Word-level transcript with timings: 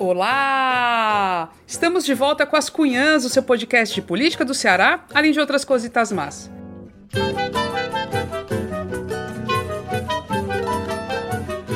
Olá! 0.00 1.50
Estamos 1.66 2.06
de 2.06 2.14
volta 2.14 2.46
com 2.46 2.56
as 2.56 2.70
Cunhãs, 2.70 3.22
o 3.26 3.28
seu 3.28 3.42
podcast 3.42 3.94
de 3.94 4.00
política 4.00 4.46
do 4.46 4.54
Ceará, 4.54 5.04
além 5.12 5.30
de 5.30 5.38
outras 5.38 5.62
cositas 5.62 6.10
más. 6.10 6.50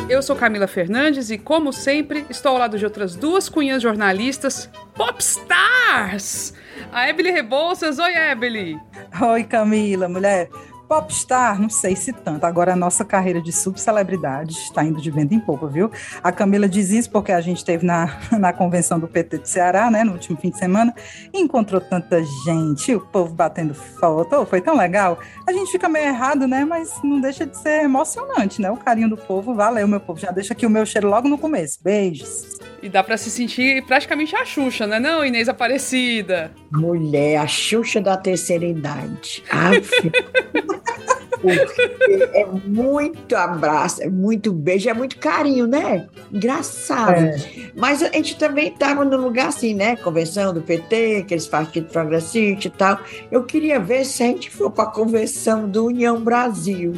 Eu 0.09 0.23
sou 0.23 0.35
Camila 0.35 0.67
Fernandes 0.67 1.31
e, 1.31 1.37
como 1.37 1.71
sempre, 1.71 2.25
estou 2.31 2.53
ao 2.53 2.59
lado 2.59 2.79
de 2.79 2.87
outras 2.87 3.15
duas 3.15 3.51
cunhãs 3.51 3.83
jornalistas 3.83 4.71
popstars! 4.95 6.55
A 6.91 7.07
Ebele 7.07 7.31
Rebouças. 7.31 7.99
Oi, 7.99 8.15
Ebele! 8.15 8.81
Oi, 9.21 9.45
Camila, 9.45 10.09
mulher. 10.09 10.49
Popstar, 10.89 11.61
não 11.61 11.69
sei 11.69 11.97
se 11.97 12.13
tanto. 12.13 12.45
Agora 12.45 12.73
a 12.73 12.77
nossa 12.77 13.05
carreira 13.05 13.41
de 13.41 13.53
subcelebridade 13.53 14.53
está 14.53 14.85
indo 14.85 15.01
de 15.01 15.11
vento 15.11 15.35
em 15.35 15.41
popa, 15.41 15.67
viu? 15.67 15.91
A 16.23 16.31
Camila 16.31 16.69
diz 16.69 16.91
isso 16.91 17.11
porque 17.11 17.33
a 17.33 17.41
gente 17.41 17.59
esteve 17.59 17.85
na, 17.85 18.19
na 18.39 18.53
convenção 18.53 18.99
do 18.99 19.09
PT 19.09 19.39
do 19.39 19.49
Ceará, 19.49 19.91
né, 19.91 20.05
no 20.05 20.13
último 20.13 20.39
fim 20.39 20.51
de 20.51 20.59
semana, 20.59 20.95
e 21.33 21.41
encontrou 21.41 21.81
tanta 21.81 22.23
gente, 22.45 22.95
o 22.95 23.01
povo 23.01 23.35
batendo 23.35 23.75
foto, 23.75 24.45
foi 24.47 24.61
tão 24.61 24.77
legal. 24.77 25.19
A 25.47 25.53
gente 25.53 25.73
fica 25.73 25.89
meio 25.89 26.07
errado, 26.07 26.47
né, 26.47 26.65
mas 26.65 26.93
não 27.03 27.21
deixa 27.21 27.47
de 27.47 27.57
ser 27.57 27.85
emocionante, 27.85 28.61
né? 28.61 28.71
O 28.71 28.77
carinho 28.77 29.09
do 29.09 29.17
povo, 29.17 29.55
valeu, 29.55 29.89
meu 29.89 30.01
povo. 30.01 30.21
Já 30.21 30.31
deixa 30.31 30.53
aqui 30.53 30.67
o 30.67 30.71
meu 30.71 30.85
cheiro 30.85 31.09
logo 31.09 31.29
no 31.29 31.39
começo. 31.39 31.79
Beijos. 31.83 32.54
E 32.85 32.89
dá 32.91 33.03
para 33.03 33.17
se 33.17 33.31
sentir 33.31 33.83
praticamente 33.87 34.37
a 34.37 34.45
Xuxa, 34.45 34.87
né? 34.87 35.01
Não, 35.01 35.25
Inês 35.25 35.49
Aparecida. 35.49 36.53
Mulher, 36.71 37.39
a 37.39 37.47
Xuxa 37.47 37.99
da 37.99 38.15
terceira 38.15 38.67
idade. 38.67 39.43
é 42.35 42.45
muito 42.67 43.35
abraço, 43.35 44.03
é 44.03 44.09
muito 44.11 44.53
beijo, 44.53 44.91
é 44.91 44.93
muito 44.93 45.17
carinho, 45.17 45.67
né? 45.67 46.07
Engraçado. 46.31 47.25
É. 47.25 47.37
Mas 47.75 48.03
a 48.03 48.13
gente 48.13 48.37
também 48.37 48.69
estava 48.69 49.03
no 49.03 49.17
lugar 49.17 49.49
assim, 49.49 49.73
né? 49.73 49.97
Convenção 49.97 50.53
do 50.53 50.61
PT, 50.61 51.23
aqueles 51.25 51.47
partidos 51.47 51.91
progressistas 51.91 52.67
e 52.67 52.71
tal. 52.71 53.01
Eu 53.31 53.45
queria 53.45 53.81
ver 53.81 54.05
se 54.05 54.23
a 54.23 54.27
gente 54.27 54.51
for 54.51 54.71
para 54.71 54.85
a 54.85 54.93
convenção 54.93 55.67
do 55.67 55.87
União 55.87 56.21
Brasil. 56.21 56.93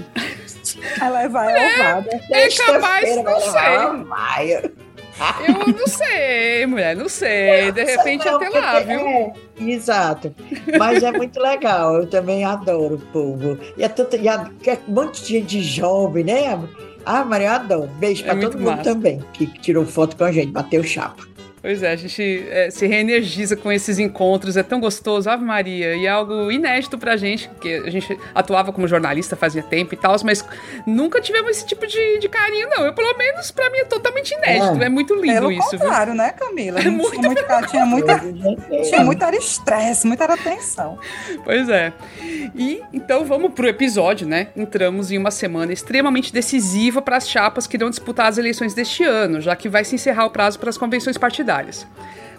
Ela 1.01 1.29
vai 1.29 1.55
é, 1.55 1.75
ovada. 1.75 2.11
É 2.33 2.49
capaz, 2.49 3.23
não 3.23 3.41
sei. 3.41 4.05
Vai. 4.09 4.86
Eu 5.47 5.73
não 5.73 5.87
sei, 5.87 6.67
mulher, 6.67 6.95
não 6.95 7.09
sei. 7.09 7.73
De 7.73 7.85
repente 7.85 8.27
não, 8.27 8.37
até 8.37 8.49
lá, 8.49 8.81
viu? 8.81 9.01
É, 9.01 9.33
exato. 9.61 10.35
Mas 10.79 11.03
é 11.03 11.11
muito 11.11 11.41
legal, 11.41 11.97
eu 11.97 12.07
também 12.07 12.45
adoro 12.45 12.97
o 12.97 12.99
povo. 12.99 13.59
E 13.77 13.83
é, 13.83 13.89
tanto, 13.89 14.17
e 14.17 14.29
é 14.29 14.39
um 14.89 14.93
monte 14.93 15.23
de 15.23 15.29
gente 15.29 15.63
jovem, 15.63 16.25
né? 16.25 16.59
Ah, 17.05 17.25
Maria, 17.25 17.49
eu 17.49 17.53
adoro. 17.53 17.91
Beijo 17.99 18.23
é 18.25 18.27
pra 18.27 18.41
todo 18.41 18.59
mundo 18.59 18.77
massa. 18.77 18.83
também, 18.83 19.23
que 19.33 19.47
tirou 19.47 19.87
foto 19.87 20.17
com 20.17 20.25
a 20.25 20.33
gente, 20.33 20.51
bateu 20.51 20.83
chapa. 20.83 21.25
Pois 21.67 21.83
é, 21.83 21.91
a 21.91 21.97
gente 21.97 22.47
é, 22.49 22.71
se 22.71 22.87
reenergiza 22.87 23.57
com 23.57 23.73
esses 23.73 23.99
encontros, 23.99 24.57
é 24.57 24.63
tão 24.63 24.79
gostoso, 24.79 25.29
Ave 25.29 25.45
Maria, 25.45 25.97
e 25.97 26.07
é 26.07 26.09
algo 26.09 26.49
inédito 26.49 26.97
pra 26.97 27.17
gente, 27.17 27.49
porque 27.49 27.83
a 27.85 27.91
gente 27.91 28.17
atuava 28.33 28.73
como 28.73 28.87
jornalista 28.87 29.35
fazia 29.35 29.65
tempo 29.65 29.93
e 29.93 29.97
tal, 29.97 30.15
mas 30.23 30.45
nunca 30.87 31.21
tivemos 31.21 31.51
esse 31.51 31.67
tipo 31.67 31.85
de, 31.85 32.21
de 32.21 32.29
carinho, 32.29 32.69
não. 32.69 32.87
Eu, 32.87 32.95
pelo 32.95 33.19
menos, 33.19 33.51
pra 33.51 33.69
mim, 33.69 33.79
é 33.79 33.85
totalmente 33.85 34.33
inédito, 34.33 34.81
é, 34.81 34.87
é 34.87 34.89
muito 34.89 35.13
lindo 35.17 35.41
Pelo 35.41 35.51
isso. 35.51 35.77
Claro, 35.77 36.15
né, 36.15 36.33
Camila? 36.39 36.79
É 36.79 36.89
muito 36.89 37.11
tinha, 37.11 37.23
muito, 37.23 37.45
tinha 37.69 37.85
muita, 37.85 38.21
tinha 38.89 39.03
muita 39.03 39.37
estresse, 39.37 40.07
muita 40.07 40.25
atenção. 40.27 41.01
Pois 41.45 41.69
é. 41.69 41.93
E 42.55 42.81
então 42.93 43.25
vamos 43.25 43.53
pro 43.53 43.67
episódio, 43.67 44.25
né? 44.25 44.51
Entramos 44.57 45.11
em 45.11 45.19
uma 45.19 45.33
semana 45.33 45.73
extremamente 45.73 46.33
decisiva 46.33 47.03
para 47.03 47.17
as 47.17 47.29
chapas 47.29 47.67
que 47.67 47.77
irão 47.77 47.91
disputar 47.91 48.29
as 48.29 48.39
eleições 48.39 48.73
deste 48.73 49.03
ano, 49.03 49.41
já 49.41 49.57
que 49.57 49.69
vai 49.69 49.85
se 49.85 49.97
encerrar 49.97 50.27
o 50.27 50.31
prazo 50.31 50.61
para 50.61 50.71
as 50.71 50.79
convenções 50.79 51.19
partidárias. 51.19 51.56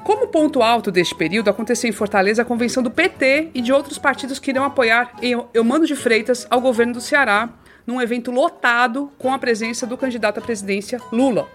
Como 0.04 0.28
ponto 0.28 0.62
alto 0.62 0.90
deste 0.90 1.14
período, 1.14 1.50
aconteceu 1.50 1.90
em 1.90 1.94
Fortaleza 1.94 2.42
a 2.42 2.46
convenção 2.46 2.82
do 2.82 2.90
PT 2.90 3.50
e 3.54 3.62
de 3.62 3.74
outros 3.74 3.98
partidos 3.98 4.40
que 4.40 4.52
irão 4.52 4.64
apoiar 4.64 5.12
Eumano 5.54 5.86
de 5.86 5.96
Freitas 5.96 6.48
ao 6.50 6.62
governo 6.62 6.94
do 6.94 7.02
Ceará, 7.02 7.50
num 7.86 8.02
evento 8.02 8.32
lotado 8.32 9.12
com 9.18 9.34
a 9.34 9.40
presença 9.40 9.86
do 9.86 9.98
candidato 9.98 10.40
à 10.40 10.42
presidência 10.42 11.02
Lula. 11.12 11.48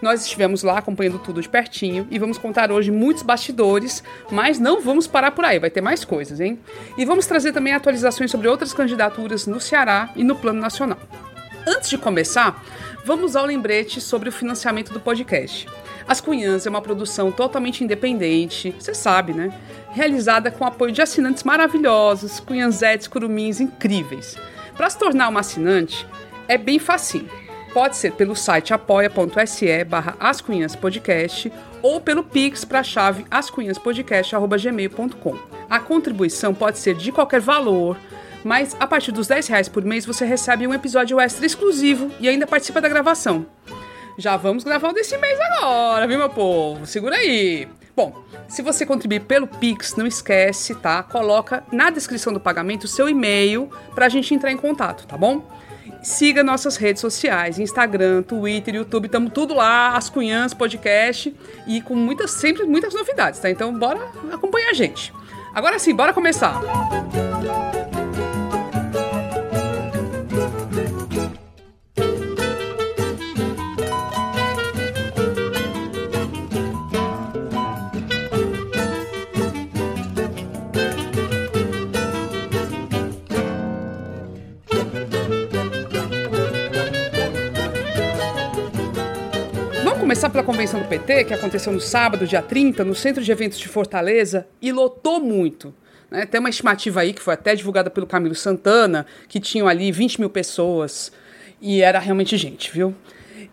Nós 0.00 0.22
estivemos 0.22 0.62
lá 0.62 0.78
acompanhando 0.78 1.18
tudo 1.18 1.42
de 1.42 1.48
pertinho 1.48 2.08
e 2.10 2.18
vamos 2.18 2.38
contar 2.38 2.72
hoje 2.72 2.90
muitos 2.90 3.22
bastidores, 3.22 4.02
mas 4.30 4.58
não 4.58 4.80
vamos 4.80 5.06
parar 5.06 5.32
por 5.32 5.44
aí, 5.44 5.58
vai 5.58 5.68
ter 5.68 5.82
mais 5.82 6.04
coisas, 6.04 6.40
hein? 6.40 6.58
E 6.96 7.04
vamos 7.04 7.26
trazer 7.26 7.52
também 7.52 7.74
atualizações 7.74 8.30
sobre 8.30 8.48
outras 8.48 8.72
candidaturas 8.72 9.46
no 9.46 9.60
Ceará 9.60 10.10
e 10.16 10.24
no 10.24 10.34
plano 10.36 10.58
nacional. 10.58 10.98
Antes 11.66 11.90
de 11.90 11.98
começar, 11.98 12.64
vamos 13.04 13.36
ao 13.36 13.44
lembrete 13.44 14.00
sobre 14.00 14.30
o 14.30 14.32
financiamento 14.32 14.90
do 14.90 15.00
podcast. 15.00 15.66
As 16.10 16.20
Cunhãs 16.20 16.66
é 16.66 16.68
uma 16.68 16.82
produção 16.82 17.30
totalmente 17.30 17.84
independente, 17.84 18.74
você 18.76 18.92
sabe, 18.92 19.32
né? 19.32 19.56
Realizada 19.92 20.50
com 20.50 20.64
apoio 20.64 20.90
de 20.90 21.00
assinantes 21.00 21.44
maravilhosos, 21.44 22.40
cunhanzetes, 22.40 23.06
curumins 23.06 23.60
incríveis. 23.60 24.36
Para 24.76 24.90
se 24.90 24.98
tornar 24.98 25.28
uma 25.28 25.38
assinante, 25.38 26.04
é 26.48 26.58
bem 26.58 26.80
facinho. 26.80 27.30
Pode 27.72 27.96
ser 27.96 28.10
pelo 28.14 28.34
site 28.34 28.74
apoia.se 28.74 29.84
barra 29.84 30.16
ascunhaspodcast 30.18 31.52
ou 31.80 32.00
pelo 32.00 32.24
Pix 32.24 32.64
para 32.64 32.80
a 32.80 32.82
chave 32.82 33.24
ascunhaspodcast.gmail.com. 33.30 35.38
A 35.70 35.78
contribuição 35.78 36.52
pode 36.52 36.80
ser 36.80 36.96
de 36.96 37.12
qualquer 37.12 37.40
valor, 37.40 37.96
mas 38.42 38.74
a 38.80 38.86
partir 38.88 39.12
dos 39.12 39.28
10 39.28 39.46
reais 39.46 39.68
por 39.68 39.84
mês 39.84 40.04
você 40.04 40.24
recebe 40.24 40.66
um 40.66 40.74
episódio 40.74 41.20
extra 41.20 41.46
exclusivo 41.46 42.10
e 42.18 42.28
ainda 42.28 42.48
participa 42.48 42.80
da 42.80 42.88
gravação. 42.88 43.46
Já 44.20 44.36
vamos 44.36 44.64
gravar 44.64 44.90
o 44.90 44.92
desse 44.92 45.16
mês 45.16 45.38
agora, 45.40 46.06
viu, 46.06 46.18
meu 46.18 46.28
povo? 46.28 46.86
Segura 46.86 47.16
aí. 47.16 47.66
Bom, 47.96 48.22
se 48.46 48.60
você 48.60 48.84
contribuir 48.84 49.20
pelo 49.20 49.46
Pix, 49.46 49.96
não 49.96 50.06
esquece, 50.06 50.74
tá? 50.74 51.02
Coloca 51.02 51.64
na 51.72 51.88
descrição 51.88 52.30
do 52.30 52.38
pagamento 52.38 52.84
o 52.84 52.88
seu 52.88 53.08
e-mail 53.08 53.70
pra 53.94 54.10
gente 54.10 54.34
entrar 54.34 54.52
em 54.52 54.58
contato, 54.58 55.06
tá 55.06 55.16
bom? 55.16 55.42
Siga 56.02 56.44
nossas 56.44 56.76
redes 56.76 57.00
sociais, 57.00 57.58
Instagram, 57.58 58.22
Twitter, 58.22 58.74
YouTube, 58.74 59.06
estamos 59.06 59.32
tudo 59.32 59.54
lá, 59.54 59.96
as 59.96 60.10
Cunhãs 60.10 60.52
Podcast 60.52 61.34
e 61.66 61.80
com 61.80 61.94
muitas, 61.94 62.30
sempre 62.32 62.64
muitas 62.64 62.92
novidades, 62.92 63.40
tá? 63.40 63.50
Então 63.50 63.72
bora 63.72 64.00
acompanhar 64.30 64.68
a 64.68 64.74
gente. 64.74 65.14
Agora 65.54 65.78
sim, 65.78 65.94
bora 65.94 66.12
começar. 66.12 66.60
Música 66.60 67.79
começar 90.10 90.28
pela 90.28 90.42
convenção 90.42 90.82
do 90.82 90.88
PT, 90.88 91.26
que 91.26 91.34
aconteceu 91.34 91.72
no 91.72 91.80
sábado, 91.80 92.26
dia 92.26 92.42
30, 92.42 92.84
no 92.84 92.96
Centro 92.96 93.22
de 93.22 93.30
Eventos 93.30 93.56
de 93.60 93.68
Fortaleza, 93.68 94.44
e 94.60 94.72
lotou 94.72 95.20
muito. 95.20 95.72
Né? 96.10 96.26
Tem 96.26 96.40
uma 96.40 96.50
estimativa 96.50 97.02
aí, 97.02 97.12
que 97.12 97.22
foi 97.22 97.34
até 97.34 97.54
divulgada 97.54 97.88
pelo 97.90 98.08
Camilo 98.08 98.34
Santana, 98.34 99.06
que 99.28 99.38
tinham 99.38 99.68
ali 99.68 99.92
20 99.92 100.18
mil 100.18 100.28
pessoas, 100.28 101.12
e 101.60 101.80
era 101.80 102.00
realmente 102.00 102.36
gente, 102.36 102.72
viu? 102.72 102.92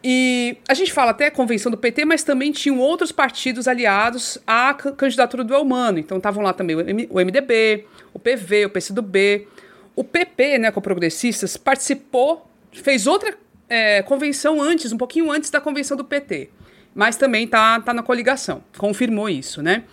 E 0.03 0.57
a 0.67 0.73
gente 0.73 0.91
fala 0.91 1.12
até 1.12 1.29
convenção 1.29 1.72
do 1.72 1.78
PT, 1.78 2.06
mas 2.06 2.23
também 2.23 2.51
tinham 2.51 2.79
outros 2.79 3.12
partidos 3.12 3.67
aliados 3.67 4.40
à 4.47 4.73
candidatura 4.73 5.44
do 5.44 5.53
Elmano. 5.53 6.00
Então 6.00 6.17
estavam 6.17 6.41
lá 6.44 6.53
também 6.53 6.75
o 6.75 7.19
MDB, 7.23 7.85
o 8.12 8.17
PV, 8.17 8.66
o 8.66 8.69
PCdoB. 8.72 9.47
O 9.96 10.03
PP, 10.03 10.57
né, 10.57 10.72
com 10.72 10.81
progressistas, 10.81 11.56
participou, 11.56 12.50
fez 12.72 13.06
outra 13.06 13.38
é, 13.69 14.01
convenção 14.03 14.61
antes, 14.61 14.91
um 14.91 14.97
pouquinho 14.97 15.31
antes 15.31 15.49
da 15.49 15.61
convenção 15.61 15.97
do 15.97 16.03
PT. 16.03 16.49
Mas 16.93 17.16
também 17.16 17.47
tá, 17.47 17.79
tá 17.81 17.93
na 17.93 18.02
coligação. 18.02 18.64
Confirmou 18.78 19.29
isso, 19.29 19.61
né? 19.61 19.84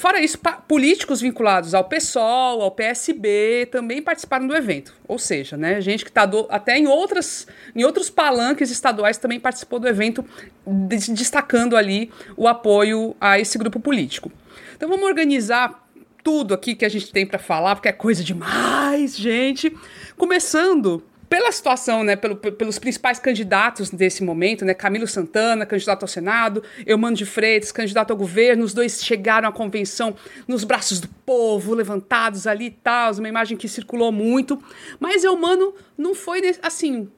Fora 0.00 0.18
isso, 0.18 0.38
políticos 0.66 1.20
vinculados 1.20 1.74
ao 1.74 1.84
PSOL, 1.84 2.62
ao 2.62 2.70
PSB, 2.70 3.68
também 3.70 4.00
participaram 4.00 4.46
do 4.46 4.56
evento. 4.56 4.94
Ou 5.06 5.18
seja, 5.18 5.58
né, 5.58 5.78
gente 5.82 6.04
que 6.04 6.10
está 6.10 6.26
até 6.48 6.78
em, 6.78 6.86
outras, 6.86 7.46
em 7.76 7.84
outros 7.84 8.08
palanques 8.08 8.70
estaduais 8.70 9.18
também 9.18 9.38
participou 9.38 9.78
do 9.78 9.86
evento, 9.86 10.24
de, 10.66 11.12
destacando 11.12 11.76
ali 11.76 12.10
o 12.34 12.48
apoio 12.48 13.14
a 13.20 13.38
esse 13.38 13.58
grupo 13.58 13.78
político. 13.78 14.32
Então 14.74 14.88
vamos 14.88 15.04
organizar 15.04 15.86
tudo 16.24 16.54
aqui 16.54 16.74
que 16.74 16.86
a 16.86 16.88
gente 16.88 17.12
tem 17.12 17.26
para 17.26 17.38
falar, 17.38 17.76
porque 17.76 17.88
é 17.88 17.92
coisa 17.92 18.24
demais, 18.24 19.18
gente. 19.18 19.70
Começando 20.16 21.04
pela 21.30 21.52
situação, 21.52 22.02
né, 22.02 22.16
pelo, 22.16 22.34
pelos 22.34 22.76
principais 22.76 23.20
candidatos 23.20 23.88
desse 23.88 24.20
momento, 24.24 24.64
né, 24.64 24.74
Camilo 24.74 25.06
Santana, 25.06 25.64
candidato 25.64 26.02
ao 26.02 26.08
Senado, 26.08 26.60
Eumano 26.84 27.16
de 27.16 27.24
Freitas, 27.24 27.70
candidato 27.70 28.10
ao 28.10 28.16
governo, 28.16 28.64
os 28.64 28.74
dois 28.74 29.00
chegaram 29.00 29.48
à 29.48 29.52
convenção 29.52 30.16
nos 30.48 30.64
braços 30.64 30.98
do 30.98 31.06
povo, 31.24 31.72
levantados 31.72 32.48
ali 32.48 32.66
e 32.66 32.70
tal, 32.72 33.12
uma 33.12 33.28
imagem 33.28 33.56
que 33.56 33.68
circulou 33.68 34.10
muito, 34.10 34.60
mas 34.98 35.22
Eumano 35.22 35.72
não 35.96 36.16
foi 36.16 36.42
assim, 36.62 37.08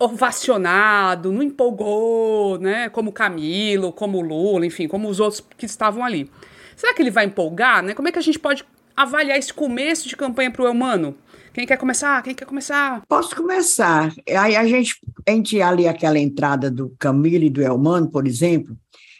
ovacionado, 0.00 1.30
não 1.30 1.42
empolgou, 1.42 2.58
né? 2.58 2.88
Como 2.88 3.12
Camilo, 3.12 3.92
como 3.92 4.20
Lula, 4.20 4.66
enfim, 4.66 4.88
como 4.88 5.08
os 5.08 5.20
outros 5.20 5.44
que 5.56 5.66
estavam 5.66 6.04
ali. 6.04 6.28
Será 6.74 6.92
que 6.92 7.02
ele 7.02 7.10
vai 7.10 7.26
empolgar, 7.26 7.84
né? 7.84 7.94
Como 7.94 8.08
é 8.08 8.12
que 8.12 8.18
a 8.18 8.22
gente 8.22 8.38
pode 8.38 8.64
avaliar 8.96 9.38
esse 9.38 9.52
começo 9.54 10.08
de 10.08 10.16
campanha 10.16 10.50
para 10.50 10.62
o 10.62 10.66
Elmano? 10.66 11.16
Quem 11.60 11.66
quer 11.66 11.76
começar? 11.76 12.22
Quem 12.22 12.34
quer 12.34 12.46
começar? 12.46 13.02
Posso 13.06 13.36
começar. 13.36 14.14
Aí 14.26 14.56
a 14.56 14.66
gente, 14.66 14.96
a 15.28 15.30
gente 15.30 15.60
ali 15.60 15.86
aquela 15.86 16.18
entrada 16.18 16.70
do 16.70 16.96
Camilo 16.98 17.44
e 17.44 17.50
do 17.50 17.60
Elmano, 17.60 18.10
por 18.10 18.26
exemplo, 18.26 18.74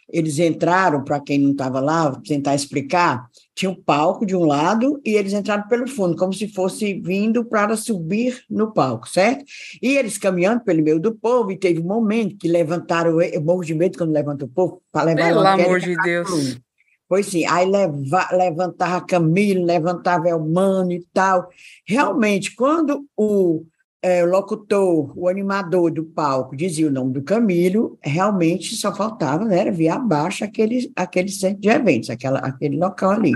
eles 0.09 0.39
entraram, 0.39 1.05
para 1.05 1.21
quem 1.21 1.39
não 1.39 1.51
estava 1.51 1.81
lá, 1.81 2.19
tentar 2.27 2.55
explicar, 2.55 3.27
tinha 3.55 3.71
um 3.71 3.75
palco 3.75 4.25
de 4.25 4.35
um 4.35 4.47
lado 4.47 4.99
e 5.05 5.17
eles 5.17 5.35
entraram 5.35 5.69
pelo 5.69 5.87
fundo, 5.87 6.17
como 6.17 6.33
se 6.33 6.49
fosse 6.49 6.95
vindo 6.95 7.45
para 7.45 7.77
subir 7.77 8.43
no 8.49 8.73
palco, 8.73 9.07
certo? 9.07 9.45
E 9.83 9.99
eles 9.99 10.17
caminhando 10.17 10.65
pelo 10.65 10.83
meio 10.83 10.99
do 10.99 11.15
povo, 11.15 11.53
e 11.53 11.59
teve 11.59 11.79
um 11.79 11.85
momento 11.85 12.39
que 12.39 12.49
levantaram, 12.49 13.21
eu 13.21 13.43
morro 13.43 13.63
de 13.63 13.75
medo 13.75 13.99
quando 13.99 14.13
levanta 14.13 14.47
o 14.47 14.49
povo, 14.49 14.81
para 14.91 15.13
levar 15.13 15.29
Pelo 15.29 15.47
amor 15.47 15.79
de 15.79 15.95
Deus. 15.95 16.59
Pois 17.11 17.27
sim, 17.27 17.45
aí 17.45 17.67
leva, 17.67 18.29
levantava 18.31 19.05
Camilo, 19.05 19.65
levantava 19.65 20.29
Elmano 20.29 20.93
e 20.93 21.05
tal. 21.13 21.49
Realmente, 21.85 22.55
quando 22.55 23.05
o 23.17 23.65
é, 24.01 24.25
locutor, 24.25 25.13
o 25.19 25.27
animador 25.27 25.91
do 25.91 26.05
palco 26.05 26.55
dizia 26.55 26.87
o 26.87 26.91
nome 26.91 27.15
do 27.15 27.23
Camilo, 27.25 27.99
realmente 28.01 28.77
só 28.77 28.95
faltava, 28.95 29.45
né, 29.45 29.59
era 29.59 29.95
abaixo 29.95 30.45
aquele, 30.45 30.93
aquele 30.95 31.31
centro 31.31 31.61
de 31.61 31.69
eventos, 31.69 32.11
aquela, 32.11 32.39
aquele 32.39 32.79
local 32.79 33.11
ali. 33.11 33.33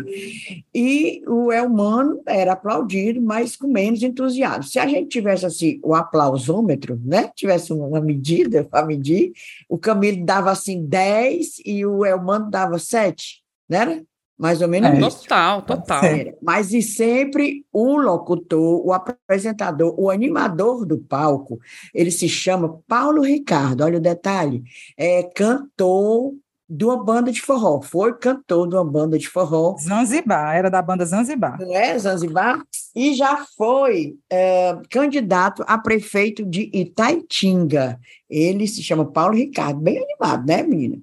E 0.72 1.24
o 1.26 1.50
Elmano 1.50 2.22
era 2.26 2.52
aplaudido, 2.52 3.20
mas 3.20 3.56
com 3.56 3.66
menos 3.66 4.04
entusiasmo. 4.04 4.62
Se 4.62 4.78
a 4.78 4.86
gente 4.86 5.08
tivesse 5.08 5.44
assim 5.44 5.80
o 5.82 5.96
aplausômetro, 5.96 6.96
né, 7.04 7.28
tivesse 7.34 7.72
uma 7.72 8.00
medida 8.00 8.62
para 8.62 8.86
medir, 8.86 9.32
o 9.68 9.76
Camilo 9.76 10.24
dava 10.24 10.52
assim 10.52 10.86
10 10.86 11.56
e 11.66 11.84
o 11.84 12.06
Elmano 12.06 12.48
dava 12.48 12.78
7, 12.78 13.43
né? 13.68 14.02
Mais 14.36 14.60
ou 14.60 14.68
menos 14.68 14.90
é, 14.90 14.98
isso. 14.98 15.22
Total, 15.22 15.62
total. 15.62 16.02
Mas 16.42 16.72
e 16.72 16.82
sempre 16.82 17.64
o 17.72 17.96
locutor, 17.96 18.84
o 18.84 18.92
apresentador, 18.92 19.94
o 19.96 20.10
animador 20.10 20.84
do 20.84 20.98
palco, 20.98 21.60
ele 21.94 22.10
se 22.10 22.28
chama 22.28 22.80
Paulo 22.88 23.22
Ricardo, 23.22 23.84
olha 23.84 23.98
o 23.98 24.02
detalhe, 24.02 24.64
é 24.96 25.22
cantor 25.22 26.34
de 26.68 26.84
uma 26.84 27.02
banda 27.02 27.30
de 27.30 27.40
forró, 27.40 27.80
foi 27.80 28.14
cantor 28.14 28.68
de 28.68 28.74
uma 28.74 28.84
banda 28.84 29.18
de 29.18 29.28
forró. 29.28 29.76
Zanzibar, 29.78 30.56
era 30.56 30.70
da 30.70 30.82
banda 30.82 31.04
Zanzibar. 31.04 31.60
É, 31.70 31.96
Zanzibar, 31.98 32.60
e 32.96 33.14
já 33.14 33.44
foi 33.56 34.16
é, 34.30 34.76
candidato 34.90 35.62
a 35.66 35.78
prefeito 35.78 36.44
de 36.44 36.70
Itaitinga. 36.72 38.00
Ele 38.28 38.66
se 38.66 38.82
chama 38.82 39.04
Paulo 39.04 39.34
Ricardo, 39.34 39.80
bem 39.80 39.98
animado, 39.98 40.46
né, 40.46 40.62
menina? 40.62 40.98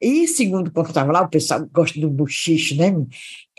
E 0.00 0.26
segundo 0.28 0.70
o 0.74 0.82
estava 0.82 1.12
lá, 1.12 1.22
o 1.22 1.28
pessoal 1.28 1.66
gosta 1.72 1.98
do 1.98 2.10
buchicho, 2.10 2.76
né? 2.76 2.90
Menina? 2.90 3.08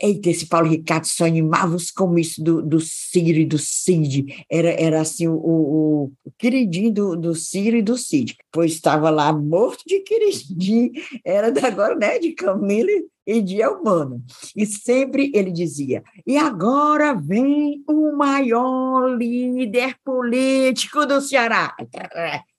Eita, 0.00 0.30
esse 0.30 0.46
Paulo 0.46 0.68
Ricardo 0.68 1.06
só 1.06 1.24
animava 1.24 1.74
os 1.74 1.90
comícios 1.90 2.38
do, 2.38 2.62
do 2.62 2.78
Ciro 2.80 3.38
e 3.38 3.44
do 3.44 3.58
Cid. 3.58 4.44
Era, 4.48 4.70
era 4.80 5.00
assim, 5.00 5.26
o, 5.26 5.34
o, 5.34 6.12
o 6.24 6.30
queridinho 6.38 6.92
do, 6.92 7.16
do 7.16 7.34
Ciro 7.34 7.76
e 7.76 7.82
do 7.82 7.98
Cid. 7.98 8.36
Pois 8.52 8.72
estava 8.72 9.10
lá 9.10 9.32
morto 9.32 9.82
de 9.84 9.98
queridinho. 10.00 10.92
Era 11.24 11.48
agora, 11.66 11.96
né, 11.96 12.16
de 12.20 12.32
Camila 12.32 12.88
e 13.26 13.42
de 13.42 13.60
Elmano. 13.60 14.24
E 14.56 14.64
sempre 14.64 15.32
ele 15.34 15.50
dizia: 15.50 16.02
e 16.24 16.36
agora 16.36 17.12
vem 17.12 17.82
o 17.88 18.16
maior 18.16 19.16
líder 19.16 19.96
político 20.04 21.04
do 21.06 21.20
Ceará. 21.20 21.74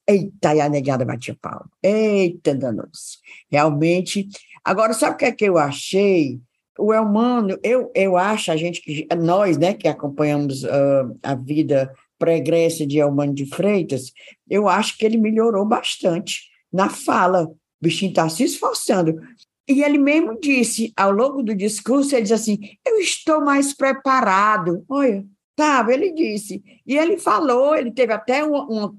Eita, 0.10 0.56
e 0.56 0.62
a 0.62 0.68
negada 0.68 1.06
batia 1.06 1.38
pau. 1.40 1.66
Eita, 1.84 2.56
danos. 2.56 3.20
Realmente. 3.50 4.28
Agora, 4.64 4.94
sabe 4.94 5.14
o 5.14 5.18
que 5.18 5.26
é 5.26 5.32
que 5.32 5.46
eu 5.46 5.58
achei? 5.58 6.42
o 6.80 6.94
Elmano, 6.94 7.60
eu, 7.62 7.92
eu 7.94 8.16
acho, 8.16 8.52
a 8.52 8.56
gente 8.56 8.82
que 8.82 9.06
nós, 9.18 9.58
né, 9.58 9.74
que 9.74 9.88
acompanhamos 9.88 10.64
uh, 10.64 11.18
a 11.22 11.36
vida 11.36 11.94
pregressa 12.18 12.88
de 12.88 13.00
Elmano 13.00 13.34
de 13.34 13.46
Freitas, 13.46 14.14
eu 14.50 14.68
acho 14.68 14.98
que 14.98 15.06
ele 15.06 15.18
melhorou 15.18 15.66
bastante 15.66 16.50
na 16.72 16.90
fala. 16.90 17.46
O 17.46 17.58
bichinho 17.82 18.10
está 18.10 18.28
se 18.30 18.44
esforçando. 18.44 19.20
E 19.68 19.84
ele 19.84 19.98
mesmo 19.98 20.40
disse, 20.40 20.92
ao 20.96 21.12
longo 21.12 21.44
do 21.44 21.54
discurso, 21.54 22.16
ele 22.16 22.24
diz 22.24 22.32
assim: 22.32 22.58
Eu 22.86 22.98
estou 22.98 23.40
mais 23.40 23.74
preparado. 23.74 24.84
Olha, 24.90 25.24
Sabe, 25.60 25.92
ele 25.92 26.14
disse. 26.14 26.64
E 26.88 26.98
ele 26.98 27.18
falou, 27.18 27.76
ele 27.76 27.92
teve 27.92 28.14
até 28.14 28.46
um, 28.46 28.56
um 28.56 28.98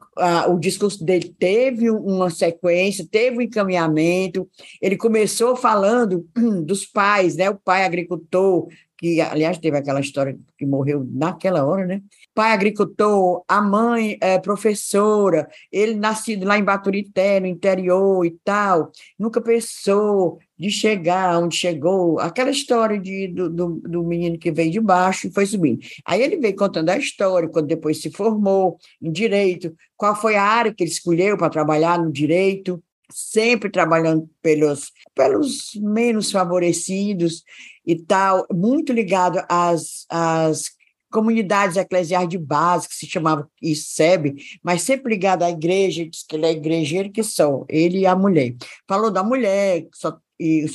o 0.50 0.58
discurso 0.58 1.02
dele 1.02 1.34
teve 1.38 1.88
uma 1.90 2.28
sequência, 2.28 3.08
teve 3.10 3.38
um 3.38 3.40
encaminhamento. 3.40 4.46
Ele 4.78 4.94
começou 4.94 5.56
falando 5.56 6.28
dos 6.66 6.84
pais, 6.84 7.34
né? 7.36 7.48
O 7.48 7.54
pai 7.54 7.82
agricultor, 7.82 8.68
que, 8.98 9.22
aliás, 9.22 9.56
teve 9.56 9.78
aquela 9.78 10.00
história 10.00 10.38
que 10.58 10.66
morreu 10.66 11.02
naquela 11.10 11.64
hora, 11.64 11.86
né? 11.86 12.02
Pai 12.34 12.52
agricultor, 12.52 13.42
a 13.48 13.62
mãe 13.62 14.18
é, 14.20 14.38
professora, 14.38 15.48
ele 15.72 15.94
nascido 15.94 16.44
lá 16.44 16.58
em 16.58 16.62
Baturité, 16.62 17.40
no 17.40 17.46
interior 17.46 18.26
e 18.26 18.36
tal, 18.44 18.92
nunca 19.18 19.40
pensou 19.40 20.38
de 20.60 20.70
chegar 20.70 21.42
onde 21.42 21.56
chegou, 21.56 22.20
aquela 22.20 22.50
história 22.50 23.00
de, 23.00 23.28
do, 23.28 23.48
do, 23.48 23.80
do, 23.80 24.02
menino 24.04 24.38
que 24.38 24.52
veio 24.52 24.70
de 24.70 24.78
baixo 24.78 25.26
e 25.26 25.32
foi 25.32 25.46
subindo. 25.46 25.80
Aí 26.04 26.20
ele 26.20 26.36
veio 26.36 26.54
contando 26.54 26.90
a 26.90 26.98
história, 26.98 27.48
quando 27.48 27.66
depois 27.66 28.02
se 28.02 28.10
formou 28.10 28.76
em 29.00 29.10
direito, 29.10 29.74
qual 29.96 30.14
foi 30.14 30.36
a 30.36 30.42
área 30.42 30.74
que 30.74 30.84
ele 30.84 30.90
escolheu 30.90 31.38
para 31.38 31.48
trabalhar 31.48 31.98
no 31.98 32.12
direito, 32.12 32.78
sempre 33.10 33.70
trabalhando 33.70 34.28
pelos, 34.42 34.92
pelos 35.14 35.70
menos 35.76 36.30
favorecidos 36.30 37.42
e 37.86 37.96
tal, 37.96 38.46
muito 38.52 38.92
ligado 38.92 39.42
às, 39.48 40.04
às 40.10 40.72
comunidades 41.10 41.78
eclesiais 41.78 42.28
de 42.28 42.36
base, 42.36 42.86
que 42.86 42.94
se 42.94 43.06
chamava 43.06 43.48
ICEB, 43.62 44.36
mas 44.62 44.82
sempre 44.82 45.14
ligado 45.14 45.42
à 45.42 45.48
igreja, 45.48 46.06
diz 46.06 46.22
que 46.22 46.36
ele 46.36 46.44
é 46.44 46.52
igrejeiro 46.52 47.10
que 47.10 47.22
só, 47.22 47.64
ele 47.66 48.00
e 48.00 48.06
a 48.06 48.14
mulher. 48.14 48.54
Falou 48.86 49.10
da 49.10 49.24
mulher, 49.24 49.88
só 49.94 50.20
e 50.40 50.66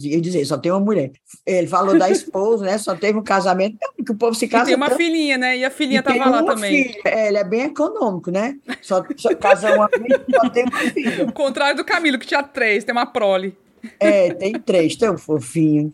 ia 0.00 0.20
dizer, 0.20 0.44
só 0.44 0.58
tem 0.58 0.70
uma 0.70 0.80
mulher. 0.80 1.12
Ele 1.44 1.66
falou 1.66 1.98
da 1.98 2.10
esposa, 2.10 2.64
né? 2.64 2.78
Só 2.78 2.94
teve 2.94 3.18
um 3.18 3.22
casamento, 3.22 3.78
que 4.04 4.12
o 4.12 4.16
povo 4.16 4.34
se 4.34 4.48
casa. 4.48 4.64
E 4.64 4.66
tem 4.66 4.76
uma 4.76 4.88
tanto. 4.88 4.98
filhinha, 4.98 5.38
né? 5.38 5.56
E 5.56 5.64
a 5.64 5.70
filhinha 5.70 6.00
estava 6.00 6.28
lá 6.28 6.42
também. 6.42 6.92
Filha. 6.92 7.02
É, 7.04 7.28
ele 7.28 7.38
é 7.38 7.44
bem 7.44 7.62
econômico, 7.62 8.30
né? 8.30 8.56
Só, 8.82 9.04
só 9.16 9.34
casa 9.34 9.74
uma 9.74 9.88
vez 9.88 10.20
só 10.30 10.48
tem 10.50 10.64
uma 10.64 10.78
filha. 10.90 11.24
O 11.24 11.32
contrário 11.32 11.76
do 11.76 11.84
Camilo, 11.84 12.18
que 12.18 12.26
tinha 12.26 12.42
três, 12.42 12.84
tem 12.84 12.92
uma 12.92 13.06
prole. 13.06 13.56
É, 14.00 14.32
tem 14.34 14.52
três, 14.54 14.96
tão 14.96 15.16
fofinho. 15.16 15.92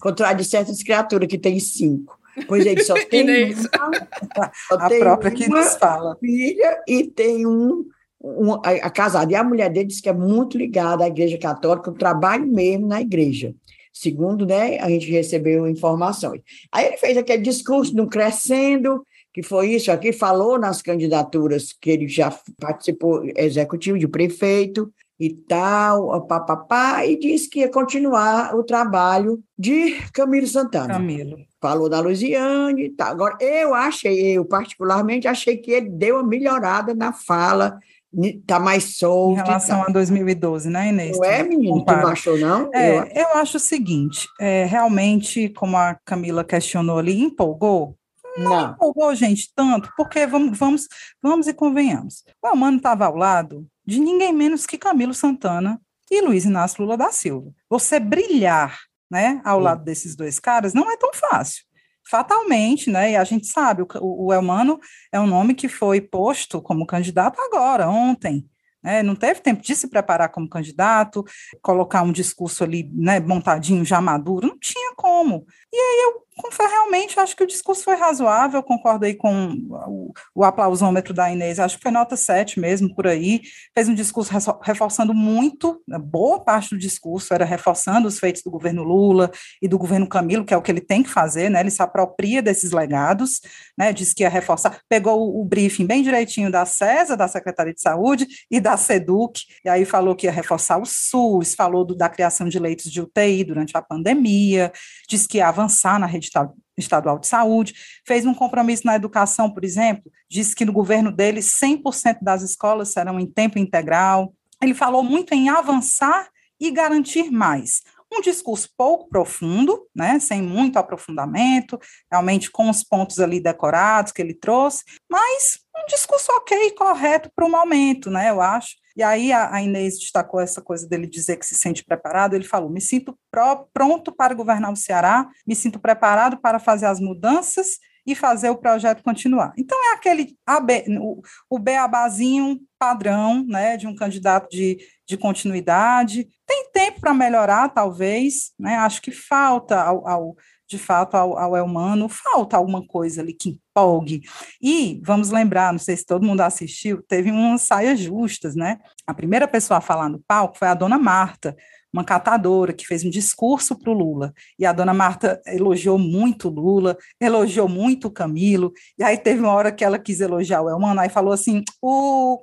Contrário 0.00 0.38
de 0.38 0.44
certas 0.44 0.82
criaturas 0.82 1.28
que 1.28 1.38
tem 1.38 1.58
cinco. 1.58 2.18
Pois 2.46 2.64
é, 2.66 2.70
ele 2.72 2.84
só 2.84 2.94
tem 3.06 3.24
uma, 3.24 4.52
só 4.68 4.74
a 4.74 4.88
tem 4.88 5.00
própria 5.00 5.30
que 5.30 5.48
nos 5.48 5.74
fala. 5.76 6.16
filha 6.16 6.82
e 6.86 7.04
tem 7.04 7.46
um 7.46 7.84
um, 8.20 8.54
a, 8.54 8.70
a 8.82 8.90
casada. 8.90 9.32
E 9.32 9.36
a 9.36 9.44
mulher 9.44 9.70
dele 9.70 9.86
disse 9.86 10.02
que 10.02 10.08
é 10.08 10.12
muito 10.12 10.58
ligada 10.58 11.04
à 11.04 11.08
Igreja 11.08 11.38
Católica, 11.38 11.90
o 11.90 11.94
trabalho 11.94 12.46
mesmo 12.46 12.86
na 12.86 13.00
igreja. 13.00 13.54
Segundo, 13.92 14.46
né, 14.46 14.78
a 14.78 14.88
gente 14.88 15.10
recebeu 15.10 15.66
informações. 15.66 16.40
Aí 16.70 16.86
ele 16.86 16.96
fez 16.96 17.16
aquele 17.16 17.42
discurso 17.42 18.00
um 18.00 18.06
crescendo, 18.06 19.04
que 19.32 19.42
foi 19.42 19.72
isso 19.72 19.90
aqui, 19.90 20.12
falou 20.12 20.58
nas 20.58 20.80
candidaturas 20.80 21.72
que 21.72 21.90
ele 21.90 22.08
já 22.08 22.32
participou 22.60 23.22
executivo 23.36 23.98
de 23.98 24.06
prefeito 24.06 24.92
e 25.18 25.28
tal, 25.30 26.26
papapá, 26.26 27.04
e 27.04 27.18
disse 27.18 27.50
que 27.50 27.60
ia 27.60 27.68
continuar 27.68 28.54
o 28.56 28.64
trabalho 28.64 29.42
de 29.58 29.96
Camilo 30.14 30.46
Santana. 30.46 30.94
Camilo. 30.94 31.36
Falou 31.60 31.90
da 31.90 32.00
Luziane 32.00 32.86
e 32.86 32.90
tal. 32.90 33.10
Agora, 33.10 33.36
eu 33.38 33.74
achei, 33.74 34.38
eu 34.38 34.46
particularmente 34.46 35.28
achei 35.28 35.58
que 35.58 35.72
ele 35.72 35.90
deu 35.90 36.16
uma 36.16 36.26
melhorada 36.26 36.94
na 36.94 37.12
fala 37.12 37.78
Está 38.12 38.58
mais 38.58 38.96
solto. 38.96 39.40
Em 39.40 39.44
relação 39.44 39.82
a 39.82 39.86
2012, 39.86 40.68
né, 40.68 40.88
Inês? 40.88 41.16
Não 41.16 41.24
é, 41.24 41.42
menino? 41.42 41.84
Tu 41.84 41.92
não 41.92 42.08
achou, 42.08 42.38
não? 42.38 42.70
É, 42.74 42.98
eu... 42.98 43.04
eu 43.14 43.28
acho 43.36 43.56
o 43.56 43.60
seguinte, 43.60 44.28
é, 44.40 44.64
realmente, 44.64 45.48
como 45.50 45.76
a 45.76 45.96
Camila 46.04 46.42
questionou 46.42 46.98
ali, 46.98 47.20
empolgou? 47.20 47.96
Não, 48.36 48.50
não. 48.50 48.70
empolgou, 48.72 49.14
gente, 49.14 49.52
tanto, 49.54 49.92
porque 49.96 50.26
vamos, 50.26 50.58
vamos, 50.58 50.88
vamos 51.22 51.46
e 51.46 51.54
convenhamos. 51.54 52.24
O 52.42 52.48
Amano 52.48 52.78
estava 52.78 53.06
ao 53.06 53.16
lado 53.16 53.66
de 53.84 54.00
ninguém 54.00 54.32
menos 54.32 54.66
que 54.66 54.78
Camilo 54.78 55.14
Santana 55.14 55.80
e 56.10 56.20
Luiz 56.20 56.44
Inácio 56.44 56.82
Lula 56.82 56.96
da 56.96 57.10
Silva. 57.12 57.52
Você 57.68 58.00
brilhar 58.00 58.78
né, 59.10 59.40
ao 59.44 59.58
Sim. 59.58 59.64
lado 59.64 59.84
desses 59.84 60.14
dois 60.16 60.38
caras 60.38 60.72
não 60.72 60.90
é 60.90 60.96
tão 60.96 61.10
fácil 61.12 61.64
fatalmente, 62.10 62.90
né? 62.90 63.12
E 63.12 63.16
a 63.16 63.24
gente 63.24 63.46
sabe, 63.46 63.82
o, 63.82 64.26
o 64.26 64.32
Elmano 64.32 64.78
é 65.12 65.20
um 65.20 65.26
nome 65.26 65.54
que 65.54 65.68
foi 65.68 66.00
posto 66.00 66.60
como 66.60 66.86
candidato 66.86 67.40
agora, 67.40 67.88
ontem. 67.88 68.44
Né, 68.82 69.02
não 69.02 69.14
teve 69.14 69.40
tempo 69.40 69.60
de 69.60 69.76
se 69.76 69.88
preparar 69.90 70.30
como 70.30 70.48
candidato, 70.48 71.22
colocar 71.60 72.02
um 72.02 72.10
discurso 72.10 72.64
ali, 72.64 72.90
né, 72.94 73.20
montadinho, 73.20 73.84
já 73.84 74.00
maduro, 74.00 74.48
não 74.48 74.58
tinha 74.58 74.94
como. 74.96 75.44
E 75.70 75.76
aí 75.76 76.04
eu 76.06 76.22
foi 76.50 76.66
realmente, 76.66 77.18
acho 77.18 77.36
que 77.36 77.42
o 77.42 77.46
discurso 77.46 77.82
foi 77.82 77.96
razoável, 77.96 78.62
concordo 78.62 79.04
aí 79.04 79.14
com 79.14 79.52
o, 79.68 80.12
o, 80.34 80.44
aplausômetro 80.44 81.12
da 81.12 81.30
Inês, 81.30 81.58
acho 81.58 81.76
que 81.76 81.82
foi 81.82 81.90
nota 81.90 82.16
7 82.16 82.60
mesmo, 82.60 82.94
por 82.94 83.06
aí, 83.06 83.40
fez 83.74 83.88
um 83.88 83.94
discurso 83.94 84.32
reforçando 84.62 85.12
muito, 85.12 85.82
né, 85.86 85.98
boa 85.98 86.40
parte 86.40 86.70
do 86.70 86.78
discurso 86.78 87.34
era 87.34 87.44
reforçando 87.44 88.06
os 88.06 88.18
feitos 88.18 88.42
do 88.42 88.50
governo 88.50 88.82
Lula 88.82 89.30
e 89.60 89.66
do 89.66 89.78
governo 89.78 90.08
Camilo, 90.08 90.44
que 90.44 90.54
é 90.54 90.56
o 90.56 90.62
que 90.62 90.70
ele 90.70 90.80
tem 90.80 91.02
que 91.02 91.10
fazer, 91.10 91.50
né, 91.50 91.60
ele 91.60 91.70
se 91.70 91.82
apropria 91.82 92.40
desses 92.40 92.70
legados, 92.70 93.40
né, 93.76 93.92
disse 93.92 94.14
que 94.14 94.22
ia 94.22 94.28
reforçar, 94.28 94.80
pegou 94.88 95.40
o, 95.40 95.44
briefing 95.44 95.86
bem 95.86 96.02
direitinho 96.02 96.50
da 96.50 96.64
CESA, 96.64 97.16
da 97.16 97.26
Secretaria 97.26 97.74
de 97.74 97.80
Saúde, 97.80 98.26
e 98.50 98.60
da 98.60 98.76
SEDUC, 98.76 99.42
e 99.64 99.68
aí 99.68 99.84
falou 99.84 100.14
que 100.14 100.26
ia 100.26 100.32
reforçar 100.32 100.78
o 100.78 100.86
SUS, 100.86 101.54
falou 101.54 101.84
do, 101.84 101.96
da 101.96 102.08
criação 102.08 102.48
de 102.48 102.58
leitos 102.58 102.90
de 102.90 103.00
UTI 103.00 103.42
durante 103.42 103.76
a 103.76 103.82
pandemia, 103.82 104.72
disse 105.08 105.26
que 105.26 105.38
ia 105.38 105.48
avançar 105.48 105.98
na 105.98 106.06
rede 106.06 106.29
estadual 106.76 107.18
de 107.18 107.26
saúde, 107.26 107.74
fez 108.06 108.26
um 108.26 108.34
compromisso 108.34 108.86
na 108.86 108.96
educação, 108.96 109.50
por 109.50 109.64
exemplo, 109.64 110.10
disse 110.28 110.54
que 110.54 110.64
no 110.64 110.72
governo 110.72 111.12
dele 111.12 111.40
100% 111.40 112.18
das 112.22 112.42
escolas 112.42 112.92
serão 112.92 113.20
em 113.20 113.26
tempo 113.26 113.58
integral. 113.58 114.34
Ele 114.62 114.74
falou 114.74 115.02
muito 115.02 115.32
em 115.34 115.48
avançar 115.48 116.28
e 116.58 116.70
garantir 116.70 117.30
mais. 117.30 117.82
Um 118.12 118.20
discurso 118.20 118.68
pouco 118.76 119.08
profundo, 119.08 119.86
né, 119.94 120.18
sem 120.18 120.42
muito 120.42 120.78
aprofundamento, 120.78 121.78
realmente 122.10 122.50
com 122.50 122.68
os 122.68 122.82
pontos 122.82 123.20
ali 123.20 123.40
decorados 123.40 124.10
que 124.10 124.20
ele 124.20 124.34
trouxe, 124.34 124.82
mas 125.08 125.60
um 125.76 125.86
discurso 125.86 126.32
ok, 126.32 126.72
correto 126.72 127.30
para 127.34 127.46
o 127.46 127.50
momento, 127.50 128.10
né, 128.10 128.30
eu 128.30 128.40
acho. 128.40 128.79
E 128.96 129.02
aí 129.02 129.32
a, 129.32 129.60
Inês 129.62 129.98
destacou 129.98 130.40
essa 130.40 130.60
coisa 130.60 130.88
dele 130.88 131.06
dizer 131.06 131.36
que 131.36 131.46
se 131.46 131.54
sente 131.54 131.84
preparado. 131.84 132.34
Ele 132.34 132.44
falou: 132.44 132.70
me 132.70 132.80
sinto 132.80 133.18
pró, 133.30 133.66
pronto 133.72 134.12
para 134.12 134.34
governar 134.34 134.72
o 134.72 134.76
Ceará, 134.76 135.28
me 135.46 135.54
sinto 135.54 135.78
preparado 135.78 136.40
para 136.40 136.58
fazer 136.58 136.86
as 136.86 137.00
mudanças 137.00 137.78
e 138.06 138.14
fazer 138.14 138.50
o 138.50 138.56
projeto 138.56 139.02
continuar. 139.02 139.52
Então 139.56 139.76
é 139.90 139.94
aquele 139.94 140.36
AB, 140.46 140.84
o, 141.00 141.20
o 141.48 141.58
beabazinho 141.58 142.58
padrão, 142.78 143.44
né, 143.46 143.76
de 143.76 143.86
um 143.86 143.94
candidato 143.94 144.48
de, 144.50 144.78
de 145.06 145.16
continuidade. 145.16 146.26
Tem 146.46 146.70
tempo 146.72 147.00
para 147.00 147.14
melhorar, 147.14 147.68
talvez, 147.68 148.52
né? 148.58 148.76
Acho 148.76 149.02
que 149.02 149.10
falta 149.10 149.80
ao, 149.80 150.08
ao 150.08 150.36
de 150.70 150.78
fato, 150.78 151.16
ao, 151.16 151.36
ao 151.36 151.56
Elmano, 151.56 152.08
falta 152.08 152.56
alguma 152.56 152.86
coisa 152.86 153.20
ali 153.20 153.34
que 153.34 153.50
empolgue. 153.50 154.22
E, 154.62 155.02
vamos 155.04 155.30
lembrar, 155.30 155.72
não 155.72 155.80
sei 155.80 155.96
se 155.96 156.06
todo 156.06 156.24
mundo 156.24 156.42
assistiu, 156.42 157.02
teve 157.02 157.30
umas 157.32 157.62
saias 157.62 157.98
justas, 157.98 158.54
né? 158.54 158.78
A 159.04 159.12
primeira 159.12 159.48
pessoa 159.48 159.78
a 159.78 159.80
falar 159.80 160.08
no 160.08 160.20
palco 160.20 160.56
foi 160.56 160.68
a 160.68 160.74
dona 160.74 160.96
Marta, 160.96 161.56
uma 161.92 162.04
catadora 162.04 162.72
que 162.72 162.86
fez 162.86 163.04
um 163.04 163.10
discurso 163.10 163.76
para 163.76 163.90
o 163.90 163.94
Lula. 163.94 164.32
E 164.56 164.64
a 164.64 164.72
dona 164.72 164.94
Marta 164.94 165.42
elogiou 165.44 165.98
muito 165.98 166.48
Lula, 166.48 166.96
elogiou 167.20 167.68
muito 167.68 168.08
Camilo, 168.08 168.72
e 168.96 169.02
aí 169.02 169.18
teve 169.18 169.40
uma 169.40 169.52
hora 169.52 169.72
que 169.72 169.84
ela 169.84 169.98
quis 169.98 170.20
elogiar 170.20 170.62
o 170.62 170.70
Elmano, 170.70 171.00
aí 171.00 171.08
falou 171.08 171.32
assim: 171.32 171.64
o 171.82 172.40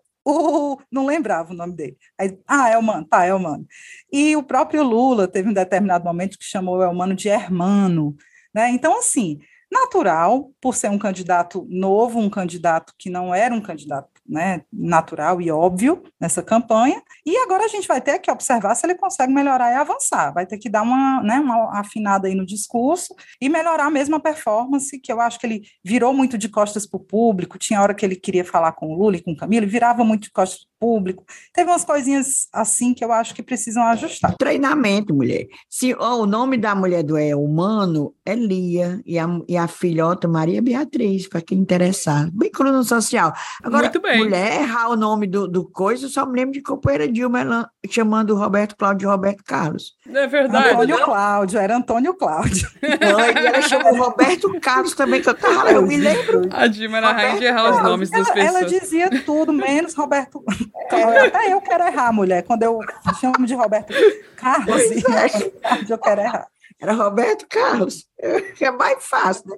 não 0.92 1.06
lembrava 1.06 1.54
o 1.54 1.56
nome 1.56 1.74
dele. 1.74 1.98
Aí, 2.18 2.38
ah, 2.48 2.70
Elmano, 2.72 3.06
tá, 3.06 3.26
Elmano. 3.26 3.66
E 4.12 4.36
o 4.36 4.44
próprio 4.44 4.84
Lula 4.84 5.28
teve 5.28 5.50
um 5.50 5.54
determinado 5.54 6.04
momento 6.04 6.38
que 6.38 6.46
chamou 6.46 6.78
o 6.78 6.84
Elmano 6.84 7.16
de 7.16 7.30
hermano, 7.30 8.16
né? 8.54 8.70
Então, 8.70 8.98
assim, 9.00 9.40
natural, 9.72 10.52
por 10.62 10.76
ser 10.76 10.90
um 10.90 10.98
candidato 10.98 11.66
novo, 11.70 12.20
um 12.20 12.30
candidato 12.30 12.94
que 12.98 13.10
não 13.10 13.34
era 13.34 13.54
um 13.54 13.62
candidato 13.62 14.10
né, 14.28 14.62
natural 14.72 15.42
e 15.42 15.50
óbvio 15.50 16.04
nessa 16.20 16.44
campanha, 16.44 17.02
e 17.26 17.36
agora 17.38 17.66
a 17.66 17.68
gente 17.68 17.88
vai 17.88 18.02
ter 18.02 18.20
que 18.20 18.30
observar 18.30 18.76
se 18.76 18.86
ele 18.86 18.96
consegue 18.96 19.34
melhorar 19.34 19.72
e 19.72 19.76
avançar, 19.76 20.34
vai 20.34 20.46
ter 20.46 20.58
que 20.58 20.70
dar 20.70 20.82
uma, 20.82 21.24
né, 21.24 21.40
uma 21.40 21.80
afinada 21.80 22.28
aí 22.28 22.36
no 22.36 22.46
discurso 22.46 23.16
e 23.42 23.50
melhorar 23.50 23.90
mesmo 23.90 24.16
a 24.16 24.20
performance, 24.20 25.00
que 25.00 25.12
eu 25.12 25.22
acho 25.22 25.40
que 25.40 25.48
ele 25.48 25.62
virou 25.84 26.14
muito 26.14 26.38
de 26.38 26.50
costas 26.50 26.86
para 26.86 26.98
o 26.98 27.04
público, 27.04 27.58
tinha 27.58 27.82
hora 27.82 27.94
que 27.94 28.06
ele 28.06 28.16
queria 28.16 28.46
falar 28.46 28.74
com 28.74 28.88
o 28.88 28.98
Lula 28.98 29.18
e 29.18 29.24
com 29.24 29.32
o 29.32 29.38
Camilo, 29.38 29.68
virava 29.68 30.04
muito 30.04 30.24
de 30.24 30.32
costas 30.32 30.67
público. 30.80 31.24
Teve 31.54 31.70
umas 31.70 31.84
coisinhas 31.84 32.48
assim 32.54 32.94
que 32.94 33.04
eu 33.04 33.12
acho 33.12 33.34
que 33.34 33.44
precisam 33.44 33.84
ajustar. 33.84 34.36
Treinamento, 34.38 35.14
mulher. 35.14 35.48
Se 35.70 35.96
oh, 35.96 36.22
o 36.22 36.26
nome 36.26 36.58
da 36.58 36.76
mulher 36.76 37.04
do 37.04 37.18
é 37.18 37.36
humano 37.36 38.14
é 38.26 38.36
Lia 38.36 39.02
e 39.06 39.18
a, 39.18 39.28
e 39.48 39.58
a 39.58 39.68
filhota 39.68 40.28
Maria 40.28 40.62
Beatriz, 40.62 41.28
para 41.28 41.42
quem 41.42 41.58
interessar. 41.58 42.30
Bem 42.32 42.52
coluna 42.52 42.84
social. 42.84 43.34
Agora, 43.64 43.84
Muito 43.84 44.02
bem. 44.02 44.18
mulher 44.18 44.62
errar 44.62 44.90
o 44.90 44.96
nome 44.96 45.28
do, 45.28 45.48
do 45.48 45.66
coisa, 45.66 46.06
eu 46.06 46.10
só 46.10 46.26
me 46.26 46.38
lembro 46.38 46.54
de 46.54 46.62
companheira 46.62 47.12
Dilma 47.12 47.70
chamando 47.90 48.32
o 48.32 48.38
Roberto 48.38 48.76
Cláudio 48.76 49.00
de 49.00 49.06
Roberto 49.06 49.44
Carlos. 49.44 49.94
É 50.08 50.28
verdade. 50.28 50.70
Antônio 50.70 51.04
Cláudio, 51.04 51.60
era 51.60 51.78
Antônio 51.78 52.14
Cláudio. 52.14 52.70
Não, 52.82 53.20
e 53.20 53.46
ela 53.46 53.62
chamou 53.62 53.96
Roberto 53.96 54.60
Carlos 54.60 54.94
também, 54.94 55.22
que 55.22 55.30
eu 55.30 55.34
tava, 55.34 55.72
eu 55.72 55.86
me 55.86 55.98
lembro. 55.98 56.42
A 56.52 56.68
Dilma 56.68 56.98
era 56.98 57.12
rainha 57.12 57.40
de 57.40 57.46
errar 57.46 57.72
os 57.72 57.84
nomes 57.84 58.12
ela, 58.12 58.24
das 58.24 58.34
pessoas. 58.34 58.56
Ela 58.56 58.66
dizia 58.66 59.24
tudo, 59.24 59.54
menos 59.54 59.94
Roberto 59.94 60.44
até 60.76 61.54
eu 61.54 61.62
quero 61.62 61.84
errar, 61.86 62.12
mulher. 62.12 62.44
Quando 62.44 62.64
eu 62.64 62.80
chamo 63.20 63.46
de 63.46 63.56
Roberto 63.56 63.94
Carlos, 64.36 64.82
é. 64.82 65.84
eu 65.90 65.98
quero 65.98 66.22
errar. 66.22 66.48
Era 66.80 66.94
Roberto 66.94 67.48
Carlos, 67.50 68.06
é 68.62 68.72
mais 68.72 69.04
fácil, 69.04 69.44
né? 69.48 69.58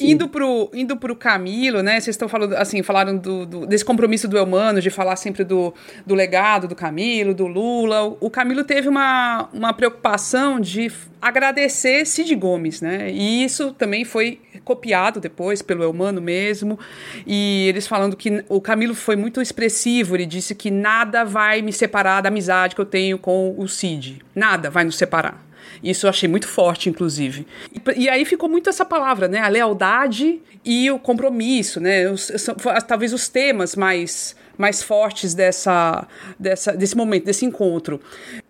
Indo 0.00 0.28
pro, 0.28 0.68
indo 0.74 0.96
pro 0.96 1.14
Camilo, 1.14 1.82
né? 1.82 2.00
Vocês 2.00 2.14
estão 2.14 2.28
falando, 2.28 2.54
assim, 2.54 2.82
falaram 2.82 3.16
do, 3.16 3.46
do, 3.46 3.66
desse 3.66 3.84
compromisso 3.84 4.26
do 4.26 4.36
Elmano, 4.36 4.80
de 4.80 4.90
falar 4.90 5.14
sempre 5.14 5.44
do, 5.44 5.72
do 6.04 6.16
legado 6.16 6.66
do 6.66 6.74
Camilo, 6.74 7.32
do 7.32 7.46
Lula. 7.46 8.16
O 8.20 8.28
Camilo 8.28 8.64
teve 8.64 8.88
uma, 8.88 9.48
uma 9.52 9.72
preocupação 9.72 10.58
de 10.58 10.90
agradecer 11.22 12.04
Cid 12.04 12.34
Gomes, 12.34 12.80
né? 12.80 13.08
E 13.10 13.44
isso 13.44 13.72
também 13.72 14.04
foi 14.04 14.40
copiado 14.64 15.20
depois 15.20 15.62
pelo 15.62 15.84
Elmano 15.84 16.20
mesmo. 16.20 16.78
E 17.24 17.66
eles 17.68 17.86
falando 17.86 18.16
que 18.16 18.44
o 18.48 18.60
Camilo 18.60 18.94
foi 18.96 19.14
muito 19.14 19.40
expressivo, 19.40 20.16
ele 20.16 20.26
disse 20.26 20.56
que 20.56 20.72
nada 20.72 21.24
vai 21.24 21.62
me 21.62 21.72
separar 21.72 22.20
da 22.20 22.28
amizade 22.28 22.74
que 22.74 22.80
eu 22.80 22.86
tenho 22.86 23.16
com 23.16 23.54
o 23.56 23.68
Cid. 23.68 24.20
Nada 24.34 24.70
vai 24.70 24.84
nos 24.84 24.96
separar. 24.96 25.47
Isso 25.82 26.06
eu 26.06 26.10
achei 26.10 26.28
muito 26.28 26.48
forte, 26.48 26.88
inclusive. 26.88 27.46
E, 27.72 28.02
e 28.02 28.08
aí 28.08 28.24
ficou 28.24 28.48
muito 28.48 28.68
essa 28.68 28.84
palavra, 28.84 29.28
né? 29.28 29.40
A 29.40 29.48
lealdade 29.48 30.40
e 30.64 30.90
o 30.90 30.98
compromisso, 30.98 31.80
né? 31.80 32.10
Os, 32.10 32.32
são, 32.36 32.54
talvez 32.86 33.12
os 33.12 33.28
temas 33.28 33.76
mais 33.76 34.36
mais 34.58 34.82
fortes 34.82 35.34
dessa, 35.34 36.04
dessa, 36.36 36.72
desse 36.72 36.96
momento, 36.96 37.24
desse 37.24 37.46
encontro. 37.46 38.00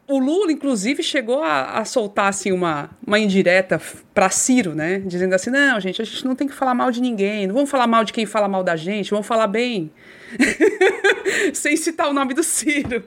O 0.06 0.18
Lula, 0.18 0.50
inclusive, 0.50 1.02
chegou 1.02 1.44
a, 1.44 1.78
a 1.78 1.84
soltar 1.84 2.28
assim, 2.28 2.50
uma, 2.50 2.88
uma 3.06 3.18
indireta 3.18 3.78
para 4.14 4.30
Ciro, 4.30 4.74
né? 4.74 5.02
Dizendo 5.04 5.34
assim: 5.34 5.50
não, 5.50 5.78
gente, 5.78 6.00
a 6.00 6.04
gente 6.04 6.24
não 6.24 6.34
tem 6.34 6.48
que 6.48 6.54
falar 6.54 6.74
mal 6.74 6.90
de 6.90 7.02
ninguém, 7.02 7.46
não 7.46 7.54
vamos 7.54 7.68
falar 7.68 7.86
mal 7.86 8.04
de 8.04 8.12
quem 8.14 8.24
fala 8.24 8.48
mal 8.48 8.64
da 8.64 8.74
gente, 8.74 9.10
vamos 9.10 9.26
falar 9.26 9.46
bem. 9.46 9.92
Sem 11.54 11.76
citar 11.76 12.08
o 12.08 12.12
nome 12.12 12.34
do 12.34 12.42
Ciro. 12.42 13.04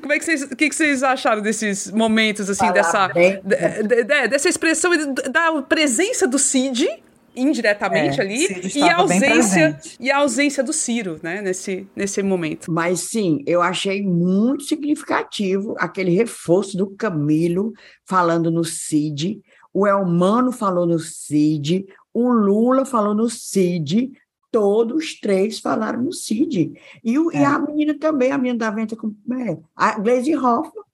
Como 0.00 0.12
é 0.12 0.18
que 0.18 0.24
vocês, 0.24 0.44
que, 0.44 0.68
que 0.68 0.74
vocês 0.74 1.02
acharam 1.02 1.42
desses 1.42 1.90
momentos, 1.90 2.48
assim, 2.48 2.70
dessa, 2.72 3.08
de, 3.08 3.40
de, 3.82 4.04
de, 4.04 4.28
dessa 4.28 4.48
expressão 4.48 4.92
da 5.30 5.62
presença 5.62 6.26
do 6.26 6.38
Cid 6.38 6.88
indiretamente 7.34 8.20
é, 8.20 8.22
ali 8.22 8.70
e 8.74 8.82
a 8.82 8.96
ausência 8.96 9.78
e 9.98 10.10
a 10.10 10.18
ausência 10.18 10.62
do 10.62 10.72
Ciro, 10.72 11.18
né, 11.22 11.40
nesse, 11.40 11.86
nesse 11.96 12.22
momento. 12.22 12.70
Mas 12.70 13.00
sim, 13.00 13.42
eu 13.46 13.62
achei 13.62 14.02
muito 14.02 14.64
significativo 14.64 15.74
aquele 15.78 16.14
reforço 16.14 16.76
do 16.76 16.90
Camilo 16.90 17.72
falando 18.06 18.50
no 18.50 18.64
Cid, 18.64 19.40
o 19.72 19.86
Elmano 19.86 20.52
falou 20.52 20.86
no 20.86 20.98
Cid, 20.98 21.86
o 22.12 22.30
Lula 22.30 22.84
falou 22.84 23.14
no 23.14 23.28
Cid, 23.30 24.12
todos 24.52 25.04
os 25.04 25.20
três 25.20 25.58
falaram 25.58 26.02
no 26.02 26.12
Cid. 26.12 26.72
E, 27.02 27.18
o, 27.18 27.32
é. 27.32 27.40
e 27.40 27.44
a 27.44 27.58
menina 27.58 27.98
também, 27.98 28.30
a 28.30 28.38
menina 28.38 28.58
da 28.58 28.70
venta 28.70 28.94
com 28.94 29.12
é, 29.32 29.58
a 29.74 29.98
Glaze 29.98 30.36
Hoffman 30.36 30.84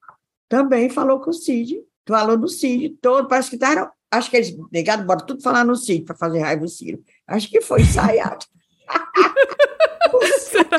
também 0.49 0.89
falou 0.89 1.21
com 1.21 1.29
o 1.29 1.35
Cid, 1.35 1.83
falou 2.07 2.39
no 2.39 2.49
Cid, 2.49 2.97
todo, 3.03 3.29
parece 3.29 3.51
que 3.51 3.57
estavam 3.57 3.91
Acho 4.11 4.31
que 4.31 4.37
eles 4.37 4.57
negaram, 4.73 5.05
bora 5.05 5.21
tudo 5.21 5.43
falar 5.43 5.65
no 5.65 5.77
Ciro 5.77 6.05
para 6.05 6.17
fazer 6.17 6.41
raiva 6.41 6.65
o 6.65 6.69
Ciro. 6.69 7.03
Acho 7.27 7.51
que 7.51 7.61
foi 7.61 7.83
ensaiado. 7.83 8.47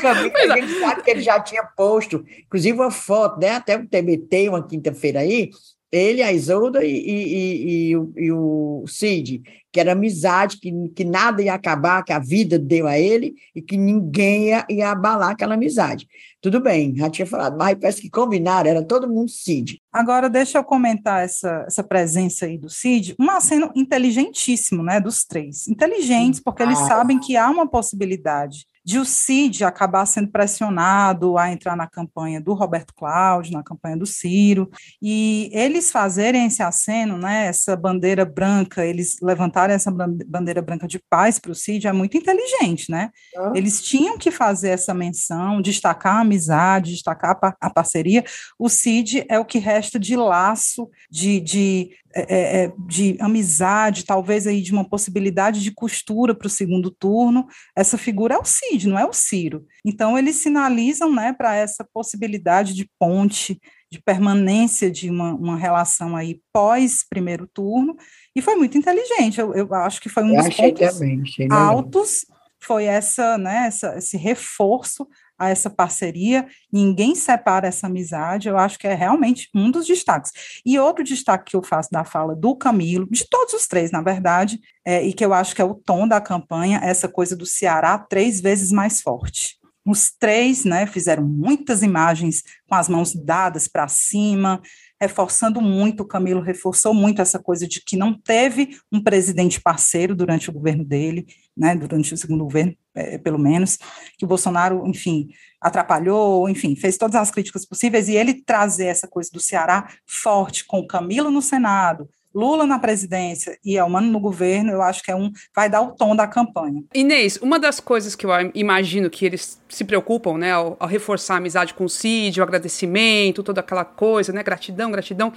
a 0.02 0.56
gente 0.56 0.80
sabe 0.80 1.02
que 1.02 1.10
ele 1.10 1.20
já 1.20 1.38
tinha 1.40 1.62
posto, 1.64 2.24
inclusive 2.44 2.76
uma 2.76 2.90
foto, 2.90 3.38
né? 3.38 3.50
Até 3.50 3.76
o 3.76 3.86
TBT, 3.86 4.48
uma 4.48 4.66
quinta-feira 4.66 5.20
aí, 5.20 5.50
ele, 5.92 6.22
a 6.22 6.32
Isolda 6.32 6.84
e, 6.84 6.92
e, 6.92 7.34
e, 7.34 7.88
e, 7.88 7.96
o, 7.96 8.12
e 8.16 8.32
o 8.32 8.84
Cid, 8.86 9.42
que 9.72 9.80
era 9.80 9.92
amizade, 9.92 10.58
que, 10.58 10.72
que 10.94 11.04
nada 11.04 11.42
ia 11.42 11.54
acabar, 11.54 12.04
que 12.04 12.12
a 12.12 12.18
vida 12.18 12.58
deu 12.58 12.86
a 12.86 12.98
ele 12.98 13.34
e 13.54 13.60
que 13.60 13.76
ninguém 13.76 14.48
ia, 14.48 14.66
ia 14.68 14.90
abalar 14.90 15.30
aquela 15.30 15.54
amizade. 15.54 16.06
Tudo 16.40 16.60
bem, 16.60 16.94
já 16.96 17.10
tinha 17.10 17.26
falado, 17.26 17.56
mas 17.58 17.78
parece 17.78 18.00
que 18.00 18.10
combinaram, 18.10 18.70
era 18.70 18.84
todo 18.84 19.08
mundo 19.08 19.30
Cid. 19.30 19.80
Agora, 19.92 20.30
deixa 20.30 20.58
eu 20.58 20.64
comentar 20.64 21.24
essa, 21.24 21.64
essa 21.66 21.82
presença 21.82 22.46
aí 22.46 22.56
do 22.56 22.70
Cid, 22.70 23.14
um 23.18 23.30
aceno 23.30 23.70
inteligentíssimo, 23.74 24.82
né, 24.82 25.00
dos 25.00 25.24
três. 25.24 25.68
Inteligentes, 25.68 26.40
porque 26.40 26.62
eles 26.62 26.78
ah. 26.80 26.86
sabem 26.86 27.18
que 27.18 27.36
há 27.36 27.50
uma 27.50 27.68
possibilidade 27.68 28.66
de 28.84 28.98
o 28.98 29.04
Cid 29.04 29.64
acabar 29.64 30.06
sendo 30.06 30.28
pressionado 30.28 31.36
a 31.36 31.50
entrar 31.50 31.76
na 31.76 31.86
campanha 31.86 32.40
do 32.40 32.54
Roberto 32.54 32.94
Cláudio, 32.94 33.52
na 33.52 33.62
campanha 33.62 33.96
do 33.96 34.06
Ciro, 34.06 34.70
e 35.00 35.50
eles 35.52 35.90
fazerem 35.90 36.46
esse 36.46 36.62
aceno, 36.62 37.18
né, 37.18 37.46
essa 37.46 37.76
bandeira 37.76 38.24
branca, 38.24 38.84
eles 38.84 39.16
levantarem 39.22 39.74
essa 39.74 39.90
bandeira 39.90 40.62
branca 40.62 40.86
de 40.86 40.98
paz 40.98 41.38
para 41.38 41.52
o 41.52 41.54
Cid 41.54 41.86
é 41.86 41.92
muito 41.92 42.16
inteligente, 42.16 42.90
né? 42.90 43.10
Ah. 43.36 43.52
Eles 43.54 43.82
tinham 43.82 44.16
que 44.16 44.30
fazer 44.30 44.70
essa 44.70 44.94
menção, 44.94 45.60
destacar 45.60 46.16
a 46.16 46.20
amizade, 46.20 46.92
destacar 46.92 47.38
a 47.60 47.70
parceria. 47.70 48.24
O 48.58 48.68
Cid 48.68 49.24
é 49.28 49.38
o 49.38 49.44
que 49.44 49.58
resta 49.58 49.98
de 49.98 50.16
laço, 50.16 50.88
de, 51.10 51.40
de 51.40 51.90
é, 52.12 52.22
é, 52.22 52.64
é, 52.64 52.72
de 52.88 53.16
amizade, 53.20 54.04
talvez 54.04 54.44
aí 54.44 54.60
de 54.60 54.72
uma 54.72 54.84
possibilidade 54.84 55.62
de 55.62 55.70
costura 55.70 56.34
para 56.34 56.48
o 56.48 56.50
segundo 56.50 56.90
turno, 56.90 57.46
essa 57.76 57.96
figura 57.96 58.34
é 58.34 58.38
o 58.38 58.44
Cid, 58.44 58.69
não 58.88 58.98
é 58.98 59.04
o 59.04 59.12
Ciro. 59.12 59.66
Então, 59.84 60.18
eles 60.18 60.36
sinalizam 60.36 61.12
né, 61.12 61.32
para 61.32 61.54
essa 61.54 61.86
possibilidade 61.92 62.74
de 62.74 62.88
ponte, 62.98 63.60
de 63.90 64.00
permanência 64.00 64.90
de 64.90 65.10
uma, 65.10 65.34
uma 65.34 65.56
relação 65.56 66.16
aí 66.16 66.40
pós 66.52 67.04
primeiro 67.08 67.46
turno, 67.46 67.96
e 68.34 68.40
foi 68.40 68.54
muito 68.54 68.78
inteligente. 68.78 69.40
Eu, 69.40 69.54
eu 69.54 69.74
acho 69.74 70.00
que 70.00 70.08
foi 70.08 70.22
um 70.22 70.34
dos 70.34 70.54
pontos 70.54 70.98
também, 70.98 71.22
altos, 71.50 72.24
foi 72.62 72.84
essa, 72.84 73.38
né, 73.38 73.66
essa, 73.66 73.96
esse 73.96 74.16
reforço 74.16 75.08
a 75.40 75.48
essa 75.48 75.70
parceria, 75.70 76.46
ninguém 76.70 77.14
separa 77.14 77.66
essa 77.66 77.86
amizade, 77.86 78.48
eu 78.48 78.58
acho 78.58 78.78
que 78.78 78.86
é 78.86 78.94
realmente 78.94 79.48
um 79.54 79.70
dos 79.70 79.86
destaques. 79.86 80.60
E 80.64 80.78
outro 80.78 81.02
destaque 81.02 81.52
que 81.52 81.56
eu 81.56 81.62
faço 81.62 81.90
da 81.90 82.04
fala 82.04 82.36
do 82.36 82.54
Camilo, 82.54 83.08
de 83.10 83.26
todos 83.26 83.54
os 83.54 83.66
três, 83.66 83.90
na 83.90 84.02
verdade, 84.02 84.60
é, 84.84 85.02
e 85.02 85.14
que 85.14 85.24
eu 85.24 85.32
acho 85.32 85.54
que 85.54 85.62
é 85.62 85.64
o 85.64 85.74
tom 85.74 86.06
da 86.06 86.20
campanha, 86.20 86.80
essa 86.82 87.08
coisa 87.08 87.34
do 87.34 87.46
Ceará 87.46 87.98
três 87.98 88.38
vezes 88.38 88.70
mais 88.70 89.00
forte. 89.00 89.58
Os 89.86 90.12
três 90.12 90.64
né, 90.66 90.86
fizeram 90.86 91.22
muitas 91.24 91.82
imagens 91.82 92.42
com 92.68 92.74
as 92.74 92.86
mãos 92.86 93.14
dadas 93.14 93.66
para 93.66 93.88
cima, 93.88 94.60
reforçando 95.00 95.60
muito, 95.60 96.02
o 96.02 96.06
Camilo 96.06 96.40
reforçou 96.40 96.92
muito 96.92 97.22
essa 97.22 97.38
coisa 97.38 97.66
de 97.66 97.82
que 97.82 97.96
não 97.96 98.12
teve 98.12 98.76
um 98.92 99.02
presidente 99.02 99.60
parceiro 99.60 100.14
durante 100.14 100.50
o 100.50 100.52
governo 100.52 100.84
dele, 100.84 101.26
né, 101.56 101.74
durante 101.74 102.12
o 102.12 102.16
segundo 102.16 102.44
governo, 102.44 102.76
é, 102.94 103.16
pelo 103.16 103.38
menos, 103.38 103.78
que 104.18 104.24
o 104.24 104.28
Bolsonaro, 104.28 104.86
enfim, 104.86 105.28
atrapalhou, 105.60 106.48
enfim, 106.48 106.76
fez 106.76 106.98
todas 106.98 107.16
as 107.16 107.30
críticas 107.30 107.66
possíveis, 107.66 108.08
e 108.08 108.16
ele 108.16 108.42
trazer 108.42 108.86
essa 108.86 109.08
coisa 109.08 109.30
do 109.32 109.40
Ceará 109.40 109.88
forte, 110.06 110.66
com 110.66 110.80
o 110.80 110.86
Camilo 110.86 111.30
no 111.30 111.40
Senado, 111.40 112.08
Lula 112.34 112.66
na 112.66 112.78
presidência 112.78 113.58
e 113.64 113.76
Elmano 113.76 114.10
no 114.10 114.20
governo, 114.20 114.70
eu 114.70 114.82
acho 114.82 115.02
que 115.02 115.10
é 115.10 115.16
um 115.16 115.30
vai 115.54 115.68
dar 115.68 115.80
o 115.82 115.92
tom 115.92 116.14
da 116.14 116.26
campanha. 116.26 116.82
Inês, 116.94 117.36
uma 117.42 117.58
das 117.58 117.80
coisas 117.80 118.14
que 118.14 118.24
eu 118.24 118.30
imagino 118.54 119.10
que 119.10 119.24
eles 119.24 119.60
se 119.68 119.84
preocupam, 119.84 120.38
né, 120.38 120.52
ao, 120.52 120.76
ao 120.78 120.88
reforçar 120.88 121.34
a 121.34 121.36
amizade 121.38 121.74
com 121.74 121.84
o 121.84 121.88
Cid, 121.88 122.40
o 122.40 122.42
agradecimento, 122.42 123.42
toda 123.42 123.60
aquela 123.60 123.84
coisa, 123.84 124.32
né, 124.32 124.42
gratidão, 124.42 124.90
gratidão, 124.90 125.32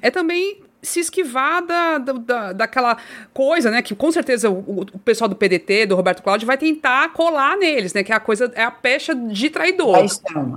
é 0.00 0.10
também 0.10 0.62
se 0.82 1.00
esquivar 1.00 1.64
da, 1.64 1.98
da, 1.98 2.52
daquela 2.52 2.96
coisa, 3.32 3.70
né? 3.70 3.82
Que 3.82 3.94
com 3.94 4.10
certeza 4.10 4.50
o, 4.50 4.80
o, 4.80 4.98
pessoal 4.98 5.28
do 5.28 5.36
PDT, 5.36 5.86
do 5.86 5.96
Roberto 5.96 6.22
Cláudio, 6.22 6.46
vai 6.46 6.56
tentar 6.56 7.12
colar 7.12 7.56
neles, 7.56 7.92
né? 7.92 8.02
Que 8.02 8.12
é 8.12 8.14
a 8.16 8.20
coisa, 8.20 8.50
é 8.54 8.62
a 8.62 8.70
pecha 8.70 9.14
de 9.14 9.50
traidor. 9.50 9.98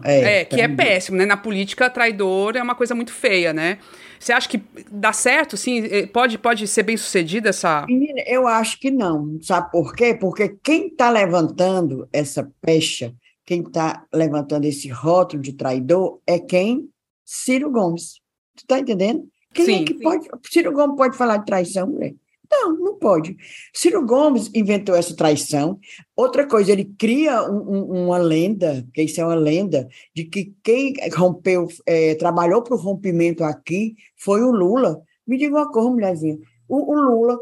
É. 0.03 0.41
É, 0.41 0.45
que 0.45 0.61
é 0.61 0.67
péssimo, 0.67 1.17
né? 1.17 1.25
Na 1.25 1.37
política, 1.37 1.89
traidor 1.89 2.55
é 2.55 2.63
uma 2.63 2.75
coisa 2.75 2.95
muito 2.95 3.11
feia, 3.11 3.53
né? 3.53 3.79
Você 4.19 4.31
acha 4.31 4.47
que 4.47 4.63
dá 4.89 5.11
certo, 5.11 5.57
sim? 5.57 5.79
Eh, 5.79 6.07
pode, 6.07 6.37
pode 6.37 6.65
ser 6.65 6.83
bem 6.83 6.95
sucedida 6.95 7.49
essa. 7.49 7.85
Menina, 7.87 8.21
eu 8.25 8.47
acho 8.47 8.79
que 8.79 8.89
não. 8.89 9.37
Sabe 9.41 9.69
por 9.69 9.93
quê? 9.93 10.13
Porque 10.13 10.55
quem 10.63 10.87
está 10.87 11.09
levantando 11.09 12.07
essa 12.13 12.49
pecha, 12.61 13.13
quem 13.45 13.61
está 13.61 14.05
levantando 14.13 14.63
esse 14.63 14.87
rótulo 14.87 15.41
de 15.41 15.51
traidor 15.51 16.21
é 16.25 16.39
quem? 16.39 16.87
Ciro 17.25 17.69
Gomes. 17.69 18.21
Tu 18.55 18.61
está 18.61 18.79
entendendo? 18.79 19.27
Quem 19.53 19.65
sim, 19.65 19.81
é 19.81 19.85
que 19.85 19.93
sim. 19.93 19.99
pode. 19.99 20.27
Ciro 20.49 20.71
Gomes 20.71 20.97
pode 20.97 21.17
falar 21.17 21.37
de 21.37 21.45
traição, 21.45 21.87
mulher? 21.87 22.15
Não, 22.51 22.77
não 22.77 22.95
pode. 22.99 23.35
Ciro 23.73 24.05
Gomes 24.05 24.51
inventou 24.53 24.95
essa 24.95 25.15
traição. 25.15 25.79
Outra 26.15 26.47
coisa, 26.47 26.71
ele 26.71 26.85
cria 26.85 27.41
um, 27.49 27.57
um, 27.57 28.05
uma 28.05 28.17
lenda, 28.17 28.85
que 28.93 29.01
isso 29.01 29.19
é 29.19 29.25
uma 29.25 29.35
lenda, 29.35 29.87
de 30.15 30.25
que 30.25 30.53
quem 30.63 30.93
rompeu, 31.15 31.67
é, 31.85 32.13
trabalhou 32.15 32.61
para 32.61 32.75
o 32.75 32.79
rompimento 32.79 33.43
aqui 33.43 33.95
foi 34.15 34.43
o 34.43 34.51
Lula. 34.51 35.01
Me 35.25 35.37
diga 35.37 35.55
uma 35.55 35.71
coisa, 35.71 35.89
mulherzinha. 35.89 36.37
O, 36.67 36.93
o 36.93 37.01
Lula, 37.01 37.39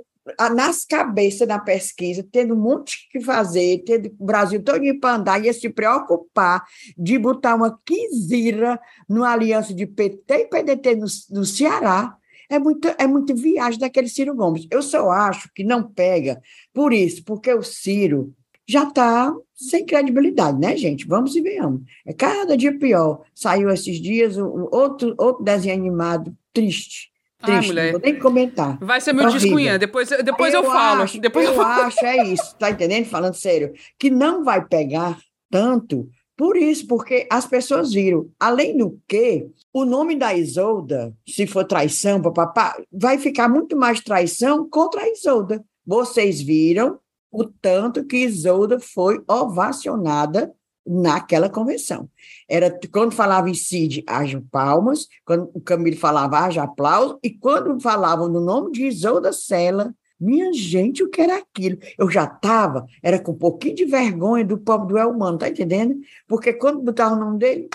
nas 0.55 0.85
cabeças 0.85 1.47
da 1.47 1.59
pesquisa, 1.59 2.25
tendo 2.31 2.53
um 2.53 2.59
monte 2.59 3.09
que 3.11 3.19
fazer, 3.19 3.83
tendo 3.85 4.13
o 4.19 4.25
Brasil 4.25 4.63
todo 4.63 4.81
para 4.99 5.15
andar, 5.15 5.43
ia 5.43 5.53
se 5.53 5.69
preocupar 5.69 6.63
de 6.97 7.17
botar 7.17 7.55
uma 7.55 7.79
quinzira 7.85 8.79
numa 9.07 9.31
aliança 9.31 9.73
de 9.73 9.85
PT 9.85 10.33
e 10.33 10.47
PDT 10.47 10.95
no, 10.95 11.05
no 11.31 11.45
Ceará 11.45 12.17
é 12.51 12.59
muito, 12.59 12.87
é 12.97 13.07
muito 13.07 13.33
viagem 13.33 13.79
daquele 13.79 14.09
Ciro 14.09 14.35
Gomes. 14.35 14.67
Eu 14.69 14.83
só 14.83 15.09
acho 15.09 15.49
que 15.55 15.63
não 15.63 15.83
pega 15.83 16.41
por 16.73 16.91
isso, 16.91 17.23
porque 17.23 17.53
o 17.53 17.63
Ciro 17.63 18.33
já 18.67 18.83
está 18.83 19.33
sem 19.55 19.85
credibilidade, 19.85 20.59
né, 20.59 20.75
gente? 20.75 21.07
Vamos 21.07 21.35
e 21.35 21.41
venhamos. 21.41 21.81
É 22.05 22.13
cada 22.13 22.57
dia 22.57 22.77
pior. 22.77 23.21
Saiu 23.33 23.69
esses 23.69 24.01
dias 24.01 24.37
outro, 24.37 25.15
outro 25.17 25.43
desenho 25.43 25.75
animado 25.75 26.35
triste. 26.53 27.10
Triste, 27.41 27.67
mulher. 27.67 27.93
não 27.93 27.99
vou 27.99 28.01
nem 28.01 28.19
comentar. 28.19 28.77
Vai 28.79 29.01
ser 29.01 29.13
meu 29.13 29.27
é 29.27 29.77
depois, 29.77 30.09
depois 30.09 30.53
eu, 30.53 30.63
eu 30.63 30.71
falo. 30.71 31.03
Acho, 31.03 31.19
depois 31.19 31.45
eu, 31.45 31.53
eu 31.53 31.61
acho, 31.61 32.05
é 32.05 32.23
isso, 32.25 32.55
tá 32.57 32.69
entendendo? 32.69 33.05
Falando 33.05 33.33
sério, 33.33 33.73
que 33.97 34.09
não 34.09 34.43
vai 34.43 34.63
pegar 34.65 35.17
tanto 35.49 36.07
por 36.37 36.57
isso, 36.57 36.87
porque 36.87 37.27
as 37.29 37.45
pessoas 37.45 37.93
viram. 37.93 38.29
Além 38.39 38.77
do 38.77 38.99
que, 39.07 39.47
o 39.73 39.85
nome 39.85 40.15
da 40.15 40.33
Isolda, 40.33 41.13
se 41.27 41.45
for 41.45 41.63
traição, 41.63 42.21
papapá, 42.21 42.75
vai 42.91 43.17
ficar 43.17 43.47
muito 43.47 43.77
mais 43.77 44.01
traição 44.01 44.67
contra 44.67 45.01
a 45.01 45.09
Isolda. 45.09 45.63
Vocês 45.85 46.41
viram 46.41 46.99
o 47.31 47.45
tanto 47.45 48.05
que 48.05 48.17
Isolda 48.17 48.79
foi 48.79 49.21
ovacionada 49.27 50.51
naquela 50.85 51.49
convenção. 51.49 52.09
Era 52.49 52.75
quando 52.91 53.13
falava 53.13 53.49
em 53.49 53.53
Cid, 53.53 54.03
haja 54.07 54.43
palmas, 54.51 55.07
quando 55.25 55.49
o 55.53 55.61
Camilo 55.61 55.97
falava, 55.97 56.39
haja 56.39 56.63
aplauso, 56.63 57.19
e 57.23 57.29
quando 57.29 57.79
falavam 57.79 58.27
no 58.27 58.39
nome 58.39 58.71
de 58.71 58.85
Isolda 58.85 59.31
Sela, 59.31 59.93
minha 60.19 60.53
gente, 60.53 61.03
o 61.03 61.09
que 61.09 61.21
era 61.21 61.37
aquilo? 61.37 61.79
Eu 61.97 62.09
já 62.09 62.25
estava, 62.25 62.85
era 63.01 63.19
com 63.19 63.31
um 63.31 63.37
pouquinho 63.37 63.75
de 63.75 63.85
vergonha 63.85 64.45
do 64.45 64.57
pobre 64.57 64.89
do 64.89 64.97
Elmano, 64.97 65.37
tá 65.37 65.49
entendendo? 65.49 65.99
Porque 66.27 66.53
quando 66.53 66.81
botava 66.81 67.15
o 67.15 67.19
nome 67.19 67.39
dele, 67.39 67.69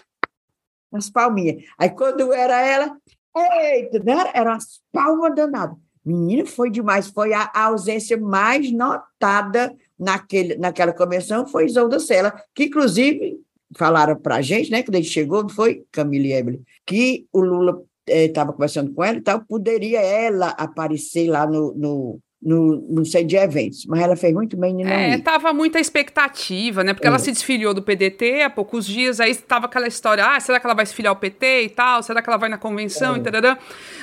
as 0.92 1.10
palminhas. 1.10 1.64
Aí 1.76 1.90
quando 1.90 2.32
era 2.32 2.64
ela, 2.64 2.96
eita, 3.36 3.98
né? 3.98 4.30
eram 4.32 4.52
as 4.52 4.80
palmas 4.92 5.34
danadas. 5.34 5.76
Menina, 6.04 6.46
foi 6.46 6.70
demais. 6.70 7.08
Foi 7.08 7.32
a, 7.32 7.50
a 7.52 7.64
ausência 7.64 8.16
mais 8.16 8.70
notada 8.70 9.76
naquele, 9.98 10.56
naquela 10.56 10.92
convenção, 10.92 11.46
foi 11.46 11.66
Isolda 11.66 11.98
Sela, 11.98 12.34
que 12.54 12.64
inclusive 12.64 13.38
falaram 13.76 14.16
para 14.16 14.36
a 14.36 14.42
gente, 14.42 14.70
né, 14.70 14.82
quando 14.82 14.96
ele 14.96 15.04
chegou, 15.04 15.48
foi 15.48 15.84
Camille 15.90 16.32
Eble, 16.32 16.62
que 16.84 17.26
o 17.32 17.40
Lula 17.40 17.82
estava 18.06 18.50
eh, 18.50 18.52
conversando 18.52 18.92
com 18.92 19.02
ela 19.02 19.18
e 19.18 19.20
tal, 19.20 19.40
poderia 19.40 20.00
ela 20.00 20.50
aparecer 20.50 21.28
lá 21.28 21.46
no, 21.46 21.74
no, 21.74 22.20
no, 22.40 22.76
no 22.88 23.04
centro 23.04 23.26
de 23.26 23.36
eventos, 23.36 23.84
mas 23.86 24.00
ela 24.00 24.14
fez 24.14 24.32
muito 24.32 24.56
bem 24.56 24.80
em 24.80 24.84
não 24.84 24.90
É, 24.92 25.14
ir. 25.14 25.22
tava 25.22 25.52
muita 25.52 25.80
expectativa, 25.80 26.84
né? 26.84 26.94
Porque 26.94 27.06
é. 27.06 27.10
ela 27.10 27.18
se 27.18 27.32
desfiliou 27.32 27.74
do 27.74 27.82
PDT 27.82 28.42
há 28.42 28.50
poucos 28.50 28.86
dias, 28.86 29.18
aí 29.18 29.34
tava 29.34 29.66
aquela 29.66 29.88
história, 29.88 30.24
ah, 30.24 30.38
será 30.38 30.60
que 30.60 30.66
ela 30.66 30.74
vai 30.74 30.86
se 30.86 30.94
filiar 30.94 31.12
ao 31.12 31.18
PT 31.18 31.62
e 31.64 31.68
tal? 31.70 32.02
Será 32.02 32.22
que 32.22 32.30
ela 32.30 32.36
vai 32.36 32.48
na 32.48 32.58
convenção 32.58 33.16
é. 33.16 33.18
e 33.18 33.22
tal? 33.22 33.58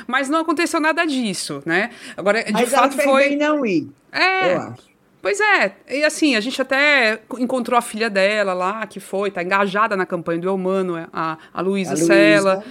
Mas 0.07 0.29
não 0.29 0.39
aconteceu 0.39 0.79
nada 0.81 1.05
disso, 1.05 1.63
né? 1.65 1.91
Agora, 2.17 2.43
de 2.43 2.51
mas 2.51 2.69
fato, 2.69 2.83
ela 2.83 2.91
fez 2.91 3.03
foi. 3.03 3.29
Bem 3.29 3.37
não 3.37 3.65
ir, 3.65 3.87
é, 4.11 4.53
eu 4.55 4.59
acho. 4.59 4.92
Pois 5.23 5.39
é, 5.39 5.73
e 5.89 6.03
assim, 6.03 6.35
a 6.35 6.41
gente 6.41 6.61
até 6.61 7.21
encontrou 7.39 7.77
a 7.77 7.81
filha 7.81 8.09
dela 8.09 8.53
lá, 8.53 8.85
que 8.85 8.99
foi, 8.99 9.31
tá 9.31 9.41
engajada 9.41 9.95
na 9.95 10.05
campanha 10.05 10.41
do 10.41 10.49
Eumano, 10.49 10.97
é, 10.97 11.07
a, 11.13 11.37
a 11.53 11.61
Luísa 11.61 11.95
Sela, 11.95 12.61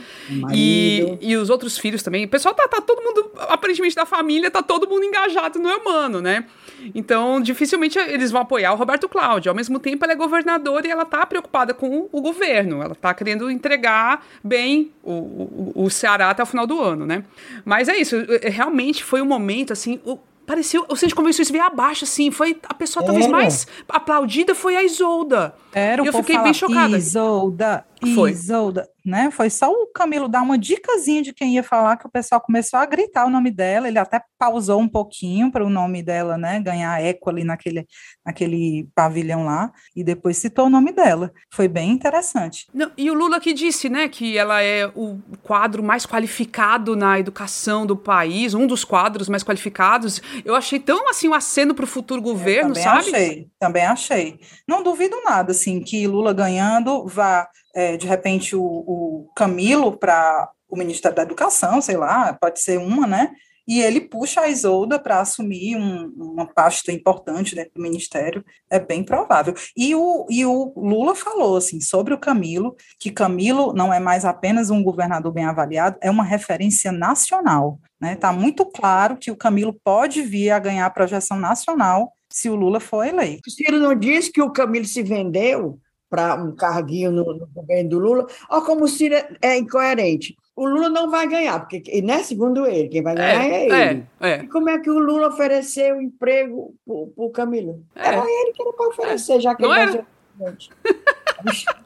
e, 0.52 1.16
e 1.22 1.34
os 1.34 1.48
outros 1.48 1.78
filhos 1.78 2.02
também. 2.02 2.26
O 2.26 2.28
pessoal 2.28 2.54
tá, 2.54 2.68
tá 2.68 2.82
todo 2.82 3.02
mundo, 3.02 3.30
aparentemente 3.48 3.96
da 3.96 4.04
família, 4.04 4.50
tá 4.50 4.62
todo 4.62 4.86
mundo 4.86 5.02
engajado 5.02 5.58
no 5.58 5.66
Eumano, 5.66 6.20
né? 6.20 6.44
Então, 6.94 7.40
dificilmente 7.40 7.98
eles 7.98 8.30
vão 8.30 8.42
apoiar 8.42 8.74
o 8.74 8.76
Roberto 8.76 9.08
Cláudio. 9.08 9.48
Ao 9.48 9.56
mesmo 9.56 9.78
tempo, 9.78 10.04
ela 10.04 10.12
é 10.12 10.16
governadora 10.16 10.86
e 10.86 10.90
ela 10.90 11.06
tá 11.06 11.24
preocupada 11.24 11.72
com 11.72 12.06
o 12.12 12.20
governo. 12.20 12.82
Ela 12.82 12.94
tá 12.94 13.14
querendo 13.14 13.50
entregar 13.50 14.26
bem 14.44 14.92
o, 15.02 15.12
o, 15.12 15.72
o 15.74 15.90
Ceará 15.90 16.28
até 16.28 16.42
o 16.42 16.46
final 16.46 16.66
do 16.66 16.78
ano, 16.78 17.06
né? 17.06 17.24
Mas 17.64 17.88
é 17.88 17.96
isso, 17.96 18.14
realmente 18.42 19.02
foi 19.02 19.22
um 19.22 19.26
momento, 19.26 19.72
assim, 19.72 19.98
o, 20.04 20.18
pareceu. 20.46 20.84
O 20.88 20.94
centro 20.94 21.08
de 21.08 21.14
convenções 21.14 21.50
veio 21.50 21.64
abaixo, 21.64 22.04
assim. 22.04 22.30
Foi 22.30 22.58
a 22.68 22.74
pessoa 22.74 23.04
talvez 23.04 23.26
mais 23.26 23.66
aplaudida 23.88 24.54
foi 24.54 24.76
a 24.76 24.82
Isolda. 24.82 25.54
Era, 25.72 26.02
e 26.02 26.06
eu 26.06 26.12
fiquei 26.12 26.38
bem 26.38 26.54
chocada. 26.54 26.96
Isolda, 26.96 27.84
foi. 28.14 28.30
Isolda. 28.30 28.88
Né? 29.04 29.30
Foi 29.30 29.50
só 29.50 29.70
o 29.70 29.86
Camilo 29.86 30.28
dar 30.28 30.42
uma 30.42 30.58
dicasinha 30.58 31.22
de 31.22 31.32
quem 31.32 31.54
ia 31.54 31.62
falar 31.62 31.96
que 31.96 32.06
o 32.06 32.10
pessoal 32.10 32.40
começou 32.40 32.78
a 32.78 32.86
gritar 32.86 33.26
o 33.26 33.30
nome 33.30 33.50
dela. 33.50 33.88
Ele 33.88 33.98
até 33.98 34.22
pausou 34.38 34.80
um 34.80 34.88
pouquinho 34.88 35.50
para 35.50 35.64
o 35.64 35.70
nome 35.70 36.02
dela, 36.02 36.36
né? 36.36 36.60
Ganhar 36.60 37.02
eco 37.02 37.30
ali 37.30 37.44
naquele, 37.44 37.86
naquele 38.24 38.88
pavilhão 38.94 39.44
lá 39.44 39.72
e 39.94 40.04
depois 40.04 40.36
citou 40.36 40.66
o 40.66 40.70
nome 40.70 40.92
dela. 40.92 41.32
Foi 41.52 41.68
bem 41.68 41.90
interessante. 41.90 42.66
Não, 42.72 42.90
e 42.96 43.10
o 43.10 43.14
Lula 43.14 43.40
que 43.40 43.52
disse, 43.52 43.88
né, 43.88 44.08
que 44.08 44.36
ela 44.36 44.62
é 44.62 44.86
o 44.94 45.18
quadro 45.42 45.82
mais 45.82 46.06
qualificado 46.06 46.96
na 46.96 47.18
educação 47.18 47.86
do 47.86 47.96
país, 47.96 48.54
um 48.54 48.66
dos 48.66 48.84
quadros 48.84 49.28
mais 49.28 49.42
qualificados. 49.42 50.20
Eu 50.44 50.54
achei 50.54 50.78
tão 50.78 51.08
assim 51.08 51.28
um 51.28 51.34
aceno 51.34 51.74
para 51.74 51.84
o 51.84 51.88
futuro 51.88 52.20
governo, 52.20 52.74
também 52.74 52.82
sabe? 52.82 52.98
Achei, 52.98 53.48
também 53.58 53.84
achei. 53.84 54.40
Não 54.66 54.82
duvido 54.82 55.16
nada, 55.24 55.52
assim, 55.52 55.80
que 55.80 56.06
Lula 56.06 56.32
ganhando 56.32 57.06
vá 57.06 57.48
é, 57.74 57.96
de 57.96 58.06
repente 58.06 58.54
o, 58.56 58.62
o 58.62 59.30
Camilo 59.34 59.96
para 59.96 60.50
o 60.68 60.76
Ministério 60.76 61.16
da 61.16 61.22
Educação, 61.22 61.80
sei 61.80 61.96
lá, 61.96 62.32
pode 62.34 62.60
ser 62.60 62.78
uma, 62.78 63.06
né? 63.06 63.32
e 63.66 63.80
ele 63.80 64.00
puxa 64.00 64.42
a 64.42 64.48
Isolda 64.48 64.98
para 64.98 65.20
assumir 65.20 65.76
um, 65.76 66.12
uma 66.16 66.46
pasta 66.46 66.90
importante 66.90 67.54
dentro 67.54 67.72
do 67.74 67.82
ministério, 67.82 68.44
é 68.68 68.78
bem 68.78 69.04
provável. 69.04 69.54
E 69.76 69.94
o, 69.94 70.26
e 70.28 70.44
o 70.44 70.72
Lula 70.76 71.14
falou 71.14 71.56
assim 71.56 71.80
sobre 71.80 72.12
o 72.12 72.18
Camilo, 72.18 72.76
que 72.98 73.10
Camilo 73.10 73.72
não 73.72 73.92
é 73.92 74.00
mais 74.00 74.24
apenas 74.24 74.70
um 74.70 74.82
governador 74.82 75.32
bem 75.32 75.44
avaliado, 75.44 75.96
é 76.00 76.10
uma 76.10 76.24
referência 76.24 76.90
nacional. 76.90 77.78
Está 77.94 78.06
né? 78.06 78.16
Tá 78.16 78.32
muito 78.32 78.66
claro 78.66 79.16
que 79.16 79.30
o 79.30 79.36
Camilo 79.36 79.78
pode 79.84 80.22
vir 80.22 80.50
a 80.50 80.58
ganhar 80.58 80.90
projeção 80.90 81.38
nacional 81.38 82.12
se 82.28 82.48
o 82.48 82.56
Lula 82.56 82.80
for 82.80 83.06
eleito. 83.06 83.42
O 83.46 83.50
Ciro 83.50 83.78
não 83.78 83.94
disse 83.94 84.32
que 84.32 84.42
o 84.42 84.50
Camilo 84.50 84.86
se 84.86 85.02
vendeu 85.02 85.78
para 86.12 86.34
um 86.34 86.54
carguinho 86.54 87.10
no, 87.10 87.24
no, 87.24 87.46
governo 87.46 87.88
do 87.88 87.98
Lula? 87.98 88.26
Olha 88.50 88.66
como 88.66 88.84
o 88.84 88.88
Ciro 88.88 89.14
é, 89.14 89.28
é 89.40 89.56
incoerente 89.56 90.36
o 90.54 90.66
Lula 90.66 90.90
não 90.90 91.10
vai 91.10 91.26
ganhar, 91.26 91.60
porque, 91.60 92.02
né, 92.02 92.22
segundo 92.22 92.66
ele, 92.66 92.88
quem 92.88 93.02
vai 93.02 93.14
ganhar 93.14 93.44
é, 93.44 93.48
é 93.48 93.64
ele. 93.64 94.06
É, 94.20 94.30
é. 94.30 94.42
E 94.42 94.48
como 94.48 94.68
é 94.68 94.78
que 94.78 94.90
o 94.90 94.98
Lula 94.98 95.28
ofereceu 95.28 96.00
emprego 96.00 96.74
para 96.86 97.24
o 97.24 97.30
Camilo? 97.30 97.82
É. 97.96 98.08
Era 98.08 98.18
ele 98.18 98.52
que 98.52 98.62
era 98.62 98.72
para 98.74 98.88
oferecer, 98.88 99.40
já 99.40 99.54
que 99.54 99.62
não 99.62 99.74
ele 99.74 100.04
vai 100.38 100.56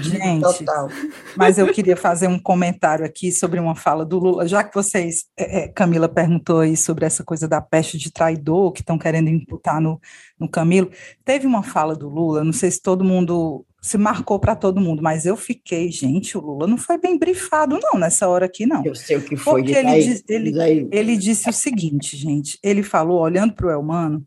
Gente, 0.00 0.42
Total. 0.42 0.88
mas 1.36 1.58
eu 1.58 1.72
queria 1.72 1.96
fazer 1.96 2.28
um 2.28 2.38
comentário 2.38 3.04
aqui 3.04 3.32
sobre 3.32 3.58
uma 3.58 3.74
fala 3.74 4.04
do 4.04 4.18
Lula, 4.18 4.46
já 4.46 4.62
que 4.62 4.74
vocês, 4.74 5.24
é, 5.38 5.64
é 5.64 5.68
Camila 5.68 6.08
perguntou 6.08 6.60
aí 6.60 6.76
sobre 6.76 7.06
essa 7.06 7.24
coisa 7.24 7.48
da 7.48 7.60
peste 7.60 7.96
de 7.96 8.12
traidor 8.12 8.72
que 8.72 8.80
estão 8.80 8.98
querendo 8.98 9.28
imputar 9.28 9.80
no, 9.80 10.00
no 10.38 10.48
Camilo, 10.48 10.90
teve 11.24 11.46
uma 11.46 11.62
fala 11.62 11.96
do 11.96 12.08
Lula, 12.08 12.44
não 12.44 12.52
sei 12.52 12.70
se 12.70 12.82
todo 12.82 13.04
mundo 13.04 13.64
se 13.80 13.98
marcou 13.98 14.38
para 14.38 14.56
todo 14.56 14.80
mundo, 14.80 15.02
mas 15.02 15.26
eu 15.26 15.36
fiquei, 15.36 15.90
gente, 15.90 16.38
o 16.38 16.40
Lula 16.40 16.66
não 16.66 16.78
foi 16.78 16.96
bem 16.98 17.18
brifado, 17.18 17.78
não, 17.82 17.98
nessa 17.98 18.26
hora 18.26 18.46
aqui, 18.46 18.64
não. 18.64 18.82
Eu 18.84 18.94
sei 18.94 19.18
o 19.18 19.22
que 19.22 19.36
foi. 19.36 19.62
Porque 19.62 19.76
ele, 19.76 20.00
diz, 20.00 20.24
ele, 20.26 20.88
ele 20.90 21.16
disse 21.18 21.50
o 21.50 21.52
seguinte, 21.52 22.16
gente, 22.16 22.58
ele 22.62 22.82
falou, 22.82 23.20
olhando 23.20 23.52
para 23.52 23.66
o 23.66 23.70
Elmano, 23.70 24.24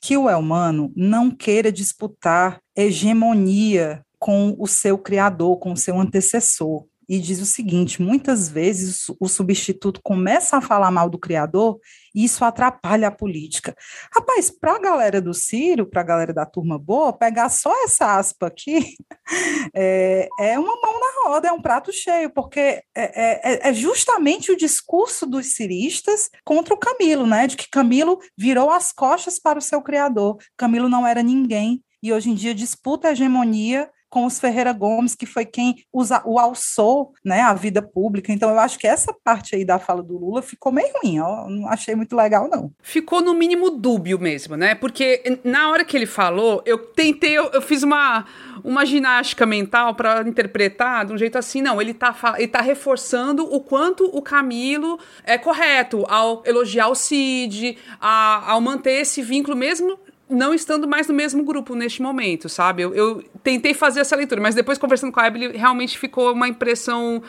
que 0.00 0.16
o 0.16 0.28
Elmano 0.28 0.92
não 0.94 1.30
queira 1.30 1.72
disputar 1.72 2.60
hegemonia 2.76 4.03
com 4.24 4.56
o 4.58 4.66
seu 4.66 4.96
criador, 4.96 5.58
com 5.58 5.72
o 5.72 5.76
seu 5.76 6.00
antecessor 6.00 6.86
e 7.06 7.18
diz 7.18 7.42
o 7.42 7.44
seguinte: 7.44 8.00
muitas 8.00 8.48
vezes 8.48 9.04
o 9.20 9.28
substituto 9.28 10.00
começa 10.02 10.56
a 10.56 10.62
falar 10.62 10.90
mal 10.90 11.10
do 11.10 11.18
criador 11.18 11.78
e 12.14 12.24
isso 12.24 12.42
atrapalha 12.42 13.08
a 13.08 13.10
política. 13.10 13.76
Rapaz, 14.10 14.50
para 14.50 14.76
a 14.76 14.78
galera 14.78 15.20
do 15.20 15.34
Ciro, 15.34 15.84
para 15.84 16.00
a 16.00 16.04
galera 16.04 16.32
da 16.32 16.46
turma 16.46 16.78
boa, 16.78 17.12
pegar 17.12 17.50
só 17.50 17.70
essa 17.84 18.16
aspa 18.16 18.46
aqui 18.46 18.96
é, 19.76 20.26
é, 20.40 20.58
uma 20.58 20.74
mão 20.80 20.98
na 20.98 21.28
roda, 21.28 21.48
é 21.48 21.52
um 21.52 21.60
prato 21.60 21.92
cheio, 21.92 22.30
porque 22.30 22.60
é, 22.60 22.82
é, 22.94 23.68
é, 23.68 23.74
justamente 23.74 24.50
o 24.50 24.56
discurso 24.56 25.26
dos 25.26 25.54
ciristas 25.54 26.30
contra 26.42 26.72
o 26.72 26.78
Camilo, 26.78 27.26
né? 27.26 27.46
De 27.46 27.58
que 27.58 27.68
Camilo 27.68 28.18
virou 28.38 28.70
as 28.70 28.90
costas 28.90 29.38
para 29.38 29.58
o 29.58 29.62
seu 29.62 29.82
criador. 29.82 30.38
Camilo 30.56 30.88
não 30.88 31.06
era 31.06 31.22
ninguém 31.22 31.84
e 32.02 32.10
hoje 32.10 32.30
em 32.30 32.34
dia 32.34 32.54
disputa 32.54 33.08
a 33.08 33.12
hegemonia 33.12 33.90
com 34.14 34.26
os 34.26 34.38
Ferreira 34.38 34.72
Gomes, 34.72 35.16
que 35.16 35.26
foi 35.26 35.44
quem 35.44 35.84
usa, 35.92 36.22
o 36.24 36.38
alçou 36.38 37.12
né, 37.24 37.40
a 37.40 37.52
vida 37.52 37.82
pública. 37.82 38.32
Então, 38.32 38.48
eu 38.48 38.60
acho 38.60 38.78
que 38.78 38.86
essa 38.86 39.12
parte 39.12 39.56
aí 39.56 39.64
da 39.64 39.76
fala 39.80 40.04
do 40.04 40.16
Lula 40.16 40.40
ficou 40.40 40.70
meio 40.70 40.86
ruim, 41.02 41.18
ó, 41.18 41.48
não 41.50 41.68
achei 41.68 41.96
muito 41.96 42.14
legal, 42.14 42.48
não. 42.48 42.70
Ficou 42.80 43.20
no 43.20 43.34
mínimo 43.34 43.70
dúbio 43.70 44.16
mesmo, 44.16 44.56
né? 44.56 44.76
Porque 44.76 45.40
na 45.42 45.68
hora 45.68 45.84
que 45.84 45.96
ele 45.96 46.06
falou, 46.06 46.62
eu 46.64 46.78
tentei, 46.78 47.32
eu, 47.32 47.50
eu 47.50 47.60
fiz 47.60 47.82
uma, 47.82 48.24
uma 48.62 48.86
ginástica 48.86 49.44
mental 49.44 49.96
para 49.96 50.22
interpretar 50.28 51.06
de 51.06 51.12
um 51.12 51.18
jeito 51.18 51.36
assim, 51.36 51.60
não, 51.60 51.82
ele 51.82 51.90
está 51.90 52.14
ele 52.38 52.46
tá 52.46 52.60
reforçando 52.60 53.44
o 53.52 53.60
quanto 53.60 54.04
o 54.16 54.22
Camilo 54.22 54.96
é 55.24 55.36
correto 55.36 56.04
ao 56.08 56.40
elogiar 56.46 56.86
o 56.86 56.94
Cid, 56.94 57.76
a, 58.00 58.52
ao 58.52 58.60
manter 58.60 59.00
esse 59.00 59.20
vínculo 59.22 59.56
mesmo 59.56 59.98
não 60.28 60.54
estando 60.54 60.88
mais 60.88 61.08
no 61.08 61.14
mesmo 61.14 61.44
grupo 61.44 61.74
neste 61.74 62.00
momento, 62.00 62.48
sabe? 62.48 62.82
Eu, 62.82 62.94
eu, 62.94 63.22
tentei 63.42 63.74
fazer 63.74 64.00
essa 64.00 64.16
leitura, 64.16 64.40
mas 64.40 64.54
depois 64.54 64.78
conversando 64.78 65.12
com 65.12 65.20
a 65.20 65.26
Abel, 65.26 65.52
realmente 65.52 65.98
ficou 65.98 66.32
uma 66.32 66.48
impressão 66.48 67.22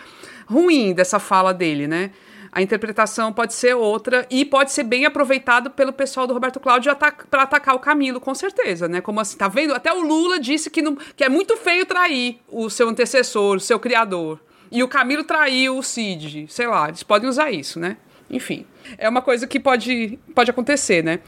ruim 0.46 0.94
dessa 0.94 1.20
fala 1.20 1.54
dele, 1.54 1.88
né? 1.88 2.12
A 2.52 2.62
interpretação 2.62 3.34
pode 3.34 3.54
ser 3.54 3.76
outra 3.76 4.26
e 4.30 4.46
pode 4.46 4.72
ser 4.72 4.84
bem 4.84 5.06
aproveitado 5.06 5.70
pelo 5.70 5.92
pessoal 5.92 6.26
do 6.26 6.34
Roberto 6.34 6.58
Cláudio 6.58 6.96
para 7.30 7.44
atacar 7.44 7.76
o 7.76 7.80
Camilo, 7.80 8.22
com 8.22 8.34
certeza, 8.34 8.88
né? 8.88 9.02
Como 9.02 9.20
assim, 9.20 9.36
tá 9.36 9.50
vendo? 9.50 9.74
Até 9.74 9.92
o 9.92 10.00
Lula 10.00 10.40
disse 10.40 10.70
que, 10.70 10.82
não, 10.82 10.96
que 10.96 11.24
é 11.26 11.28
muito 11.28 11.58
feio 11.58 11.86
trair 11.86 12.40
o 12.48 12.70
seu 12.70 12.88
antecessor, 12.88 13.58
o 13.58 13.60
seu 13.60 13.78
criador. 13.78 14.40
E 14.72 14.82
o 14.82 14.88
Camilo 14.88 15.26
traiu 15.26 15.78
o 15.78 15.84
Cid, 15.84 16.48
sei 16.48 16.68
lá, 16.68 16.88
eles 16.88 17.04
podem 17.04 17.28
usar 17.28 17.52
isso, 17.52 17.78
né? 17.78 17.98
Enfim, 18.30 18.66
é 18.98 19.08
uma 19.08 19.22
coisa 19.22 19.48
que 19.48 19.60
pode, 19.60 20.20
pode 20.34 20.50
acontecer, 20.52 21.04
né? 21.04 21.20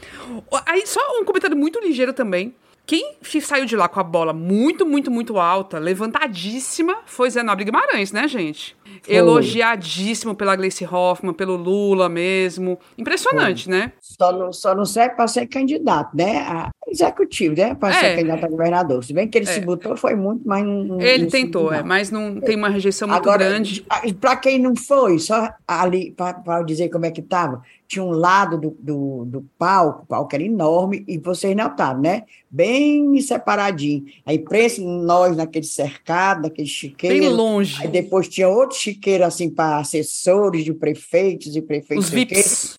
Aí, 0.66 0.86
só 0.86 1.00
um 1.20 1.24
comentário 1.24 1.56
muito 1.56 1.80
ligeiro 1.80 2.12
também. 2.12 2.54
Quem 2.86 3.16
saiu 3.42 3.66
de 3.66 3.76
lá 3.76 3.86
com 3.86 4.00
a 4.00 4.02
bola 4.02 4.32
muito, 4.32 4.86
muito, 4.86 5.10
muito 5.10 5.38
alta, 5.38 5.78
levantadíssima, 5.78 6.96
foi 7.04 7.28
Zé 7.28 7.42
Nobre 7.42 7.66
Guimarães, 7.66 8.12
né, 8.12 8.26
gente? 8.26 8.74
Foi. 9.02 9.14
Elogiadíssimo 9.14 10.34
pela 10.34 10.56
Gleice 10.56 10.84
Hoffmann, 10.84 11.32
pelo 11.32 11.56
Lula 11.56 12.08
mesmo. 12.08 12.78
Impressionante, 12.96 13.64
foi. 13.64 13.74
né? 13.74 13.92
Só 14.00 14.32
não, 14.32 14.52
só 14.52 14.74
não 14.74 14.84
serve 14.84 15.14
para 15.16 15.26
ser 15.28 15.46
candidato, 15.46 16.16
né? 16.16 16.38
A 16.40 16.70
executivo, 16.90 17.54
né? 17.54 17.74
Para 17.74 17.90
é. 17.90 18.00
ser 18.00 18.16
candidato 18.16 18.44
a 18.44 18.48
governador. 18.48 19.04
Se 19.04 19.12
bem 19.12 19.28
que 19.28 19.38
ele 19.38 19.48
é. 19.48 19.52
se 19.52 19.60
botou, 19.60 19.96
foi 19.96 20.14
muito, 20.14 20.42
mas 20.46 20.64
não. 20.64 21.00
Ele 21.00 21.24
não 21.24 21.30
tentou, 21.30 21.72
é, 21.72 21.82
mas 21.82 22.10
não 22.10 22.40
tem 22.40 22.56
uma 22.56 22.68
rejeição 22.68 23.06
muito 23.06 23.20
Agora, 23.20 23.48
grande. 23.48 23.84
Para 24.20 24.36
quem 24.36 24.58
não 24.58 24.74
foi, 24.74 25.18
só 25.18 25.50
ali, 25.66 26.14
para 26.16 26.62
dizer 26.62 26.88
como 26.88 27.06
é 27.06 27.10
que 27.10 27.20
estava, 27.20 27.62
tinha 27.86 28.04
um 28.04 28.10
lado 28.10 28.58
do, 28.58 28.76
do, 28.78 29.24
do 29.24 29.48
palco, 29.58 30.02
o 30.02 30.06
palco 30.06 30.34
era 30.34 30.44
enorme, 30.44 31.04
e 31.08 31.18
vocês 31.18 31.56
notaram, 31.56 32.00
né? 32.00 32.24
Bem 32.50 33.18
separadinho. 33.20 34.04
A 34.26 34.34
imprensa, 34.34 34.82
nós 34.82 35.36
naquele 35.36 35.64
cercado, 35.64 36.42
naquele 36.42 36.68
chiqueiro. 36.68 37.18
Bem 37.18 37.28
longe. 37.28 37.80
Aí 37.80 37.88
depois 37.88 38.28
tinha 38.28 38.48
outro 38.48 38.76
chiqueiro, 38.80 39.24
assim, 39.24 39.50
para 39.50 39.78
assessores 39.78 40.64
de 40.64 40.72
prefeitos 40.72 41.54
e 41.56 41.62
prefeitos. 41.62 42.10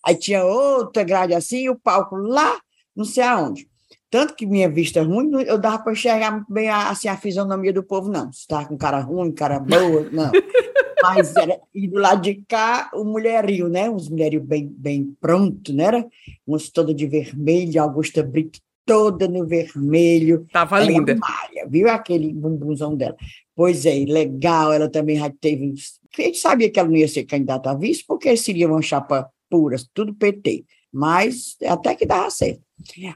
Aí 0.04 0.14
tinha 0.16 0.44
outra 0.44 1.02
grade 1.02 1.34
assim, 1.34 1.64
e 1.64 1.70
o 1.70 1.78
palco 1.78 2.16
lá, 2.16 2.60
não 2.94 3.04
sei 3.04 3.22
aonde. 3.22 3.68
Tanto 4.10 4.34
que 4.34 4.44
minha 4.44 4.68
vista 4.68 5.02
ruim, 5.02 5.30
eu 5.46 5.56
dava 5.56 5.78
para 5.78 5.92
enxergar 5.92 6.32
muito 6.32 6.52
bem 6.52 6.68
a, 6.68 6.90
assim, 6.90 7.06
a 7.06 7.16
fisionomia 7.16 7.72
do 7.72 7.82
povo, 7.82 8.10
não. 8.10 8.32
Se 8.32 8.40
estava 8.40 8.66
com 8.66 8.76
cara 8.76 8.98
ruim, 8.98 9.30
cara 9.30 9.60
boa, 9.60 10.08
não. 10.10 10.32
Mas 11.02 11.34
era, 11.34 11.58
e 11.74 11.88
do 11.88 11.98
lado 11.98 12.20
de 12.20 12.42
cá, 12.46 12.90
o 12.92 13.04
mulherio, 13.04 13.68
né? 13.68 13.88
Uns 13.88 14.08
mulherio 14.08 14.42
bem, 14.42 14.66
bem 14.68 15.16
pronto, 15.20 15.72
né? 15.72 15.84
Era? 15.84 16.06
Uns 16.46 16.68
toda 16.70 16.92
de 16.92 17.06
vermelho, 17.06 17.80
Augusta 17.80 18.22
Brito 18.22 18.60
toda 18.84 19.28
no 19.28 19.46
vermelho. 19.46 20.46
Tava 20.52 20.80
linda. 20.80 21.14
Malha, 21.14 21.66
viu 21.68 21.88
aquele 21.88 22.32
bumbumzão 22.32 22.96
dela? 22.96 23.16
Pois 23.60 23.84
é, 23.84 24.06
legal, 24.06 24.72
ela 24.72 24.88
também 24.88 25.18
já 25.18 25.28
teve. 25.28 25.74
A 26.18 26.22
gente 26.22 26.38
sabia 26.38 26.70
que 26.70 26.80
ela 26.80 26.88
não 26.88 26.96
ia 26.96 27.06
ser 27.06 27.24
candidata 27.24 27.70
a 27.70 27.74
vice, 27.74 28.02
porque 28.06 28.34
seria 28.34 28.66
uma 28.66 28.80
chapa 28.80 29.30
pura, 29.50 29.76
tudo 29.92 30.14
PT. 30.14 30.64
Mas 30.90 31.58
até 31.66 31.94
que 31.94 32.06
dava 32.06 32.30
certo. 32.30 32.62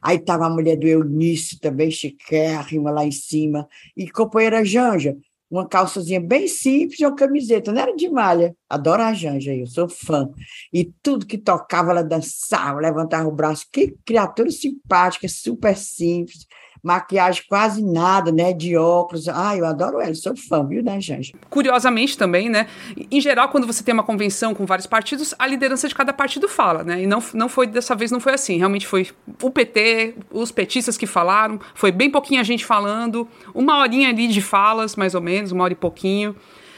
Aí 0.02 0.18
estava 0.18 0.44
a 0.44 0.50
mulher 0.50 0.76
do 0.76 0.87
Eunice 0.87 1.59
também, 1.59 1.90
chiquérrima 1.90 2.90
lá 2.90 3.07
em 3.07 3.11
cima, 3.11 3.66
e 3.96 4.07
companheira 4.11 4.62
Janja, 4.62 5.16
uma 5.50 5.66
calçazinha 5.66 6.20
bem 6.20 6.46
simples 6.46 7.00
e 7.00 7.07
uma 7.07 7.16
camiseta, 7.16 7.72
não 7.72 7.80
era 7.80 7.96
de 7.96 8.11
malha. 8.11 8.54
Adoro 8.68 9.00
a 9.00 9.14
Janja, 9.14 9.54
eu 9.54 9.66
sou 9.66 9.88
fã. 9.88 10.28
E 10.70 10.92
tudo 11.02 11.24
que 11.24 11.38
tocava, 11.38 11.90
ela 11.90 12.04
dançava, 12.04 12.80
levantava 12.80 13.26
o 13.26 13.33
braço. 13.33 13.64
Que 13.72 13.96
criatura 14.04 14.50
simpática, 14.50 15.26
super 15.26 15.74
simples 15.74 16.46
maquiagem 16.84 17.42
quase 17.48 17.82
nada, 17.82 18.30
né? 18.30 18.52
De 18.52 18.76
óculos. 18.76 19.26
Ah, 19.26 19.56
eu 19.56 19.64
adoro 19.64 20.00
ela, 20.00 20.14
sou 20.14 20.36
fã, 20.36 20.64
viu, 20.66 20.82
né, 20.82 21.00
Janja? 21.00 21.32
Curiosamente 21.48 22.18
também, 22.18 22.50
né? 22.50 22.68
Em 23.10 23.20
geral, 23.22 23.48
quando 23.48 23.66
você 23.66 23.82
tem 23.82 23.94
uma 23.94 24.02
convenção 24.02 24.54
com 24.54 24.66
vários 24.66 24.86
partidos, 24.86 25.34
a 25.38 25.46
liderança 25.46 25.88
de 25.88 25.94
cada 25.94 26.12
partido 26.12 26.46
fala, 26.46 26.84
né? 26.84 27.02
E 27.02 27.06
não, 27.06 27.22
não 27.32 27.48
foi, 27.48 27.66
dessa 27.66 27.94
vez 27.96 28.10
não 28.10 28.20
foi 28.20 28.34
assim. 28.34 28.58
Realmente 28.58 28.86
foi 28.86 29.08
o 29.42 29.50
PT, 29.50 30.14
os 30.30 30.52
petistas 30.52 30.98
que 30.98 31.06
falaram, 31.06 31.58
foi 31.74 31.90
bem 31.90 32.10
pouquinha 32.10 32.44
gente 32.44 32.66
falando, 32.66 33.26
uma 33.54 33.78
horinha 33.78 34.10
ali 34.10 34.28
de 34.28 34.42
falas, 34.42 34.94
mais 34.94 35.14
ou 35.14 35.22
menos, 35.22 35.52
uma 35.52 35.64
hora 35.64 35.72
e 35.72 35.76
pouquinho. 35.76 36.36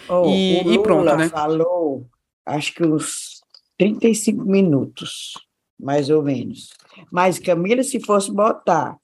Oh, 0.08 0.24
e, 0.28 0.74
e, 0.74 0.78
pronto, 0.78 1.16
né? 1.16 1.28
falou, 1.28 2.06
acho 2.46 2.72
que 2.72 2.86
uns 2.86 3.40
35 3.76 4.44
minutos, 4.44 5.32
mais 5.80 6.08
ou 6.10 6.22
menos. 6.22 6.68
Mas, 7.10 7.40
Camila, 7.40 7.82
se 7.82 7.98
fosse 7.98 8.32
botar 8.32 8.96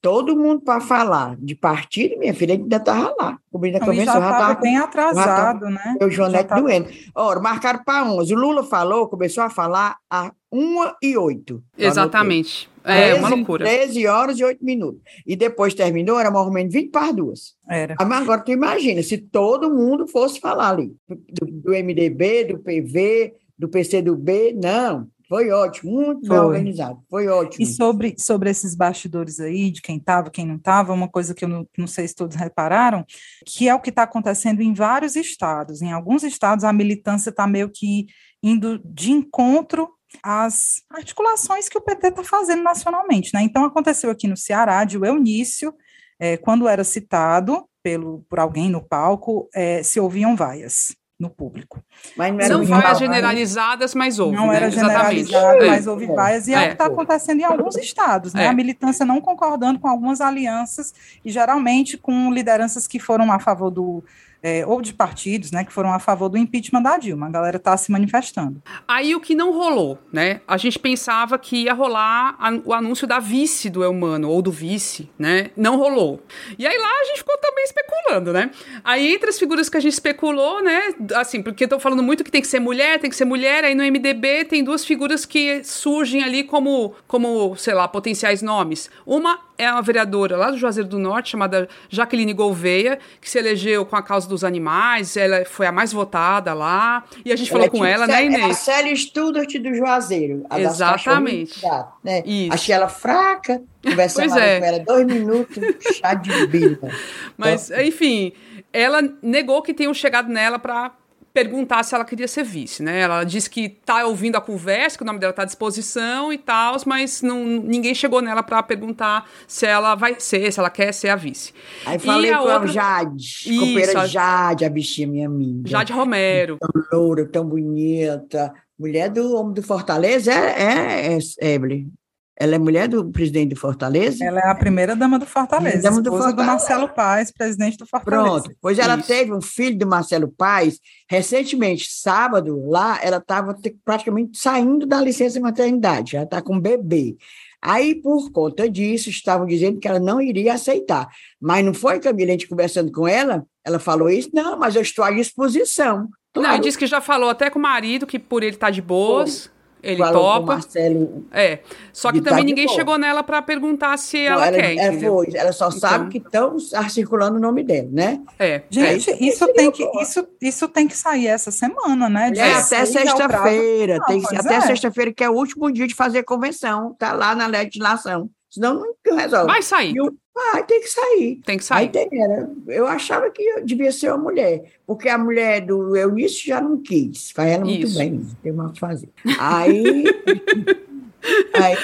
todo 0.00 0.36
mundo 0.36 0.62
para 0.62 0.80
falar 0.80 1.36
de 1.38 1.54
partido, 1.54 2.18
minha 2.18 2.34
filha 2.34 2.54
ainda 2.54 2.76
estava 2.76 3.14
lá. 3.18 3.38
Cobrindo 3.50 3.78
a 3.78 3.80
convenção. 3.80 4.20
Já 4.20 4.30
estava 4.30 4.60
bem 4.60 4.76
atrasado, 4.76 5.60
tava, 5.60 5.70
né? 5.70 5.96
O 6.00 6.10
Joanete 6.10 6.48
tava... 6.48 6.60
doendo. 6.60 6.88
Ora, 7.14 7.40
marcaram 7.40 7.82
para 7.84 8.04
11. 8.10 8.34
O 8.34 8.38
Lula 8.38 8.64
falou, 8.64 9.08
começou 9.08 9.42
a 9.44 9.50
falar 9.50 9.96
a 10.10 10.32
1 10.52 10.92
e 11.02 11.16
8. 11.16 11.62
Exatamente. 11.76 12.70
É 12.84 13.10
13, 13.10 13.18
uma 13.18 13.28
loucura. 13.28 13.64
13 13.64 14.06
horas 14.06 14.38
e 14.38 14.44
8 14.44 14.64
minutos. 14.64 15.00
E 15.26 15.34
depois 15.34 15.74
terminou, 15.74 16.20
era 16.20 16.30
mais 16.30 16.46
ou 16.46 16.52
menos 16.52 16.72
20 16.72 16.90
para 16.90 17.12
duas. 17.12 17.54
Era. 17.68 17.96
Mas 18.06 18.22
agora 18.22 18.42
tu 18.42 18.52
imagina, 18.52 19.02
se 19.02 19.18
todo 19.18 19.74
mundo 19.74 20.06
fosse 20.06 20.38
falar 20.38 20.70
ali, 20.70 20.94
do, 21.08 21.46
do 21.46 21.72
MDB, 21.72 22.44
do 22.44 22.58
PV, 22.58 23.34
do 23.58 23.68
PCdoB, 23.68 24.52
não. 24.54 25.08
Foi 25.28 25.50
ótimo, 25.50 25.92
muito 25.92 26.26
foi. 26.26 26.36
bem 26.36 26.46
organizado, 26.46 27.02
foi 27.10 27.26
ótimo. 27.26 27.64
E 27.64 27.66
sobre, 27.66 28.14
sobre 28.16 28.48
esses 28.48 28.76
bastidores 28.76 29.40
aí, 29.40 29.72
de 29.72 29.82
quem 29.82 29.96
estava, 29.96 30.30
quem 30.30 30.46
não 30.46 30.54
estava, 30.54 30.92
uma 30.92 31.08
coisa 31.08 31.34
que 31.34 31.44
eu 31.44 31.48
não, 31.48 31.66
não 31.76 31.86
sei 31.86 32.06
se 32.06 32.14
todos 32.14 32.36
repararam, 32.36 33.04
que 33.44 33.68
é 33.68 33.74
o 33.74 33.80
que 33.80 33.90
está 33.90 34.04
acontecendo 34.04 34.60
em 34.60 34.72
vários 34.72 35.16
estados. 35.16 35.82
Em 35.82 35.90
alguns 35.90 36.22
estados, 36.22 36.64
a 36.64 36.72
militância 36.72 37.30
está 37.30 37.46
meio 37.46 37.68
que 37.68 38.06
indo 38.40 38.80
de 38.84 39.10
encontro 39.10 39.90
às 40.22 40.82
articulações 40.88 41.68
que 41.68 41.76
o 41.76 41.82
PT 41.82 42.08
está 42.08 42.22
fazendo 42.22 42.62
nacionalmente. 42.62 43.30
Né? 43.34 43.42
Então, 43.42 43.64
aconteceu 43.64 44.10
aqui 44.10 44.28
no 44.28 44.36
Ceará, 44.36 44.84
de 44.84 44.96
o 44.96 45.04
Eunício, 45.04 45.74
é, 46.20 46.36
quando 46.36 46.68
era 46.68 46.84
citado 46.84 47.68
pelo, 47.82 48.24
por 48.28 48.38
alguém 48.38 48.70
no 48.70 48.80
palco, 48.80 49.48
é, 49.52 49.82
se 49.82 49.98
ouviam 49.98 50.36
vaias 50.36 50.94
no 51.18 51.30
público. 51.30 51.82
Mas 52.16 52.32
não 52.32 52.40
eram 52.40 52.64
vaias 52.64 52.98
generalizadas, 52.98 53.94
mas 53.94 54.18
houve. 54.18 54.36
Não 54.36 54.48
né? 54.48 54.56
era 54.56 54.70
generalizado, 54.70 55.64
é. 55.64 55.68
mas 55.68 55.86
houve 55.86 56.06
vaias, 56.06 56.46
e 56.46 56.52
é, 56.52 56.56
é 56.56 56.58
o 56.58 56.66
que 56.66 56.72
está 56.72 56.86
acontecendo 56.86 57.40
em 57.40 57.44
alguns 57.44 57.76
estados, 57.76 58.34
né? 58.34 58.44
É. 58.44 58.48
A 58.48 58.52
militância 58.52 59.04
não 59.04 59.20
concordando 59.20 59.78
com 59.78 59.88
algumas 59.88 60.20
alianças, 60.20 60.94
e 61.24 61.30
geralmente 61.30 61.96
com 61.96 62.30
lideranças 62.32 62.86
que 62.86 62.98
foram 62.98 63.32
a 63.32 63.38
favor 63.38 63.70
do 63.70 64.04
é, 64.46 64.64
ou 64.64 64.80
de 64.80 64.94
partidos, 64.94 65.50
né, 65.50 65.64
que 65.64 65.72
foram 65.72 65.92
a 65.92 65.98
favor 65.98 66.28
do 66.28 66.38
impeachment 66.38 66.80
da 66.80 66.96
Dilma. 66.96 67.26
A 67.26 67.30
galera 67.30 67.56
está 67.56 67.76
se 67.76 67.90
manifestando. 67.90 68.62
Aí 68.86 69.12
o 69.12 69.18
que 69.18 69.34
não 69.34 69.52
rolou, 69.52 69.98
né? 70.12 70.40
A 70.46 70.56
gente 70.56 70.78
pensava 70.78 71.36
que 71.36 71.64
ia 71.64 71.74
rolar 71.74 72.36
a, 72.38 72.52
o 72.64 72.72
anúncio 72.72 73.08
da 73.08 73.18
vice 73.18 73.68
do 73.68 73.82
Elmano, 73.82 74.30
ou 74.30 74.40
do 74.40 74.52
vice, 74.52 75.10
né? 75.18 75.50
Não 75.56 75.76
rolou. 75.76 76.22
E 76.56 76.64
aí 76.64 76.78
lá 76.78 76.88
a 77.02 77.04
gente 77.06 77.18
ficou 77.18 77.36
também 77.38 77.64
especulando, 77.64 78.32
né? 78.32 78.52
Aí 78.84 79.14
entre 79.14 79.30
as 79.30 79.36
figuras 79.36 79.68
que 79.68 79.78
a 79.78 79.80
gente 79.80 79.94
especulou, 79.94 80.62
né? 80.62 80.94
Assim, 81.16 81.42
porque 81.42 81.64
estão 81.64 81.80
falando 81.80 82.04
muito 82.04 82.22
que 82.22 82.30
tem 82.30 82.40
que 82.40 82.46
ser 82.46 82.60
mulher, 82.60 83.00
tem 83.00 83.10
que 83.10 83.16
ser 83.16 83.24
mulher, 83.24 83.64
aí 83.64 83.74
no 83.74 83.82
MDB 83.82 84.44
tem 84.44 84.62
duas 84.62 84.84
figuras 84.84 85.26
que 85.26 85.64
surgem 85.64 86.22
ali 86.22 86.44
como, 86.44 86.94
como 87.08 87.56
sei 87.56 87.74
lá, 87.74 87.88
potenciais 87.88 88.42
nomes. 88.42 88.88
Uma 89.04 89.40
é 89.58 89.70
uma 89.70 89.82
vereadora 89.82 90.36
lá 90.36 90.50
do 90.50 90.56
Juazeiro 90.56 90.88
do 90.88 90.98
Norte, 90.98 91.30
chamada 91.30 91.68
Jaqueline 91.88 92.32
Gouveia, 92.32 92.98
que 93.20 93.28
se 93.28 93.38
elegeu 93.38 93.84
com 93.86 93.96
a 93.96 94.02
causa 94.02 94.28
dos 94.28 94.44
animais, 94.44 95.16
ela 95.16 95.44
foi 95.44 95.66
a 95.66 95.72
mais 95.72 95.92
votada 95.92 96.52
lá, 96.54 97.04
e 97.24 97.32
a 97.32 97.36
gente 97.36 97.50
ela 97.50 97.64
falou 97.64 97.70
com 97.70 97.84
ela, 97.84 98.06
né, 98.06 98.24
Inês? 98.24 98.42
É 98.42 98.50
a 98.50 98.54
Célia 98.54 98.96
Studart 98.96 99.54
do 99.56 99.74
Juazeiro. 99.74 100.44
Exatamente. 100.56 101.60
Né? 102.02 102.22
Isso. 102.24 102.52
Achei 102.52 102.74
ela 102.74 102.88
fraca, 102.88 103.62
conversando 103.82 104.38
é. 104.38 104.60
com 104.60 104.66
ela 104.66 104.78
dois 104.80 105.06
minutos, 105.06 105.64
chá 105.96 106.14
de 106.14 106.46
vida. 106.46 106.90
Mas, 107.36 107.70
enfim, 107.70 108.32
ela 108.72 109.02
negou 109.22 109.62
que 109.62 109.72
tenham 109.72 109.94
chegado 109.94 110.28
nela 110.28 110.58
para 110.58 110.92
perguntar 111.36 111.82
se 111.82 111.94
ela 111.94 112.02
queria 112.02 112.26
ser 112.26 112.42
vice, 112.44 112.82
né? 112.82 113.00
Ela 113.00 113.22
disse 113.22 113.50
que 113.50 113.68
tá 113.68 114.06
ouvindo 114.06 114.36
a 114.36 114.40
conversa, 114.40 114.96
que 114.96 115.02
o 115.02 115.06
nome 115.06 115.18
dela 115.18 115.34
tá 115.34 115.42
à 115.42 115.44
disposição 115.44 116.32
e 116.32 116.38
tal, 116.38 116.74
mas 116.86 117.20
não, 117.20 117.44
ninguém 117.44 117.94
chegou 117.94 118.22
nela 118.22 118.42
para 118.42 118.62
perguntar 118.62 119.28
se 119.46 119.66
ela 119.66 119.94
vai 119.94 120.16
ser, 120.18 120.50
se 120.50 120.58
ela 120.58 120.70
quer 120.70 120.92
ser 120.92 121.10
a 121.10 121.16
vice. 121.16 121.52
Aí 121.84 121.98
falei 121.98 122.32
a 122.32 122.38
com 122.38 122.44
outra... 122.44 122.60
a 122.60 122.66
Jade, 122.66 123.22
Isso, 123.22 123.60
companheira 123.60 124.06
Jade, 124.06 124.64
a 124.64 124.70
bichinha 124.70 125.06
minha 125.06 125.26
amiga. 125.26 125.68
Jade 125.68 125.92
Romero. 125.92 126.56
Tão 126.58 127.00
loura, 127.00 127.26
tão 127.26 127.46
bonita. 127.46 128.54
Mulher 128.78 129.10
do 129.10 129.36
homem 129.36 129.52
do 129.52 129.62
Fortaleza 129.62 130.32
é, 130.32 131.12
é, 131.12 131.18
é 131.18 131.52
Evelyn. 131.52 131.90
Ela 132.38 132.56
é 132.56 132.58
mulher 132.58 132.86
do 132.86 133.10
presidente 133.10 133.54
do 133.54 133.56
Fortaleza? 133.56 134.22
Ela 134.22 134.40
é 134.40 134.48
a 134.50 134.54
primeira 134.54 134.94
dama 134.94 135.18
do 135.18 135.24
Fortaleza, 135.24 135.82
dama 135.82 136.02
do, 136.02 136.10
Fortaleza. 136.10 136.36
do 136.36 136.44
Marcelo 136.44 136.88
Paes, 136.88 137.32
presidente 137.32 137.78
do 137.78 137.86
Fortaleza. 137.86 138.42
Pronto, 138.42 138.56
pois 138.60 138.78
ela 138.78 138.98
Isso. 138.98 139.08
teve 139.08 139.32
um 139.32 139.40
filho 139.40 139.78
do 139.78 139.86
Marcelo 139.86 140.28
Paes, 140.28 140.78
recentemente, 141.08 141.88
sábado, 141.90 142.68
lá, 142.68 143.00
ela 143.02 143.16
estava 143.16 143.56
praticamente 143.82 144.38
saindo 144.38 144.84
da 144.84 145.00
licença 145.00 145.34
de 145.34 145.40
maternidade, 145.40 146.12
já 146.12 146.24
está 146.24 146.42
com 146.42 146.56
um 146.56 146.60
bebê. 146.60 147.16
Aí, 147.62 147.94
por 147.94 148.30
conta 148.30 148.68
disso, 148.68 149.08
estavam 149.08 149.46
dizendo 149.46 149.80
que 149.80 149.88
ela 149.88 149.98
não 149.98 150.20
iria 150.20 150.52
aceitar. 150.52 151.08
Mas 151.40 151.64
não 151.64 151.72
foi, 151.72 151.98
Camila, 151.98 152.28
a 152.28 152.32
gente 152.32 152.48
conversando 152.48 152.92
com 152.92 153.08
ela, 153.08 153.46
ela 153.64 153.78
falou 153.78 154.10
isso, 154.10 154.28
não, 154.34 154.58
mas 154.58 154.76
eu 154.76 154.82
estou 154.82 155.02
à 155.04 155.10
disposição. 155.10 156.08
Claro. 156.34 156.52
Não, 156.52 156.60
disse 156.60 156.76
que 156.76 156.86
já 156.86 157.00
falou 157.00 157.30
até 157.30 157.48
com 157.48 157.58
o 157.58 157.62
marido, 157.62 158.06
que 158.06 158.18
por 158.18 158.42
ele 158.42 158.56
estar 158.56 158.66
tá 158.66 158.70
de 158.70 158.82
boas... 158.82 159.46
Foi 159.46 159.55
ele 159.82 160.02
topa. 160.02 160.54
Marcelo 160.54 161.26
é. 161.30 161.60
Só 161.92 162.10
que 162.10 162.20
também 162.20 162.44
ninguém 162.44 162.68
chegou 162.68 162.98
nela 162.98 163.22
para 163.22 163.40
perguntar 163.42 163.96
se 163.96 164.16
não, 164.16 164.34
ela, 164.34 164.46
ela, 164.48 164.56
quer. 164.56 164.76
Ela, 164.76 165.00
foi, 165.00 165.28
ela 165.34 165.52
só 165.52 165.68
então... 165.68 165.78
sabe 165.78 166.10
que 166.10 166.18
estão 166.18 166.56
circulando 166.88 167.36
o 167.36 167.40
nome 167.40 167.62
dele, 167.62 167.88
né? 167.92 168.20
É. 168.38 168.62
Gente, 168.68 169.10
é. 169.10 169.16
isso, 169.22 169.46
tem 169.52 169.70
que, 169.70 169.84
isso, 170.00 170.26
isso 170.40 170.68
tem 170.68 170.88
que 170.88 170.96
sair 170.96 171.28
essa 171.28 171.50
semana, 171.50 172.08
né? 172.08 172.32
É, 172.36 172.52
até 172.52 172.84
sexta-feira. 172.84 173.98
Até 173.98 174.54
é. 174.54 174.60
sexta-feira, 174.60 175.12
que 175.12 175.24
é 175.24 175.30
o 175.30 175.34
último 175.34 175.70
dia 175.70 175.86
de 175.86 175.94
fazer 175.94 176.22
convenção. 176.24 176.94
Tá 176.98 177.12
lá 177.12 177.34
na 177.34 177.46
legislação. 177.46 178.28
Senão 178.50 178.82
não 179.06 179.16
resolve. 179.16 179.46
Vai 179.46 179.62
sair. 179.62 179.94
E 179.94 180.00
o, 180.00 180.12
ah, 180.38 180.62
tem 180.62 180.80
que 180.80 180.88
sair. 180.88 181.40
Tem 181.44 181.58
que 181.58 181.64
sair. 181.64 181.90
Aí 181.94 182.08
era, 182.20 182.50
eu 182.68 182.86
achava 182.86 183.30
que 183.30 183.62
devia 183.62 183.90
ser 183.90 184.08
uma 184.10 184.18
mulher, 184.18 184.64
porque 184.86 185.08
a 185.08 185.16
mulher 185.16 185.62
do 185.62 185.96
Eunício 185.96 186.46
já 186.46 186.60
não 186.60 186.82
quis. 186.82 187.30
Faz 187.30 187.52
ela 187.52 187.64
muito 187.64 187.86
Isso. 187.86 187.98
bem, 187.98 188.26
tem 188.42 188.52
o 188.52 188.72
que 188.72 188.80
fazer. 188.80 189.08
Aí. 189.38 190.04
aí 191.54 191.76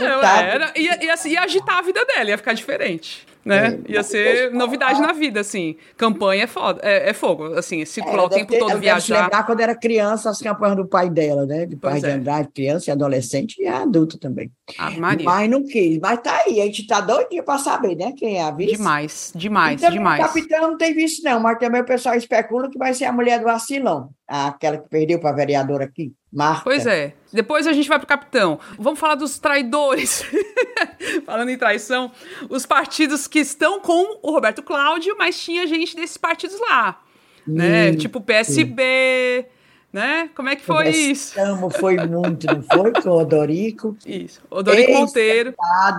era, 0.00 0.72
ia, 0.76 1.04
ia, 1.04 1.14
ia 1.28 1.40
agitar 1.40 1.78
a 1.78 1.82
vida 1.82 2.04
dela, 2.04 2.30
ia 2.30 2.38
ficar 2.38 2.52
diferente 2.52 3.27
né? 3.44 3.78
É, 3.88 3.92
Ia 3.92 4.02
ser 4.02 4.52
novidade 4.52 5.00
na 5.00 5.12
vida, 5.12 5.40
assim. 5.40 5.76
Campanha 5.96 6.44
é 6.44 6.46
foda, 6.46 6.80
é, 6.82 7.10
é 7.10 7.12
fogo, 7.12 7.54
assim, 7.54 7.84
circular 7.84 8.22
é, 8.22 8.26
o 8.26 8.28
tempo 8.28 8.52
ter, 8.52 8.58
todo, 8.58 8.78
viajar. 8.78 9.22
lembrar 9.22 9.44
quando 9.44 9.60
era 9.60 9.74
criança 9.74 10.30
as 10.30 10.38
campanhas 10.38 10.76
do 10.76 10.86
pai 10.86 11.08
dela, 11.08 11.46
né? 11.46 11.66
De 11.66 11.76
pai 11.76 11.92
pois 11.92 12.02
de 12.02 12.10
é. 12.10 12.12
Andrade, 12.12 12.48
criança 12.54 12.90
e 12.90 12.92
adolescente 12.92 13.60
e 13.60 13.66
adulto 13.66 14.18
também. 14.18 14.50
Ah, 14.78 14.90
Maria. 14.90 15.24
Mas 15.24 15.50
não 15.50 15.64
quis. 15.64 15.98
Mas 15.98 16.20
tá 16.20 16.42
aí, 16.46 16.60
a 16.60 16.64
gente 16.66 16.86
tá 16.86 17.00
doidinho 17.00 17.42
pra 17.42 17.58
saber, 17.58 17.96
né? 17.96 18.12
Quem 18.16 18.38
é 18.38 18.42
a 18.42 18.50
vice. 18.50 18.76
Demais, 18.76 19.32
demais, 19.34 19.80
então, 19.80 19.90
demais. 19.90 20.22
O 20.22 20.26
capitão 20.26 20.70
não 20.70 20.76
tem 20.76 20.94
vice, 20.94 21.22
não, 21.22 21.40
mas 21.40 21.58
também 21.58 21.80
o 21.80 21.86
pessoal 21.86 22.14
especula 22.14 22.70
que 22.70 22.78
vai 22.78 22.92
ser 22.94 23.06
a 23.06 23.12
mulher 23.12 23.38
do 23.38 23.44
vacilão. 23.44 24.10
Aquela 24.26 24.76
que 24.76 24.88
perdeu 24.88 25.18
para 25.18 25.32
vereadora 25.32 25.84
aqui. 25.84 26.12
Marta. 26.32 26.62
Pois 26.64 26.86
é. 26.86 27.14
Depois 27.32 27.66
a 27.66 27.72
gente 27.72 27.88
vai 27.88 27.98
para 27.98 28.04
o 28.04 28.08
capitão. 28.08 28.60
Vamos 28.78 28.98
falar 28.98 29.14
dos 29.14 29.38
traidores. 29.38 30.24
Falando 31.24 31.48
em 31.50 31.58
traição, 31.58 32.12
os 32.48 32.66
partidos 32.66 33.26
que 33.26 33.38
estão 33.38 33.80
com 33.80 34.18
o 34.22 34.30
Roberto 34.30 34.62
Cláudio, 34.62 35.16
mas 35.18 35.40
tinha 35.40 35.66
gente 35.66 35.96
desses 35.96 36.16
partidos 36.16 36.58
lá. 36.60 37.00
Hum, 37.46 37.54
né? 37.54 37.96
Tipo 37.96 38.20
PSB, 38.20 39.46
sim 39.46 39.58
né? 39.92 40.28
Como 40.34 40.48
é 40.48 40.56
que 40.56 40.62
foi 40.62 40.90
isso? 40.90 41.34
Foi 41.80 41.96
muito, 41.96 42.46
não 42.46 42.62
foi? 42.62 42.92
Com 42.92 43.08
o 43.08 43.20
Odorico. 43.20 43.96
Isso, 44.06 44.40
Odorico 44.50 44.92
Monteiro. 44.92 45.54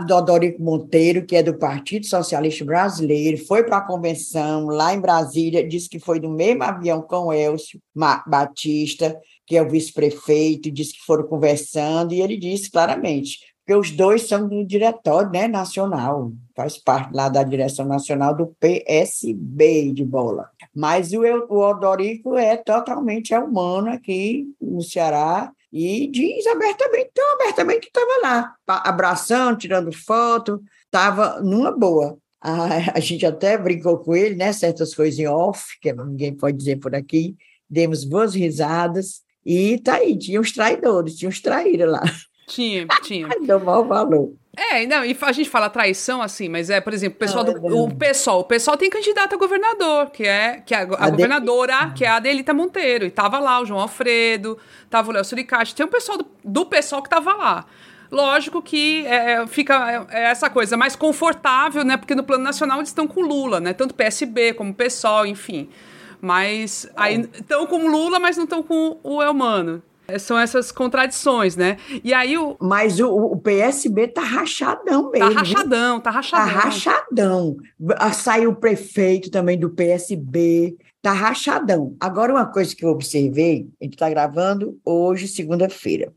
do 0.06 0.16
Odorico 0.16 0.62
Monteiro, 0.62 1.26
que 1.26 1.36
é 1.36 1.42
do 1.42 1.56
Partido 1.56 2.06
Socialista 2.06 2.64
Brasileiro, 2.64 3.38
foi 3.46 3.64
para 3.64 3.78
a 3.78 3.82
convenção 3.82 4.68
lá 4.68 4.94
em 4.94 5.00
Brasília, 5.00 5.68
disse 5.68 5.90
que 5.90 6.00
foi 6.00 6.20
no 6.20 6.30
mesmo 6.30 6.64
avião 6.64 7.02
com 7.02 7.28
o 7.28 7.34
Elcio 7.34 7.82
Batista, 8.28 9.18
que 9.50 9.58
é 9.58 9.64
o 9.64 9.68
vice-prefeito, 9.68 10.70
disse 10.70 10.94
que 10.94 11.04
foram 11.04 11.24
conversando, 11.24 12.14
e 12.14 12.22
ele 12.22 12.38
disse 12.38 12.70
claramente, 12.70 13.40
porque 13.66 13.74
os 13.74 13.90
dois 13.90 14.28
são 14.28 14.48
do 14.48 14.64
diretório 14.64 15.32
né, 15.32 15.48
nacional, 15.48 16.32
faz 16.56 16.78
parte 16.78 17.12
lá 17.16 17.30
da 17.30 17.42
direção 17.42 17.84
nacional 17.88 18.38
do 18.38 18.56
PSB 18.60 19.92
de 19.92 20.06
bola. 20.06 20.52
Mas 20.74 21.14
o, 21.14 21.22
o 21.50 21.68
Odorico 21.68 22.38
é 22.38 22.58
totalmente 22.58 23.34
humano 23.34 23.90
aqui 23.90 24.46
no 24.62 24.84
Ceará 24.84 25.52
e 25.74 26.06
diz 26.12 26.46
abertamente, 26.46 27.10
tão 27.12 27.34
abertamente 27.34 27.90
que 27.92 28.00
estava 28.00 28.22
lá, 28.22 28.56
abraçando, 28.68 29.58
tirando 29.58 29.92
foto, 29.92 30.62
estava 30.86 31.42
numa 31.42 31.72
boa. 31.72 32.20
A, 32.40 32.98
a, 32.98 33.00
gente 33.00 33.26
até 33.26 33.58
brincou 33.58 33.98
com 33.98 34.16
ele, 34.16 34.36
né? 34.36 34.54
Certas 34.54 34.94
coisas 34.94 35.20
em 35.20 35.28
off, 35.28 35.80
que 35.82 35.92
ninguém 35.92 36.36
pode 36.36 36.56
dizer 36.56 36.78
por 36.78 36.94
aqui, 36.94 37.36
demos 37.68 38.04
boas 38.04 38.34
risadas, 38.34 39.28
e 39.52 39.80
tá 39.80 39.96
aí, 39.96 40.16
tinha 40.16 40.40
os 40.40 40.52
traidores, 40.52 41.16
tinha 41.16 41.28
os 41.28 41.42
traíras 41.42 41.92
lá. 41.92 42.04
Tinha, 42.48 42.86
tinha. 43.02 43.28
Deu 43.42 43.60
mau 43.60 43.84
valor. 43.84 44.32
É, 44.56 44.86
não, 44.86 45.04
e 45.04 45.18
a 45.20 45.32
gente 45.32 45.50
fala 45.50 45.72
traição 45.72 46.22
assim, 46.22 46.48
mas 46.48 46.70
é, 46.70 46.80
por 46.80 46.94
exemplo, 46.94 47.16
o 47.16 47.20
pessoal 47.20 47.44
do, 47.44 47.84
o 47.84 47.96
pessoal, 47.96 48.42
o 48.42 48.44
pessoal 48.44 48.78
tem 48.78 48.92
candidato 48.92 49.34
a 49.34 49.38
governador, 49.40 50.12
que 50.12 50.24
é 50.24 50.62
que 50.64 50.76
é 50.76 50.78
a, 50.78 50.82
a, 50.82 51.06
a 51.06 51.10
governadora, 51.10 51.92
que 51.96 52.06
é 52.06 52.10
a 52.10 52.18
Adelita 52.18 52.54
Monteiro, 52.54 53.06
e 53.06 53.10
tava 53.10 53.40
lá 53.40 53.60
o 53.60 53.66
João 53.66 53.80
Alfredo, 53.80 54.56
tava 54.88 55.10
o 55.10 55.14
Léo 55.14 55.26
Suricati, 55.26 55.74
tem 55.74 55.84
um 55.84 55.90
pessoal 55.90 56.20
do, 56.20 56.28
do 56.44 56.66
pessoal 56.68 57.02
que 57.02 57.10
tava 57.10 57.34
lá. 57.34 57.66
Lógico 58.12 58.62
que 58.62 59.04
é, 59.08 59.32
é 59.32 59.48
fica 59.48 60.08
é, 60.12 60.20
é 60.20 60.24
essa 60.26 60.48
coisa 60.48 60.78
mais 60.78 60.96
confortável, 60.96 61.84
né? 61.84 61.98
Porque 61.98 62.14
no 62.14 62.24
plano 62.24 62.44
nacional 62.44 62.78
eles 62.78 62.90
estão 62.90 63.08
com 63.08 63.22
Lula, 63.22 63.60
né? 63.60 63.74
Tanto 63.74 63.96
PSB 63.96 64.54
como 64.54 64.76
PSOL, 64.76 65.26
enfim. 65.26 65.70
Mas 66.22 66.88
estão 67.34 67.66
com 67.66 67.88
Lula, 67.88 68.20
mas 68.20 68.38
não 68.38 68.44
estão 68.44 68.62
com 68.62 68.98
o 69.04 69.22
Elmano. 69.22 69.82
É, 70.10 70.18
são 70.18 70.38
essas 70.38 70.72
contradições, 70.72 71.56
né? 71.56 71.78
E 72.04 72.14
aí 72.14 72.36
o. 72.38 72.58
Mas 72.60 73.00
o, 73.00 73.10
o 73.10 73.38
PSB 73.38 74.08
tá 74.08 74.22
rachadão 74.22 75.12
mesmo. 75.12 75.34
Tá 75.34 75.40
rachadão, 75.40 76.00
tá 76.00 76.10
rachadão. 76.10 76.46
Tá 76.46 76.52
rachadão. 76.52 77.58
Ah, 77.96 78.12
saiu 78.12 78.50
o 78.50 78.56
prefeito 78.56 79.30
também 79.30 79.58
do 79.58 79.70
PSB. 79.70 80.76
Tá 81.02 81.14
rachadão. 81.14 81.96
Agora, 82.00 82.34
uma 82.34 82.46
coisa 82.46 82.76
que 82.76 82.84
eu 82.84 82.90
observei, 82.90 83.70
a 83.80 83.86
gente 83.86 83.94
está 83.94 84.10
gravando 84.10 84.78
hoje, 84.84 85.28
segunda-feira. 85.28 86.12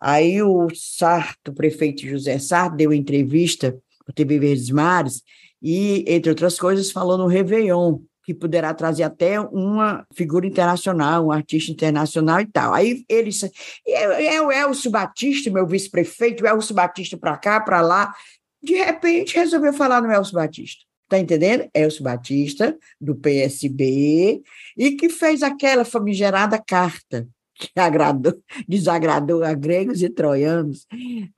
Aí 0.00 0.42
o 0.42 0.66
Sarto, 0.74 1.52
o 1.52 1.54
prefeito 1.54 2.06
José 2.06 2.38
Sarto, 2.38 2.76
deu 2.76 2.92
entrevista 2.92 3.74
para 4.04 4.14
TV 4.14 4.38
Verdes 4.38 4.70
Mares 4.70 5.22
e, 5.62 6.04
entre 6.06 6.30
outras 6.30 6.58
coisas, 6.58 6.90
falou 6.90 7.16
no 7.16 7.26
Réveillon, 7.26 7.98
que 8.26 8.34
poderá 8.34 8.74
trazer 8.74 9.04
até 9.04 9.38
uma 9.38 10.04
figura 10.12 10.44
internacional, 10.44 11.26
um 11.26 11.30
artista 11.30 11.70
internacional 11.70 12.40
e 12.40 12.46
tal. 12.46 12.74
Aí 12.74 13.04
eles. 13.08 13.44
É, 13.86 14.34
é 14.34 14.42
o 14.42 14.50
Elcio 14.50 14.90
Batista, 14.90 15.48
meu 15.48 15.64
vice-prefeito, 15.64 16.42
o 16.42 16.46
Elcio 16.48 16.74
Batista 16.74 17.16
para 17.16 17.36
cá, 17.36 17.60
para 17.60 17.80
lá. 17.80 18.12
De 18.60 18.74
repente 18.74 19.36
resolveu 19.36 19.72
falar 19.72 20.02
no 20.02 20.10
Elcio 20.10 20.34
Batista. 20.34 20.84
Está 21.04 21.20
entendendo? 21.20 21.70
Elcio 21.72 22.02
Batista, 22.02 22.76
do 23.00 23.14
PSB, 23.14 24.42
e 24.76 24.90
que 24.96 25.08
fez 25.08 25.40
aquela 25.44 25.84
famigerada 25.84 26.58
carta 26.58 27.28
que 27.58 27.70
agradou, 27.76 28.34
desagradou 28.68 29.42
a 29.42 29.54
gregos 29.54 30.02
e 30.02 30.08
troianos, 30.08 30.86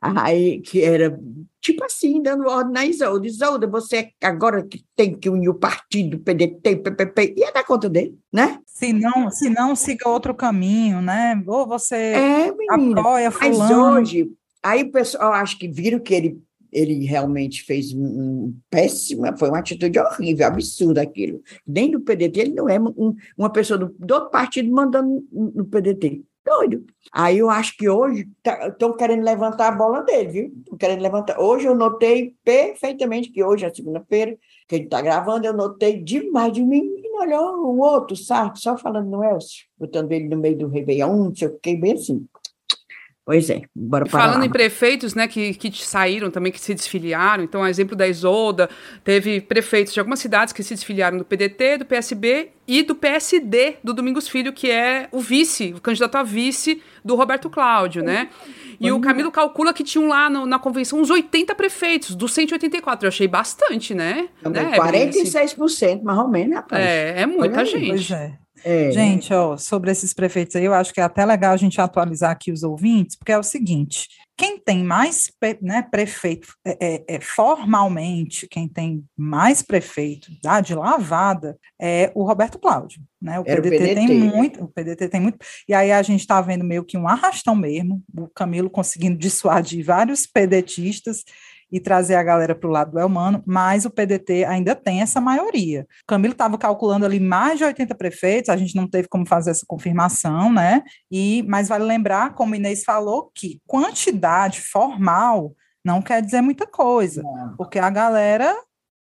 aí 0.00 0.60
que 0.60 0.82
era 0.82 1.18
tipo 1.60 1.84
assim, 1.84 2.22
dando 2.22 2.48
ordem 2.48 2.72
na 2.72 2.86
Isolda. 2.86 3.26
Isolda, 3.26 3.66
você 3.66 4.10
agora 4.22 4.62
que 4.62 4.82
tem 4.96 5.14
que 5.14 5.28
unir 5.28 5.48
o 5.48 5.54
partido, 5.54 6.18
PDT, 6.18 6.76
PPP, 6.76 7.34
ia 7.36 7.52
dar 7.52 7.64
conta 7.64 7.88
dele, 7.88 8.18
né? 8.32 8.58
Se 8.66 8.92
não, 8.92 9.30
se 9.30 9.50
não 9.50 9.76
siga 9.76 10.08
outro 10.08 10.34
caminho, 10.34 11.00
né? 11.00 11.40
Ou 11.46 11.66
você 11.66 11.96
é, 11.96 12.52
menina, 12.52 13.00
apoia 13.00 13.30
fulano. 13.30 13.58
Mas 13.58 13.70
hoje, 13.70 14.30
aí 14.62 14.82
o 14.82 14.92
pessoal 14.92 15.32
acho 15.32 15.58
que 15.58 15.68
viram 15.68 15.98
que 15.98 16.14
ele 16.14 16.40
ele 16.72 17.04
realmente 17.04 17.62
fez 17.62 17.92
um, 17.92 18.04
um 18.04 18.56
péssima, 18.70 19.36
foi 19.36 19.48
uma 19.48 19.58
atitude 19.58 19.98
horrível, 19.98 20.46
absurda 20.46 21.02
aquilo. 21.02 21.42
Nem 21.66 21.90
do 21.90 22.00
PDT, 22.00 22.40
ele 22.40 22.54
não 22.54 22.68
é 22.68 22.78
um, 22.78 23.14
uma 23.36 23.50
pessoa 23.50 23.78
do, 23.78 23.94
do 23.98 24.14
outro 24.14 24.30
partido 24.30 24.70
mandando 24.70 25.26
no 25.32 25.64
PDT. 25.64 26.22
Doido. 26.44 26.86
Aí 27.12 27.38
eu 27.38 27.50
acho 27.50 27.76
que 27.76 27.88
hoje 27.90 28.26
estão 28.42 28.92
tá, 28.92 28.96
querendo 28.96 29.22
levantar 29.22 29.68
a 29.68 29.76
bola 29.76 30.02
dele, 30.02 30.28
viu? 30.28 30.54
Estão 30.60 30.78
querendo 30.78 31.02
levantar. 31.02 31.38
Hoje 31.38 31.66
eu 31.66 31.74
notei 31.74 32.34
perfeitamente 32.42 33.30
que 33.30 33.44
hoje 33.44 33.66
é 33.66 33.74
segunda-feira, 33.74 34.34
que 34.66 34.76
ele 34.76 34.84
está 34.84 35.02
gravando, 35.02 35.46
eu 35.46 35.52
notei 35.52 36.02
demais 36.02 36.52
de 36.52 36.62
mim. 36.62 36.90
Olhou 37.20 37.66
o 37.66 37.80
outro, 37.80 38.16
sabe? 38.16 38.58
Só 38.60 38.78
falando 38.78 39.10
no 39.10 39.22
Elcio, 39.22 39.66
botando 39.76 40.12
ele 40.12 40.28
no 40.28 40.38
meio 40.38 40.56
do 40.56 40.68
Réveillon, 40.68 41.24
não 41.24 41.34
sei 41.34 41.48
o 41.48 41.58
que, 41.58 41.76
bem 41.76 41.92
assim. 41.92 42.26
Pois 43.28 43.50
é, 43.50 43.60
bora 43.76 44.06
para 44.06 44.20
Falando 44.20 44.38
lá. 44.38 44.46
em 44.46 44.48
prefeitos, 44.48 45.14
né, 45.14 45.28
que, 45.28 45.52
que 45.52 45.84
saíram 45.84 46.30
também, 46.30 46.50
que 46.50 46.58
se 46.58 46.72
desfiliaram, 46.72 47.44
então, 47.44 47.66
exemplo 47.66 47.94
da 47.94 48.08
Isolda, 48.08 48.70
teve 49.04 49.38
prefeitos 49.42 49.92
de 49.92 50.00
algumas 50.00 50.18
cidades 50.18 50.50
que 50.50 50.62
se 50.62 50.72
desfiliaram 50.72 51.18
do 51.18 51.26
PDT, 51.26 51.76
do 51.76 51.84
PSB 51.84 52.52
e 52.66 52.82
do 52.82 52.94
PSD, 52.94 53.76
do 53.84 53.92
Domingos 53.92 54.30
Filho, 54.30 54.50
que 54.50 54.70
é 54.70 55.08
o 55.12 55.20
vice, 55.20 55.74
o 55.76 55.80
candidato 55.82 56.16
a 56.16 56.22
vice 56.22 56.82
do 57.04 57.14
Roberto 57.16 57.50
Cláudio, 57.50 58.02
né? 58.02 58.30
E 58.80 58.90
o 58.90 58.98
Camilo 58.98 59.30
calcula 59.30 59.74
que 59.74 59.84
tinham 59.84 60.08
lá 60.08 60.30
no, 60.30 60.46
na 60.46 60.58
convenção 60.58 60.98
uns 60.98 61.10
80 61.10 61.54
prefeitos, 61.54 62.14
dos 62.14 62.32
184. 62.32 63.04
Eu 63.04 63.08
achei 63.08 63.28
bastante, 63.28 63.92
né? 63.92 64.30
né 64.42 64.78
46%, 64.78 66.02
mais 66.02 66.18
ou 66.18 66.28
menos, 66.28 66.54
rapaz. 66.54 66.82
É, 66.82 67.20
é 67.20 67.26
muita 67.26 67.62
gente. 67.66 67.88
Pois 67.88 68.10
é. 68.10 68.38
É. 68.64 68.90
Gente, 68.90 69.32
ó, 69.32 69.56
sobre 69.56 69.90
esses 69.90 70.12
prefeitos 70.12 70.56
aí, 70.56 70.64
eu 70.64 70.74
acho 70.74 70.92
que 70.92 71.00
é 71.00 71.04
até 71.04 71.24
legal 71.24 71.52
a 71.52 71.56
gente 71.56 71.80
atualizar 71.80 72.30
aqui 72.30 72.50
os 72.50 72.62
ouvintes, 72.62 73.16
porque 73.16 73.32
é 73.32 73.38
o 73.38 73.42
seguinte: 73.42 74.08
quem 74.38 74.56
tem 74.56 74.84
mais 74.84 75.32
né, 75.60 75.82
prefeito, 75.82 76.54
é, 76.64 76.76
é, 76.80 77.04
é, 77.16 77.20
formalmente, 77.20 78.46
quem 78.46 78.68
tem 78.68 79.04
mais 79.16 79.62
prefeito 79.62 80.30
dá 80.40 80.60
de 80.60 80.76
lavada 80.76 81.58
é 81.80 82.12
o 82.14 82.24
Roberto 82.24 82.56
Cláudio. 82.56 83.02
Né? 83.20 83.40
O 83.40 83.44
PDT, 83.44 83.58
o 83.58 83.62
PDT, 83.62 83.94
tem 83.94 84.08
muito, 84.08 84.64
o 84.64 84.68
PDT 84.68 85.08
tem 85.08 85.20
muito, 85.20 85.38
e 85.68 85.74
aí 85.74 85.90
a 85.90 86.00
gente 86.02 86.20
está 86.20 86.40
vendo 86.40 86.64
meio 86.64 86.84
que 86.84 86.96
um 86.96 87.08
arrastão 87.08 87.56
mesmo, 87.56 88.00
o 88.16 88.28
Camilo 88.28 88.70
conseguindo 88.70 89.18
dissuadir 89.18 89.84
vários 89.84 90.24
pedetistas 90.24 91.24
e 91.70 91.80
trazer 91.80 92.14
a 92.14 92.22
galera 92.22 92.54
para 92.54 92.68
o 92.68 92.72
lado 92.72 92.92
do 92.92 92.98
Elmano, 92.98 93.42
mas 93.46 93.84
o 93.84 93.90
PDT 93.90 94.44
ainda 94.44 94.74
tem 94.74 95.02
essa 95.02 95.20
maioria. 95.20 95.86
O 96.02 96.06
Camilo 96.06 96.32
estava 96.32 96.56
calculando 96.56 97.04
ali 97.04 97.20
mais 97.20 97.58
de 97.58 97.64
80 97.64 97.94
prefeitos, 97.94 98.48
a 98.48 98.56
gente 98.56 98.74
não 98.74 98.88
teve 98.88 99.08
como 99.08 99.26
fazer 99.26 99.50
essa 99.50 99.64
confirmação, 99.66 100.52
né? 100.52 100.82
E, 101.10 101.44
mas 101.46 101.68
vale 101.68 101.84
lembrar, 101.84 102.34
como 102.34 102.54
Inês 102.54 102.84
falou, 102.84 103.30
que 103.34 103.60
quantidade 103.66 104.60
formal 104.60 105.54
não 105.84 106.02
quer 106.02 106.22
dizer 106.22 106.40
muita 106.40 106.66
coisa, 106.66 107.22
porque 107.56 107.78
a 107.78 107.88
galera 107.88 108.54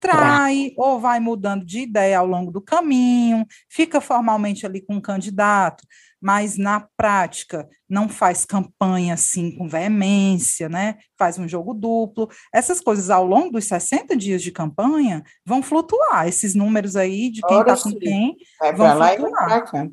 trai 0.00 0.72
ou 0.76 1.00
vai 1.00 1.18
mudando 1.18 1.64
de 1.64 1.80
ideia 1.80 2.18
ao 2.18 2.26
longo 2.26 2.52
do 2.52 2.60
caminho, 2.60 3.44
fica 3.68 4.00
formalmente 4.00 4.64
ali 4.64 4.80
com 4.80 4.94
um 4.94 5.00
candidato, 5.00 5.84
mas 6.20 6.56
na 6.56 6.86
prática 6.96 7.68
não 7.88 8.08
faz 8.08 8.44
campanha 8.44 9.14
assim 9.14 9.50
com 9.56 9.68
veemência, 9.68 10.68
né? 10.68 10.96
Faz 11.16 11.38
um 11.38 11.48
jogo 11.48 11.74
duplo. 11.74 12.28
Essas 12.52 12.80
coisas 12.80 13.10
ao 13.10 13.24
longo 13.24 13.52
dos 13.52 13.66
60 13.66 14.16
dias 14.16 14.42
de 14.42 14.50
campanha 14.50 15.22
vão 15.44 15.62
flutuar. 15.62 16.26
Esses 16.26 16.54
números 16.54 16.96
aí 16.96 17.30
de 17.30 17.40
quem 17.42 17.60
está 17.60 17.76
com 17.76 17.92
quem 17.98 18.36
vai 18.60 18.72
vão 18.74 18.94
lá 18.94 19.16
flutuar. 19.16 19.90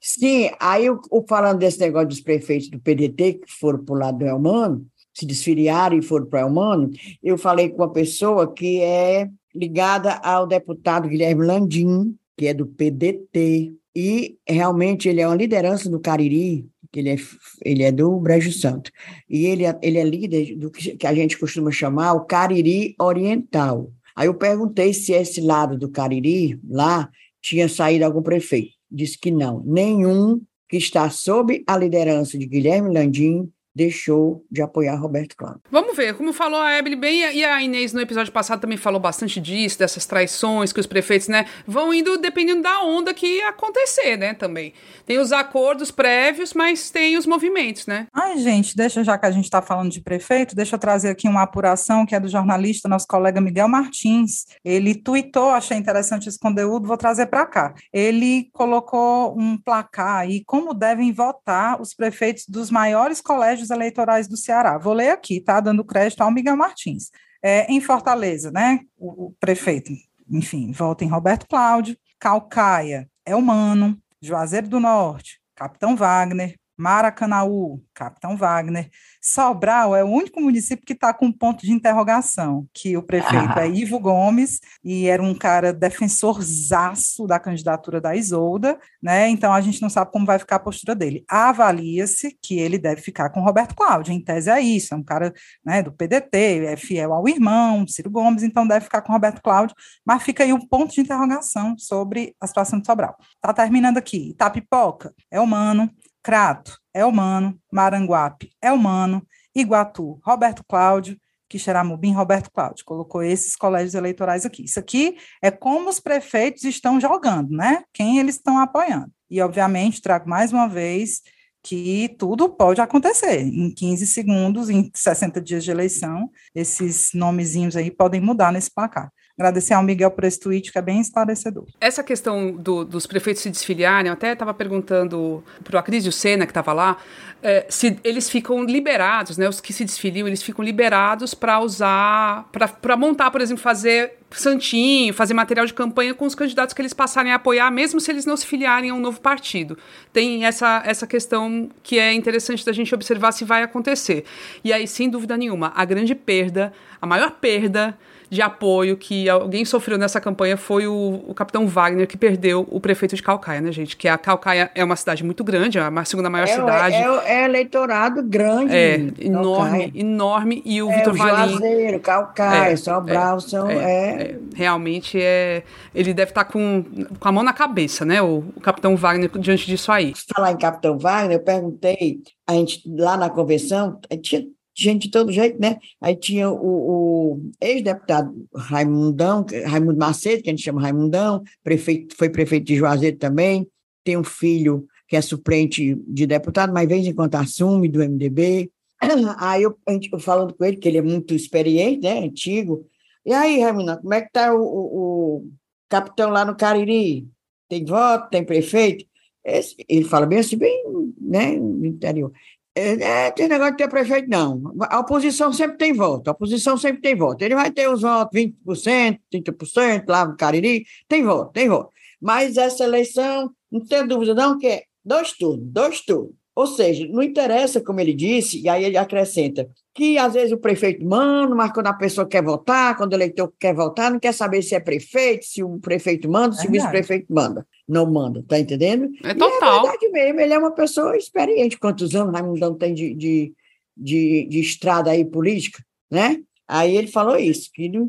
Sim, 0.00 0.50
aí 0.58 0.90
o, 0.90 1.00
falando 1.28 1.58
desse 1.58 1.78
negócio 1.78 2.08
dos 2.08 2.20
prefeitos 2.20 2.68
do 2.68 2.80
PDT 2.80 3.34
que 3.34 3.52
foram 3.52 3.84
para 3.84 3.94
o 3.94 3.98
lado 3.98 4.18
do 4.18 4.26
Elmano, 4.26 4.86
se 5.14 5.26
desfiliaram 5.26 5.96
e 5.96 6.02
foram 6.02 6.26
para 6.26 6.44
o 6.44 6.48
Elmano, 6.48 6.90
eu 7.22 7.36
falei 7.38 7.68
com 7.68 7.76
uma 7.76 7.92
pessoa 7.92 8.52
que 8.52 8.80
é 8.80 9.28
ligada 9.54 10.14
ao 10.14 10.46
deputado 10.46 11.08
Guilherme 11.08 11.46
Landim, 11.46 12.16
que 12.36 12.46
é 12.46 12.54
do 12.54 12.66
PDT, 12.66 13.74
e 13.94 14.36
realmente 14.48 15.08
ele 15.08 15.20
é 15.20 15.26
uma 15.26 15.36
liderança 15.36 15.88
do 15.90 16.00
Cariri, 16.00 16.66
que 16.90 17.00
ele 17.00 17.10
é, 17.10 17.16
ele 17.64 17.82
é 17.82 17.92
do 17.92 18.18
Brejo 18.18 18.52
Santo, 18.52 18.90
e 19.28 19.46
ele 19.46 19.64
é, 19.64 19.78
ele 19.82 19.98
é 19.98 20.04
líder 20.04 20.56
do 20.56 20.70
que 20.70 21.06
a 21.06 21.14
gente 21.14 21.38
costuma 21.38 21.70
chamar 21.70 22.12
o 22.14 22.24
Cariri 22.24 22.94
Oriental. 23.00 23.90
Aí 24.14 24.26
eu 24.26 24.34
perguntei 24.34 24.92
se 24.92 25.12
esse 25.12 25.40
lado 25.40 25.78
do 25.78 25.88
Cariri, 25.88 26.60
lá, 26.68 27.10
tinha 27.40 27.68
saído 27.68 28.04
algum 28.04 28.22
prefeito. 28.22 28.72
Disse 28.90 29.18
que 29.18 29.30
não, 29.30 29.62
nenhum 29.64 30.40
que 30.68 30.76
está 30.76 31.08
sob 31.10 31.62
a 31.66 31.76
liderança 31.76 32.38
de 32.38 32.46
Guilherme 32.46 32.92
Landim 32.92 33.50
deixou 33.74 34.44
de 34.50 34.62
apoiar 34.62 34.96
Roberto 34.96 35.36
Cláudio. 35.36 35.62
Vamos 35.70 35.96
ver, 35.96 36.14
como 36.14 36.32
falou 36.32 36.60
a 36.60 36.72
Ebele 36.72 36.96
bem, 36.96 37.20
e 37.34 37.44
a 37.44 37.62
Inês 37.62 37.92
no 37.92 38.00
episódio 38.00 38.32
passado 38.32 38.60
também 38.60 38.76
falou 38.76 39.00
bastante 39.00 39.40
disso, 39.40 39.78
dessas 39.78 40.06
traições 40.06 40.72
que 40.72 40.80
os 40.80 40.86
prefeitos, 40.86 41.28
né, 41.28 41.46
vão 41.66 41.92
indo 41.92 42.18
dependendo 42.18 42.62
da 42.62 42.82
onda 42.82 43.14
que 43.14 43.40
acontecer, 43.42 44.16
né, 44.16 44.34
também. 44.34 44.72
Tem 45.06 45.18
os 45.18 45.32
acordos 45.32 45.90
prévios, 45.90 46.52
mas 46.54 46.90
tem 46.90 47.16
os 47.16 47.26
movimentos, 47.26 47.86
né? 47.86 48.06
Ai, 48.12 48.38
gente, 48.38 48.76
deixa, 48.76 49.02
já 49.02 49.16
que 49.18 49.26
a 49.26 49.30
gente 49.30 49.44
está 49.44 49.62
falando 49.62 49.90
de 49.90 50.00
prefeito, 50.00 50.54
deixa 50.54 50.76
eu 50.76 50.80
trazer 50.80 51.10
aqui 51.10 51.28
uma 51.28 51.42
apuração 51.42 52.04
que 52.06 52.14
é 52.14 52.20
do 52.20 52.28
jornalista, 52.28 52.88
nosso 52.88 53.06
colega 53.06 53.40
Miguel 53.40 53.68
Martins. 53.68 54.46
Ele 54.64 54.94
tuitou, 54.94 55.50
achei 55.50 55.76
interessante 55.76 56.28
esse 56.28 56.38
conteúdo, 56.38 56.86
vou 56.86 56.96
trazer 56.96 57.26
para 57.26 57.46
cá. 57.46 57.74
Ele 57.92 58.48
colocou 58.52 59.38
um 59.38 59.56
placar 59.56 60.20
aí, 60.20 60.44
como 60.44 60.74
devem 60.74 61.12
votar 61.12 61.80
os 61.80 61.94
prefeitos 61.94 62.44
dos 62.48 62.70
maiores 62.70 63.20
colégios 63.20 63.61
colégios 63.62 63.70
eleitorais 63.70 64.28
do 64.28 64.36
Ceará. 64.36 64.78
Vou 64.78 64.92
ler 64.92 65.10
aqui, 65.10 65.40
tá? 65.40 65.60
Dando 65.60 65.84
crédito 65.84 66.20
ao 66.20 66.30
Miguel 66.30 66.56
Martins. 66.56 67.10
É, 67.42 67.70
em 67.72 67.80
Fortaleza, 67.80 68.50
né? 68.50 68.80
O, 68.96 69.26
o, 69.26 69.36
prefeito, 69.40 69.90
enfim, 70.30 70.72
volta 70.72 71.04
em 71.04 71.08
Roberto 71.08 71.46
Cláudio. 71.46 71.96
Calcaia, 72.18 73.08
Elmano. 73.26 73.98
Juazeiro 74.20 74.68
do 74.68 74.78
Norte, 74.78 75.40
Capitão 75.56 75.96
Wagner. 75.96 76.54
Maracanaú, 76.82 77.80
Capitão 77.94 78.36
Wagner. 78.36 78.90
Sobral 79.22 79.94
é 79.94 80.02
o 80.02 80.08
único 80.08 80.40
município 80.40 80.84
que 80.84 80.94
está 80.94 81.14
com 81.14 81.30
ponto 81.30 81.64
de 81.64 81.70
interrogação, 81.70 82.66
que 82.74 82.96
o 82.96 83.02
prefeito 83.02 83.56
ah. 83.56 83.64
é 83.64 83.68
Ivo 83.68 84.00
Gomes, 84.00 84.58
e 84.82 85.06
era 85.06 85.22
um 85.22 85.32
cara 85.32 85.72
defensorzaço 85.72 87.24
da 87.28 87.38
candidatura 87.38 88.00
da 88.00 88.16
Isolda, 88.16 88.80
né? 89.00 89.28
Então 89.28 89.52
a 89.52 89.60
gente 89.60 89.80
não 89.80 89.88
sabe 89.88 90.10
como 90.10 90.26
vai 90.26 90.40
ficar 90.40 90.56
a 90.56 90.58
postura 90.58 90.96
dele. 90.96 91.24
Avalia-se 91.28 92.36
que 92.42 92.58
ele 92.58 92.78
deve 92.78 93.00
ficar 93.00 93.30
com 93.30 93.40
Roberto 93.40 93.76
Cláudio, 93.76 94.12
em 94.12 94.20
tese 94.20 94.50
é 94.50 94.60
isso, 94.60 94.92
é 94.92 94.96
um 94.96 95.04
cara 95.04 95.32
né, 95.64 95.84
do 95.84 95.92
PDT, 95.92 96.64
é 96.66 96.76
fiel 96.76 97.12
ao 97.12 97.28
irmão, 97.28 97.86
Ciro 97.86 98.10
Gomes, 98.10 98.42
então 98.42 98.66
deve 98.66 98.86
ficar 98.86 99.02
com 99.02 99.12
Roberto 99.12 99.40
Cláudio, 99.40 99.76
mas 100.04 100.22
fica 100.24 100.42
aí 100.42 100.52
um 100.52 100.66
ponto 100.66 100.92
de 100.92 101.00
interrogação 101.00 101.76
sobre 101.78 102.34
a 102.40 102.46
situação 102.48 102.80
de 102.80 102.86
Sobral. 102.86 103.16
Tá 103.40 103.52
terminando 103.52 103.98
aqui. 103.98 104.30
Itapipoca 104.30 105.14
é 105.30 105.40
humano, 105.40 105.88
Crato 106.22 106.78
é 106.94 107.04
humano, 107.04 107.58
Maranguape 107.72 108.50
é 108.60 108.70
humano, 108.72 109.26
Iguatu, 109.54 110.20
Roberto 110.24 110.64
Cláudio, 110.68 111.18
Quixeramobim, 111.48 112.12
Roberto 112.12 112.50
Cláudio, 112.50 112.84
colocou 112.84 113.22
esses 113.22 113.54
colégios 113.54 113.94
eleitorais 113.94 114.46
aqui. 114.46 114.64
Isso 114.64 114.78
aqui 114.78 115.16
é 115.42 115.50
como 115.50 115.90
os 115.90 116.00
prefeitos 116.00 116.64
estão 116.64 116.98
jogando, 116.98 117.50
né? 117.50 117.84
Quem 117.92 118.18
eles 118.18 118.36
estão 118.36 118.58
apoiando. 118.58 119.12
E, 119.28 119.40
obviamente, 119.42 120.00
trago 120.00 120.28
mais 120.28 120.52
uma 120.52 120.66
vez 120.66 121.20
que 121.62 122.14
tudo 122.18 122.48
pode 122.48 122.80
acontecer. 122.80 123.40
Em 123.40 123.72
15 123.72 124.06
segundos, 124.06 124.70
em 124.70 124.90
60 124.94 125.40
dias 125.40 125.62
de 125.62 125.70
eleição, 125.70 126.30
esses 126.54 127.10
nomezinhos 127.14 127.76
aí 127.76 127.90
podem 127.90 128.20
mudar 128.20 128.50
nesse 128.50 128.72
placar. 128.72 129.12
Agradecer 129.38 129.72
ao 129.72 129.82
Miguel 129.82 130.10
por 130.10 130.24
esse 130.24 130.38
tweet, 130.38 130.70
que 130.70 130.78
é 130.78 130.82
bem 130.82 131.00
esclarecedor. 131.00 131.64
Essa 131.80 132.02
questão 132.02 132.52
do, 132.52 132.84
dos 132.84 133.06
prefeitos 133.06 133.42
se 133.42 133.48
desfiliarem, 133.48 134.08
eu 134.08 134.12
até 134.12 134.34
estava 134.34 134.52
perguntando 134.52 135.42
para 135.64 135.76
o 135.76 135.78
Acrísio 135.78 136.12
Sena, 136.12 136.44
que 136.44 136.50
estava 136.50 136.72
lá, 136.74 136.98
é, 137.42 137.64
se 137.68 137.98
eles 138.04 138.28
ficam 138.28 138.62
liberados, 138.62 139.38
né, 139.38 139.48
os 139.48 139.58
que 139.58 139.72
se 139.72 139.86
desfiliam, 139.86 140.28
eles 140.28 140.42
ficam 140.42 140.62
liberados 140.62 141.32
para 141.32 141.58
usar, 141.60 142.46
para 142.80 142.96
montar, 142.96 143.30
por 143.30 143.40
exemplo, 143.40 143.62
fazer 143.62 144.18
santinho, 144.30 145.14
fazer 145.14 145.32
material 145.32 145.64
de 145.64 145.72
campanha 145.72 146.14
com 146.14 146.26
os 146.26 146.34
candidatos 146.34 146.74
que 146.74 146.82
eles 146.82 146.92
passarem 146.92 147.32
a 147.32 147.36
apoiar, 147.36 147.70
mesmo 147.70 148.00
se 148.00 148.10
eles 148.10 148.26
não 148.26 148.36
se 148.36 148.46
filiarem 148.46 148.90
a 148.90 148.94
um 148.94 149.00
novo 149.00 149.20
partido. 149.20 149.78
Tem 150.12 150.44
essa, 150.44 150.82
essa 150.84 151.06
questão 151.06 151.70
que 151.82 151.98
é 151.98 152.12
interessante 152.12 152.64
da 152.66 152.72
gente 152.72 152.94
observar 152.94 153.32
se 153.32 153.44
vai 153.44 153.62
acontecer. 153.62 154.24
E 154.62 154.72
aí, 154.72 154.86
sem 154.86 155.08
dúvida 155.08 155.36
nenhuma, 155.38 155.72
a 155.74 155.84
grande 155.86 156.14
perda, 156.14 156.72
a 157.00 157.06
maior 157.06 157.30
perda 157.30 157.98
de 158.32 158.40
apoio 158.40 158.96
que 158.96 159.28
alguém 159.28 159.62
sofreu 159.62 159.98
nessa 159.98 160.18
campanha 160.18 160.56
foi 160.56 160.86
o, 160.86 161.22
o 161.26 161.34
capitão 161.34 161.66
Wagner, 161.66 162.06
que 162.06 162.16
perdeu 162.16 162.66
o 162.70 162.80
prefeito 162.80 163.14
de 163.14 163.22
Calcaia, 163.22 163.60
né, 163.60 163.70
gente? 163.70 163.94
Que 163.94 164.08
a 164.08 164.16
Calcaia 164.16 164.70
é 164.74 164.82
uma 164.82 164.96
cidade 164.96 165.22
muito 165.22 165.44
grande, 165.44 165.76
é 165.76 165.82
a 165.82 166.04
segunda 166.06 166.30
maior 166.30 166.48
é, 166.48 166.54
cidade. 166.54 166.96
É, 166.96 167.42
é, 167.42 167.44
eleitorado 167.44 168.22
grande. 168.22 168.74
É, 168.74 168.94
enorme, 169.20 169.92
enorme. 169.94 170.62
E 170.64 170.82
o 170.82 170.90
é, 170.90 170.96
Vitor 170.96 171.14
Valim. 171.14 171.58
Juazeiro, 171.58 172.00
Calcaia, 172.00 172.72
é, 172.72 172.76
Sobral, 172.76 173.36
é, 173.36 173.40
são. 173.40 173.70
É, 173.70 174.22
é, 174.22 174.38
realmente 174.54 175.20
é. 175.20 175.62
Ele 175.94 176.14
deve 176.14 176.30
estar 176.30 176.44
com, 176.46 176.82
com 177.20 177.28
a 177.28 177.32
mão 177.32 177.42
na 177.42 177.52
cabeça, 177.52 178.02
né? 178.06 178.22
O, 178.22 178.44
o 178.56 178.60
capitão 178.62 178.96
Wagner 178.96 179.28
diante 179.38 179.66
disso 179.66 179.92
aí. 179.92 180.14
Falar 180.34 180.52
em 180.52 180.56
capitão 180.56 180.96
Wagner, 180.98 181.36
eu 181.36 181.44
perguntei, 181.44 182.20
a 182.46 182.54
gente 182.54 182.80
lá 182.96 183.14
na 183.14 183.28
convenção, 183.28 184.00
tinha 184.22 184.42
gente 184.74 185.04
de 185.04 185.10
todo 185.10 185.32
jeito, 185.32 185.60
né? 185.60 185.78
Aí 186.00 186.16
tinha 186.16 186.50
o, 186.50 187.34
o 187.34 187.50
ex-deputado 187.60 188.34
Raimundão, 188.54 189.44
Raimundo 189.66 189.98
Macedo, 189.98 190.42
que 190.42 190.50
a 190.50 190.52
gente 190.52 190.62
chama 190.62 190.80
Raimundão, 190.80 191.42
prefeito, 191.62 192.16
foi 192.16 192.30
prefeito 192.30 192.66
de 192.66 192.76
Juazeiro 192.76 193.16
também, 193.18 193.66
tem 194.04 194.16
um 194.16 194.24
filho 194.24 194.86
que 195.06 195.16
é 195.16 195.20
suplente 195.20 195.94
de 196.06 196.26
deputado, 196.26 196.72
mas 196.72 196.88
vez 196.88 197.06
em 197.06 197.14
quando 197.14 197.34
assume 197.34 197.88
do 197.88 198.00
MDB. 198.00 198.70
Aí 199.38 199.62
eu, 199.62 199.76
eu 199.86 200.18
falando 200.18 200.54
com 200.54 200.64
ele, 200.64 200.76
que 200.76 200.88
ele 200.88 200.98
é 200.98 201.02
muito 201.02 201.34
experiente, 201.34 202.02
né? 202.02 202.20
Antigo. 202.20 202.86
E 203.24 203.32
aí, 203.32 203.60
Raimundo, 203.60 204.00
como 204.00 204.14
é 204.14 204.20
que 204.20 204.32
tá 204.32 204.52
o, 204.52 204.60
o, 204.60 205.36
o 205.36 205.50
capitão 205.88 206.30
lá 206.30 206.44
no 206.44 206.56
Cariri? 206.56 207.28
Tem 207.68 207.84
voto, 207.84 208.30
tem 208.30 208.44
prefeito? 208.44 209.04
Esse, 209.44 209.76
ele 209.88 210.04
fala 210.04 210.26
bem 210.26 210.38
assim, 210.38 210.56
bem, 210.56 210.84
né, 211.20 211.52
no 211.56 211.84
interior. 211.84 212.32
É, 212.74 213.26
é, 213.26 213.30
tem 213.30 213.48
negócio 213.48 213.72
de 213.72 213.78
ter 213.78 213.88
prefeito, 213.88 214.28
não. 214.30 214.74
A 214.80 215.00
oposição 215.00 215.52
sempre 215.52 215.76
tem 215.76 215.92
voto, 215.92 216.28
a 216.28 216.32
oposição 216.32 216.76
sempre 216.76 217.02
tem 217.02 217.14
voto. 217.14 217.42
Ele 217.42 217.54
vai 217.54 217.70
ter 217.70 217.88
os 217.88 218.00
votos 218.00 218.40
20%, 218.40 219.18
30%, 219.32 220.04
lá 220.08 220.26
no 220.26 220.36
Cariri, 220.36 220.84
tem 221.06 221.22
voto, 221.22 221.52
tem 221.52 221.68
voto. 221.68 221.90
Mas 222.20 222.56
essa 222.56 222.84
eleição, 222.84 223.50
não 223.70 223.80
tem 223.80 224.06
dúvida 224.06 224.34
não, 224.34 224.58
que 224.58 224.66
é 224.66 224.82
dois 225.04 225.32
turnos, 225.32 225.66
dois 225.66 226.00
turnos. 226.00 226.32
Ou 226.54 226.66
seja, 226.66 227.06
não 227.08 227.22
interessa, 227.22 227.80
como 227.80 228.00
ele 228.00 228.12
disse, 228.12 228.60
e 228.60 228.68
aí 228.68 228.84
ele 228.84 228.98
acrescenta, 228.98 229.68
que 229.94 230.18
às 230.18 230.34
vezes 230.34 230.52
o 230.52 230.58
prefeito 230.58 231.04
manda, 231.04 231.54
mas 231.54 231.72
quando 231.72 231.86
a 231.86 231.94
pessoa 231.94 232.26
quer 232.26 232.42
votar, 232.42 232.96
quando 232.96 233.12
o 233.12 233.16
eleitor 233.16 233.52
quer 233.58 233.74
votar, 233.74 234.10
não 234.10 234.20
quer 234.20 234.32
saber 234.32 234.60
se 234.60 234.74
é 234.74 234.80
prefeito, 234.80 235.46
se 235.46 235.62
o 235.62 235.78
prefeito 235.78 236.30
manda, 236.30 236.54
se 236.54 236.66
o 236.66 236.70
vice-prefeito 236.70 237.26
manda. 237.32 237.66
Não 237.88 238.10
manda, 238.10 238.44
tá 238.46 238.58
entendendo? 238.58 239.10
É 239.24 239.34
total. 239.34 239.74
E 239.74 239.78
é 239.78 239.82
verdade 239.82 240.08
mesmo, 240.10 240.40
ele 240.40 240.54
é 240.54 240.58
uma 240.58 240.72
pessoa 240.72 241.16
experiente. 241.16 241.78
Quantos 241.78 242.14
anos 242.14 242.32
Raimundão 242.32 242.74
tem 242.74 242.94
de, 242.94 243.14
de, 243.14 243.52
de, 243.96 244.46
de 244.48 244.60
estrada 244.60 245.10
aí 245.10 245.24
política, 245.24 245.84
né? 246.10 246.40
Aí 246.68 246.96
ele 246.96 247.08
falou 247.08 247.36
isso, 247.36 247.70
que 247.74 247.88
não, 247.88 248.08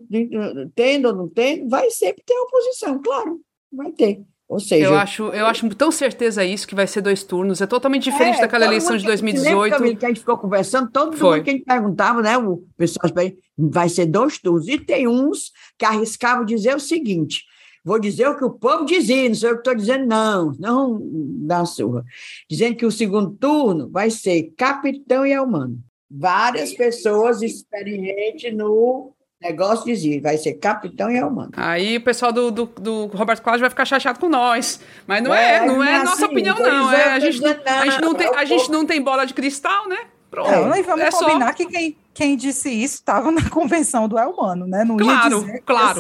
tendo 0.73 1.09
ou 1.09 1.15
não 1.15 1.27
tendo, 1.27 1.67
vai 1.67 1.89
sempre 1.89 2.23
ter 2.25 2.37
oposição, 2.37 3.01
claro, 3.01 3.41
vai 3.71 3.91
ter. 3.91 4.21
Ou 4.47 4.59
seja, 4.59 4.85
eu 4.85 4.95
acho, 4.95 5.23
eu 5.29 5.45
acho 5.47 5.67
tão 5.69 5.91
certeza 5.91 6.45
isso 6.45 6.67
que 6.67 6.75
vai 6.75 6.85
ser 6.85 7.01
dois 7.01 7.23
turnos. 7.23 7.59
É 7.59 7.65
totalmente 7.65 8.03
diferente 8.03 8.37
é, 8.37 8.41
daquela 8.41 8.65
eleição 8.65 8.95
de 8.95 9.03
2018. 9.03 9.73
Lembra, 9.73 9.95
que 9.95 10.05
a 10.05 10.09
gente 10.09 10.19
ficou 10.19 10.37
conversando, 10.37 10.91
todo 10.91 11.17
Foi. 11.17 11.37
mundo 11.37 11.43
que 11.43 11.49
a 11.49 11.53
gente 11.53 11.65
perguntava, 11.65 12.21
né? 12.21 12.37
O 12.37 12.63
pessoal 12.77 13.11
vai 13.57 13.89
ser 13.89 14.05
dois 14.05 14.37
turnos. 14.37 14.67
E 14.67 14.77
tem 14.77 15.07
uns 15.07 15.51
que 15.77 15.85
arriscavam 15.85 16.45
dizer 16.45 16.75
o 16.75 16.79
seguinte: 16.79 17.43
vou 17.83 17.99
dizer 17.99 18.27
o 18.27 18.37
que 18.37 18.45
o 18.45 18.51
povo 18.51 18.85
dizia, 18.85 19.27
não 19.27 19.35
sei 19.35 19.49
o 19.49 19.53
que 19.53 19.59
estou 19.59 19.75
dizendo, 19.75 20.05
não, 20.05 20.51
não 20.59 20.99
dá 21.01 21.65
surra. 21.65 22.03
Dizendo 22.49 22.75
que 22.75 22.85
o 22.85 22.91
segundo 22.91 23.31
turno 23.31 23.89
vai 23.89 24.09
ser 24.09 24.53
capitão 24.57 25.25
e 25.25 25.33
almano. 25.33 25.77
Várias 26.09 26.73
pessoas 26.73 27.41
experientes 27.41 28.55
no 28.55 29.13
negócio 29.43 29.85
dizia, 29.85 30.21
vai 30.21 30.37
ser 30.37 30.53
capitão 30.53 31.11
e 31.11 31.21
humano. 31.21 31.51
Aí 31.55 31.97
o 31.97 32.01
pessoal 32.01 32.31
do, 32.31 32.49
do, 32.49 32.65
do, 32.65 33.05
Roberto 33.07 33.41
Cláudio 33.41 33.61
vai 33.61 33.69
ficar 33.69 33.85
chateado 33.85 34.19
com 34.19 34.29
nós. 34.29 34.79
Mas 35.05 35.21
não 35.21 35.33
é, 35.33 35.57
é 35.57 35.65
não 35.65 35.83
é, 35.83 35.95
é 35.95 35.99
nossa 35.99 36.13
assim, 36.13 36.25
opinião, 36.25 36.57
não. 36.57 36.91
É, 36.91 37.11
a, 37.11 37.19
gente, 37.19 37.43
a, 37.43 37.85
gente 37.85 38.01
não 38.01 38.13
tem, 38.15 38.27
a 38.27 38.45
gente 38.45 38.71
não 38.71 38.85
tem 38.85 39.01
bola 39.01 39.25
de 39.25 39.33
cristal, 39.33 39.87
né? 39.89 39.97
Pronto. 40.31 40.49
Não, 40.49 40.75
e 40.75 40.81
vamos 40.81 41.05
é 41.05 41.11
combinar 41.11 41.47
só... 41.47 41.53
que 41.53 41.65
quem, 41.65 41.97
quem 42.13 42.37
disse 42.37 42.69
isso 42.69 42.95
estava 42.95 43.31
na 43.31 43.47
convenção 43.51 44.07
do 44.07 44.17
Elmano, 44.17 44.65
né? 44.65 44.83
Não 44.83 44.97
claro, 44.97 45.39
ia 45.39 45.45
dizer 45.45 45.61
claro. 45.63 45.99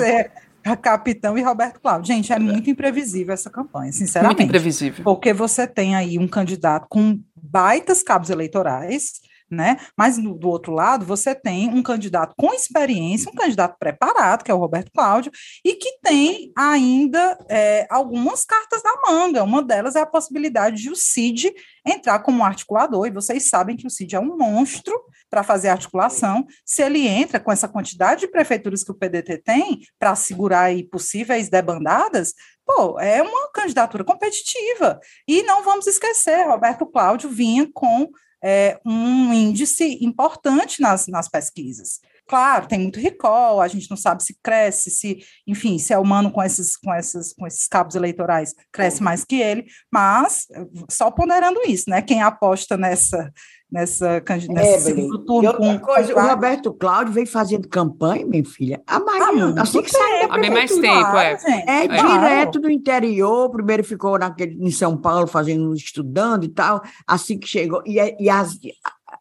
Capitão 0.81 1.37
e 1.37 1.41
Roberto 1.41 1.79
Cláudio. 1.79 2.07
Gente, 2.07 2.31
é 2.31 2.39
muito 2.39 2.69
imprevisível 2.69 3.33
essa 3.33 3.49
campanha, 3.49 3.91
sinceramente. 3.91 4.37
Muito 4.37 4.47
imprevisível. 4.49 5.03
Porque 5.03 5.33
você 5.33 5.67
tem 5.67 5.95
aí 5.95 6.17
um 6.17 6.27
candidato 6.27 6.87
com 6.89 7.19
baitas 7.35 8.01
cabos 8.01 8.29
eleitorais, 8.29 9.22
né? 9.53 9.77
Mas 9.97 10.17
do, 10.17 10.33
do, 10.33 10.49
outro 10.49 10.73
lado, 10.73 11.05
você 11.05 11.33
tem 11.33 11.69
um 11.69 11.83
candidato 11.83 12.33
com 12.37 12.53
experiência, 12.53 13.31
um 13.31 13.35
candidato 13.35 13.77
preparado, 13.77 14.43
que 14.43 14.51
é 14.51 14.53
o 14.53 14.59
Roberto 14.59 14.91
Cláudio, 14.91 15.31
e 15.63 15.75
que 15.75 15.99
tem 16.01 16.51
ainda 16.57 17.37
é, 17.49 17.87
algumas 17.89 18.43
cartas 18.43 18.81
na 18.83 18.93
manga. 19.07 19.43
Uma 19.43 19.61
delas 19.61 19.95
é 19.95 20.01
a 20.01 20.05
possibilidade 20.05 20.81
de 20.81 20.89
o 20.89 20.95
CID 20.95 21.53
entrar 21.85 22.19
como 22.19 22.43
articulador, 22.43 23.05
e 23.07 23.11
vocês 23.11 23.49
sabem 23.49 23.75
que 23.75 23.87
o 23.87 23.89
CID 23.89 24.15
é 24.15 24.19
um 24.19 24.37
monstro 24.37 24.93
para 25.29 25.43
fazer 25.43 25.69
articulação. 25.69 26.45
Se 26.65 26.81
ele 26.81 27.07
entra 27.07 27.39
com 27.39 27.51
essa 27.51 27.67
quantidade 27.67 28.21
de 28.21 28.27
prefeituras 28.27 28.83
que 28.83 28.91
o 28.91 28.95
PDT 28.95 29.39
tem 29.39 29.81
para 29.99 30.15
segurar 30.15 30.61
aí 30.65 30.83
possíveis 30.83 31.49
debandadas, 31.49 32.33
pô, 32.65 32.99
é 32.99 33.21
uma 33.21 33.51
candidatura 33.51 34.03
competitiva. 34.03 34.99
E 35.27 35.43
não 35.43 35.63
vamos 35.63 35.87
esquecer, 35.87 36.47
Roberto 36.47 36.85
Cláudio 36.85 37.29
vinha 37.29 37.69
com 37.73 38.09
é, 38.43 38.77
um 38.85 39.33
índice 39.33 39.97
importante 40.03 40.81
nas, 40.81 41.07
nas 41.07 41.29
pesquisas. 41.29 42.01
Claro, 42.27 42.67
tem 42.67 42.79
muito 42.79 42.99
recall, 42.99 43.61
a 43.61 43.67
gente 43.67 43.89
não 43.89 43.97
sabe 43.97 44.23
se 44.23 44.37
cresce, 44.41 44.89
se, 44.89 45.19
enfim, 45.45 45.77
se 45.77 45.93
é 45.93 45.99
humano 45.99 46.31
com 46.31 46.41
esses, 46.41 46.77
com 46.77 46.93
esses, 46.93 47.33
com 47.33 47.45
esses 47.45 47.67
cabos 47.67 47.95
eleitorais 47.95 48.53
cresce 48.71 49.03
mais 49.03 49.25
que 49.25 49.35
ele, 49.35 49.65
mas 49.91 50.47
só 50.89 51.11
ponderando 51.11 51.61
isso, 51.67 51.89
né? 51.89 52.01
Quem 52.01 52.21
aposta 52.21 52.77
nessa 52.77 53.31
nessa 53.73 54.21
candidatura. 54.21 54.63
É, 54.63 54.77
turno. 55.25 55.43
E 55.43 55.47
outra 55.47 55.79
coisa, 55.79 56.13
com... 56.13 56.19
o 56.19 56.27
Roberto 56.27 56.71
Cláudio 56.73 57.11
vem 57.11 57.25
fazendo 57.25 57.67
campanha, 57.67 58.23
minha 58.23 58.45
filha, 58.45 58.79
há 58.85 58.99
mais, 58.99 59.23
ah, 59.23 59.61
assim 59.63 59.81
que 59.81 59.89
saiu. 59.89 60.31
Há 60.31 60.37
bem 60.37 60.51
mais 60.51 60.71
tempo, 60.71 61.17
é. 61.17 61.37
É, 61.67 61.85
é 61.85 61.87
direto 61.87 62.59
do 62.59 62.69
interior, 62.69 63.49
primeiro 63.49 63.83
ficou 63.83 64.19
naquele, 64.19 64.63
em 64.63 64.69
São 64.69 64.95
Paulo 64.95 65.25
fazendo, 65.25 65.73
estudando 65.73 66.43
e 66.43 66.49
tal, 66.49 66.83
assim 67.07 67.39
que 67.39 67.47
chegou, 67.47 67.81
e, 67.83 67.97
e 68.19 68.29
as, 68.29 68.59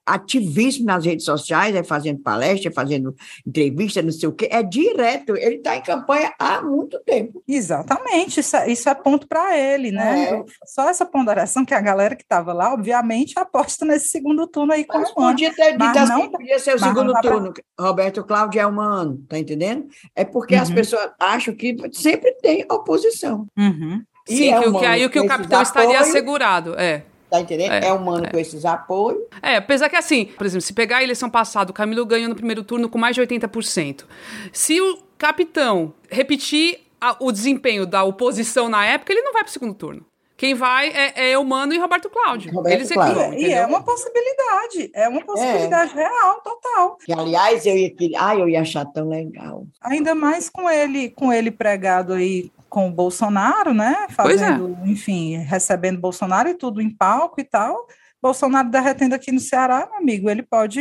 ativíssimo 0.05 0.87
nas 0.87 1.05
redes 1.05 1.25
sociais, 1.25 1.75
é 1.75 1.83
fazendo 1.83 2.21
palestra, 2.21 2.71
é 2.71 2.73
fazendo 2.73 3.15
entrevista, 3.47 4.03
não 4.03 4.13
sei 4.13 4.29
o 4.29 4.33
quê, 4.33 4.49
é 4.51 4.63
direto, 4.63 5.37
ele 5.37 5.57
está 5.57 5.77
em 5.77 5.83
campanha 5.83 6.33
há 6.39 6.61
muito 6.63 6.99
tempo. 7.05 7.43
Exatamente, 7.47 8.41
isso 8.41 8.57
é, 8.57 8.71
isso 8.71 8.89
é 8.89 8.95
ponto 8.95 9.27
para 9.29 9.57
ele, 9.57 9.93
né? 9.93 10.31
É. 10.31 10.45
Só 10.67 10.89
essa 10.89 11.07
ponderação 11.07 11.65
que 11.65 11.75
a 11.75 11.81
galera 11.81 12.17
que 12.17 12.23
estava 12.23 12.53
lá, 12.53 12.73
obviamente, 12.73 13.39
aposta 13.39 13.85
nesse 13.85 14.09
segundo 14.09 14.47
turno 14.47 14.73
aí 14.73 14.85
com 14.85 14.99
mas 14.99 15.11
o 15.11 15.15
Podia 15.15 15.55
ter 15.55 15.73
dito 15.73 15.99
assim, 15.99 16.13
não, 16.13 16.31
podia 16.31 16.59
ser 16.59 16.75
o 16.75 16.79
segundo 16.79 17.13
turno, 17.21 17.53
pra... 17.53 17.87
Roberto 17.87 18.25
Cláudio 18.25 18.61
é 18.61 18.67
humano, 18.67 19.25
tá 19.29 19.39
entendendo? 19.39 19.87
É 20.15 20.25
porque 20.25 20.55
uhum. 20.55 20.63
as 20.63 20.71
pessoas 20.71 21.11
acham 21.19 21.55
que 21.55 21.77
sempre 21.93 22.33
tem 22.43 22.65
oposição. 22.71 23.47
Uhum. 23.57 24.03
Sim, 24.27 24.53
é 24.53 24.63
que, 24.63 24.71
que 24.71 24.87
aí 24.87 25.05
o 25.05 25.11
que 25.11 25.21
o 25.21 25.27
capitão 25.27 25.61
apoio, 25.61 25.63
estaria 25.63 26.01
assegurado, 26.01 26.79
é. 26.79 27.05
Tá 27.33 27.41
entendendo? 27.41 27.73
É, 27.73 27.87
é 27.87 27.93
humano 27.95 28.27
é. 28.27 28.31
com 28.31 28.39
esses 28.39 28.67
apoios. 28.67 29.23
É, 29.41 29.57
apesar 29.57 29.89
que 29.89 29.97
assim, 29.97 30.27
por 30.27 30.45
exemplo, 30.45 30.61
se 30.61 30.75
pegar 30.75 30.99
a 30.99 31.03
eleição 31.03 31.31
passada, 31.31 31.71
o 31.71 31.75
Camilo 31.75 32.05
ganhou 32.05 32.29
no 32.29 32.35
primeiro 32.35 32.63
turno 32.63 32.91
com 32.91 32.99
mais 32.99 33.15
de 33.15 33.23
80%. 33.23 34.05
Se 34.53 34.79
o 34.79 34.99
capitão 35.17 35.95
repetir 36.11 36.81
a, 37.01 37.17
o 37.19 37.33
desempenho 37.33 37.87
da 37.87 38.05
oposição 38.05 38.69
na 38.69 38.85
época, 38.85 39.15
ele 39.15 39.23
não 39.23 39.33
vai 39.33 39.43
para 39.43 39.49
o 39.49 39.53
segundo 39.53 39.73
turno. 39.73 40.05
Quem 40.37 40.53
vai 40.53 40.91
é, 40.91 41.31
é 41.31 41.39
Humano 41.39 41.73
e 41.73 41.79
Roberto 41.79 42.11
Cláudio. 42.11 42.53
Roberto 42.53 42.81
Eles 42.81 42.93
Cláudio. 42.93 43.33
E 43.33 43.51
é 43.51 43.65
uma 43.65 43.83
possibilidade, 43.83 44.91
é 44.93 45.09
uma 45.09 45.25
possibilidade 45.25 45.93
é. 45.93 46.03
real, 46.03 46.41
total. 46.43 46.99
Que, 47.03 47.15
aliás, 47.15 47.65
eu 47.65 47.75
ia, 47.75 47.95
ai, 48.19 48.43
eu 48.43 48.49
ia 48.49 48.61
achar 48.61 48.85
tão 48.85 49.09
legal. 49.09 49.65
Ainda 49.81 50.15
mais 50.15 50.51
com 50.51 50.69
ele, 50.69 51.09
com 51.09 51.33
ele 51.33 51.51
pregado 51.51 52.13
aí 52.13 52.51
com 52.73 52.89
o 52.89 52.91
Bolsonaro, 52.91 53.75
né? 53.75 54.07
É. 54.09 54.13
Fazendo, 54.13 54.79
é. 54.83 54.89
enfim, 54.89 55.37
recebendo 55.37 56.01
Bolsonaro 56.01 56.49
e 56.49 56.55
tudo 56.55 56.81
em 56.81 56.89
palco 56.89 57.39
e 57.39 57.45
tal. 57.45 57.87
Bolsonaro 58.21 58.71
derretendo 58.71 59.15
aqui 59.15 59.31
no 59.31 59.41
Ceará, 59.41 59.87
meu 59.91 59.99
amigo, 59.99 60.31
ele 60.31 60.43
pode 60.43 60.81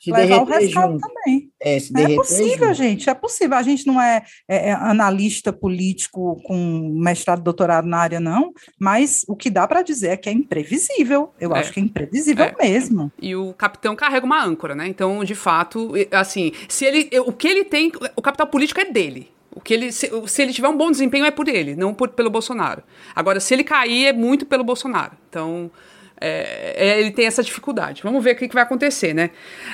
se 0.00 0.10
levar 0.10 0.40
o 0.40 0.44
resultado 0.44 0.92
junto. 0.92 1.06
também. 1.06 1.50
É, 1.62 1.76
é 1.76 2.14
possível, 2.16 2.68
junto. 2.68 2.74
gente, 2.74 3.10
é 3.10 3.14
possível. 3.14 3.56
A 3.56 3.62
gente 3.62 3.86
não 3.86 4.00
é, 4.00 4.24
é, 4.48 4.70
é, 4.70 4.72
analista 4.72 5.52
político 5.52 6.42
com 6.42 6.90
mestrado, 7.00 7.42
doutorado 7.42 7.86
na 7.86 7.98
área, 7.98 8.18
não, 8.18 8.52
mas 8.80 9.22
o 9.28 9.36
que 9.36 9.50
dá 9.50 9.68
para 9.68 9.82
dizer 9.82 10.08
é 10.08 10.16
que 10.16 10.28
é 10.28 10.32
imprevisível. 10.32 11.32
Eu 11.38 11.54
é. 11.54 11.60
acho 11.60 11.72
que 11.72 11.78
é 11.78 11.82
imprevisível 11.82 12.46
é. 12.46 12.56
mesmo. 12.60 13.12
E 13.20 13.36
o 13.36 13.52
capitão 13.52 13.94
carrega 13.94 14.26
uma 14.26 14.42
âncora, 14.42 14.74
né? 14.74 14.88
Então, 14.88 15.22
de 15.22 15.36
fato, 15.36 15.92
assim, 16.10 16.52
se 16.68 16.84
ele, 16.84 17.10
o 17.20 17.32
que 17.32 17.46
ele 17.46 17.64
tem, 17.64 17.92
o 18.16 18.22
capital 18.22 18.48
político 18.48 18.80
é 18.80 18.86
dele. 18.86 19.37
O 19.58 19.60
que 19.60 19.74
ele, 19.74 19.90
se, 19.90 20.08
se, 20.28 20.40
ele 20.42 20.52
tiver 20.52 20.68
um 20.68 20.76
bom 20.76 20.88
desempenho 20.88 21.24
é 21.24 21.32
por 21.32 21.48
ele, 21.48 21.74
não 21.74 21.92
por, 21.92 22.10
pelo 22.10 22.30
Bolsonaro. 22.30 22.80
Agora, 23.12 23.40
se 23.40 23.52
ele 23.52 23.64
cair, 23.64 24.06
é 24.06 24.12
muito 24.12 24.46
pelo 24.46 24.62
Bolsonaro. 24.62 25.16
Então, 25.28 25.68
é, 26.20 26.74
é, 26.76 27.00
ele 27.00 27.10
tem 27.10 27.26
essa 27.26 27.42
dificuldade. 27.42 28.00
Vamos 28.04 28.22
ver 28.22 28.36
o 28.36 28.38
que, 28.38 28.46
que 28.46 28.54
vai 28.54 28.62
acontecer, 28.62 29.12
né? 29.12 29.30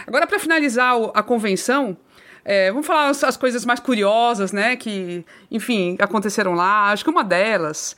Agora, 0.06 0.26
para 0.26 0.38
finalizar 0.38 0.94
a 1.12 1.22
convenção, 1.22 1.98
é, 2.42 2.70
vamos 2.70 2.86
falar 2.86 3.10
as, 3.10 3.22
as, 3.24 3.36
coisas 3.36 3.66
mais 3.66 3.78
curiosas, 3.78 4.52
né? 4.52 4.74
Que, 4.74 5.22
enfim, 5.50 5.98
aconteceram 6.00 6.54
lá. 6.54 6.90
Acho 6.90 7.04
que 7.04 7.10
uma 7.10 7.22
delas 7.22 7.94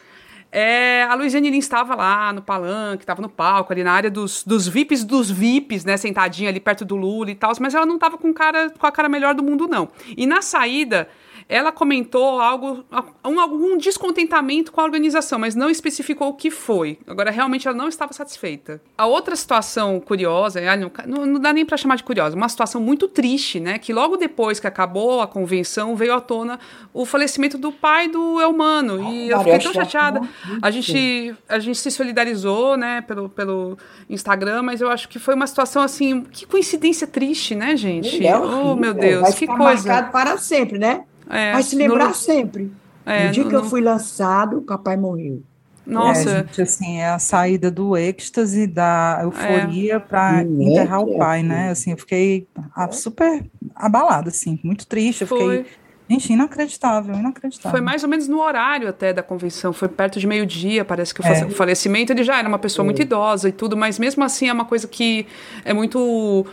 é 0.50 1.04
a 1.04 1.14
Luiziane 1.14 1.50
Lins 1.50 1.66
estava 1.66 1.94
lá 1.94 2.32
no 2.32 2.42
palanque, 2.42 3.04
estava 3.04 3.22
no 3.22 3.28
palco, 3.28 3.72
ali 3.72 3.84
na 3.84 3.92
área 3.92 4.10
dos, 4.10 4.42
dos 4.42 4.66
VIPs 4.66 5.04
dos 5.04 5.30
VIPs, 5.30 5.84
né? 5.84 5.96
Sentadinha 5.96 6.48
ali 6.48 6.58
perto 6.58 6.84
do 6.84 6.96
Lula 6.96 7.30
e 7.30 7.36
tal, 7.36 7.52
mas 7.60 7.76
ela 7.76 7.86
não 7.86 7.94
estava 7.94 8.18
com, 8.18 8.34
cara, 8.34 8.70
com 8.70 8.86
a 8.88 8.90
cara 8.90 9.08
melhor 9.08 9.36
do 9.36 9.42
mundo, 9.44 9.68
não. 9.68 9.88
E 10.16 10.26
na 10.26 10.42
saída 10.42 11.08
ela 11.48 11.70
comentou 11.70 12.40
algo, 12.40 12.84
um, 13.24 13.40
algum 13.40 13.78
descontentamento 13.78 14.72
com 14.72 14.80
a 14.80 14.84
organização, 14.84 15.38
mas 15.38 15.54
não 15.54 15.70
especificou 15.70 16.28
o 16.28 16.34
que 16.34 16.50
foi. 16.50 16.98
Agora, 17.06 17.30
realmente, 17.30 17.68
ela 17.68 17.76
não 17.76 17.88
estava 17.88 18.12
satisfeita. 18.12 18.80
A 18.98 19.06
outra 19.06 19.36
situação 19.36 20.00
curiosa, 20.00 20.60
não, 21.06 21.24
não 21.24 21.40
dá 21.40 21.52
nem 21.52 21.64
para 21.64 21.76
chamar 21.76 21.96
de 21.96 22.02
curiosa, 22.02 22.34
uma 22.34 22.48
situação 22.48 22.80
muito 22.80 23.06
triste, 23.06 23.60
né? 23.60 23.78
Que 23.78 23.92
logo 23.92 24.16
depois 24.16 24.58
que 24.58 24.66
acabou 24.66 25.20
a 25.20 25.26
convenção, 25.26 25.94
veio 25.94 26.14
à 26.14 26.20
tona 26.20 26.58
o 26.92 27.06
falecimento 27.06 27.56
do 27.56 27.70
pai 27.70 28.08
do 28.08 28.40
Elmano. 28.40 29.12
E 29.12 29.30
eu 29.30 29.38
fiquei 29.38 29.58
tão 29.60 29.72
chateada. 29.72 30.20
A 30.60 30.70
gente, 30.72 31.34
a 31.48 31.60
gente 31.60 31.78
se 31.78 31.90
solidarizou, 31.92 32.76
né, 32.76 33.02
pelo, 33.02 33.28
pelo 33.28 33.78
Instagram, 34.10 34.62
mas 34.62 34.80
eu 34.80 34.90
acho 34.90 35.08
que 35.08 35.18
foi 35.18 35.34
uma 35.34 35.46
situação 35.46 35.82
assim, 35.82 36.22
que 36.22 36.44
coincidência 36.44 37.06
triste, 37.06 37.54
né, 37.54 37.76
gente? 37.76 38.26
É 38.26 38.36
oh, 38.36 38.74
meu 38.74 38.92
Deus, 38.92 39.22
Vai 39.22 39.32
que 39.32 39.46
coisa. 39.46 39.88
marcado 39.88 40.10
para 40.10 40.38
sempre, 40.38 40.78
né? 40.78 41.04
É, 41.28 41.52
Vai 41.52 41.62
se 41.62 41.76
lembrar 41.76 42.08
no... 42.08 42.14
sempre. 42.14 42.72
É, 43.04 43.26
no 43.26 43.32
dia 43.32 43.44
no, 43.44 43.50
que 43.50 43.56
eu 43.56 43.64
fui 43.64 43.80
lançado, 43.80 44.58
o 44.58 44.62
papai 44.62 44.96
morreu. 44.96 45.42
Nossa. 45.86 46.30
É, 46.30 46.36
gente, 46.38 46.62
assim, 46.62 46.98
é 46.98 47.10
a 47.10 47.18
saída 47.18 47.70
do 47.70 47.96
êxtase, 47.96 48.66
da 48.66 49.20
euforia 49.22 49.94
é. 49.94 49.98
para 49.98 50.42
enterrar 50.42 51.02
o 51.02 51.16
pai, 51.16 51.42
né? 51.42 51.70
Assim, 51.70 51.92
eu 51.92 51.96
fiquei 51.96 52.48
super 52.90 53.44
abalada, 53.74 54.30
assim, 54.30 54.58
muito 54.64 54.86
triste. 54.86 55.22
Eu 55.22 55.28
Foi. 55.28 55.58
fiquei. 55.58 55.72
Gente, 56.08 56.32
inacreditável, 56.32 57.16
inacreditável. 57.16 57.70
Foi 57.72 57.80
mais 57.80 58.04
ou 58.04 58.08
menos 58.08 58.28
no 58.28 58.40
horário 58.40 58.88
até 58.88 59.12
da 59.12 59.24
convenção, 59.24 59.72
foi 59.72 59.88
perto 59.88 60.20
de 60.20 60.26
meio-dia, 60.26 60.84
parece 60.84 61.12
que 61.12 61.26
é. 61.26 61.44
o 61.44 61.50
falecimento, 61.50 62.12
ele 62.12 62.22
já 62.22 62.38
era 62.38 62.46
uma 62.46 62.60
pessoa 62.60 62.84
muito 62.84 63.02
idosa 63.02 63.48
e 63.48 63.52
tudo, 63.52 63.76
mas 63.76 63.98
mesmo 63.98 64.22
assim 64.22 64.48
é 64.48 64.52
uma 64.52 64.64
coisa 64.64 64.86
que 64.86 65.26
é 65.64 65.74
muito 65.74 66.46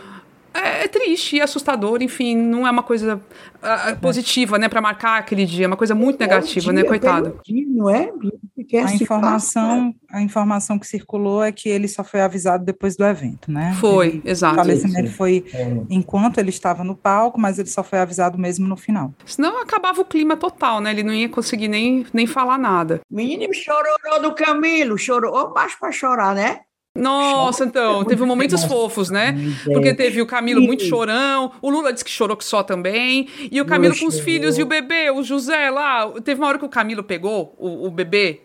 é, 0.54 0.84
é, 0.84 0.88
triste 0.88 1.36
e 1.36 1.40
assustador, 1.40 2.00
enfim, 2.00 2.36
não 2.36 2.66
é 2.66 2.70
uma 2.70 2.82
coisa 2.82 3.16
uh, 3.16 4.00
positiva, 4.00 4.56
né, 4.58 4.68
para 4.68 4.80
marcar 4.80 5.18
aquele 5.18 5.44
dia, 5.44 5.64
é 5.64 5.66
uma 5.66 5.76
coisa 5.76 5.94
muito 5.94 6.20
negativa, 6.20 6.72
né, 6.72 6.84
coitado. 6.84 7.40
Dia, 7.44 7.66
não 7.68 7.90
é? 7.90 8.10
A 8.82 8.94
informação, 8.94 9.94
a 10.10 10.22
informação 10.22 10.78
que 10.78 10.86
circulou 10.86 11.42
é 11.42 11.50
que 11.50 11.68
ele 11.68 11.88
só 11.88 12.04
foi 12.04 12.20
avisado 12.20 12.64
depois 12.64 12.96
do 12.96 13.04
evento, 13.04 13.50
né? 13.50 13.76
Foi, 13.80 14.06
ele, 14.06 14.22
exato. 14.24 14.54
O 14.54 14.56
falecimento 14.58 15.10
foi 15.10 15.44
enquanto 15.90 16.38
ele 16.38 16.50
estava 16.50 16.82
no 16.84 16.94
palco, 16.94 17.38
mas 17.38 17.58
ele 17.58 17.68
só 17.68 17.82
foi 17.82 17.98
avisado 17.98 18.38
mesmo 18.38 18.66
no 18.66 18.76
final. 18.76 19.12
Senão 19.26 19.60
acabava 19.60 20.00
o 20.00 20.04
clima 20.04 20.36
total, 20.36 20.80
né? 20.80 20.90
Ele 20.92 21.02
não 21.02 21.12
ia 21.12 21.28
conseguir 21.28 21.68
nem, 21.68 22.06
nem 22.12 22.26
falar 22.26 22.58
nada. 22.58 23.00
Menino 23.10 23.52
chorou 23.52 24.22
do 24.22 24.34
Camilo, 24.34 24.96
chorou 24.96 25.52
baixo 25.52 25.76
para 25.78 25.92
chorar, 25.92 26.34
né? 26.34 26.60
Nossa, 26.96 27.64
então, 27.64 28.04
teve 28.04 28.24
momentos 28.24 28.64
fofos, 28.64 29.10
né? 29.10 29.34
Porque 29.64 29.92
teve 29.94 30.22
o 30.22 30.26
Camilo 30.26 30.62
muito 30.62 30.84
chorão, 30.84 31.50
o 31.60 31.68
Lula 31.68 31.92
disse 31.92 32.04
que 32.04 32.10
chorou 32.10 32.36
que 32.36 32.44
só 32.44 32.62
também, 32.62 33.28
e 33.50 33.60
o 33.60 33.64
Camilo 33.64 33.98
com 33.98 34.06
os 34.06 34.20
filhos 34.20 34.56
e 34.58 34.62
o 34.62 34.66
bebê, 34.66 35.10
o 35.10 35.22
José 35.22 35.70
lá. 35.70 36.08
Teve 36.22 36.40
uma 36.40 36.48
hora 36.48 36.58
que 36.58 36.64
o 36.64 36.68
Camilo 36.68 37.02
pegou 37.02 37.52
o, 37.58 37.88
o 37.88 37.90
bebê 37.90 38.42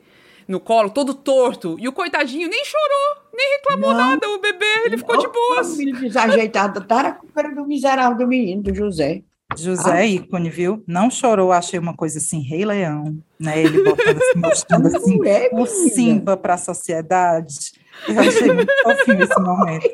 no 0.47 0.60
colo, 0.60 0.89
todo 0.89 1.14
torto, 1.14 1.78
e 1.80 1.88
o 1.88 1.91
coitadinho 1.91 2.50
nem 2.50 2.66
chorou, 2.66 3.24
nem 3.36 3.58
reclamou 3.58 3.91
não. 3.91 4.10
nada, 4.10 4.28
o 4.28 4.39
bebê, 4.39 4.66
ele 4.86 4.97
ficou 4.97 5.16
de 5.18 5.28
boas. 5.28 5.76
O 5.76 5.78
menino 5.78 6.00
desajeitado, 6.00 6.82
tá 6.88 7.12
com 7.12 7.28
cara 7.28 7.54
do 7.54 7.68
miserável 7.68 8.18
do 8.18 8.28
menino, 8.28 8.64
do 8.64 8.74
José. 8.74 9.22
José 9.56 9.91
ah. 9.91 10.06
ícone, 10.06 10.50
viu? 10.50 10.84
Não 10.88 11.10
chorou, 11.10 11.52
achei 11.52 11.80
uma 11.80 11.95
coisa 11.95 12.18
assim, 12.18 12.41
Rei 12.41 12.66
Leão, 12.66 13.18
né? 13.39 13.62
Ele 13.62 13.84
botando 13.84 14.18
assim, 14.18 14.38
mostrando 14.41 14.88
assim, 14.88 15.28
é, 15.28 15.50
o 15.54 15.66
Simba 15.66 16.36
para 16.36 16.56
a 16.56 16.58
sociedade. 16.58 17.79
Eu 18.08 18.20
achei 18.20 18.54
muito 18.54 18.72
fofinho 18.84 19.24
esse 19.24 19.39
momento. 19.39 19.88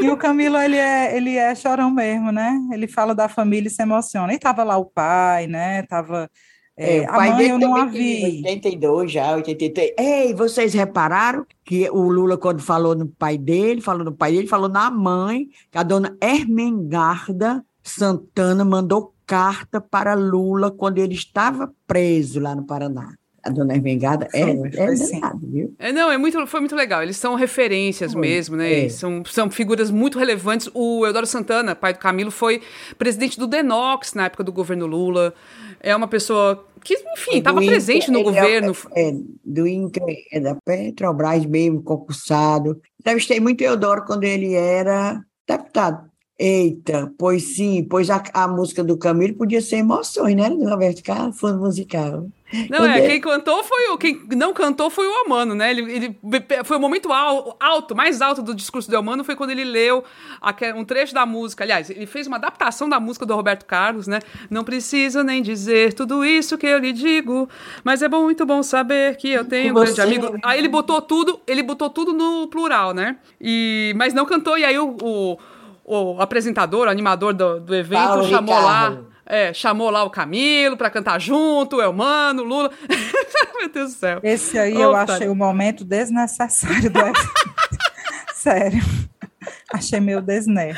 E, 0.00 0.04
e, 0.04 0.10
o 0.10 0.16
Camilo, 0.16 0.56
ele 0.58 0.76
é, 0.76 1.16
ele 1.16 1.36
é 1.36 1.54
chorão 1.54 1.90
mesmo, 1.90 2.30
né? 2.30 2.58
Ele 2.72 2.86
fala 2.86 3.14
da 3.14 3.28
família 3.28 3.68
e 3.68 3.70
se 3.70 3.82
emociona. 3.82 4.32
E 4.32 4.38
tava 4.38 4.64
lá 4.64 4.76
o 4.76 4.84
pai, 4.84 5.46
né? 5.46 5.82
Tava... 5.82 6.30
É, 6.76 6.98
é, 6.98 7.02
o 7.02 7.06
pai 7.06 7.36
dele 7.36 7.50
eu 7.50 7.58
não 7.58 7.74
a 7.74 7.86
vi. 7.86 8.42
82 8.44 9.10
já, 9.10 9.34
83. 9.34 9.94
Ei, 9.98 10.32
vocês 10.32 10.72
repararam 10.74 11.44
que 11.64 11.90
o 11.90 12.08
Lula, 12.08 12.36
quando 12.36 12.62
falou 12.62 12.94
no 12.94 13.08
pai 13.08 13.36
dele, 13.36 13.80
falou 13.80 14.04
no 14.04 14.12
pai 14.12 14.32
dele, 14.32 14.46
falou 14.46 14.68
na 14.68 14.88
mãe, 14.88 15.48
que 15.72 15.78
a 15.78 15.82
dona 15.82 16.16
Ermengarda 16.22 17.64
Santana 17.82 18.64
mandou 18.64 19.12
carta 19.26 19.80
para 19.80 20.14
Lula 20.14 20.70
quando 20.70 20.98
ele 20.98 21.14
estava 21.14 21.72
preso 21.86 22.38
lá 22.38 22.54
no 22.54 22.64
Paraná 22.64 23.17
a 23.48 23.50
dona 23.50 23.74
Ermengada 23.74 24.28
é, 24.32 24.42
é, 24.42 24.94
danado, 24.94 25.40
viu? 25.42 25.74
É, 25.78 25.92
não, 25.92 26.10
é 26.10 26.18
muito, 26.18 26.46
foi 26.46 26.60
muito 26.60 26.76
legal. 26.76 27.02
Eles 27.02 27.16
são 27.16 27.34
referências 27.34 28.12
foi, 28.12 28.20
mesmo, 28.20 28.56
né? 28.56 28.86
É. 28.86 28.88
São, 28.88 29.24
são 29.24 29.50
figuras 29.50 29.90
muito 29.90 30.18
relevantes. 30.18 30.70
O 30.74 31.04
Eudoro 31.06 31.26
Santana, 31.26 31.74
pai 31.74 31.92
do 31.92 31.98
Camilo, 31.98 32.30
foi 32.30 32.62
presidente 32.96 33.38
do 33.38 33.46
Denox 33.46 34.14
na 34.14 34.26
época 34.26 34.44
do 34.44 34.52
governo 34.52 34.86
Lula. 34.86 35.34
É 35.80 35.94
uma 35.94 36.08
pessoa 36.08 36.64
que, 36.84 36.94
enfim, 37.14 37.38
estava 37.38 37.60
presente 37.60 38.10
no 38.10 38.20
é 38.20 38.22
governo. 38.22 38.76
É, 38.94 39.12
do 39.44 39.66
INCRA, 39.66 40.04
é 40.32 40.40
da 40.40 40.54
Petrobras 40.54 41.44
mesmo, 41.46 41.82
concursado. 41.82 42.80
Entrevistei 43.00 43.40
muito 43.40 43.62
Eudoro 43.62 44.04
quando 44.04 44.24
ele 44.24 44.54
era 44.54 45.20
deputado. 45.46 46.08
Eita, 46.40 47.12
pois 47.18 47.56
sim, 47.56 47.84
pois 47.90 48.10
a, 48.10 48.22
a 48.32 48.46
música 48.46 48.84
do 48.84 48.96
Camilo 48.96 49.34
podia 49.34 49.60
ser 49.60 49.76
emoções, 49.76 50.36
né? 50.36 50.48
Do 50.48 50.68
Roberto 50.68 51.02
Carlos, 51.02 51.38
fundo 51.38 51.58
musical. 51.58 52.28
Não, 52.70 52.84
é, 52.84 53.06
quem 53.06 53.20
cantou 53.20 53.62
foi 53.62 53.88
o. 53.90 53.98
Quem 53.98 54.22
não 54.34 54.54
cantou 54.54 54.88
foi 54.88 55.06
o 55.06 55.14
Amano, 55.26 55.54
né? 55.54 55.70
Ele, 55.70 55.92
ele 55.92 56.18
foi 56.64 56.78
o 56.78 56.80
momento 56.80 57.10
alto, 57.12 57.94
mais 57.94 58.22
alto 58.22 58.42
do 58.42 58.54
discurso 58.54 58.90
do 58.90 58.96
Amano 58.96 59.22
foi 59.22 59.36
quando 59.36 59.50
ele 59.50 59.64
leu 59.64 60.02
um 60.74 60.84
trecho 60.84 61.12
da 61.12 61.26
música. 61.26 61.64
Aliás, 61.64 61.90
ele 61.90 62.06
fez 62.06 62.26
uma 62.26 62.36
adaptação 62.36 62.88
da 62.88 62.98
música 62.98 63.26
do 63.26 63.34
Roberto 63.34 63.66
Carlos, 63.66 64.06
né? 64.06 64.20
Não 64.50 64.64
preciso 64.64 65.22
nem 65.22 65.42
dizer 65.42 65.92
tudo 65.92 66.24
isso 66.24 66.56
que 66.56 66.66
eu 66.66 66.78
lhe 66.78 66.92
digo, 66.92 67.48
mas 67.84 68.02
é 68.02 68.08
bom, 68.08 68.22
muito 68.22 68.46
bom 68.46 68.62
saber 68.62 69.16
que 69.16 69.28
eu 69.28 69.44
tenho 69.44 69.72
um 69.72 69.74
grande 69.74 70.00
amigo. 70.00 70.38
Aí 70.42 70.58
ele 70.58 70.68
botou 70.68 71.02
tudo, 71.02 71.40
ele 71.46 71.62
botou 71.62 71.90
tudo 71.90 72.14
no 72.14 72.46
plural, 72.48 72.94
né? 72.94 73.16
E, 73.38 73.92
mas 73.96 74.14
não 74.14 74.24
cantou, 74.24 74.56
e 74.56 74.64
aí 74.64 74.78
o, 74.78 74.96
o, 75.02 75.38
o 75.84 76.20
apresentador, 76.22 76.86
o 76.86 76.90
animador 76.90 77.34
do, 77.34 77.60
do 77.60 77.74
evento, 77.74 78.00
Paulo 78.00 78.28
chamou 78.28 78.56
Ricardo. 78.56 79.02
lá. 79.02 79.07
É, 79.28 79.52
chamou 79.52 79.90
lá 79.90 80.02
o 80.04 80.10
Camilo 80.10 80.74
para 80.76 80.88
cantar 80.88 81.20
junto, 81.20 81.76
o 81.76 81.82
Elmano, 81.82 82.42
Lula. 82.42 82.70
Meu 83.58 83.68
Deus 83.68 83.92
do 83.92 83.98
céu. 83.98 84.20
Esse 84.22 84.58
aí 84.58 84.74
eu 84.74 84.96
achei 84.96 85.28
o 85.28 85.34
momento 85.34 85.84
desnecessário 85.84 86.90
do 86.90 86.98
evento. 86.98 87.20
Sério. 88.34 88.82
Achei 89.72 90.00
meio 90.00 90.22
desné. 90.22 90.74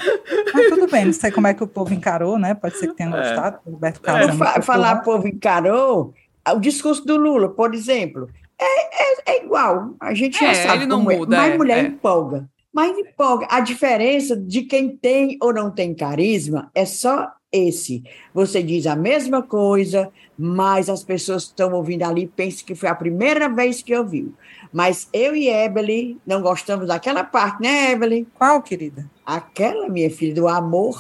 Mas 0.53 0.69
tudo 0.69 0.91
bem, 0.91 1.05
não 1.05 1.13
sei 1.13 1.31
como 1.31 1.47
é 1.47 1.55
que 1.55 1.63
o 1.63 1.67
povo 1.67 1.95
encarou, 1.95 2.39
né? 2.39 2.55
Pode 2.55 2.77
ser 2.77 2.89
que 2.89 2.95
tenha 2.95 3.11
é. 3.11 3.13
gostado. 3.13 3.59
É. 3.65 3.71
Roberto 3.71 4.01
Carlos 4.01 4.41
é, 4.41 4.63
falar 4.63 4.97
povo 4.97 5.29
encarou, 5.29 6.13
o 6.49 6.59
discurso 6.59 7.05
do 7.05 7.17
Lula, 7.17 7.51
por 7.51 7.73
exemplo, 7.73 8.29
é, 8.59 8.65
é, 8.65 9.17
é 9.27 9.45
igual. 9.45 9.95
A 10.01 10.13
gente 10.13 10.39
já 10.39 10.51
é, 10.51 10.55
sabe 10.55 10.79
ele 10.79 10.87
não 10.87 11.05
como 11.05 11.17
muda, 11.17 11.37
é. 11.37 11.39
Mas 11.39 11.57
mulher 11.57 11.85
empolga. 11.85 12.49
Mas 12.73 12.97
empolga. 12.97 13.47
A 13.51 13.61
diferença 13.61 14.37
de 14.37 14.63
quem 14.63 14.97
tem 14.97 15.37
ou 15.43 15.53
não 15.53 15.71
tem 15.71 15.95
carisma 15.95 16.71
é 16.75 16.85
só 16.85 17.33
esse. 17.53 18.03
Você 18.33 18.63
diz 18.63 18.87
a 18.87 18.95
mesma 18.95 19.43
coisa, 19.43 20.11
mas 20.39 20.89
as 20.89 21.03
pessoas 21.03 21.45
que 21.45 21.51
estão 21.51 21.73
ouvindo 21.73 22.05
ali 22.05 22.27
pensam 22.27 22.65
que 22.65 22.75
foi 22.75 22.89
a 22.89 22.95
primeira 22.95 23.49
vez 23.49 23.83
que 23.83 23.97
ouviu. 23.97 24.33
Mas 24.73 25.09
eu 25.13 25.35
e 25.35 25.49
Evelyn 25.49 26.19
não 26.25 26.41
gostamos 26.41 26.87
daquela 26.87 27.25
parte, 27.25 27.61
né, 27.61 27.91
Evelyn? 27.93 28.25
Qual, 28.39 28.63
querida? 28.63 29.11
Aquela, 29.27 29.89
minha 29.89 30.11
filha, 30.11 30.35
do 30.35 30.47
amor. 30.47 30.97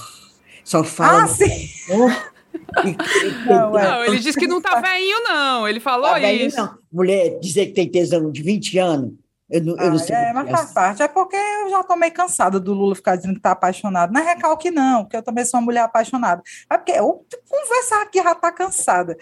Só 0.64 0.82
fala. 0.82 1.24
Ah, 1.24 1.28
sim! 1.28 1.68
Amor. 1.92 2.30
não, 3.46 3.78
é. 3.78 3.88
não, 3.88 4.04
ele 4.04 4.18
disse 4.18 4.38
que 4.38 4.48
não 4.48 4.60
tá 4.60 4.80
velhinho, 4.80 5.22
não. 5.22 5.68
Ele 5.68 5.78
falou 5.78 6.10
tá 6.10 6.18
isso. 6.18 6.26
Velhinho, 6.26 6.56
não. 6.56 6.78
Mulher 6.92 7.38
dizer 7.38 7.66
que 7.66 7.72
tem 7.74 7.88
tesão 7.88 8.30
de 8.30 8.42
20 8.42 8.78
anos 8.78 9.12
eu 9.50 9.62
não, 9.64 9.76
eu 9.76 9.90
não 9.90 9.96
ah, 9.96 9.98
sei. 9.98 10.14
É, 10.14 10.32
mas 10.32 10.50
faz 10.50 10.64
assim. 10.64 10.74
parte. 10.74 11.02
É 11.02 11.08
porque 11.08 11.36
eu 11.36 11.70
já 11.70 11.80
estou 11.80 11.96
meio 11.96 12.12
cansada 12.12 12.60
do 12.60 12.72
Lula 12.72 12.94
ficar 12.94 13.16
dizendo 13.16 13.34
que 13.34 13.40
está 13.40 13.50
apaixonado. 13.50 14.12
Não 14.12 14.20
é 14.20 14.34
recalque, 14.34 14.70
não, 14.70 15.02
porque 15.02 15.16
eu 15.16 15.22
também 15.22 15.44
sou 15.44 15.58
uma 15.58 15.64
mulher 15.64 15.80
apaixonada. 15.80 16.40
É 16.70 16.76
porque 16.76 16.92
eu 16.92 17.26
conversar 17.48 18.02
aqui 18.02 18.22
já 18.22 18.32
está 18.32 18.52
cansada. 18.52 19.16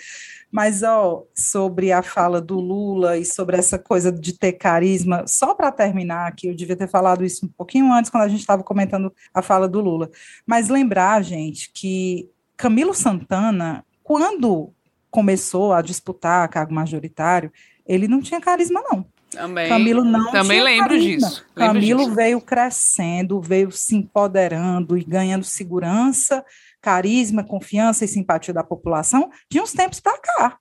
Mas, 0.51 0.83
ó, 0.83 1.25
sobre 1.35 1.93
a 1.93 2.03
fala 2.03 2.41
do 2.41 2.61
Lula 2.61 3.17
e 3.17 3.25
sobre 3.25 3.57
essa 3.57 3.79
coisa 3.79 4.13
de 4.13 4.39
ter 4.39 4.53
carisma, 4.53 5.25
só 5.27 5.55
para 5.55 5.73
terminar 5.73 6.29
aqui, 6.29 6.49
eu 6.49 6.55
devia 6.55 6.77
ter 6.77 6.89
falado 6.89 7.25
isso 7.25 7.47
um 7.47 7.49
pouquinho 7.49 7.93
antes, 7.93 8.11
quando 8.11 8.25
a 8.25 8.29
gente 8.29 8.41
estava 8.41 8.63
comentando 8.63 9.13
a 9.33 9.41
fala 9.41 9.67
do 9.67 9.81
Lula. 9.81 10.11
Mas 10.47 10.69
lembrar, 10.69 11.23
gente, 11.23 11.71
que 11.73 12.29
Camilo 12.57 12.93
Santana, 12.93 13.85
quando 14.03 14.73
começou 15.11 15.73
a 15.73 15.81
disputar 15.81 16.49
cargo 16.49 16.75
majoritário, 16.75 17.51
ele 17.87 18.07
não 18.07 18.21
tinha 18.21 18.41
carisma, 18.41 18.83
não. 18.91 19.07
Também, 19.31 19.69
Camilo 19.69 20.05
não 20.05 20.31
também 20.31 20.63
lembro 20.63 20.89
carisma. 20.89 21.29
disso. 21.29 21.47
Lembro 21.55 21.75
Camilo 21.75 22.05
disso. 22.05 22.15
veio 22.15 22.41
crescendo, 22.41 23.41
veio 23.41 23.71
se 23.71 23.95
empoderando 23.95 24.97
e 24.97 25.05
ganhando 25.05 25.45
segurança, 25.45 26.45
carisma, 26.81 27.45
confiança 27.45 28.05
e 28.05 28.09
simpatia 28.09 28.55
da 28.55 28.65
população 28.65 29.31
de 29.51 29.61
uns 29.61 29.73
tempos 29.73 30.01
para 30.01 30.19
cá. 30.19 30.59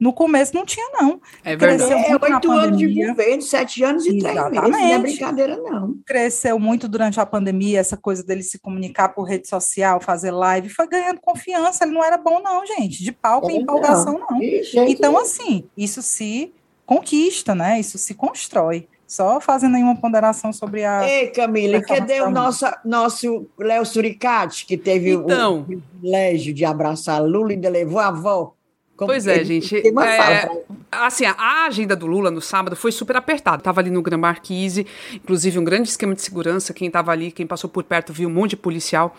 No 0.00 0.12
começo 0.12 0.54
não 0.54 0.64
tinha, 0.64 0.88
não. 0.92 1.20
É 1.44 1.56
verdade. 1.56 1.90
Cresceu 1.90 1.98
é, 1.98 2.34
oito 2.34 2.52
anos 2.52 2.78
de 2.78 3.06
governo, 3.06 3.42
sete 3.42 3.82
anos 3.82 4.06
e 4.06 4.16
Exatamente. 4.16 4.50
três 4.50 4.62
meses. 4.62 4.80
Não 4.80 4.88
é 4.88 4.98
brincadeira, 4.98 5.56
não. 5.56 5.98
Cresceu 6.06 6.58
muito 6.58 6.86
durante 6.86 7.18
a 7.18 7.26
pandemia, 7.26 7.80
essa 7.80 7.96
coisa 7.96 8.22
dele 8.22 8.44
se 8.44 8.60
comunicar 8.60 9.08
por 9.08 9.24
rede 9.24 9.48
social, 9.48 10.00
fazer 10.00 10.30
live, 10.30 10.68
foi 10.68 10.86
ganhando 10.86 11.20
confiança. 11.20 11.84
Ele 11.84 11.94
não 11.94 12.04
era 12.04 12.16
bom, 12.16 12.40
não, 12.40 12.64
gente. 12.64 13.02
De 13.02 13.10
palco 13.10 13.50
é, 13.50 13.54
e 13.54 13.56
empolgação, 13.56 14.20
não. 14.20 14.38
não. 14.38 14.88
Então, 14.88 15.18
assim, 15.18 15.64
isso 15.76 16.00
se 16.00 16.52
conquista, 16.88 17.54
né? 17.54 17.78
Isso 17.78 17.98
se 17.98 18.14
constrói. 18.14 18.88
Só 19.06 19.40
fazendo 19.40 19.76
aí 19.76 19.82
uma 19.82 19.96
ponderação 19.96 20.52
sobre 20.52 20.84
a. 20.84 21.06
Ei, 21.06 21.28
Camila, 21.28 21.80
cadê 21.82 22.20
o 22.22 22.30
nosso, 22.30 22.64
nosso 22.84 23.46
Léo 23.58 23.84
Suricati, 23.84 24.66
que 24.66 24.76
teve 24.76 25.12
então, 25.12 25.60
o 25.60 25.64
privilégio 25.64 26.52
de 26.52 26.64
abraçar 26.64 27.22
Lula 27.22 27.52
e 27.52 27.54
ainda 27.54 27.68
levou 27.68 28.00
a 28.00 28.08
avó? 28.08 28.54
Como 28.98 29.12
pois 29.12 29.28
é, 29.28 29.44
gente. 29.44 29.76
É, 29.76 30.50
assim, 30.90 31.24
a 31.24 31.66
agenda 31.66 31.94
do 31.94 32.04
Lula 32.04 32.32
no 32.32 32.40
sábado 32.40 32.74
foi 32.74 32.90
super 32.90 33.14
apertada. 33.14 33.62
Tava 33.62 33.80
ali 33.80 33.90
no 33.90 34.02
Gran 34.02 34.18
Marquise, 34.18 34.84
inclusive 35.14 35.56
um 35.56 35.62
grande 35.62 35.88
esquema 35.88 36.16
de 36.16 36.20
segurança. 36.20 36.74
Quem 36.74 36.90
tava 36.90 37.12
ali, 37.12 37.30
quem 37.30 37.46
passou 37.46 37.70
por 37.70 37.84
perto, 37.84 38.12
viu 38.12 38.28
um 38.28 38.32
monte 38.32 38.50
de 38.50 38.56
policial. 38.56 39.16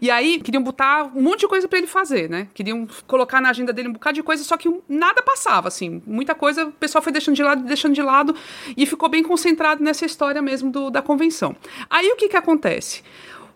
E 0.00 0.10
aí 0.10 0.40
queriam 0.40 0.62
botar 0.62 1.12
um 1.14 1.20
monte 1.20 1.40
de 1.40 1.46
coisa 1.46 1.68
para 1.68 1.76
ele 1.76 1.86
fazer, 1.86 2.30
né? 2.30 2.48
Queriam 2.54 2.88
colocar 3.06 3.38
na 3.42 3.50
agenda 3.50 3.70
dele 3.70 3.88
um 3.88 3.92
bocado 3.92 4.14
de 4.14 4.22
coisa, 4.22 4.42
só 4.42 4.56
que 4.56 4.74
nada 4.88 5.22
passava, 5.22 5.68
assim. 5.68 6.02
Muita 6.06 6.34
coisa 6.34 6.64
o 6.64 6.72
pessoal 6.72 7.02
foi 7.02 7.12
deixando 7.12 7.34
de 7.34 7.42
lado, 7.42 7.62
deixando 7.64 7.94
de 7.94 8.02
lado 8.02 8.34
e 8.78 8.86
ficou 8.86 9.10
bem 9.10 9.22
concentrado 9.22 9.84
nessa 9.84 10.06
história 10.06 10.40
mesmo 10.40 10.70
do, 10.70 10.88
da 10.88 11.02
convenção. 11.02 11.54
Aí 11.90 12.10
o 12.10 12.16
que 12.16 12.30
que 12.30 12.36
acontece? 12.36 13.02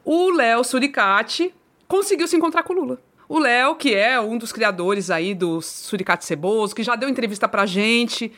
O 0.05 0.33
Léo 0.33 0.62
Suricati 0.64 1.55
conseguiu 1.89 2.29
se 2.29 2.37
encontrar 2.37 2.62
com 2.62 2.75
o 2.75 2.77
Lula. 2.77 3.12
O 3.33 3.39
Léo, 3.39 3.74
que 3.76 3.95
é 3.95 4.20
um 4.20 4.37
dos 4.37 4.53
criadores 4.53 5.11
aí 5.11 5.35
do 5.35 5.62
Suricate 5.62 6.22
Ceboso, 6.22 6.74
que 6.74 6.83
já 6.83 6.95
deu 6.95 7.09
entrevista 7.09 7.49
pra 7.49 7.64
gente. 7.64 8.30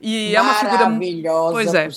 E 0.00 0.34
é 0.34 0.40
uma 0.40 0.54
figura 0.54 0.88
maravilhosa. 0.88 1.52
Pois 1.52 1.74
é. 1.74 1.88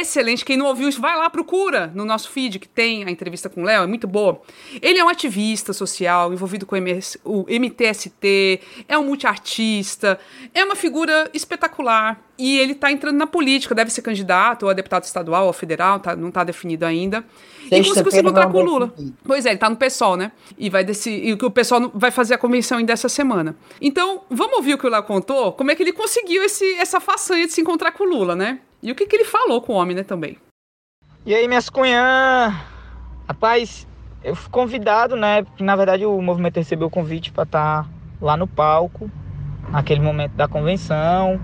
Excelente. 0.00 0.44
Quem 0.44 0.56
não 0.56 0.66
ouviu 0.66 0.88
isso, 0.88 1.00
vai 1.00 1.16
lá, 1.16 1.28
procura 1.28 1.90
no 1.92 2.04
nosso 2.04 2.30
feed 2.30 2.58
que 2.60 2.68
tem 2.68 3.04
a 3.04 3.10
entrevista 3.10 3.48
com 3.48 3.62
o 3.62 3.64
Léo, 3.64 3.82
é 3.82 3.86
muito 3.86 4.06
boa. 4.06 4.40
Ele 4.80 4.98
é 4.98 5.04
um 5.04 5.08
ativista 5.08 5.72
social, 5.72 6.32
envolvido 6.32 6.64
com 6.64 6.76
o 6.76 7.46
MTST, 7.48 8.60
é 8.86 8.96
um 8.96 9.04
multiartista, 9.04 10.20
é 10.54 10.64
uma 10.64 10.76
figura 10.76 11.28
espetacular. 11.34 12.20
E 12.38 12.58
ele 12.58 12.72
está 12.72 12.90
entrando 12.90 13.16
na 13.16 13.26
política, 13.26 13.74
deve 13.74 13.90
ser 13.90 14.02
candidato 14.02 14.64
ou 14.64 14.70
a 14.70 14.72
deputado 14.72 15.04
estadual 15.04 15.46
ou 15.46 15.52
federal, 15.52 16.00
tá, 16.00 16.16
não 16.16 16.28
está 16.28 16.42
definido 16.42 16.84
ainda. 16.84 17.24
E 17.70 17.84
conseguiu 17.84 18.10
se 18.10 18.20
encontrar 18.20 18.50
com 18.50 18.58
o 18.58 18.62
Lula. 18.62 18.92
Pois 19.24 19.46
é, 19.46 19.50
ele 19.50 19.56
está 19.56 19.70
no 19.70 19.76
PSOL, 19.76 20.16
né? 20.16 20.32
E 20.58 20.68
vai 20.68 20.82
decidir, 20.82 21.28
e 21.28 21.32
o 21.32 21.50
PSOL 21.50 21.90
vai 21.94 22.10
fazer 22.10 22.34
a 22.34 22.38
convenção 22.38 22.78
ainda 22.78 22.92
essa 22.92 23.08
semana. 23.08 23.54
Então, 23.80 24.22
vamos 24.28 24.56
ouvir 24.56 24.74
o 24.74 24.78
que 24.78 24.86
o 24.86 24.90
Léo 24.90 25.02
contou, 25.04 25.52
como 25.52 25.70
é 25.70 25.74
que 25.74 25.82
ele 25.82 25.92
conseguiu 25.92 26.42
esse, 26.42 26.74
essa 26.74 27.00
façanha 27.00 27.31
de 27.34 27.52
se 27.52 27.60
encontrar 27.60 27.92
com 27.92 28.04
o 28.04 28.08
Lula, 28.08 28.34
né? 28.34 28.60
E 28.82 28.90
o 28.90 28.94
que, 28.94 29.06
que 29.06 29.16
ele 29.16 29.24
falou 29.24 29.60
com 29.62 29.74
o 29.74 29.76
homem, 29.76 29.96
né, 29.96 30.02
também. 30.02 30.36
E 31.24 31.34
aí, 31.34 31.46
minhas 31.46 31.70
cunhãs? 31.70 32.54
Rapaz, 33.28 33.86
eu 34.24 34.34
fui 34.34 34.50
convidado, 34.50 35.16
né? 35.16 35.42
Porque 35.42 35.64
na 35.64 35.74
verdade 35.74 36.06
o 36.06 36.20
movimento 36.20 36.56
recebeu 36.56 36.88
o 36.88 36.90
convite 36.90 37.32
para 37.32 37.44
estar 37.44 37.82
tá 37.84 37.88
lá 38.20 38.36
no 38.36 38.46
palco, 38.46 39.10
naquele 39.70 40.00
momento 40.00 40.32
da 40.32 40.46
convenção. 40.46 41.40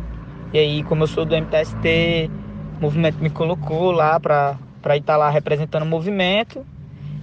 E 0.52 0.58
aí, 0.58 0.84
como 0.84 1.02
eu 1.02 1.06
sou 1.06 1.24
do 1.24 1.34
MTST, 1.36 2.30
o 2.78 2.80
movimento 2.80 3.18
me 3.18 3.30
colocou 3.30 3.90
lá 3.90 4.18
para 4.18 4.58
estar 4.82 5.00
tá 5.02 5.16
lá 5.16 5.28
representando 5.30 5.82
o 5.82 5.86
movimento. 5.86 6.64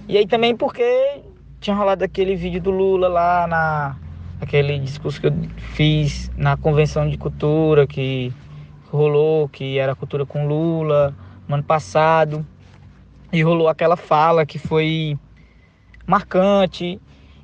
E 0.08 0.16
aí 0.16 0.26
também 0.26 0.56
porque 0.56 1.22
tinha 1.60 1.74
rolado 1.74 2.04
aquele 2.04 2.36
vídeo 2.36 2.60
do 2.60 2.70
Lula 2.70 3.08
lá 3.08 3.46
na 3.46 3.96
aquele 4.40 4.78
discurso 4.78 5.20
que 5.20 5.26
eu 5.26 5.32
fiz 5.74 6.30
na 6.36 6.56
convenção 6.56 7.08
de 7.08 7.16
cultura 7.16 7.86
que 7.86 8.32
rolou, 8.90 9.48
que 9.48 9.78
era 9.78 9.94
cultura 9.94 10.24
com 10.24 10.46
Lula 10.46 11.14
no 11.48 11.54
ano 11.54 11.64
passado. 11.64 12.46
E 13.32 13.42
rolou 13.42 13.68
aquela 13.68 13.96
fala 13.96 14.46
que 14.46 14.58
foi 14.58 15.18
marcante. 16.06 17.00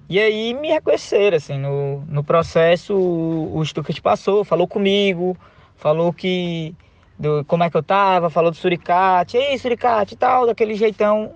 E 0.08 0.18
aí 0.18 0.54
me 0.54 0.68
reconheceram, 0.68 1.36
assim, 1.36 1.58
no, 1.58 2.00
no 2.06 2.22
processo 2.22 2.94
o, 2.94 3.56
o 3.56 3.64
Stuckert 3.64 4.00
passou, 4.02 4.44
falou 4.44 4.68
comigo, 4.68 5.36
falou 5.74 6.12
que 6.12 6.74
do, 7.18 7.44
como 7.46 7.62
é 7.64 7.70
que 7.70 7.76
eu 7.76 7.82
tava, 7.82 8.28
falou 8.28 8.50
do 8.50 8.56
suricate, 8.56 9.36
ei, 9.36 9.56
suricate 9.58 10.14
e 10.14 10.16
tal, 10.16 10.46
daquele 10.46 10.74
jeitão, 10.74 11.32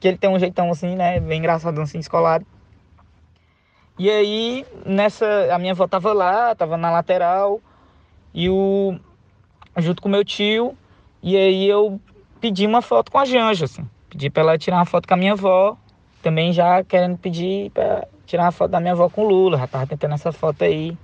que 0.00 0.08
ele 0.08 0.18
tem 0.18 0.30
um 0.30 0.38
jeitão 0.38 0.70
assim, 0.70 0.96
né, 0.96 1.20
bem 1.20 1.38
engraçado 1.38 1.80
assim, 1.80 1.98
escolado. 1.98 2.44
E 3.98 4.10
aí, 4.10 4.66
nessa, 4.84 5.54
a 5.54 5.58
minha 5.58 5.72
avó 5.72 5.86
tava 5.86 6.12
lá, 6.12 6.54
tava 6.54 6.76
na 6.76 6.90
lateral, 6.90 7.60
e 8.32 8.48
o, 8.48 8.98
junto 9.78 10.02
com 10.02 10.08
meu 10.08 10.24
tio, 10.24 10.76
e 11.22 11.36
aí 11.36 11.68
eu 11.68 12.00
pedi 12.40 12.66
uma 12.66 12.82
foto 12.82 13.10
com 13.10 13.18
a 13.18 13.24
Janja, 13.24 13.64
assim, 13.64 13.88
pedi 14.10 14.30
pra 14.30 14.42
ela 14.42 14.58
tirar 14.58 14.76
uma 14.76 14.84
foto 14.84 15.08
com 15.08 15.14
a 15.14 15.16
minha 15.16 15.32
avó, 15.32 15.76
também 16.22 16.52
já 16.52 16.82
querendo 16.84 17.18
pedir 17.18 17.70
pra 17.70 18.06
tirar 18.26 18.44
uma 18.44 18.52
foto 18.52 18.70
da 18.70 18.80
minha 18.80 18.92
avó 18.92 19.08
com 19.08 19.22
o 19.22 19.28
Lula, 19.28 19.58
já 19.58 19.66
tava 19.66 19.86
tentando 19.86 20.14
essa 20.14 20.32
foto 20.32 20.64
aí. 20.64 20.96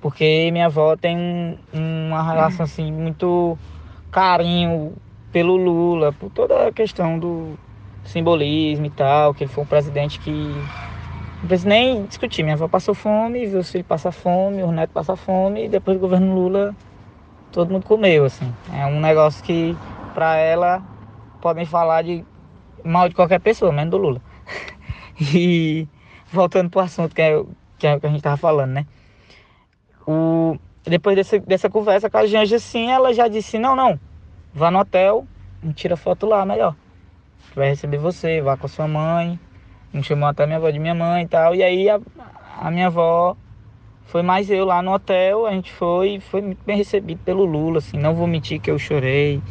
Porque 0.00 0.48
minha 0.52 0.66
avó 0.66 0.96
tem 0.96 1.58
uma 1.72 2.22
relação 2.22 2.64
assim 2.64 2.92
muito 2.92 3.58
carinho 4.12 4.92
pelo 5.32 5.56
Lula, 5.56 6.12
por 6.12 6.30
toda 6.30 6.68
a 6.68 6.72
questão 6.72 7.18
do 7.18 7.58
simbolismo 8.04 8.86
e 8.86 8.90
tal, 8.90 9.34
que 9.34 9.42
ele 9.42 9.52
foi 9.52 9.64
um 9.64 9.66
presidente 9.66 10.20
que 10.20 10.30
Não 11.42 11.48
precisa 11.48 11.68
nem 11.68 12.04
discutir. 12.04 12.42
Minha 12.42 12.54
avó 12.54 12.68
passou 12.68 12.94
fome, 12.94 13.46
viu 13.46 13.60
os 13.60 13.70
filhos 13.70 13.86
passar 13.86 14.12
fome, 14.12 14.62
os 14.62 14.72
netos 14.72 14.94
passar 14.94 15.16
fome, 15.16 15.64
e 15.64 15.68
depois 15.68 15.96
do 15.96 16.00
governo 16.00 16.34
Lula 16.34 16.74
todo 17.52 17.70
mundo 17.70 17.84
comeu, 17.84 18.24
assim. 18.24 18.52
É 18.72 18.86
um 18.86 19.00
negócio 19.00 19.42
que, 19.42 19.76
para 20.14 20.36
ela, 20.36 20.82
podem 21.40 21.64
falar 21.64 22.02
de 22.02 22.24
mal 22.84 23.08
de 23.08 23.14
qualquer 23.14 23.40
pessoa, 23.40 23.72
menos 23.72 23.90
do 23.90 23.98
Lula. 23.98 24.22
e 25.20 25.86
voltando 26.30 26.70
pro 26.70 26.80
assunto 26.80 27.14
que, 27.14 27.22
é, 27.22 27.42
que, 27.78 27.86
é, 27.86 27.98
que 27.98 28.06
a 28.06 28.10
gente 28.10 28.22
tava 28.22 28.36
falando, 28.36 28.72
né? 28.72 28.86
O, 30.06 30.56
depois 30.84 31.16
dessa, 31.16 31.38
dessa 31.38 31.68
conversa 31.68 32.08
com 32.08 32.18
a 32.18 32.26
Janja, 32.26 32.56
assim, 32.56 32.90
ela 32.90 33.12
já 33.12 33.28
disse, 33.28 33.58
não, 33.58 33.76
não, 33.76 33.98
vá 34.54 34.70
no 34.70 34.78
hotel, 34.78 35.26
tira 35.74 35.96
foto 35.96 36.26
lá, 36.26 36.44
melhor. 36.44 36.74
Vai 37.54 37.70
receber 37.70 37.98
você, 37.98 38.40
vá 38.40 38.56
com 38.56 38.66
a 38.66 38.68
sua 38.68 38.86
mãe. 38.86 39.38
Me 39.92 40.02
chamou 40.02 40.28
até 40.28 40.46
minha 40.46 40.58
avó 40.58 40.70
de 40.70 40.78
minha 40.78 40.94
mãe 40.94 41.24
e 41.24 41.28
tal. 41.28 41.54
E 41.54 41.62
aí 41.62 41.88
a, 41.88 41.98
a 42.60 42.70
minha 42.70 42.86
avó 42.86 43.36
foi 44.08 44.22
mais 44.22 44.50
eu 44.50 44.64
lá 44.64 44.80
no 44.82 44.92
hotel, 44.94 45.46
a 45.46 45.52
gente 45.52 45.70
foi, 45.70 46.18
foi 46.18 46.40
muito 46.40 46.60
bem 46.64 46.76
recebido 46.76 47.20
pelo 47.22 47.44
Lula, 47.44 47.78
assim, 47.78 47.98
não 47.98 48.14
vou 48.14 48.26
mentir 48.26 48.58
que 48.58 48.70
eu 48.70 48.78
chorei, 48.78 49.42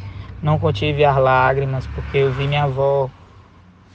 não 0.42 0.58
contive 0.58 1.06
as 1.06 1.16
lágrimas, 1.16 1.86
porque 1.86 2.18
eu 2.18 2.32
vi 2.32 2.48
minha 2.48 2.64
avó 2.64 3.08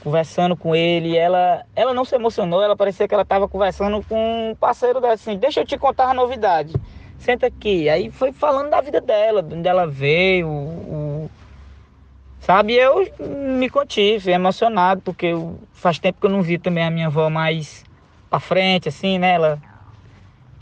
conversando 0.01 0.55
com 0.55 0.73
ele, 0.73 1.17
ela, 1.17 1.65
ela 1.75 1.93
não 1.93 2.05
se 2.05 2.15
emocionou, 2.15 2.63
ela 2.63 2.77
parecia 2.77 3.07
que 3.07 3.13
ela 3.13 3.23
estava 3.23 3.45
conversando 3.47 4.01
com 4.03 4.51
um 4.51 4.55
parceiro 4.55 5.01
dela, 5.01 5.13
assim, 5.13 5.37
deixa 5.37 5.59
eu 5.59 5.65
te 5.65 5.77
contar 5.77 6.11
a 6.11 6.13
novidade, 6.13 6.73
senta 7.17 7.47
aqui. 7.47 7.89
Aí 7.89 8.09
foi 8.09 8.31
falando 8.31 8.69
da 8.69 8.79
vida 8.79 9.01
dela, 9.01 9.43
de 9.43 9.55
onde 9.55 9.67
ela 9.67 9.85
veio, 9.85 10.47
o, 10.47 11.29
sabe, 12.39 12.73
eu 12.73 13.05
me 13.19 13.69
contive, 13.69 14.31
emocionado, 14.31 15.01
porque 15.01 15.27
eu, 15.27 15.59
faz 15.73 15.99
tempo 15.99 16.21
que 16.21 16.25
eu 16.25 16.31
não 16.31 16.41
vi 16.41 16.57
também 16.57 16.85
a 16.85 16.89
minha 16.89 17.07
avó 17.07 17.29
mais 17.29 17.83
pra 18.29 18.39
frente, 18.39 18.87
assim, 18.87 19.19
né, 19.19 19.33
ela 19.33 19.72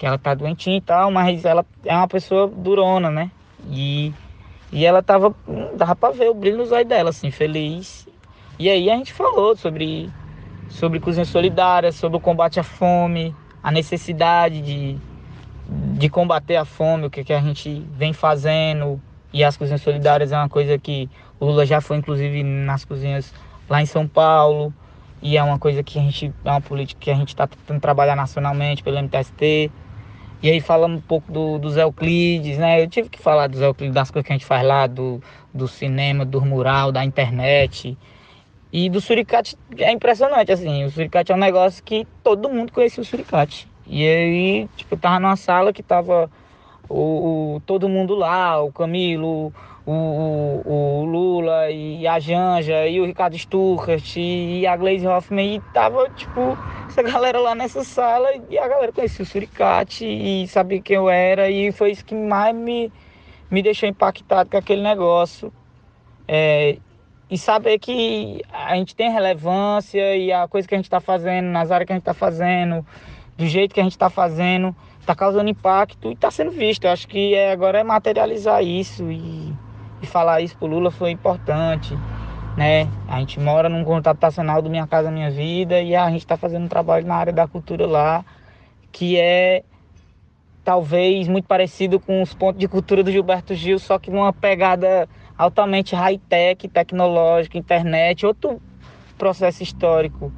que 0.01 0.05
ela 0.07 0.17
tá 0.17 0.33
doentinha 0.33 0.77
e 0.77 0.81
tal, 0.81 1.11
mas 1.11 1.45
ela 1.45 1.63
é 1.85 1.95
uma 1.95 2.07
pessoa 2.07 2.47
durona, 2.47 3.11
né? 3.11 3.29
E, 3.69 4.11
e 4.71 4.83
ela 4.83 5.03
tava, 5.03 5.31
dava 5.75 5.95
pra 5.95 6.09
ver 6.09 6.27
o 6.27 6.33
brilho 6.33 6.57
nos 6.57 6.71
olhos 6.71 6.87
dela, 6.87 7.11
assim, 7.11 7.29
feliz. 7.29 8.07
E 8.57 8.67
aí 8.67 8.89
a 8.89 8.97
gente 8.97 9.13
falou 9.13 9.55
sobre, 9.55 10.09
sobre 10.69 10.99
cozinha 10.99 11.23
solidária, 11.23 11.91
sobre 11.91 12.17
o 12.17 12.19
combate 12.19 12.59
à 12.59 12.63
fome, 12.63 13.35
a 13.61 13.71
necessidade 13.71 14.59
de, 14.63 14.97
de 15.69 16.09
combater 16.09 16.55
a 16.55 16.65
fome, 16.65 17.05
o 17.05 17.09
que, 17.11 17.23
que 17.23 17.31
a 17.33 17.39
gente 17.39 17.85
vem 17.91 18.11
fazendo. 18.11 18.99
E 19.31 19.43
as 19.43 19.55
cozinhas 19.55 19.83
solidárias 19.83 20.31
é 20.31 20.35
uma 20.35 20.49
coisa 20.49 20.79
que 20.79 21.07
o 21.39 21.45
Lula 21.45 21.63
já 21.63 21.79
foi, 21.79 21.97
inclusive, 21.97 22.41
nas 22.41 22.83
cozinhas 22.83 23.31
lá 23.69 23.83
em 23.83 23.85
São 23.85 24.07
Paulo. 24.07 24.73
E 25.21 25.37
é 25.37 25.43
uma 25.43 25.59
coisa 25.59 25.83
que 25.83 25.99
a 25.99 26.01
gente, 26.01 26.33
é 26.43 26.49
uma 26.49 26.59
política 26.59 26.99
que 26.99 27.11
a 27.11 27.15
gente 27.15 27.29
está 27.29 27.45
tentando 27.45 27.79
trabalhar 27.79 28.15
nacionalmente 28.15 28.81
pelo 28.81 28.97
MTST. 28.97 29.69
E 30.43 30.49
aí 30.49 30.59
falamos 30.59 30.97
um 30.97 31.01
pouco 31.01 31.31
do, 31.31 31.59
dos 31.59 31.77
Euclides, 31.77 32.57
né? 32.57 32.81
Eu 32.81 32.87
tive 32.87 33.09
que 33.09 33.19
falar 33.19 33.47
dos 33.47 33.61
Euclides, 33.61 33.93
das 33.93 34.09
coisas 34.09 34.25
que 34.25 34.33
a 34.33 34.35
gente 34.35 34.45
faz 34.45 34.65
lá, 34.65 34.87
do, 34.87 35.21
do 35.53 35.67
cinema, 35.67 36.25
do 36.25 36.43
mural, 36.43 36.91
da 36.91 37.05
internet. 37.05 37.95
E 38.73 38.89
do 38.89 38.99
suricate 38.99 39.55
é 39.77 39.91
impressionante, 39.91 40.51
assim. 40.51 40.83
O 40.85 40.89
suricate 40.89 41.31
é 41.31 41.35
um 41.35 41.37
negócio 41.37 41.83
que 41.83 42.07
todo 42.23 42.49
mundo 42.49 42.71
conhecia 42.71 43.01
o 43.01 43.05
suricate. 43.05 43.67
E 43.85 44.07
aí, 44.07 44.69
tipo, 44.75 44.97
tava 44.97 45.19
numa 45.19 45.35
sala 45.35 45.71
que 45.71 45.83
tava 45.83 46.31
o, 46.89 47.55
o 47.55 47.61
todo 47.65 47.87
mundo 47.87 48.15
lá, 48.15 48.61
o 48.61 48.71
Camilo, 48.71 49.53
o, 49.85 49.91
o, 49.91 51.01
o, 51.01 51.05
Lula 51.05 51.71
e 51.71 52.05
a 52.07 52.19
Janja 52.19 52.87
e 52.87 52.99
o 53.01 53.05
Ricardo 53.05 53.37
Stuckert 53.37 54.15
e 54.17 54.65
a 54.67 54.77
Glaze 54.77 55.07
Hoffman 55.07 55.55
e 55.55 55.59
tava, 55.73 56.09
tipo, 56.09 56.57
essa 56.87 57.01
galera 57.01 57.39
lá 57.39 57.55
nessa 57.55 57.83
sala 57.83 58.29
e 58.49 58.57
a 58.57 58.67
galera 58.67 58.91
conhecia 58.91 59.23
o 59.23 59.25
Suricate 59.25 60.05
e 60.05 60.47
sabia 60.47 60.81
quem 60.81 60.95
eu 60.97 61.09
era 61.09 61.49
e 61.49 61.71
foi 61.71 61.91
isso 61.91 62.05
que 62.05 62.13
mais 62.13 62.55
me, 62.55 62.91
me 63.49 63.63
deixou 63.63 63.89
impactado 63.89 64.49
com 64.49 64.57
aquele 64.57 64.83
negócio. 64.83 65.51
É, 66.27 66.77
e 67.29 67.37
saber 67.37 67.79
que 67.79 68.41
a 68.51 68.75
gente 68.75 68.93
tem 68.93 69.09
relevância 69.09 70.15
e 70.15 70.31
a 70.31 70.47
coisa 70.47 70.67
que 70.67 70.75
a 70.75 70.77
gente 70.77 70.85
está 70.85 70.99
fazendo, 70.99 71.45
nas 71.45 71.71
áreas 71.71 71.87
que 71.87 71.93
a 71.93 71.95
gente 71.95 72.03
está 72.03 72.13
fazendo, 72.13 72.85
do 73.37 73.45
jeito 73.47 73.73
que 73.73 73.79
a 73.79 73.83
gente 73.83 73.93
está 73.93 74.09
fazendo, 74.09 74.75
está 74.99 75.15
causando 75.15 75.49
impacto 75.49 76.09
e 76.09 76.13
está 76.13 76.29
sendo 76.29 76.51
visto. 76.51 76.83
Eu 76.83 76.91
acho 76.91 77.07
que 77.07 77.33
é, 77.33 77.51
agora 77.51 77.79
é 77.79 77.83
materializar 77.83 78.61
isso 78.61 79.09
e, 79.09 79.53
e 80.01 80.05
falar 80.05 80.41
isso 80.41 80.57
para 80.57 80.65
o 80.65 80.69
Lula 80.69 80.91
foi 80.91 81.11
importante 81.11 81.95
né? 82.55 82.87
A 83.07 83.19
gente 83.19 83.39
mora 83.39 83.69
num 83.69 83.83
contato 83.83 84.07
habitacional 84.07 84.61
do 84.61 84.69
Minha 84.69 84.87
Casa 84.87 85.11
Minha 85.11 85.31
Vida 85.31 85.81
e 85.81 85.95
a 85.95 86.09
gente 86.09 86.21
está 86.21 86.37
fazendo 86.37 86.65
um 86.65 86.67
trabalho 86.67 87.05
na 87.05 87.15
área 87.15 87.33
da 87.33 87.47
cultura 87.47 87.87
lá, 87.87 88.25
que 88.91 89.17
é 89.17 89.63
talvez 90.63 91.27
muito 91.27 91.47
parecido 91.47 91.99
com 91.99 92.21
os 92.21 92.33
pontos 92.33 92.59
de 92.59 92.67
cultura 92.67 93.03
do 93.03 93.11
Gilberto 93.11 93.55
Gil, 93.55 93.79
só 93.79 93.97
que 93.97 94.11
numa 94.11 94.31
pegada 94.31 95.07
altamente 95.37 95.95
high-tech, 95.95 96.67
tecnológica, 96.67 97.57
internet, 97.57 98.25
outro 98.25 98.61
processo 99.17 99.63
histórico. 99.63 100.31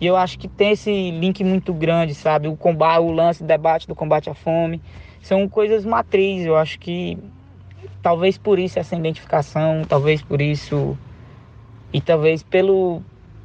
E 0.00 0.06
eu 0.06 0.16
acho 0.16 0.38
que 0.38 0.46
tem 0.46 0.72
esse 0.72 1.10
link 1.10 1.42
muito 1.42 1.72
grande, 1.72 2.14
sabe? 2.14 2.46
O 2.46 2.56
combate, 2.56 3.00
o 3.00 3.10
lance, 3.10 3.42
o 3.42 3.46
debate 3.46 3.88
do 3.88 3.94
combate 3.94 4.28
à 4.28 4.34
fome, 4.34 4.82
são 5.20 5.48
coisas 5.48 5.84
matrizes. 5.84 6.46
Eu 6.46 6.56
acho 6.56 6.78
que 6.78 7.18
talvez 8.02 8.38
por 8.38 8.58
isso 8.58 8.78
essa 8.78 8.94
identificação, 8.96 9.82
talvez 9.88 10.22
por 10.22 10.40
isso 10.40 10.96
e 11.92 12.00
talvez 12.00 12.42
pelo 12.42 13.02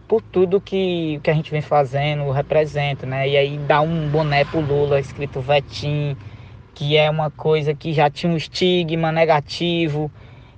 por 0.08 0.24
tudo 0.24 0.60
que, 0.60 1.20
que 1.22 1.30
a 1.30 1.34
gente 1.36 1.52
vem 1.52 1.62
fazendo 1.62 2.32
representa, 2.32 3.06
né? 3.06 3.30
E 3.30 3.38
aí 3.38 3.58
dá 3.60 3.80
um 3.80 4.10
boné 4.10 4.44
pro 4.44 4.60
Lula 4.60 5.00
escrito 5.00 5.40
Vetim, 5.40 6.18
que 6.74 6.98
é 6.98 7.08
uma 7.10 7.30
coisa 7.30 7.76
que 7.76 7.94
já 7.94 8.10
tinha 8.10 8.34
um 8.34 8.36
estigma 8.36 9.12
negativo. 9.12 10.12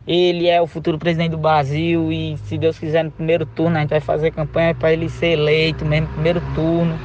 Ele 0.07 0.47
é 0.47 0.61
o 0.61 0.67
futuro 0.67 0.97
presidente 0.97 1.31
do 1.31 1.37
Brasil 1.37 2.11
e 2.11 2.37
se 2.45 2.57
Deus 2.57 2.79
quiser 2.79 3.03
no 3.03 3.11
primeiro 3.11 3.45
turno 3.45 3.77
a 3.77 3.81
gente 3.81 3.89
vai 3.89 3.99
fazer 3.99 4.31
campanha 4.31 4.73
para 4.73 4.93
ele 4.93 5.09
ser 5.09 5.33
eleito 5.33 5.85
mesmo 5.85 6.07
no 6.07 6.13
primeiro 6.13 6.41
turno, 6.55 6.97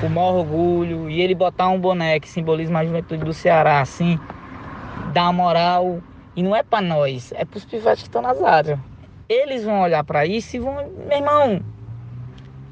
com 0.00 0.06
o 0.06 0.10
maior 0.10 0.36
orgulho. 0.36 1.10
E 1.10 1.20
ele 1.20 1.34
botar 1.34 1.68
um 1.68 1.78
boné 1.78 2.18
que 2.18 2.28
simboliza 2.28 2.76
a 2.76 2.84
juventude 2.84 3.22
do 3.22 3.34
Ceará, 3.34 3.80
assim, 3.80 4.18
dá 5.12 5.30
moral. 5.30 6.00
E 6.36 6.42
não 6.42 6.54
é 6.54 6.62
para 6.62 6.80
nós, 6.80 7.32
é 7.32 7.44
para 7.44 7.58
os 7.58 7.64
pivetes 7.64 8.02
que 8.02 8.08
estão 8.08 8.22
nas 8.22 8.42
áreas 8.42 8.78
eles 9.30 9.62
vão 9.62 9.80
olhar 9.80 10.02
para 10.02 10.26
isso 10.26 10.56
e 10.56 10.58
vão, 10.58 10.74
meu 11.06 11.16
irmão, 11.16 11.60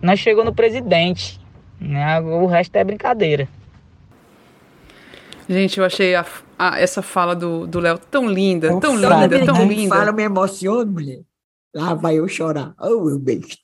nós 0.02 0.18
chegou 0.18 0.44
no 0.44 0.52
presidente, 0.52 1.40
né? 1.80 2.20
O 2.20 2.46
resto 2.46 2.74
é 2.74 2.82
brincadeira. 2.82 3.48
Gente, 5.48 5.78
eu 5.78 5.86
achei 5.86 6.16
a, 6.16 6.26
a, 6.58 6.80
essa 6.80 7.00
fala 7.00 7.34
do 7.34 7.78
Léo 7.78 7.96
tão 7.96 8.28
linda, 8.28 8.68
tão 8.80 8.96
linda, 8.96 9.46
tão 9.46 9.66
linda. 9.66 9.94
Fala, 9.94 10.12
me 10.12 10.24
emociona, 10.24 10.90
mulher. 10.90 11.20
Lá 11.74 11.94
vai 11.94 12.18
eu 12.18 12.26
chorar. 12.26 12.74
Oh, 12.80 13.10
eu 13.10 13.18
besta. 13.18 13.56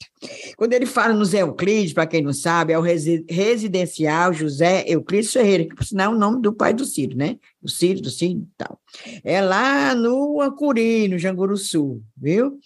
Quando 0.56 0.72
ele 0.74 0.86
fala 0.86 1.14
no 1.14 1.24
Zé 1.24 1.42
Euclides, 1.42 1.92
para 1.92 2.06
quem 2.06 2.22
não 2.22 2.32
sabe, 2.32 2.72
é 2.72 2.78
o 2.78 2.82
residencial 2.82 4.32
José 4.32 4.84
Euclides 4.86 5.32
Ferreira, 5.32 5.64
que 5.64 5.74
por 5.74 5.84
sinal 5.84 6.12
é 6.12 6.14
o 6.14 6.18
nome 6.18 6.42
do 6.42 6.52
pai 6.52 6.74
do 6.74 6.84
Ciro, 6.84 7.16
né? 7.16 7.38
Do 7.62 7.70
Ciro, 7.70 8.02
do 8.02 8.10
Ciro 8.10 8.40
e 8.40 8.48
tal. 8.56 8.78
É 9.22 9.40
lá 9.40 9.94
no 9.94 10.40
Ancuri, 10.40 11.08
no 11.08 11.18
Janguru 11.18 11.56
Sul, 11.56 12.02
viu? 12.16 12.58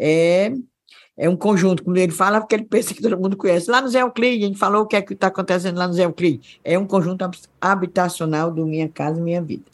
é, 0.00 0.52
é 1.16 1.28
um 1.28 1.36
conjunto. 1.36 1.84
Quando 1.84 1.98
ele 1.98 2.10
fala, 2.10 2.40
porque 2.40 2.54
ele 2.54 2.64
pensa 2.64 2.94
que 2.94 3.02
todo 3.02 3.18
mundo 3.18 3.36
conhece. 3.36 3.70
Lá 3.70 3.82
no 3.82 3.88
Zé 3.88 4.00
Euclide, 4.00 4.44
a 4.44 4.48
gente 4.48 4.58
falou 4.58 4.82
o 4.82 4.86
que 4.86 4.96
é 4.96 5.02
que 5.02 5.12
está 5.12 5.26
acontecendo 5.26 5.76
lá 5.76 5.86
no 5.86 5.92
Zé 5.92 6.04
Euclide. 6.04 6.58
É 6.64 6.78
um 6.78 6.86
conjunto 6.86 7.28
habitacional 7.60 8.50
do 8.50 8.66
Minha 8.66 8.88
Casa 8.88 9.20
Minha 9.20 9.42
Vida. 9.42 9.64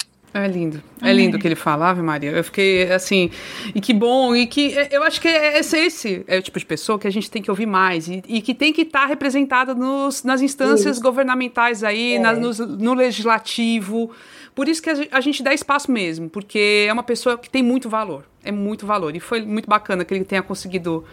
É 0.45 0.49
lindo, 0.49 0.83
é 1.03 1.13
lindo 1.13 1.37
o 1.37 1.41
que 1.41 1.47
ele 1.47 1.55
falava, 1.55 2.03
Maria. 2.03 2.31
Eu 2.31 2.45
fiquei 2.45 2.93
assim, 2.93 3.31
e 3.75 3.81
que 3.81 3.93
bom, 3.93 4.35
e 4.35 4.47
que 4.47 4.75
eu 4.91 5.03
acho 5.03 5.21
que 5.21 5.29
é 5.29 5.59
esse, 5.59 5.77
esse 5.79 6.25
é 6.27 6.39
o 6.39 6.43
tipo 6.43 6.59
de 6.59 6.67
pessoa 6.67 6.99
que 6.99 7.07
a 7.07 7.11
gente 7.11 7.31
tem 7.31 7.43
que 7.43 7.51
ouvir 7.51 7.67
mais 7.67 8.09
e, 8.09 8.23
e 8.29 8.41
que 8.41 8.55
tem 8.55 8.73
que 8.73 8.83
estar 8.83 9.03
tá 9.03 9.07
representada 9.07 9.75
nos, 9.75 10.23
nas 10.25 10.41
instâncias 10.43 10.97
Isso. 10.97 11.03
governamentais 11.03 11.83
aí, 11.83 12.15
é. 12.15 12.19
na, 12.19 12.33
no, 12.33 12.53
no 12.53 12.95
legislativo. 12.95 14.11
Por 14.55 14.69
isso 14.69 14.83
que 14.83 14.91
a 14.91 15.21
gente 15.21 15.43
dá 15.43 15.53
espaço 15.53 15.91
mesmo, 15.91 16.31
porque 16.31 16.87
é 16.89 16.93
uma 16.93 17.03
pessoa 17.03 17.37
que 17.37 17.51
tem 17.51 17.63
muito 17.63 17.91
valor, 17.91 18.25
é 18.43 18.51
muito 18.51 18.87
valor. 18.87 19.15
E 19.15 19.21
foi 19.21 19.43
muito 19.43 19.69
bacana 19.69 20.03
que 20.03 20.15
ele 20.15 20.25
tenha 20.25 20.43
conseguido 20.43 21.05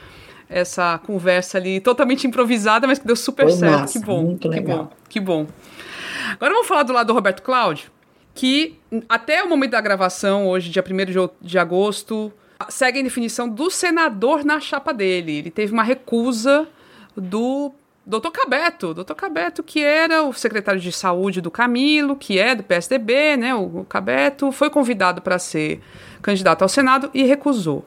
essa 0.49 0.99
conversa 0.99 1.57
ali 1.57 1.79
totalmente 1.79 2.25
improvisada, 2.27 2.87
mas 2.87 2.99
que 2.99 3.05
deu 3.05 3.15
super 3.15 3.49
foi 3.49 3.57
certo. 3.57 3.79
Massa, 3.79 3.99
que 3.99 4.05
bom, 4.05 4.23
muito 4.23 4.41
que 4.41 4.47
legal. 4.47 4.77
bom, 4.77 4.89
que 5.09 5.19
bom. 5.19 5.47
Agora 6.31 6.53
vamos 6.53 6.67
falar 6.67 6.83
do 6.83 6.93
lado 6.93 7.07
do 7.07 7.13
Roberto 7.13 7.41
Cláudio, 7.41 7.91
que 8.33 8.79
até 9.07 9.43
o 9.43 9.49
momento 9.49 9.71
da 9.71 9.81
gravação, 9.81 10.47
hoje, 10.47 10.69
dia 10.69 10.83
1 10.83 11.29
de 11.41 11.57
agosto, 11.57 12.33
segue 12.69 12.99
a 12.99 13.03
definição 13.03 13.47
do 13.47 13.69
senador 13.69 14.43
na 14.43 14.59
chapa 14.59 14.93
dele. 14.93 15.37
Ele 15.37 15.51
teve 15.51 15.73
uma 15.73 15.83
recusa 15.83 16.67
do 17.15 17.71
Doutor 18.05 18.31
Cabeto, 18.31 18.93
doutor 18.93 19.15
Cabeto, 19.15 19.63
que 19.63 19.81
era 19.81 20.23
o 20.23 20.33
secretário 20.33 20.81
de 20.81 20.91
saúde 20.91 21.39
do 21.39 21.49
Camilo, 21.49 22.17
que 22.17 22.37
é 22.37 22.53
do 22.53 22.61
PSDB, 22.61 23.37
né? 23.37 23.55
O 23.55 23.85
Cabeto 23.87 24.51
foi 24.51 24.69
convidado 24.69 25.21
para 25.21 25.39
ser 25.39 25.79
candidato 26.21 26.63
ao 26.63 26.69
Senado 26.69 27.09
e 27.13 27.23
recusou. 27.23 27.85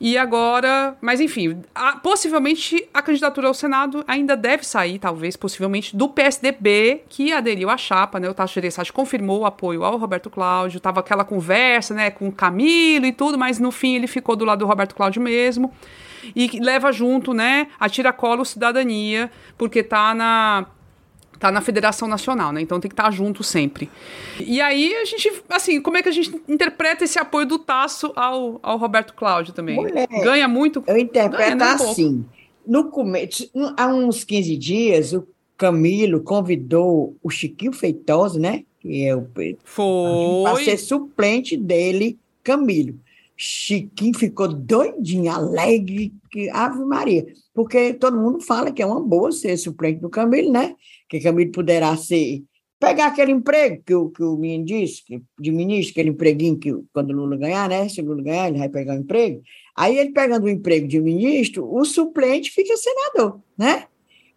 E 0.00 0.18
agora, 0.18 0.96
mas 1.00 1.20
enfim, 1.20 1.62
a, 1.74 1.96
possivelmente 1.96 2.86
a 2.92 3.00
candidatura 3.00 3.48
ao 3.48 3.54
Senado 3.54 4.04
ainda 4.06 4.36
deve 4.36 4.64
sair, 4.66 4.98
talvez, 4.98 5.36
possivelmente, 5.36 5.96
do 5.96 6.08
PSDB, 6.08 7.02
que 7.08 7.32
aderiu 7.32 7.70
à 7.70 7.76
chapa, 7.76 8.20
né? 8.20 8.28
O 8.28 8.34
Tasso 8.34 8.54
Gereissati 8.54 8.92
confirmou 8.92 9.40
o 9.40 9.46
apoio 9.46 9.84
ao 9.84 9.96
Roberto 9.96 10.28
Cláudio, 10.28 10.80
tava 10.80 11.00
aquela 11.00 11.24
conversa, 11.24 11.94
né, 11.94 12.10
com 12.10 12.28
o 12.28 12.32
Camilo 12.32 13.06
e 13.06 13.12
tudo, 13.12 13.38
mas 13.38 13.58
no 13.58 13.70
fim 13.70 13.96
ele 13.96 14.06
ficou 14.06 14.36
do 14.36 14.44
lado 14.44 14.60
do 14.60 14.66
Roberto 14.66 14.94
Cláudio 14.94 15.22
mesmo. 15.22 15.72
E 16.34 16.58
leva 16.60 16.92
junto, 16.92 17.32
né, 17.32 17.68
a 17.78 17.88
tiracolo 17.88 18.44
cidadania, 18.44 19.30
porque 19.56 19.82
tá 19.82 20.14
na 20.14 20.66
tá 21.38 21.50
na 21.50 21.60
Federação 21.60 22.08
Nacional, 22.08 22.52
né? 22.52 22.60
Então 22.60 22.80
tem 22.80 22.88
que 22.88 22.92
estar 22.92 23.04
tá 23.04 23.10
junto 23.10 23.42
sempre. 23.42 23.90
E 24.40 24.60
aí 24.60 24.94
a 24.94 25.04
gente, 25.04 25.42
assim, 25.48 25.80
como 25.80 25.96
é 25.96 26.02
que 26.02 26.08
a 26.08 26.12
gente 26.12 26.34
interpreta 26.48 27.04
esse 27.04 27.18
apoio 27.18 27.46
do 27.46 27.58
Tasso 27.58 28.12
ao, 28.16 28.58
ao 28.62 28.78
Roberto 28.78 29.14
Cláudio 29.14 29.52
também? 29.52 29.76
Mulher, 29.76 30.08
Ganha 30.22 30.48
muito? 30.48 30.82
Eu 30.86 30.98
interpreto 30.98 31.58
ganha, 31.58 31.74
assim. 31.74 32.24
No 32.66 32.90
começo, 32.90 33.48
há 33.76 33.86
uns 33.86 34.24
15 34.24 34.56
dias, 34.56 35.12
o 35.12 35.26
Camilo 35.56 36.20
convidou 36.22 37.16
o 37.22 37.30
Chiquinho 37.30 37.72
Feitosa, 37.72 38.38
né? 38.38 38.64
Que 38.80 39.04
é 39.04 39.16
o 39.16 39.26
Foi. 39.64 40.42
para 40.42 40.64
ser 40.64 40.76
suplente 40.76 41.56
dele, 41.56 42.18
Camilo. 42.42 42.94
Chiquinho 43.36 44.16
ficou 44.16 44.48
doidinho, 44.48 45.30
alegre, 45.30 46.12
que 46.30 46.48
Ave 46.48 46.84
Maria, 46.84 47.26
porque 47.54 47.92
todo 47.92 48.16
mundo 48.16 48.40
fala 48.40 48.72
que 48.72 48.82
é 48.82 48.86
uma 48.86 49.00
boa 49.00 49.30
ser 49.30 49.56
suplente 49.58 50.00
do 50.00 50.08
Camilo, 50.08 50.50
né? 50.50 50.74
Que 51.08 51.20
Camilo 51.20 51.52
poderá 51.52 51.96
ser 51.96 52.42
pegar 52.78 53.06
aquele 53.06 53.32
emprego 53.32 53.82
que 53.84 53.94
o, 53.94 54.10
que 54.10 54.22
o 54.22 54.36
menino 54.36 54.64
disse, 54.64 55.02
que, 55.04 55.22
de 55.38 55.50
ministro, 55.50 55.92
aquele 55.92 56.10
empreguinho 56.10 56.58
que 56.58 56.72
quando 56.92 57.10
o 57.10 57.14
Lula 57.14 57.36
ganhar, 57.36 57.68
né? 57.68 57.88
Se 57.88 58.00
o 58.00 58.04
Lula 58.04 58.22
ganhar, 58.22 58.48
ele 58.48 58.58
vai 58.58 58.68
pegar 58.68 58.94
um 58.94 58.98
emprego. 58.98 59.42
Aí 59.74 59.98
ele 59.98 60.12
pegando 60.12 60.44
o 60.44 60.48
emprego 60.48 60.86
de 60.86 61.00
ministro, 61.00 61.68
o 61.72 61.84
suplente 61.84 62.50
fica 62.50 62.76
senador, 62.76 63.40
né? 63.56 63.86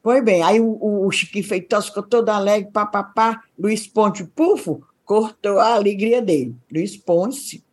Pois 0.01 0.23
bem, 0.23 0.41
aí 0.41 0.61
o, 0.61 0.77
o, 0.79 1.07
o 1.07 1.11
Chiquinho 1.11 1.43
Feitosa 1.43 1.87
ficou 1.87 2.03
todo 2.03 2.29
alegre, 2.29 2.71
papapá, 2.71 3.41
Luiz 3.57 3.85
Ponte 3.85 4.23
Pufo 4.23 4.81
cortou 5.03 5.59
a 5.59 5.73
alegria 5.73 6.21
dele. 6.21 6.55
Luiz 6.71 6.95
Ponte 6.95 7.63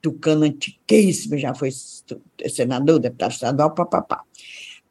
tucano 0.00 0.44
antiquíssimo, 0.44 1.38
já 1.38 1.54
foi 1.54 1.70
senador, 2.48 2.98
deputado 2.98 3.30
estadual, 3.30 3.72
papapá. 3.72 4.24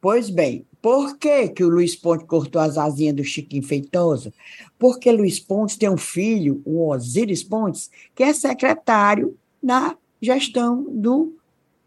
Pois 0.02 0.28
bem, 0.28 0.66
por 0.82 1.16
que, 1.16 1.50
que 1.50 1.62
o 1.62 1.68
Luiz 1.68 1.94
Ponte 1.94 2.24
cortou 2.24 2.60
as 2.60 2.76
asinhas 2.76 3.14
do 3.14 3.22
Chiquinho 3.22 3.62
Feitosa? 3.62 4.34
Porque 4.76 5.12
Luiz 5.12 5.38
Pontes 5.38 5.76
tem 5.76 5.88
um 5.88 5.96
filho, 5.96 6.60
o 6.64 6.88
Osíris 6.88 7.44
Pontes, 7.44 7.88
que 8.12 8.24
é 8.24 8.32
secretário 8.32 9.38
na 9.62 9.96
gestão 10.20 10.82
do 10.90 11.36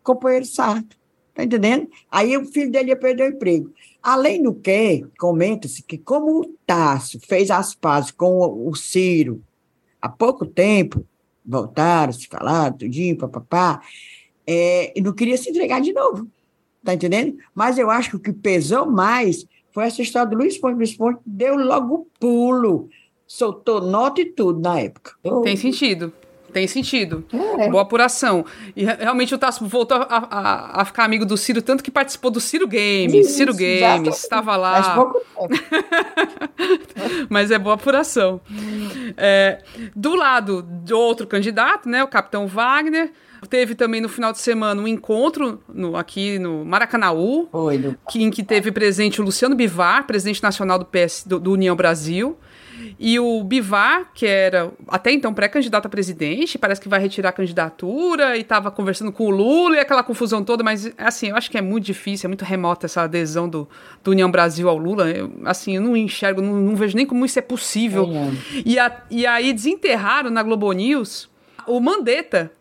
companheiro 0.01 0.45
Sarto. 0.45 0.97
Está 1.32 1.43
entendendo? 1.43 1.89
Aí 2.09 2.38
o 2.38 2.45
filho 2.45 2.72
dele 2.72 2.91
ia 2.91 2.95
perder 2.95 3.34
o 3.34 3.36
emprego. 3.36 3.74
Além 4.01 4.41
do 4.41 4.53
que, 4.53 5.05
comenta-se 5.20 5.84
que, 5.84 5.97
como 5.97 6.39
o 6.39 6.55
Tássio 6.66 7.20
fez 7.20 7.51
as 7.51 7.76
pazes 7.76 8.11
com 8.11 8.66
o 8.66 8.74
Ciro 8.76 9.43
há 10.01 10.07
pouco 10.07 10.45
tempo, 10.45 11.05
voltaram, 11.45 12.13
se 12.13 12.28
falaram, 12.28 12.78
tudinho, 12.78 13.18
papapá, 13.18 13.82
é, 14.47 14.97
e 14.97 15.01
não 15.01 15.11
queria 15.11 15.38
se 15.38 15.49
entregar 15.49 15.82
de 15.82 15.91
novo, 15.91 16.30
tá 16.86 16.94
entendendo? 16.94 17.36
Mas 17.54 17.78
eu 17.78 17.90
acho 17.90 18.12
que 18.12 18.16
o 18.16 18.20
que 18.20 18.32
pesou 18.32 18.86
mais 18.86 19.46
foi 19.74 19.86
essa 19.86 20.02
história 20.02 20.30
do 20.30 20.38
Luiz 20.38 20.58
Ponte. 20.58 20.78
Luiz 20.78 20.96
Ponte 20.96 21.20
deu 21.26 21.58
logo 21.58 22.08
pulo, 22.20 22.90
soltou 23.28 23.82
nota 23.82 24.22
e 24.22 24.26
tudo 24.26 24.62
na 24.62 24.80
época. 24.80 25.14
Tem 25.44 25.58
sentido. 25.58 26.14
Tem 26.54 26.68
sentido. 26.68 27.26
É. 27.60 27.68
Boa 27.70 27.84
apuração. 27.84 28.46
E 28.74 28.86
realmente 28.86 29.36
o 29.36 29.38
Tasso 29.38 29.66
voltou 29.66 29.98
a, 29.98 30.04
a, 30.04 30.82
a, 30.82 30.86
ficar 30.86 31.04
amigo 31.04 31.26
do 31.26 31.36
Ciro, 31.36 31.62
tanto 31.62 31.84
que 31.84 31.92
participou 31.92 32.32
do 32.32 32.40
Ciro 32.40 32.66
Games. 32.66 33.32
Ciro 33.32 33.54
Games, 33.54 34.24
estava 34.24 34.56
lá. 34.56 34.82
Faz 34.82 34.96
pouco 34.96 35.20
tempo. 35.20 35.54
Mas 37.28 37.52
é 37.52 37.60
boa 37.60 37.76
apuração. 37.76 38.40
É, 39.18 39.62
do 39.94 40.16
lado 40.16 40.62
de 40.62 40.94
outro 40.94 41.28
candidato, 41.28 41.90
né, 41.90 42.02
o 42.02 42.08
Capitão 42.08 42.48
Wagner, 42.48 43.12
teve 43.46 43.76
também 43.76 44.02
no 44.02 44.10
final 44.10 44.32
de 44.32 44.39
semana 44.39 44.82
um 44.82 44.88
encontro 44.88 45.62
no, 45.68 45.96
aqui 45.96 46.39
no 46.39 46.66
Maracanaú, 46.66 47.48
Oi, 47.52 47.96
que, 48.10 48.24
em 48.24 48.30
que 48.30 48.43
teve 48.43 48.72
presente 48.72 49.22
o 49.22 49.24
Luciano 49.24 49.56
Bivar, 49.56 50.06
presidente 50.06 50.41
nacional 50.41 50.80
do, 50.80 50.86
PS, 50.86 51.24
do, 51.26 51.39
do 51.39 51.52
União 51.52 51.76
Brasil, 51.76 52.38
e 53.00 53.20
o 53.20 53.43
Bivar, 53.43 54.12
que 54.14 54.26
era 54.26 54.72
até 54.88 55.12
então 55.12 55.34
pré-candidato 55.34 55.86
a 55.86 55.89
presidente, 55.89 56.58
parece 56.58 56.80
que 56.80 56.88
vai 56.88 57.00
retirar 57.00 57.30
a 57.30 57.32
candidatura 57.32 58.38
e 58.38 58.41
estava 58.41 58.72
conversando 58.72 59.12
com 59.12 59.26
o 59.26 59.30
Lula 59.30 59.76
e 59.76 59.80
aquela 59.80 60.04
confusão 60.04 60.43
toda, 60.43 60.64
mas 60.64 60.91
assim, 60.98 61.30
eu 61.30 61.36
acho 61.36 61.50
que 61.50 61.58
é 61.58 61.62
muito 61.62 61.86
difícil, 61.86 62.28
é 62.28 62.30
muito 62.30 62.46
remota 62.46 62.86
essa 62.86 63.02
adesão 63.02 63.50
do, 63.50 63.68
do 64.04 64.12
União 64.12 64.30
Brasil 64.30 64.70
ao 64.70 64.78
Lula. 64.78 65.10
Eu, 65.10 65.32
assim, 65.46 65.76
eu 65.76 65.82
não 65.82 65.96
enxergo, 65.96 66.41
não, 66.41 66.54
não, 66.56 66.76
vejo 66.76 66.96
nem 66.96 67.06
como 67.06 67.26
isso 67.26 67.39
é 67.39 67.41
possível. 67.41 68.10
É. 68.14 68.62
E, 68.66 68.80
a, 68.80 69.02
e 69.10 69.26
aí 69.26 69.54
desenterraram 69.54 70.30
na 70.30 70.43
Globo 70.43 70.72
News 70.72 71.30
o 71.68 71.80
Mandetta, 71.80 72.52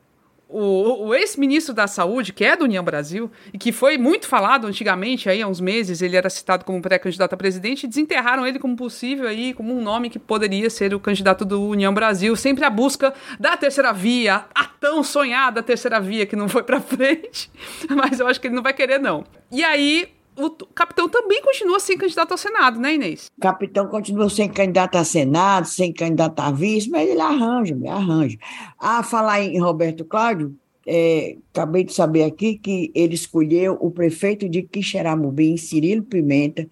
o, 0.57 1.09
o 1.09 1.15
ex-ministro 1.15 1.75
da 1.75 1.89
Saúde, 1.89 2.33
que 2.33 2.45
é 2.45 2.57
do 2.57 2.63
União 2.63 2.85
Brasil, 2.85 3.29
e 3.53 3.59
que 3.59 3.73
foi 3.73 3.99
muito 3.99 4.29
falado 4.29 4.69
antigamente, 4.69 5.29
aí 5.29 5.43
há 5.43 5.49
uns 5.49 5.61
meses, 5.61 6.01
ele 6.01 6.17
era 6.17 6.31
citado 6.31 6.65
como 6.65 6.81
pré-candidato 6.81 7.33
a 7.33 7.37
presidente, 7.37 7.89
desenterraram 7.89 8.47
ele 8.47 8.61
como 8.61 8.77
possível 8.77 9.27
aí, 9.27 9.53
como 9.53 9.77
um 9.77 9.83
nome 9.83 10.09
que 10.09 10.19
poderia 10.19 10.71
ser 10.71 10.95
o 10.95 11.01
candidato 11.01 11.45
do 11.45 11.61
União 11.61 11.93
Brasil, 11.93 12.37
sempre 12.37 12.65
à 12.65 12.71
busca 12.71 13.13
da 13.39 13.57
terceira 13.57 13.93
via, 13.93 14.45
a 14.55 14.65
tão 14.65 15.03
sonhada 15.03 15.61
terceira 15.61 16.01
via 16.01 16.25
que 16.25 16.37
não 16.37 16.49
foi 16.49 16.63
para 16.63 16.81
frente, 16.81 17.51
mas 17.91 18.21
eu 18.21 18.29
acho 18.29 18.41
que 18.41 18.47
ele 18.47 18.55
não 18.55 18.63
vai 18.63 18.73
querer 18.73 19.01
não. 19.01 19.25
E 19.51 19.65
aí 19.65 20.09
o 20.37 20.51
capitão 20.75 21.09
também 21.09 21.41
continua 21.43 21.79
sem 21.79 21.97
candidato 21.97 22.33
ao 22.33 22.39
Senado, 22.39 22.81
né, 22.81 22.95
Inês? 22.95 23.31
O 23.37 23.41
capitão 23.41 23.87
continua 23.87 24.29
sem 24.29 24.49
candidato 24.49 24.97
a 24.97 25.05
Senado, 25.05 25.67
sem 25.67 25.93
candidato 25.93 26.41
a 26.41 26.51
vice, 26.51 26.91
mas 26.91 27.09
ele 27.09 27.21
arranja, 27.21 27.77
arranja. 27.89 28.39
Ah, 28.79 29.03
falar 29.03 29.43
em 29.43 29.61
Roberto 29.61 30.05
Cláudio, 30.05 30.57
é, 30.87 31.37
acabei 31.53 31.85
de 31.85 31.93
saber 31.93 32.25
aqui 32.25 32.59
que 32.59 32.91
ele 32.95 33.15
escolheu 33.15 33.79
o 33.81 33.91
prefeito 33.91 34.49
de 34.49 34.63
Quixeramobim, 34.63 35.57
Cirilo 35.57 36.03
Pimenta, 36.03 36.69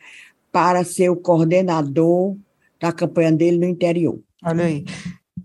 para 0.51 0.85
ser 0.85 1.09
o 1.09 1.17
coordenador 1.17 2.37
da 2.79 2.93
campanha 2.93 3.33
dele 3.33 3.59
no 3.59 3.67
interior. 3.67 4.19
Olha 4.45 4.65
aí. 4.65 4.85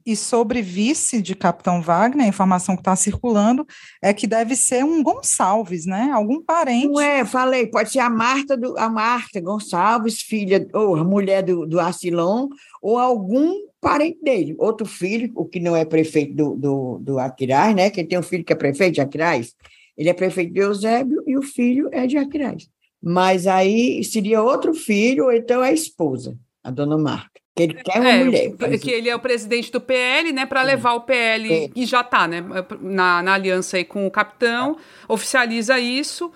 E 0.07 0.15
sobre 0.15 0.61
vice 0.61 1.21
de 1.21 1.35
Capitão 1.35 1.81
Wagner, 1.81 2.25
a 2.25 2.29
informação 2.29 2.77
que 2.77 2.79
está 2.79 2.95
circulando 2.95 3.67
é 4.01 4.13
que 4.13 4.25
deve 4.25 4.55
ser 4.55 4.85
um 4.85 5.03
Gonçalves, 5.03 5.85
né? 5.85 6.11
Algum 6.13 6.41
parente. 6.41 6.87
Não 6.87 7.01
é, 7.01 7.25
falei, 7.25 7.67
pode 7.67 7.91
ser 7.91 7.99
a 7.99 8.09
Marta, 8.09 8.55
do, 8.55 8.79
a 8.79 8.89
Marta 8.89 9.41
Gonçalves, 9.41 10.21
filha 10.21 10.65
ou 10.73 10.95
mulher 11.03 11.43
do, 11.43 11.65
do 11.65 11.77
Acilon, 11.77 12.47
ou 12.81 12.97
algum 12.97 13.53
parente 13.81 14.23
dele, 14.23 14.55
outro 14.57 14.85
filho, 14.85 15.29
o 15.35 15.43
que 15.43 15.59
não 15.59 15.75
é 15.75 15.83
prefeito 15.83 16.33
do, 16.33 16.55
do, 16.55 16.99
do 16.99 17.19
Aquiraz, 17.19 17.75
né? 17.75 17.89
Quem 17.89 18.07
tem 18.07 18.17
um 18.17 18.23
filho 18.23 18.45
que 18.45 18.53
é 18.53 18.55
prefeito 18.55 18.93
de 18.93 19.01
Aquiraz, 19.01 19.55
ele 19.97 20.07
é 20.07 20.13
prefeito 20.13 20.53
de 20.53 20.61
Eusébio 20.61 21.21
e 21.27 21.37
o 21.37 21.41
filho 21.41 21.89
é 21.91 22.07
de 22.07 22.17
Aquiraz. 22.17 22.69
Mas 23.03 23.45
aí 23.45 24.01
seria 24.05 24.41
outro 24.41 24.73
filho, 24.73 25.25
ou 25.25 25.33
então 25.33 25.59
a 25.59 25.73
esposa, 25.73 26.37
a 26.63 26.71
dona 26.71 26.97
Marta. 26.97 27.41
Que 27.57 27.63
ele 27.63 27.73
quer 27.73 27.99
uma 27.99 28.09
é, 28.09 28.23
mulher. 28.23 28.79
Que 28.79 28.91
ele 28.91 29.09
é 29.09 29.15
o 29.15 29.19
presidente 29.19 29.71
do 29.71 29.81
PL, 29.81 30.31
né? 30.31 30.45
Para 30.45 30.61
levar 30.61 30.93
o 30.93 31.01
PL, 31.01 31.51
é. 31.51 31.69
e 31.75 31.87
já 31.87 32.01
está, 32.01 32.27
né? 32.27 32.43
Na, 32.79 33.23
na 33.23 33.33
aliança 33.33 33.77
aí 33.77 33.83
com 33.83 34.05
o 34.05 34.11
capitão, 34.11 34.77
oficializa 35.07 35.79
isso, 35.79 36.31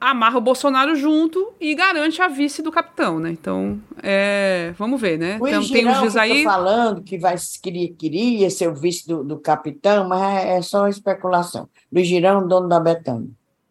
amarra 0.00 0.38
o 0.38 0.40
Bolsonaro 0.40 0.94
junto 0.94 1.52
e 1.60 1.74
garante 1.74 2.22
a 2.22 2.28
vice 2.28 2.62
do 2.62 2.70
capitão, 2.70 3.18
né? 3.18 3.30
Então, 3.32 3.80
é, 4.00 4.72
vamos 4.78 5.00
ver, 5.00 5.18
né? 5.18 5.38
O 5.40 5.48
então, 5.48 5.68
tem 5.68 5.88
uns 5.88 6.14
aí. 6.14 6.44
falando 6.44 7.02
que 7.02 7.18
vai, 7.18 7.34
queria, 7.60 7.92
queria 7.92 8.48
ser 8.48 8.68
o 8.68 8.74
vice 8.74 9.08
do, 9.08 9.24
do 9.24 9.38
capitão, 9.40 10.08
mas 10.08 10.44
é, 10.44 10.56
é 10.56 10.62
só 10.62 10.86
especulação. 10.86 11.68
Luiz 11.92 12.06
Girão, 12.06 12.46
dono 12.46 12.68
da 12.68 12.78
Betânia. 12.78 13.28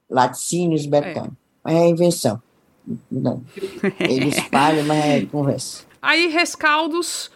Laticínios 0.09 0.85
Betânia. 0.85 1.31
É. 1.65 1.75
é 1.75 1.87
invenção. 1.87 2.41
Não. 3.09 3.41
Ele 4.01 4.27
espalha, 4.27 4.83
mas 4.83 5.05
é 5.05 5.25
conversa. 5.25 5.88
Aí, 6.01 6.27
rescaldos, 6.27 7.31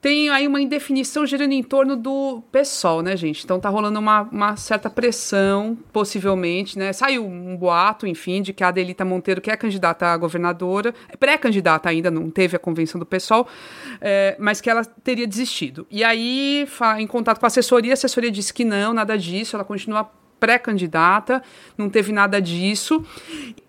tem 0.00 0.28
aí 0.28 0.46
uma 0.46 0.60
indefinição 0.60 1.26
girando 1.26 1.52
em 1.52 1.62
torno 1.62 1.96
do 1.96 2.40
PSOL, 2.52 3.02
né, 3.02 3.16
gente? 3.16 3.44
Então 3.44 3.58
tá 3.58 3.68
rolando 3.68 3.98
uma, 3.98 4.22
uma 4.22 4.56
certa 4.56 4.88
pressão, 4.88 5.76
possivelmente, 5.92 6.78
né? 6.78 6.92
Saiu 6.92 7.26
um 7.26 7.56
boato, 7.56 8.06
enfim, 8.06 8.40
de 8.40 8.52
que 8.52 8.62
a 8.62 8.68
Adelita 8.68 9.04
Monteiro, 9.04 9.40
que 9.40 9.50
é 9.50 9.56
candidata 9.56 10.06
a 10.06 10.16
governadora, 10.16 10.94
pré-candidata 11.18 11.88
ainda, 11.88 12.12
não 12.12 12.30
teve 12.30 12.54
a 12.54 12.60
convenção 12.60 12.98
do 12.98 13.04
PSOL, 13.04 13.48
é, 14.00 14.36
mas 14.38 14.60
que 14.60 14.70
ela 14.70 14.84
teria 14.84 15.26
desistido. 15.26 15.84
E 15.90 16.04
aí, 16.04 16.64
em 16.98 17.06
contato 17.06 17.40
com 17.40 17.46
a 17.46 17.48
assessoria, 17.48 17.92
a 17.92 17.94
assessoria 17.94 18.30
disse 18.30 18.54
que 18.54 18.64
não, 18.64 18.94
nada 18.94 19.18
disso, 19.18 19.56
ela 19.56 19.64
continua 19.64 20.08
pré-candidata, 20.38 21.42
não 21.76 21.90
teve 21.90 22.12
nada 22.12 22.40
disso. 22.40 23.04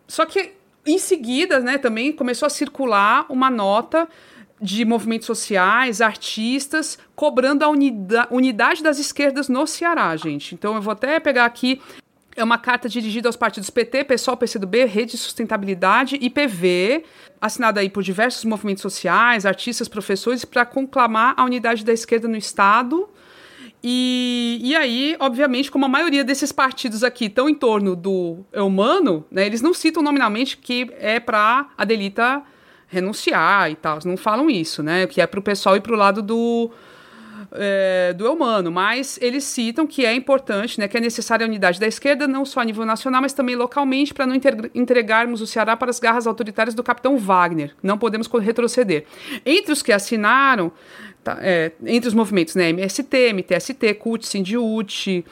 Só 0.07 0.27
que 0.27 0.53
em 0.85 0.97
seguida, 0.97 1.59
né, 1.59 1.77
também 1.77 2.11
começou 2.11 2.45
a 2.45 2.49
circular 2.49 3.25
uma 3.29 3.49
nota 3.49 4.07
de 4.61 4.83
movimentos 4.83 5.25
sociais, 5.25 6.01
artistas, 6.01 6.97
cobrando 7.15 7.63
a 7.63 7.69
unida 7.69 8.27
unidade 8.29 8.83
das 8.83 8.99
esquerdas 8.99 9.47
no 9.47 9.65
Ceará, 9.65 10.15
gente. 10.17 10.53
Então 10.53 10.75
eu 10.75 10.81
vou 10.81 10.91
até 10.91 11.19
pegar 11.19 11.45
aqui 11.45 11.81
É 12.35 12.43
uma 12.43 12.57
carta 12.57 12.87
dirigida 12.87 13.27
aos 13.27 13.35
partidos 13.35 13.69
PT, 13.69 14.05
PSOL, 14.05 14.37
PCdoB, 14.37 14.85
Rede 14.85 15.11
de 15.11 15.17
Sustentabilidade 15.17 16.17
e 16.21 16.29
PV, 16.29 17.03
assinada 17.41 17.81
aí 17.81 17.89
por 17.89 18.01
diversos 18.01 18.45
movimentos 18.45 18.81
sociais, 18.81 19.45
artistas, 19.45 19.89
professores, 19.89 20.45
para 20.45 20.65
conclamar 20.65 21.33
a 21.35 21.43
unidade 21.43 21.83
da 21.83 21.91
esquerda 21.91 22.27
no 22.27 22.37
Estado. 22.37 23.09
E, 23.83 24.59
e 24.61 24.75
aí, 24.75 25.15
obviamente, 25.19 25.71
como 25.71 25.85
a 25.85 25.89
maioria 25.89 26.23
desses 26.23 26.51
partidos 26.51 27.03
aqui 27.03 27.25
estão 27.25 27.49
em 27.49 27.55
torno 27.55 27.95
do 27.95 28.45
humano, 28.53 29.25
né, 29.31 29.45
eles 29.45 29.61
não 29.61 29.73
citam 29.73 30.03
nominalmente 30.03 30.57
que 30.57 30.89
é 30.99 31.19
para 31.19 31.67
a 31.77 31.85
delita 31.85 32.43
renunciar 32.89 33.71
e 33.71 33.75
tal, 33.75 33.99
não 34.03 34.17
falam 34.17 34.49
isso, 34.49 34.83
né? 34.83 35.07
Que 35.07 35.21
é 35.21 35.27
para 35.27 35.39
o 35.39 35.43
pessoal 35.43 35.75
ir 35.75 35.81
para 35.81 35.93
o 35.93 35.95
lado 35.95 36.21
do, 36.21 36.71
é, 37.51 38.13
do 38.13 38.31
humano, 38.31 38.71
mas 38.71 39.19
eles 39.21 39.43
citam 39.43 39.87
que 39.87 40.05
é 40.05 40.13
importante, 40.13 40.79
né, 40.79 40.87
que 40.87 40.97
é 40.97 40.99
necessária 40.99 41.45
a 41.45 41.49
unidade 41.49 41.79
da 41.79 41.87
esquerda, 41.87 42.27
não 42.27 42.45
só 42.45 42.61
a 42.61 42.65
nível 42.65 42.85
nacional, 42.85 43.21
mas 43.21 43.33
também 43.33 43.55
localmente, 43.55 44.13
para 44.13 44.25
não 44.25 44.35
entregarmos 44.73 45.41
o 45.41 45.47
Ceará 45.47 45.77
para 45.77 45.89
as 45.89 45.99
garras 45.99 46.27
autoritárias 46.27 46.73
do 46.73 46.83
capitão 46.83 47.17
Wagner. 47.17 47.75
Não 47.81 47.97
podemos 47.97 48.27
retroceder. 48.27 49.05
Entre 49.45 49.71
os 49.71 49.81
que 49.81 49.91
assinaram, 49.91 50.71
tá, 51.23 51.37
é, 51.41 51.71
entre 51.85 52.07
os 52.07 52.13
movimentos, 52.13 52.55
né, 52.55 52.69
MST, 52.69 53.33
MTST, 53.33 53.93
CUT, 53.95 54.27
Sindiut, 54.27 55.25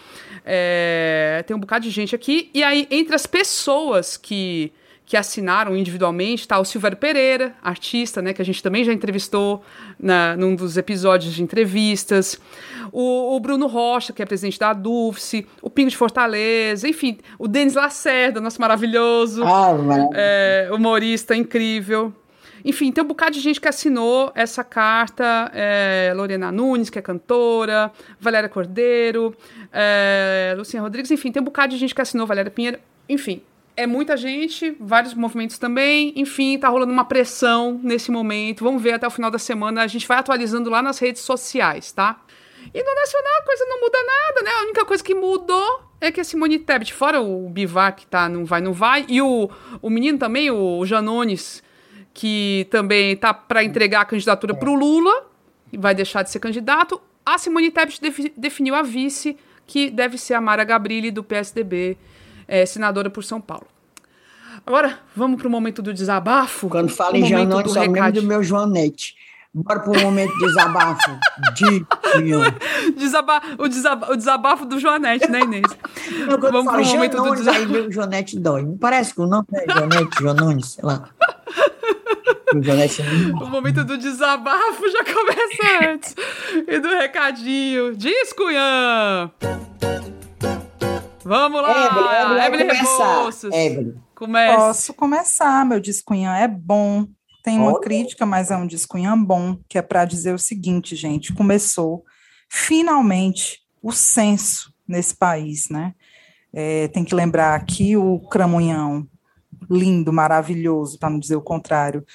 é, 0.45 1.43
tem 1.45 1.55
um 1.55 1.59
bocado 1.59 1.83
de 1.83 1.91
gente 1.91 2.15
aqui, 2.15 2.49
e 2.53 2.63
aí, 2.63 2.87
entre 2.89 3.15
as 3.15 3.25
pessoas 3.25 4.15
que 4.15 4.71
que 5.07 5.15
assinaram 5.15 5.75
individualmente, 5.75 6.45
tá? 6.45 6.59
O 6.59 6.65
Silvério 6.65 6.97
Pereira, 6.97 7.55
artista, 7.63 8.21
né? 8.21 8.33
Que 8.33 8.41
a 8.41 8.45
gente 8.45 8.61
também 8.61 8.83
já 8.83 8.91
entrevistou 8.91 9.63
na, 9.97 10.35
num 10.35 10.53
dos 10.53 10.75
episódios 10.75 11.33
de 11.33 11.41
entrevistas. 11.41 12.37
O, 12.91 13.33
o 13.33 13.39
Bruno 13.39 13.67
Rocha, 13.67 14.11
que 14.11 14.21
é 14.21 14.25
presidente 14.25 14.59
da 14.59 14.73
Dulce. 14.73 15.47
O 15.61 15.69
Pingo 15.69 15.89
de 15.89 15.95
Fortaleza. 15.95 16.89
Enfim, 16.89 17.19
o 17.39 17.47
Denis 17.47 17.73
Lacerda, 17.73 18.41
nosso 18.41 18.59
maravilhoso. 18.59 19.45
Ah, 19.45 19.69
é, 20.13 20.67
humorista 20.73 21.33
incrível. 21.33 22.13
Enfim, 22.65 22.91
tem 22.91 23.01
um 23.01 23.07
bocado 23.07 23.31
de 23.31 23.39
gente 23.39 23.61
que 23.61 23.67
assinou 23.69 24.29
essa 24.35 24.61
carta. 24.61 25.49
É, 25.53 26.11
Lorena 26.17 26.51
Nunes, 26.51 26.89
que 26.89 26.99
é 26.99 27.01
cantora. 27.01 27.93
Valéria 28.19 28.49
Cordeiro. 28.49 29.33
É, 29.71 30.53
Luciana 30.57 30.83
Rodrigues. 30.83 31.09
Enfim, 31.11 31.31
tem 31.31 31.41
um 31.41 31.45
bocado 31.45 31.71
de 31.71 31.79
gente 31.79 31.95
que 31.95 32.01
assinou. 32.01 32.27
Valéria 32.27 32.51
Pinheiro. 32.51 32.77
Enfim, 33.07 33.41
é 33.78 33.86
muita 33.86 34.17
gente, 34.17 34.75
vários 34.80 35.13
movimentos 35.13 35.59
também. 35.59 36.11
Enfim, 36.15 36.57
tá 36.57 36.67
rolando 36.67 36.91
uma 36.91 37.05
pressão 37.05 37.80
nesse 37.84 38.09
momento. 38.09 38.63
Vamos 38.63 38.82
ver 38.82 38.93
até 38.93 39.05
o 39.05 39.11
final 39.11 39.30
da 39.30 39.38
semana. 39.38 39.84
A 39.84 39.88
gente 39.88 40.07
vai 40.07 40.17
atualizando 40.17 40.67
lá 40.71 40.82
nas 40.82 40.97
redes 40.97 41.21
sociais, 41.21 41.91
tá? 41.91 42.19
E 42.73 42.84
no 42.84 42.95
Nacional 42.95 43.34
a 43.39 43.45
coisa 43.45 43.65
não 43.65 43.80
muda 43.80 43.99
nada, 44.03 44.41
né? 44.41 44.51
A 44.51 44.63
única 44.63 44.84
coisa 44.84 45.03
que 45.03 45.13
mudou 45.13 45.84
é 46.01 46.11
que 46.11 46.19
a 46.19 46.23
Simone 46.23 46.57
Tebet, 46.57 46.91
fora 46.91 47.21
o 47.21 47.47
Bivar, 47.49 47.95
que 47.95 48.07
tá 48.07 48.28
não 48.28 48.45
vai, 48.45 48.61
não 48.61 48.73
vai, 48.73 49.05
e 49.07 49.21
o, 49.21 49.49
o 49.82 49.89
menino 49.89 50.17
também, 50.17 50.51
o 50.51 50.86
Janones, 50.86 51.63
que 52.13 52.67
também 52.69 53.15
tá 53.15 53.34
para 53.34 53.63
entregar 53.63 54.01
a 54.01 54.05
candidatura 54.05 54.53
pro 54.53 54.75
Lula, 54.75 55.28
e 55.71 55.78
vai 55.78 55.95
deixar 55.95 56.23
de 56.23 56.30
ser 56.30 56.39
candidato. 56.39 56.99
A 57.25 57.38
Simone 57.38 57.71
Tebet 57.71 57.99
definiu 58.36 58.75
a 58.75 58.82
vice, 58.82 59.38
que 59.65 59.89
deve 59.89 60.17
ser 60.17 60.34
a 60.34 60.41
Mara 60.41 60.63
Gabrilli, 60.63 61.11
do 61.11 61.23
PSDB 61.23 61.97
é, 62.47 62.65
senadora 62.65 63.09
por 63.09 63.23
São 63.23 63.41
Paulo. 63.41 63.67
Agora, 64.65 64.99
vamos 65.15 65.37
para 65.39 65.47
o 65.47 65.51
momento 65.51 65.81
do 65.81 65.93
desabafo. 65.93 66.69
Quando 66.69 66.89
fala 66.89 67.17
em 67.17 67.25
Janone, 67.25 67.69
só 67.69 67.81
lembro 67.81 68.11
do 68.11 68.23
meu 68.23 68.43
Joanete. 68.43 69.15
Bora 69.53 69.79
para 69.79 69.91
o 69.91 70.01
momento 70.01 70.31
do 70.33 70.45
desabafo. 70.45 71.19
de 71.55 71.85
Desaba 72.95 73.41
o, 73.57 73.67
desaba 73.67 74.11
o 74.11 74.15
desabafo 74.15 74.65
do 74.65 74.79
Joanete, 74.79 75.31
né, 75.31 75.39
Inês? 75.41 75.65
Não, 76.27 76.37
Vamos 76.37 76.71
para 76.71 76.81
o 76.81 76.85
momento 76.85 77.13
Janones, 77.13 77.31
do 77.31 77.35
desabafo. 77.37 77.59
Aí 77.59 77.65
meu 77.65 77.91
Joanete 77.91 78.39
dói. 78.39 78.63
Não 78.63 78.77
parece 78.77 79.15
que 79.15 79.21
o 79.21 79.25
nome 79.25 79.47
é 79.53 79.65
Joanete, 80.19 80.67
sei 80.67 80.83
lá. 80.83 81.09
O, 82.53 82.61
Joanete... 82.61 83.01
o 83.41 83.47
momento 83.47 83.83
do 83.83 83.97
desabafo 83.97 84.89
já 84.89 85.03
começa 85.03 85.91
antes. 85.91 86.15
E 86.67 86.79
do 86.79 86.89
recadinho. 86.89 87.95
Diz, 87.95 88.33
Cunhã! 88.33 89.31
Vamos 91.28 91.61
lá, 91.61 92.47
Evelyn, 92.47 92.67
Rebouças. 92.71 93.53
Posso 94.55 94.93
começar, 94.93 95.65
meu 95.65 95.78
discunhã 95.78 96.34
é 96.38 96.47
bom. 96.47 97.05
Tem 97.43 97.59
uma 97.59 97.73
Olha. 97.73 97.82
crítica, 97.82 98.25
mas 98.25 98.49
é 98.49 98.55
um 98.55 98.65
discunhã 98.65 99.21
bom, 99.21 99.59
que 99.67 99.78
é 99.78 99.82
para 99.82 100.05
dizer 100.05 100.34
o 100.34 100.39
seguinte, 100.39 100.95
gente, 100.95 101.34
começou 101.34 102.05
finalmente 102.47 103.61
o 103.84 103.91
censo 103.91 104.73
nesse 104.88 105.17
país, 105.17 105.67
né? 105.69 105.93
É, 106.53 106.88
tem 106.88 107.03
que 107.03 107.13
lembrar 107.13 107.61
que 107.65 107.97
o 107.97 108.21
Cramunhão, 108.30 109.05
lindo, 109.69 110.13
maravilhoso, 110.13 110.97
para 110.97 111.09
não 111.09 111.19
dizer 111.19 111.36
o 111.36 111.41
contrário, 111.41 112.05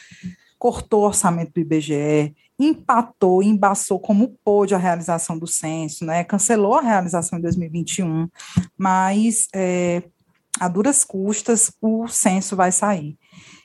cortou 0.58 1.02
o 1.02 1.06
orçamento 1.06 1.52
do 1.52 1.60
IBGE, 1.60 2.34
empatou, 2.58 3.42
embaçou 3.42 3.98
como 3.98 4.36
pôde 4.44 4.74
a 4.74 4.78
realização 4.78 5.38
do 5.38 5.46
censo, 5.46 6.04
né? 6.04 6.24
Cancelou 6.24 6.74
a 6.74 6.82
realização 6.82 7.38
em 7.38 7.42
2021, 7.42 8.28
mas 8.78 9.48
é, 9.54 10.02
a 10.60 10.68
duras 10.68 11.04
custas 11.04 11.72
o 11.80 12.06
censo 12.08 12.54
vai 12.54 12.70
sair. 12.70 13.16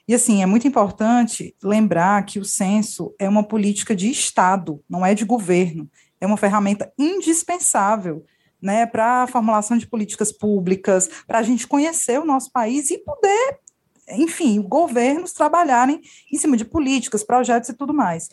E 0.08 0.16
assim, 0.16 0.42
é 0.42 0.46
muito 0.46 0.68
importante 0.68 1.56
lembrar 1.62 2.24
que 2.26 2.40
o 2.40 2.46
censo 2.46 3.14
é 3.20 3.28
uma 3.28 3.44
política 3.44 3.96
de 3.96 4.10
Estado, 4.10 4.82
não 4.90 5.06
é 5.06 5.14
de 5.14 5.26
governo, 5.26 5.90
é 6.20 6.26
uma 6.26 6.38
ferramenta 6.38 6.92
indispensável 6.98 8.26
né, 8.62 8.86
para 8.86 9.24
a 9.24 9.28
formulação 9.28 9.78
de 9.78 9.86
políticas 9.86 10.32
públicas, 10.32 11.10
para 11.28 11.40
a 11.40 11.44
gente 11.44 11.68
conhecer 11.68 12.20
o 12.20 12.26
nosso 12.26 12.52
país 12.52 12.90
e 12.90 12.98
poder, 12.98 13.60
enfim, 14.12 14.62
governos 14.62 15.34
trabalharem 15.34 16.02
em 16.32 16.38
cima 16.38 16.56
de 16.56 16.66
políticas, 16.66 17.24
projetos 17.24 17.70
e 17.70 17.74
tudo 17.74 17.94
mais 17.94 18.30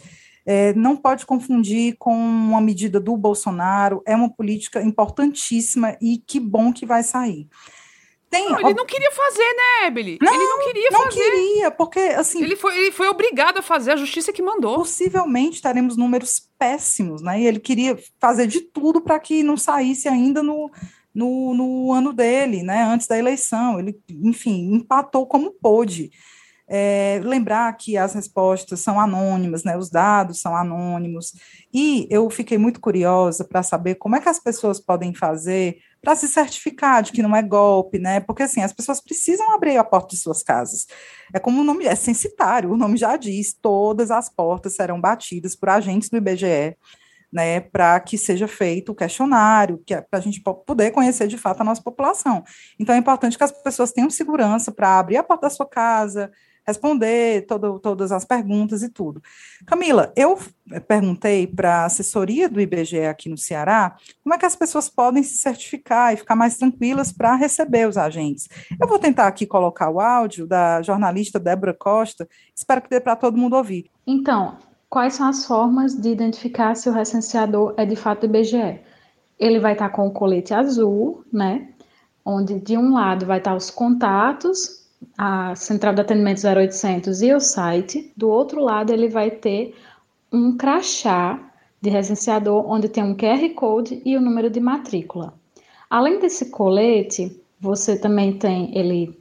é, 0.46 0.74
não 0.74 0.96
pode 0.96 1.24
confundir 1.24 1.96
com 1.98 2.14
uma 2.14 2.60
medida 2.60 3.00
do 3.00 3.16
Bolsonaro, 3.16 4.02
é 4.06 4.14
uma 4.14 4.28
política 4.28 4.82
importantíssima 4.82 5.96
e 6.00 6.18
que 6.18 6.38
bom 6.38 6.72
que 6.72 6.84
vai 6.84 7.02
sair. 7.02 7.48
Tem, 8.34 8.50
não, 8.50 8.58
ele 8.58 8.74
não 8.74 8.84
queria 8.84 9.12
fazer, 9.12 9.54
né, 9.54 9.86
Ebeli? 9.86 10.18
Não, 10.20 10.34
ele 10.34 10.42
não 10.42 10.64
queria 10.64 10.90
não 10.90 11.02
fazer. 11.02 11.20
Não 11.20 11.30
queria, 11.30 11.70
porque 11.70 12.00
assim. 12.00 12.42
Ele 12.42 12.56
foi, 12.56 12.76
ele 12.76 12.90
foi 12.90 13.06
obrigado 13.06 13.58
a 13.58 13.62
fazer, 13.62 13.92
a 13.92 13.96
justiça 13.96 14.32
que 14.32 14.42
mandou. 14.42 14.74
Possivelmente 14.74 15.62
teremos 15.62 15.96
números 15.96 16.42
péssimos, 16.58 17.22
né? 17.22 17.40
E 17.40 17.46
ele 17.46 17.60
queria 17.60 17.96
fazer 18.20 18.48
de 18.48 18.60
tudo 18.60 19.00
para 19.00 19.20
que 19.20 19.44
não 19.44 19.56
saísse 19.56 20.08
ainda 20.08 20.42
no, 20.42 20.68
no, 21.14 21.54
no, 21.54 21.92
ano 21.92 22.12
dele, 22.12 22.64
né? 22.64 22.82
Antes 22.82 23.06
da 23.06 23.16
eleição. 23.16 23.78
Ele, 23.78 23.96
enfim, 24.10 24.74
empatou 24.74 25.28
como 25.28 25.52
pôde. 25.52 26.10
É, 26.66 27.20
lembrar 27.22 27.70
que 27.76 27.96
as 27.96 28.14
respostas 28.14 28.80
são 28.80 28.98
anônimas, 28.98 29.64
né, 29.64 29.76
os 29.76 29.90
dados 29.90 30.40
são 30.40 30.56
anônimos, 30.56 31.34
e 31.72 32.08
eu 32.10 32.30
fiquei 32.30 32.56
muito 32.56 32.80
curiosa 32.80 33.44
para 33.44 33.62
saber 33.62 33.96
como 33.96 34.16
é 34.16 34.20
que 34.20 34.30
as 34.30 34.40
pessoas 34.40 34.80
podem 34.80 35.14
fazer 35.14 35.76
para 36.00 36.14
se 36.14 36.28
certificar 36.28 37.02
de 37.02 37.12
que 37.12 37.22
não 37.22 37.34
é 37.34 37.42
golpe, 37.42 37.98
né? 37.98 38.20
Porque 38.20 38.42
assim, 38.42 38.62
as 38.62 38.72
pessoas 38.72 39.00
precisam 39.00 39.52
abrir 39.52 39.76
a 39.78 39.84
porta 39.84 40.08
de 40.08 40.18
suas 40.18 40.42
casas. 40.42 40.86
É 41.32 41.38
como 41.38 41.62
o 41.62 41.64
nome 41.64 41.86
é 41.86 41.94
censitário, 41.94 42.70
o 42.70 42.76
nome 42.76 42.96
já 42.98 43.16
diz, 43.16 43.54
todas 43.54 44.10
as 44.10 44.28
portas 44.28 44.76
serão 44.76 45.00
batidas 45.00 45.56
por 45.56 45.70
agentes 45.70 46.10
do 46.10 46.16
IBGE. 46.18 46.76
Né, 47.32 47.58
para 47.58 47.98
que 47.98 48.16
seja 48.16 48.46
feito 48.46 48.92
o 48.92 48.94
questionário, 48.94 49.82
que 49.84 49.92
é 49.92 50.00
para 50.00 50.20
a 50.20 50.22
gente 50.22 50.40
poder 50.40 50.92
conhecer 50.92 51.26
de 51.26 51.36
fato 51.36 51.62
a 51.62 51.64
nossa 51.64 51.82
população. 51.82 52.44
Então 52.78 52.94
é 52.94 52.98
importante 52.98 53.36
que 53.36 53.42
as 53.42 53.50
pessoas 53.50 53.90
tenham 53.90 54.08
segurança 54.08 54.70
para 54.70 55.00
abrir 55.00 55.16
a 55.16 55.22
porta 55.24 55.48
da 55.48 55.50
sua 55.50 55.66
casa, 55.66 56.30
responder 56.66 57.46
todo, 57.46 57.78
todas 57.78 58.10
as 58.10 58.24
perguntas 58.24 58.82
e 58.82 58.88
tudo. 58.88 59.22
Camila, 59.66 60.12
eu 60.16 60.38
perguntei 60.88 61.46
para 61.46 61.82
a 61.82 61.84
assessoria 61.84 62.48
do 62.48 62.60
IBGE 62.60 63.04
aqui 63.04 63.28
no 63.28 63.36
Ceará 63.36 63.96
como 64.22 64.34
é 64.34 64.38
que 64.38 64.46
as 64.46 64.56
pessoas 64.56 64.88
podem 64.88 65.22
se 65.22 65.36
certificar 65.36 66.12
e 66.12 66.16
ficar 66.16 66.34
mais 66.34 66.56
tranquilas 66.56 67.12
para 67.12 67.34
receber 67.34 67.88
os 67.88 67.96
agentes. 67.96 68.48
Eu 68.80 68.88
vou 68.88 68.98
tentar 68.98 69.26
aqui 69.26 69.46
colocar 69.46 69.90
o 69.90 70.00
áudio 70.00 70.46
da 70.46 70.80
jornalista 70.82 71.38
Débora 71.38 71.74
Costa, 71.74 72.28
espero 72.54 72.82
que 72.82 72.90
dê 72.90 73.00
para 73.00 73.16
todo 73.16 73.36
mundo 73.36 73.56
ouvir. 73.56 73.90
Então, 74.06 74.56
quais 74.88 75.14
são 75.14 75.28
as 75.28 75.44
formas 75.44 75.94
de 75.94 76.08
identificar 76.08 76.74
se 76.74 76.88
o 76.88 76.92
recenseador 76.92 77.74
é 77.76 77.84
de 77.84 77.96
fato 77.96 78.26
IBGE? 78.26 78.80
Ele 79.38 79.58
vai 79.58 79.72
estar 79.72 79.90
com 79.90 80.06
o 80.06 80.12
colete 80.12 80.54
azul, 80.54 81.24
né? 81.32 81.68
Onde 82.24 82.58
de 82.58 82.78
um 82.78 82.94
lado 82.94 83.26
vai 83.26 83.38
estar 83.38 83.54
os 83.54 83.70
contatos 83.70 84.83
a 85.16 85.54
central 85.54 85.94
de 85.94 86.00
atendimento 86.00 86.40
0800 86.46 87.22
e 87.22 87.32
o 87.32 87.40
site. 87.40 88.12
Do 88.16 88.28
outro 88.28 88.62
lado, 88.62 88.92
ele 88.92 89.08
vai 89.08 89.30
ter 89.30 89.74
um 90.32 90.56
crachá 90.56 91.52
de 91.80 91.90
recenseador 91.90 92.68
onde 92.70 92.88
tem 92.88 93.04
um 93.04 93.16
QR 93.16 93.48
Code 93.54 94.00
e 94.04 94.16
o 94.16 94.20
número 94.20 94.50
de 94.50 94.60
matrícula. 94.60 95.34
Além 95.88 96.18
desse 96.18 96.50
colete, 96.50 97.40
você 97.60 97.98
também 97.98 98.32
tem 98.38 98.76
ele 98.76 99.16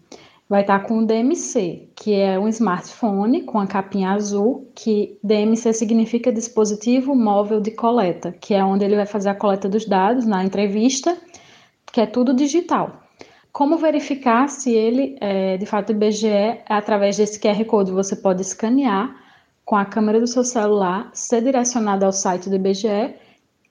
vai 0.50 0.62
estar 0.62 0.80
com 0.82 1.00
o 1.00 1.06
DMC, 1.06 1.90
que 1.96 2.14
é 2.14 2.38
um 2.38 2.48
smartphone 2.48 3.42
com 3.44 3.60
a 3.60 3.66
capinha 3.66 4.12
azul, 4.12 4.70
que 4.76 5.18
DMC 5.24 5.74
significa 5.74 6.32
dispositivo 6.32 7.16
móvel 7.16 7.60
de 7.60 7.72
coleta, 7.72 8.32
que 8.32 8.54
é 8.54 8.64
onde 8.64 8.86
ele 8.86 8.96
vai 8.96 9.06
fazer 9.06 9.30
a 9.30 9.36
coleta 9.36 9.68
dos 9.68 9.86
dados 9.86 10.26
na 10.26 10.44
entrevista, 10.44 11.18
que 11.92 12.02
é 12.02 12.06
tudo 12.06 12.36
digital. 12.36 13.03
Como 13.54 13.78
verificar 13.78 14.49
se 14.49 14.72
ele 14.72 15.16
é 15.22 15.58
de 15.58 15.68
fato 15.68 15.91
IBGE? 15.91 16.28
É 16.28 16.64
através 16.68 17.18
desse 17.18 17.39
QR 17.39 17.64
Code 17.66 17.91
você 17.91 18.16
pode 18.16 18.41
escanear 18.41 19.16
com 19.64 19.76
a 19.76 19.86
câmera 19.86 20.20
do 20.20 20.26
seu 20.26 20.43
celular, 20.43 21.12
ser 21.14 21.43
direcionado 21.43 22.04
ao 22.04 22.12
site 22.12 22.49
do 22.49 22.56
IBGE 22.56 23.14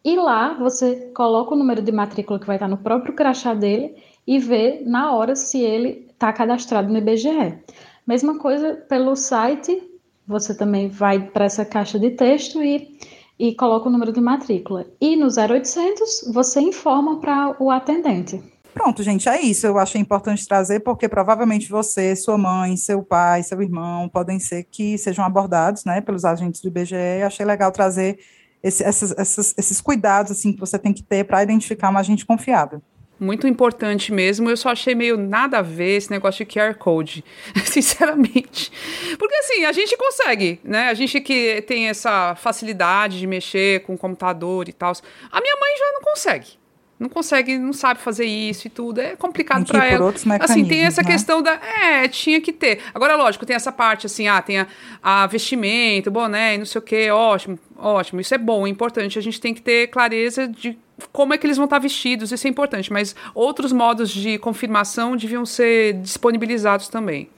e 0.04 0.16
lá 0.16 0.54
você 0.54 1.10
coloca 1.12 1.52
o 1.52 1.58
número 1.58 1.82
de 1.82 1.90
matrícula 1.90 2.38
que 2.38 2.46
vai 2.46 2.54
estar 2.54 2.68
no 2.68 2.76
próprio 2.76 3.12
crachá 3.12 3.54
dele 3.54 3.96
e 4.24 4.38
vê 4.38 4.84
na 4.86 5.12
hora 5.12 5.34
se 5.34 5.60
ele 5.60 6.06
está 6.12 6.32
cadastrado 6.32 6.88
no 6.88 6.98
IBGE. 6.98 7.58
Mesma 8.06 8.38
coisa 8.38 8.74
pelo 8.88 9.16
site, 9.16 9.82
você 10.24 10.56
também 10.56 10.86
vai 10.90 11.18
para 11.26 11.46
essa 11.46 11.64
caixa 11.64 11.98
de 11.98 12.10
texto 12.10 12.62
e, 12.62 13.00
e 13.36 13.52
coloca 13.56 13.88
o 13.88 13.92
número 13.92 14.12
de 14.12 14.20
matrícula. 14.20 14.86
E 15.00 15.16
no 15.16 15.26
0800 15.26 16.30
você 16.32 16.60
informa 16.60 17.18
para 17.18 17.56
o 17.58 17.68
atendente. 17.68 18.40
Pronto, 18.72 19.02
gente, 19.02 19.28
é 19.28 19.40
isso. 19.40 19.66
Eu 19.66 19.78
achei 19.78 20.00
importante 20.00 20.46
trazer, 20.46 20.80
porque 20.80 21.08
provavelmente 21.08 21.68
você, 21.68 22.16
sua 22.16 22.38
mãe, 22.38 22.76
seu 22.76 23.02
pai, 23.02 23.42
seu 23.42 23.60
irmão, 23.60 24.08
podem 24.08 24.38
ser 24.38 24.64
que 24.64 24.96
sejam 24.96 25.24
abordados 25.24 25.84
né, 25.84 26.00
pelos 26.00 26.24
agentes 26.24 26.60
do 26.60 26.68
IBGE. 26.68 27.22
Achei 27.24 27.44
legal 27.44 27.70
trazer 27.70 28.18
esse, 28.62 28.82
esses, 28.82 29.10
esses, 29.12 29.54
esses 29.58 29.80
cuidados 29.80 30.32
assim, 30.32 30.52
que 30.52 30.60
você 30.60 30.78
tem 30.78 30.92
que 30.92 31.02
ter 31.02 31.24
para 31.24 31.42
identificar 31.42 31.90
um 31.90 31.98
agente 31.98 32.24
confiável 32.24 32.82
muito 33.22 33.46
importante 33.46 34.12
mesmo. 34.12 34.50
Eu 34.50 34.56
só 34.56 34.70
achei 34.70 34.94
meio 34.94 35.16
nada 35.16 35.58
a 35.58 35.62
ver 35.62 35.96
esse 35.96 36.10
negócio 36.10 36.44
de 36.44 36.52
QR 36.52 36.74
Code, 36.74 37.24
sinceramente. 37.64 38.72
Porque 39.16 39.34
assim, 39.36 39.64
a 39.64 39.72
gente 39.72 39.96
consegue, 39.96 40.60
né? 40.64 40.88
A 40.88 40.94
gente 40.94 41.20
que 41.20 41.62
tem 41.62 41.88
essa 41.88 42.34
facilidade 42.34 43.20
de 43.20 43.26
mexer 43.26 43.84
com 43.84 43.96
computador 43.96 44.68
e 44.68 44.72
tal. 44.72 44.92
A 45.30 45.40
minha 45.40 45.56
mãe 45.56 45.78
já 45.78 45.92
não 45.92 46.00
consegue 46.02 46.61
não 47.02 47.08
consegue, 47.08 47.58
não 47.58 47.72
sabe 47.72 48.00
fazer 48.00 48.24
isso 48.24 48.68
e 48.68 48.70
tudo. 48.70 49.00
É 49.00 49.16
complicado 49.16 49.66
para 49.66 49.84
ela. 49.84 50.14
assim, 50.40 50.64
tem 50.64 50.84
essa 50.84 51.02
né? 51.02 51.10
questão 51.10 51.42
da. 51.42 51.52
É, 51.52 52.06
tinha 52.06 52.40
que 52.40 52.52
ter. 52.52 52.78
Agora, 52.94 53.16
lógico, 53.16 53.44
tem 53.44 53.56
essa 53.56 53.72
parte 53.72 54.06
assim, 54.06 54.28
ah, 54.28 54.40
tem 54.40 54.60
a, 54.60 54.68
a 55.02 55.26
vestimento, 55.26 56.10
boné, 56.10 56.56
não 56.56 56.64
sei 56.64 56.78
o 56.78 56.82
quê, 56.82 57.10
ótimo, 57.10 57.58
ótimo. 57.76 58.20
Isso 58.20 58.34
é 58.34 58.38
bom, 58.38 58.66
é 58.66 58.70
importante. 58.70 59.18
A 59.18 59.22
gente 59.22 59.40
tem 59.40 59.52
que 59.52 59.60
ter 59.60 59.88
clareza 59.88 60.46
de 60.46 60.78
como 61.12 61.34
é 61.34 61.38
que 61.38 61.44
eles 61.44 61.56
vão 61.56 61.64
estar 61.64 61.80
vestidos, 61.80 62.30
isso 62.30 62.46
é 62.46 62.50
importante. 62.50 62.92
Mas 62.92 63.16
outros 63.34 63.72
modos 63.72 64.08
de 64.10 64.38
confirmação 64.38 65.16
deviam 65.16 65.44
ser 65.44 65.94
disponibilizados 65.94 66.86
também. 66.86 67.28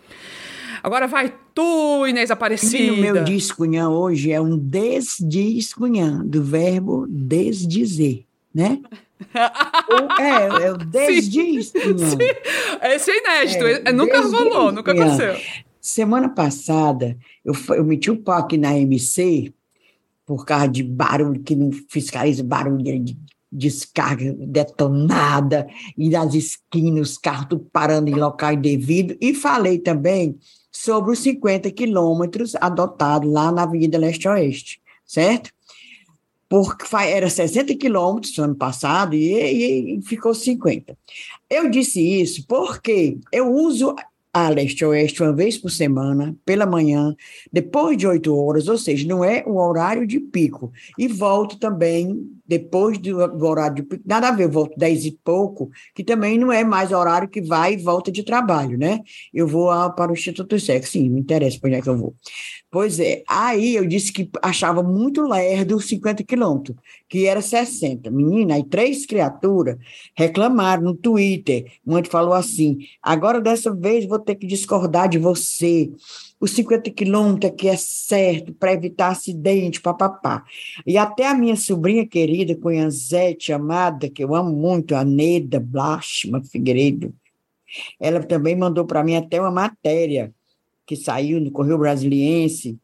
Agora 0.83 1.07
vai 1.07 1.33
tu, 1.55 2.07
Inês 2.07 2.31
Aparecida. 2.31 2.83
E 2.83 2.91
o 2.91 2.97
meu 2.99 3.25
discunhã 3.25 3.89
hoje 3.89 4.31
é 4.31 4.39
um 4.39 4.59
desdiscunhã, 4.59 6.23
do 6.23 6.45
verbo 6.45 7.07
desdizer, 7.09 8.25
né? 8.55 8.81
É, 10.21 10.67
é 10.67 10.73
o 10.73 10.77
desdiscunhã. 10.85 12.19
Esse 12.83 13.11
é 13.11 13.19
inédito, 13.19 13.65
é, 13.65 13.93
nunca 13.93 14.21
rolou, 14.21 14.73
nunca 14.73 14.93
aconteceu. 14.93 15.37
Semana 15.81 16.29
passada, 16.29 17.17
eu, 17.45 17.55
eu 17.71 17.85
meti 17.85 18.11
o 18.11 18.17
pau 18.17 18.39
aqui 18.39 18.57
na 18.57 18.77
MC, 18.79 19.53
por 20.25 20.45
causa 20.47 20.69
de 20.69 20.83
barulho, 20.83 21.43
que 21.43 21.55
não 21.55 21.71
fiscaliza 21.91 22.43
barulho 22.43 22.99
de 23.01 23.17
descarga 23.53 24.33
detonada, 24.33 25.67
e 25.97 26.09
nas 26.09 26.35
esquinas, 26.35 27.11
os 27.11 27.19
carros 27.19 27.61
parando 27.73 28.11
em 28.11 28.15
local 28.15 28.55
indevido, 28.55 29.17
e 29.21 29.33
falei 29.33 29.79
também 29.79 30.37
sobre 30.73 31.13
os 31.13 31.21
50 31.21 31.71
quilômetros 31.71 32.57
adotados 32.57 33.31
lá 33.33 33.53
na 33.53 33.63
Avenida 33.63 33.97
Leste-Oeste, 33.97 34.81
certo? 35.07 35.51
Porque 36.55 36.85
era 36.95 37.29
60 37.29 37.75
quilômetros 37.75 38.37
no 38.39 38.45
ano 38.45 38.55
passado 38.55 39.17
e, 39.17 39.97
e, 39.97 40.03
ficou 40.03 40.33
50. 40.33 40.97
Eu 41.51 41.69
disse 41.69 42.01
isso 42.01 42.47
porque 42.47 43.19
eu 43.33 43.53
uso 43.53 43.93
a 44.33 44.49
leste-oeste 44.51 45.21
uma 45.21 45.33
vez 45.33 45.59
por 45.59 45.69
semana, 45.69 46.37
pela 46.45 46.65
manhã, 46.65 47.13
depois 47.53 47.97
de 47.97 48.07
oito 48.07 48.37
horas, 48.37 48.69
ou 48.69 48.79
seja, 48.79 49.05
não 49.05 49.25
é 49.25 49.43
o 49.45 49.57
horário 49.57 50.07
de 50.07 50.21
pico. 50.21 50.73
E 50.97 51.09
volto 51.09 51.59
também 51.59 52.25
depois 52.47 52.99
do, 52.99 53.27
do, 53.29 53.47
horário 53.47 53.77
de 53.77 53.83
pico, 53.83 54.03
nada 54.07 54.29
a 54.29 54.31
ver, 54.31 54.45
eu 54.45 54.51
volto 54.51 54.79
dez 54.79 55.05
e 55.05 55.19
pouco, 55.25 55.71
que 55.95 56.05
também 56.05 56.39
não 56.39 56.53
é 56.53 56.63
mais 56.63 56.93
horário 56.93 57.29
que 57.29 57.41
vai 57.41 57.75
e 57.75 57.77
volta 57.77 58.13
de 58.13 58.23
trabalho, 58.23 58.79
né? 58.79 59.01
Eu 59.33 59.47
vou 59.47 59.71
a, 59.71 59.91
para 59.91 60.11
o 60.11 60.15
Instituto 60.15 60.59
Sexo, 60.59 60.93
sim, 60.93 61.09
não 61.09 61.19
interessa 61.19 61.59
para 61.59 61.69
onde 61.69 61.79
é 61.79 61.83
que 61.83 61.89
eu 61.89 61.97
vou. 61.97 62.15
Pois 62.71 62.99
é, 62.99 63.23
aí 63.29 63.77
eu 63.77 63.87
disse 63.87 64.13
que 64.13 64.29
achava 64.43 64.83
muito 64.83 65.23
lerdo 65.23 65.81
50 65.81 66.25
quilômetros, 66.25 66.77
que 67.09 67.25
era 67.25 67.41
60. 67.41 68.11
Menina, 68.11 68.57
aí 68.57 68.65
três 68.65 69.07
criaturas 69.07 69.77
reclamaram 70.17 70.83
no 70.83 70.95
Twitter. 70.95 71.71
Uma 71.87 72.03
falou 72.05 72.35
assim: 72.35 72.79
agora 73.01 73.41
dessa 73.41 73.73
vez 73.73 74.07
vou 74.07 74.19
ter 74.19 74.35
que 74.35 74.47
discordar 74.47 75.09
de 75.09 75.19
você. 75.19 75.89
Os 76.45 76.51
50 76.51 76.91
quilômetros 76.91 77.51
aqui 77.51 77.69
é 77.69 77.77
certo 77.79 78.53
para 78.53 78.75
evitar 78.75 79.09
acidente, 79.09 79.81
papapá. 79.81 80.45
E 80.87 80.99
até 80.99 81.27
a 81.27 81.35
minha 81.35 81.57
sobrinha 81.57 82.07
querida, 82.07 82.55
Cunhanzete, 82.55 83.51
amada, 83.51 84.11
que 84.11 84.23
eu 84.23 84.35
amo 84.35 84.55
muito, 84.55 84.95
a 84.95 85.03
Neda 85.03 85.59
Blachma 85.59 86.45
Figueiredo, 86.45 87.15
ela 87.99 88.23
também 88.23 88.55
mandou 88.55 88.85
para 88.85 89.03
mim 89.03 89.17
até 89.17 89.41
uma 89.41 89.51
matéria 89.51 90.35
que 90.85 90.97
saiu 90.97 91.41
no 91.41 91.51
Correio 91.51 91.79
Brasiliense, 91.79 92.79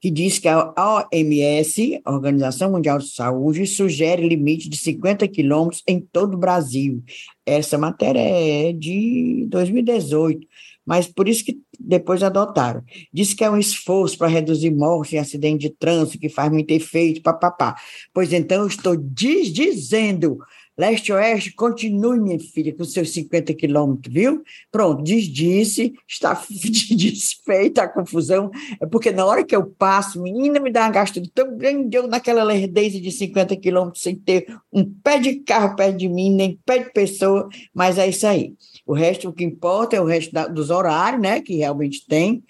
que 0.00 0.10
diz 0.10 0.40
que 0.40 0.48
a 0.48 0.74
OMS, 0.76 2.02
Organização 2.04 2.72
Mundial 2.72 2.98
de 2.98 3.10
Saúde, 3.10 3.64
sugere 3.64 4.28
limite 4.28 4.68
de 4.68 4.76
50 4.76 5.28
quilômetros 5.28 5.84
em 5.86 6.00
todo 6.00 6.34
o 6.34 6.38
Brasil. 6.38 7.00
Essa 7.46 7.78
matéria 7.78 8.18
é 8.18 8.72
de 8.72 9.46
2018, 9.48 10.44
mas 10.90 11.06
por 11.06 11.28
isso 11.28 11.44
que 11.44 11.56
depois 11.78 12.20
adotaram. 12.20 12.82
Diz 13.12 13.32
que 13.32 13.44
é 13.44 13.50
um 13.50 13.56
esforço 13.56 14.18
para 14.18 14.26
reduzir 14.26 14.72
mortes 14.72 15.12
em 15.12 15.18
acidente 15.18 15.68
de 15.68 15.70
trânsito, 15.70 16.18
que 16.18 16.28
faz 16.28 16.50
muito 16.50 16.68
efeito, 16.72 17.22
papapá. 17.22 17.76
Pois 18.12 18.32
então, 18.32 18.62
eu 18.62 18.66
estou 18.66 18.96
desdizendo 18.96 20.40
Leste-Oeste, 20.80 21.52
continue, 21.52 22.18
minha 22.18 22.40
filha, 22.40 22.74
com 22.74 22.84
seus 22.84 23.12
50 23.12 23.52
quilômetros, 23.52 24.12
viu? 24.12 24.42
Pronto, 24.72 25.02
desdisse, 25.02 25.92
está 26.08 26.32
desfeita 26.96 27.82
a 27.82 27.88
confusão, 27.88 28.50
é 28.80 28.86
porque 28.86 29.12
na 29.12 29.26
hora 29.26 29.44
que 29.44 29.54
eu 29.54 29.66
passo, 29.66 30.22
menina, 30.22 30.58
me 30.58 30.72
dá 30.72 30.86
uma 30.86 30.90
gastura 30.90 31.26
tão 31.34 31.56
grande, 31.56 31.94
eu 31.94 32.08
naquela 32.08 32.42
lerdeza 32.42 32.98
de 32.98 33.12
50 33.12 33.54
quilômetros, 33.56 34.02
sem 34.02 34.16
ter 34.16 34.46
um 34.72 34.82
pé 34.84 35.18
de 35.18 35.36
carro 35.36 35.76
perto 35.76 35.98
de 35.98 36.08
mim, 36.08 36.34
nem 36.34 36.58
pé 36.64 36.78
de 36.78 36.92
pessoa, 36.92 37.48
mas 37.74 37.98
é 37.98 38.08
isso 38.08 38.26
aí. 38.26 38.54
O 38.90 38.92
resto, 38.92 39.28
o 39.28 39.32
que 39.32 39.44
importa 39.44 39.94
é 39.94 40.00
o 40.00 40.04
resto 40.04 40.32
da, 40.32 40.48
dos 40.48 40.68
horários, 40.68 41.22
né, 41.22 41.40
que 41.40 41.54
realmente 41.54 42.04
tem, 42.08 42.42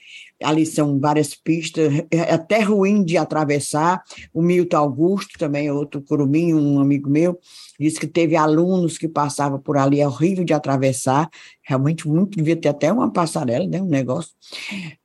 ali 0.43 0.65
são 0.65 0.99
várias 0.99 1.35
pistas, 1.35 1.93
é 2.11 2.33
até 2.33 2.61
ruim 2.63 3.05
de 3.05 3.19
atravessar. 3.19 4.03
O 4.33 4.41
Milton 4.41 4.79
Augusto, 4.79 5.39
também 5.39 5.67
é 5.67 5.73
outro 5.73 6.01
curumim, 6.01 6.55
um 6.55 6.81
amigo 6.81 7.11
meu, 7.11 7.39
disse 7.79 8.01
que 8.01 8.07
teve 8.07 8.37
alunos 8.37 8.97
que 8.97 9.07
passavam 9.07 9.61
por 9.61 9.77
ali, 9.77 10.01
é 10.01 10.09
horrível 10.09 10.43
de 10.43 10.55
atravessar, 10.55 11.29
realmente 11.63 12.09
muito, 12.09 12.39
devia 12.39 12.57
ter 12.57 12.71
até 12.71 12.91
uma 12.91 13.13
passarela, 13.13 13.67
né, 13.67 13.83
um 13.83 13.89
negócio. 13.91 14.33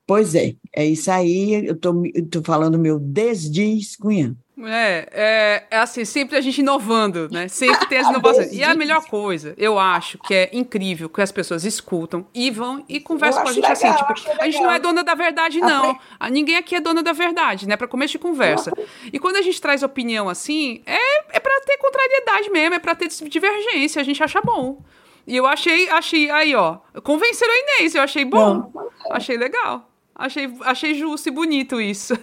Pois 0.08 0.36
é, 0.36 0.56
é 0.74 0.86
isso 0.86 1.12
aí, 1.12 1.66
eu 1.66 1.74
estou 1.74 2.42
falando 2.46 2.80
meu 2.80 2.98
desdiz 2.98 3.98
cunhã. 3.98 4.38
É, 4.58 5.10
é, 5.12 5.68
é, 5.70 5.78
assim, 5.80 6.06
sempre 6.06 6.38
a 6.38 6.42
gente 6.42 6.60
inovando, 6.60 7.28
né? 7.30 7.48
Sempre 7.50 7.86
tem 7.88 7.98
as 7.98 8.08
inovações. 8.10 8.54
E 8.54 8.64
a 8.64 8.74
melhor 8.74 9.06
coisa, 9.06 9.54
eu 9.58 9.78
acho 9.78 10.18
que 10.20 10.34
é 10.34 10.50
incrível 10.54 11.10
que 11.10 11.22
as 11.22 11.32
pessoas 11.32 11.66
escutam 11.66 12.26
e 12.34 12.50
vão 12.50 12.84
e 12.88 13.00
conversam 13.02 13.44
com 13.44 13.50
a 13.50 13.54
gente 13.54 13.66
assim, 13.66 13.88
legal, 13.88 14.12
assim, 14.12 14.24
tipo, 14.24 14.42
a 14.42 14.46
gente 14.46 14.62
não 14.62 14.72
é 14.72 14.80
dona 14.80 15.04
da 15.04 15.14
verdade, 15.14 15.60
não. 15.60 15.98
A 16.18 16.30
ninguém 16.30 16.56
aqui 16.56 16.76
é 16.76 16.80
dona 16.80 17.04
da 17.04 17.12
verdade, 17.12 17.68
né? 17.68 17.76
Pra 17.76 17.88
começo 17.88 18.14
de 18.14 18.20
conversa. 18.20 18.72
E 19.12 19.20
quando 19.20 19.36
a 19.36 19.42
gente 19.42 19.60
traz 19.60 19.84
opinião 19.84 20.30
assim, 20.30 20.82
é, 20.86 21.36
é 21.36 21.40
pra 21.40 21.54
ter 21.66 21.78
contrariedade 21.78 22.50
mesmo, 22.50 22.76
é 22.76 22.80
pra 22.80 22.96
ter 22.96 23.10
divergência, 23.28 24.02
a 24.02 24.06
gente 24.06 24.24
acha 24.24 24.40
bom. 24.42 24.82
E 25.28 25.36
eu 25.36 25.46
achei, 25.46 25.90
achei, 25.90 26.30
aí, 26.30 26.56
ó, 26.56 26.78
convenceram 27.04 27.52
a 27.52 27.58
Inês, 27.58 27.96
eu 27.96 28.02
achei 28.02 28.24
bom. 28.24 28.72
Achei 29.12 29.38
legal. 29.38 29.90
Achei, 30.18 30.50
achei 30.62 30.94
justo 30.94 31.28
e 31.28 31.32
bonito 31.32 31.82
isso. 31.82 32.14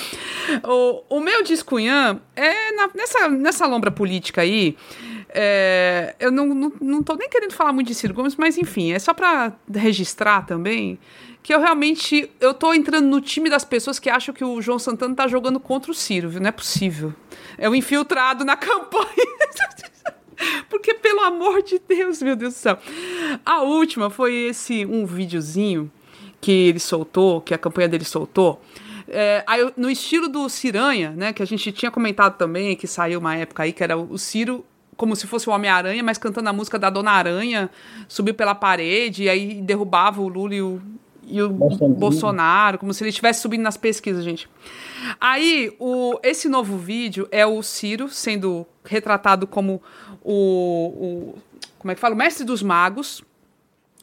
o, 0.64 1.16
o 1.16 1.20
meu 1.20 1.42
descunhã 1.42 2.18
é 2.34 2.72
na, 2.72 2.90
nessa, 2.94 3.28
nessa 3.28 3.66
lombra 3.66 3.90
política 3.90 4.40
aí. 4.40 4.74
É, 5.28 6.14
eu 6.18 6.32
não, 6.32 6.46
não, 6.46 6.72
não 6.80 7.02
tô 7.02 7.14
nem 7.14 7.28
querendo 7.28 7.52
falar 7.52 7.74
muito 7.74 7.88
de 7.88 7.94
Ciro 7.94 8.14
Gomes, 8.14 8.36
mas 8.36 8.56
enfim, 8.56 8.92
é 8.92 8.98
só 8.98 9.12
para 9.12 9.52
registrar 9.74 10.46
também 10.46 10.98
que 11.42 11.54
eu 11.54 11.60
realmente 11.60 12.28
eu 12.40 12.54
tô 12.54 12.74
entrando 12.74 13.06
no 13.06 13.20
time 13.20 13.48
das 13.48 13.64
pessoas 13.64 14.00
que 14.00 14.10
acham 14.10 14.34
que 14.34 14.44
o 14.44 14.60
João 14.60 14.78
Santana 14.78 15.14
tá 15.14 15.28
jogando 15.28 15.60
contra 15.60 15.92
o 15.92 15.94
Ciro, 15.94 16.28
viu? 16.28 16.40
Não 16.40 16.48
é 16.48 16.52
possível. 16.52 17.14
É 17.56 17.68
o 17.68 17.72
um 17.72 17.74
infiltrado 17.74 18.44
na 18.44 18.56
campanha. 18.58 19.06
Porque, 20.68 20.94
pelo 20.94 21.20
amor 21.20 21.62
de 21.62 21.78
Deus, 21.78 22.20
meu 22.20 22.34
Deus 22.34 22.54
do 22.54 22.56
céu. 22.56 22.78
A 23.44 23.62
última 23.62 24.10
foi 24.10 24.34
esse 24.34 24.84
um 24.86 25.06
videozinho 25.06 25.90
que 26.40 26.52
ele 26.52 26.78
soltou, 26.78 27.40
que 27.40 27.54
a 27.54 27.58
campanha 27.58 27.88
dele 27.88 28.04
soltou, 28.04 28.60
é, 29.08 29.44
aí, 29.46 29.72
no 29.76 29.88
estilo 29.88 30.28
do 30.28 30.48
Ciranha, 30.48 31.10
né, 31.10 31.32
que 31.32 31.42
a 31.42 31.46
gente 31.46 31.70
tinha 31.70 31.90
comentado 31.90 32.36
também, 32.36 32.74
que 32.74 32.86
saiu 32.86 33.20
uma 33.20 33.36
época 33.36 33.62
aí, 33.62 33.72
que 33.72 33.82
era 33.82 33.96
o 33.96 34.18
Ciro 34.18 34.64
como 34.96 35.14
se 35.14 35.26
fosse 35.26 35.48
o 35.48 35.52
Homem-Aranha, 35.52 36.02
mas 36.02 36.16
cantando 36.16 36.48
a 36.48 36.52
música 36.52 36.78
da 36.78 36.88
Dona 36.88 37.10
Aranha, 37.10 37.70
subiu 38.08 38.34
pela 38.34 38.54
parede 38.54 39.24
e 39.24 39.28
aí 39.28 39.60
derrubava 39.60 40.22
o 40.22 40.28
Lula 40.28 40.54
e 40.54 40.62
o, 40.62 40.80
e 41.26 41.42
o 41.42 41.50
Bolsonaro. 41.50 42.78
Como 42.78 42.94
se 42.94 43.04
ele 43.04 43.10
estivesse 43.10 43.42
subindo 43.42 43.60
nas 43.60 43.76
pesquisas, 43.76 44.24
gente. 44.24 44.48
Aí, 45.20 45.74
o, 45.78 46.18
esse 46.22 46.48
novo 46.48 46.78
vídeo 46.78 47.28
é 47.30 47.44
o 47.44 47.62
Ciro 47.62 48.08
sendo 48.08 48.66
retratado 48.84 49.46
como 49.46 49.82
o, 50.24 51.34
o 51.34 51.38
como 51.78 51.92
é 51.92 51.94
que 51.94 52.00
fala? 52.00 52.14
O 52.14 52.18
mestre 52.18 52.44
dos 52.44 52.62
magos 52.62 53.22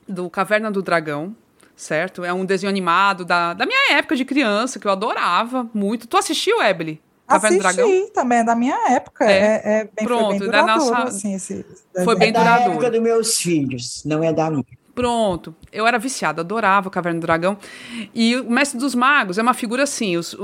do 0.07 0.29
Caverna 0.29 0.69
do 0.69 0.81
Dragão, 0.81 1.35
certo? 1.75 2.23
É 2.23 2.33
um 2.33 2.45
desenho 2.45 2.69
animado 2.69 3.25
da, 3.25 3.53
da 3.53 3.65
minha 3.65 3.97
época 3.97 4.15
de 4.15 4.25
criança, 4.25 4.79
que 4.79 4.87
eu 4.87 4.91
adorava 4.91 5.69
muito. 5.73 6.07
Tu 6.07 6.17
assistiu, 6.17 6.61
Ebele? 6.61 7.01
Caverna 7.27 7.57
Assisti, 7.57 7.81
do 7.81 7.87
Dragão? 7.87 8.09
também 8.13 8.37
é 8.39 8.43
da 8.43 8.55
minha 8.55 8.91
época. 8.91 9.25
É, 9.25 9.37
é, 9.37 9.61
é 9.63 9.83
bem, 9.85 10.05
Pronto, 10.05 10.37
foi 10.37 10.39
bem 10.39 10.49
da 10.49 10.63
nossa... 10.63 11.03
assim, 11.03 11.33
esse 11.33 11.65
Foi 12.03 12.15
bem 12.17 12.29
é 12.29 12.31
duradouro. 12.31 12.65
da 12.65 12.71
época 12.71 12.91
dos 12.91 13.01
meus 13.01 13.37
filhos, 13.37 14.03
não 14.05 14.23
é 14.23 14.33
da 14.33 14.49
minha. 14.49 14.65
Pronto. 14.95 15.55
Eu 15.71 15.87
era 15.87 15.97
viciada, 15.97 16.41
adorava 16.41 16.87
o 16.87 16.91
Caverna 16.91 17.19
do 17.19 17.25
Dragão. 17.25 17.57
E 18.13 18.35
o 18.35 18.49
Mestre 18.49 18.77
dos 18.79 18.93
Magos 18.93 19.39
é 19.39 19.41
uma 19.41 19.55
figura 19.55 19.83
assim: 19.83 20.17
os, 20.17 20.37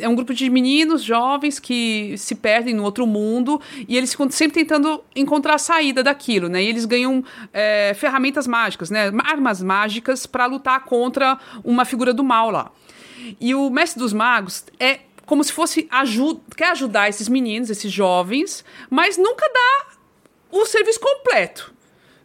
é 0.00 0.08
um 0.08 0.16
grupo 0.16 0.34
de 0.34 0.50
meninos 0.50 1.04
jovens 1.04 1.60
que 1.60 2.16
se 2.18 2.34
perdem 2.34 2.74
no 2.74 2.82
outro 2.82 3.06
mundo 3.06 3.60
e 3.86 3.96
eles 3.96 4.10
ficam 4.10 4.28
sempre 4.28 4.54
tentando 4.54 5.04
encontrar 5.14 5.54
a 5.54 5.58
saída 5.58 6.02
daquilo, 6.02 6.48
né? 6.48 6.62
E 6.64 6.66
eles 6.66 6.84
ganham 6.84 7.24
é, 7.52 7.94
ferramentas 7.94 8.46
mágicas, 8.46 8.90
né? 8.90 9.12
Armas 9.24 9.62
mágicas 9.62 10.26
para 10.26 10.46
lutar 10.46 10.84
contra 10.84 11.38
uma 11.62 11.84
figura 11.84 12.12
do 12.12 12.24
mal 12.24 12.50
lá. 12.50 12.72
E 13.40 13.54
o 13.54 13.70
Mestre 13.70 14.00
dos 14.00 14.12
Magos 14.12 14.64
é 14.80 15.00
como 15.24 15.44
se 15.44 15.52
fosse 15.52 15.86
ajuda, 15.88 16.40
quer 16.56 16.72
ajudar 16.72 17.08
esses 17.08 17.28
meninos, 17.28 17.70
esses 17.70 17.92
jovens, 17.92 18.64
mas 18.90 19.16
nunca 19.16 19.48
dá 19.48 19.86
o 20.50 20.66
serviço 20.66 20.98
completo 20.98 21.71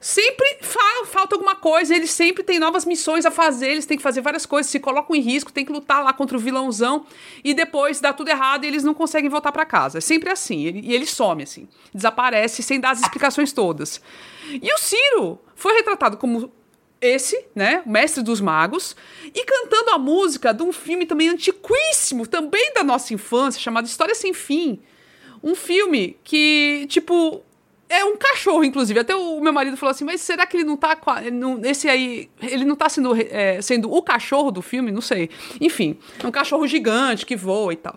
sempre 0.07 0.59
fa 0.61 0.79
falta 1.05 1.35
alguma 1.35 1.53
coisa, 1.53 1.93
eles 1.93 2.11
sempre 2.11 2.41
têm 2.41 2.59
novas 2.59 2.85
missões 2.85 3.25
a 3.25 3.31
fazer, 3.31 3.71
eles 3.71 3.85
têm 3.85 3.97
que 3.97 4.03
fazer 4.03 4.21
várias 4.21 4.45
coisas, 4.45 4.71
se 4.71 4.79
colocam 4.79 5.13
em 5.13 5.19
risco, 5.19 5.51
tem 5.51 5.65
que 5.65 5.71
lutar 5.71 6.01
lá 6.01 6.13
contra 6.13 6.37
o 6.37 6.39
vilãozão 6.39 7.05
e 7.43 7.53
depois 7.53 7.99
dá 7.99 8.13
tudo 8.13 8.29
errado 8.29 8.63
e 8.63 8.67
eles 8.67 8.85
não 8.85 8.93
conseguem 8.93 9.29
voltar 9.29 9.51
para 9.51 9.65
casa. 9.65 9.97
É 9.97 10.01
sempre 10.01 10.29
assim, 10.29 10.59
e 10.61 10.95
ele 10.95 11.05
some 11.05 11.43
assim, 11.43 11.67
desaparece 11.93 12.63
sem 12.63 12.79
dar 12.79 12.91
as 12.91 13.01
explicações 13.01 13.51
todas. 13.51 14.01
E 14.49 14.73
o 14.73 14.77
Ciro 14.77 15.39
foi 15.53 15.73
retratado 15.73 16.15
como 16.15 16.49
esse, 17.01 17.45
né, 17.53 17.83
o 17.85 17.89
mestre 17.89 18.23
dos 18.23 18.39
magos, 18.39 18.95
e 19.25 19.43
cantando 19.43 19.89
a 19.89 19.97
música 19.97 20.53
de 20.53 20.63
um 20.63 20.71
filme 20.71 21.05
também 21.05 21.27
antiquíssimo, 21.27 22.25
também 22.25 22.71
da 22.73 22.81
nossa 22.81 23.13
infância, 23.13 23.59
chamado 23.59 23.85
História 23.85 24.15
Sem 24.15 24.33
Fim. 24.33 24.79
Um 25.43 25.53
filme 25.53 26.17
que, 26.23 26.85
tipo, 26.87 27.43
é 27.89 28.03
um 28.03 28.17
cachorro, 28.17 28.63
inclusive. 28.63 28.99
Até 28.99 29.15
o 29.15 29.39
meu 29.39 29.53
marido 29.53 29.77
falou 29.77 29.91
assim: 29.91 30.03
mas 30.03 30.21
será 30.21 30.45
que 30.45 30.57
ele 30.57 30.63
não 30.63 30.77
tá. 30.77 30.97
Não, 31.31 31.63
esse 31.63 31.87
aí. 31.87 32.29
Ele 32.41 32.65
não 32.65 32.75
tá 32.75 32.89
sendo, 32.89 33.15
é, 33.15 33.61
sendo 33.61 33.91
o 33.91 34.01
cachorro 34.01 34.51
do 34.51 34.61
filme? 34.61 34.91
Não 34.91 35.01
sei. 35.01 35.29
Enfim, 35.61 35.97
é 36.21 36.27
um 36.27 36.31
cachorro 36.31 36.67
gigante 36.67 37.25
que 37.25 37.35
voa 37.35 37.73
e 37.73 37.77
tal. 37.77 37.95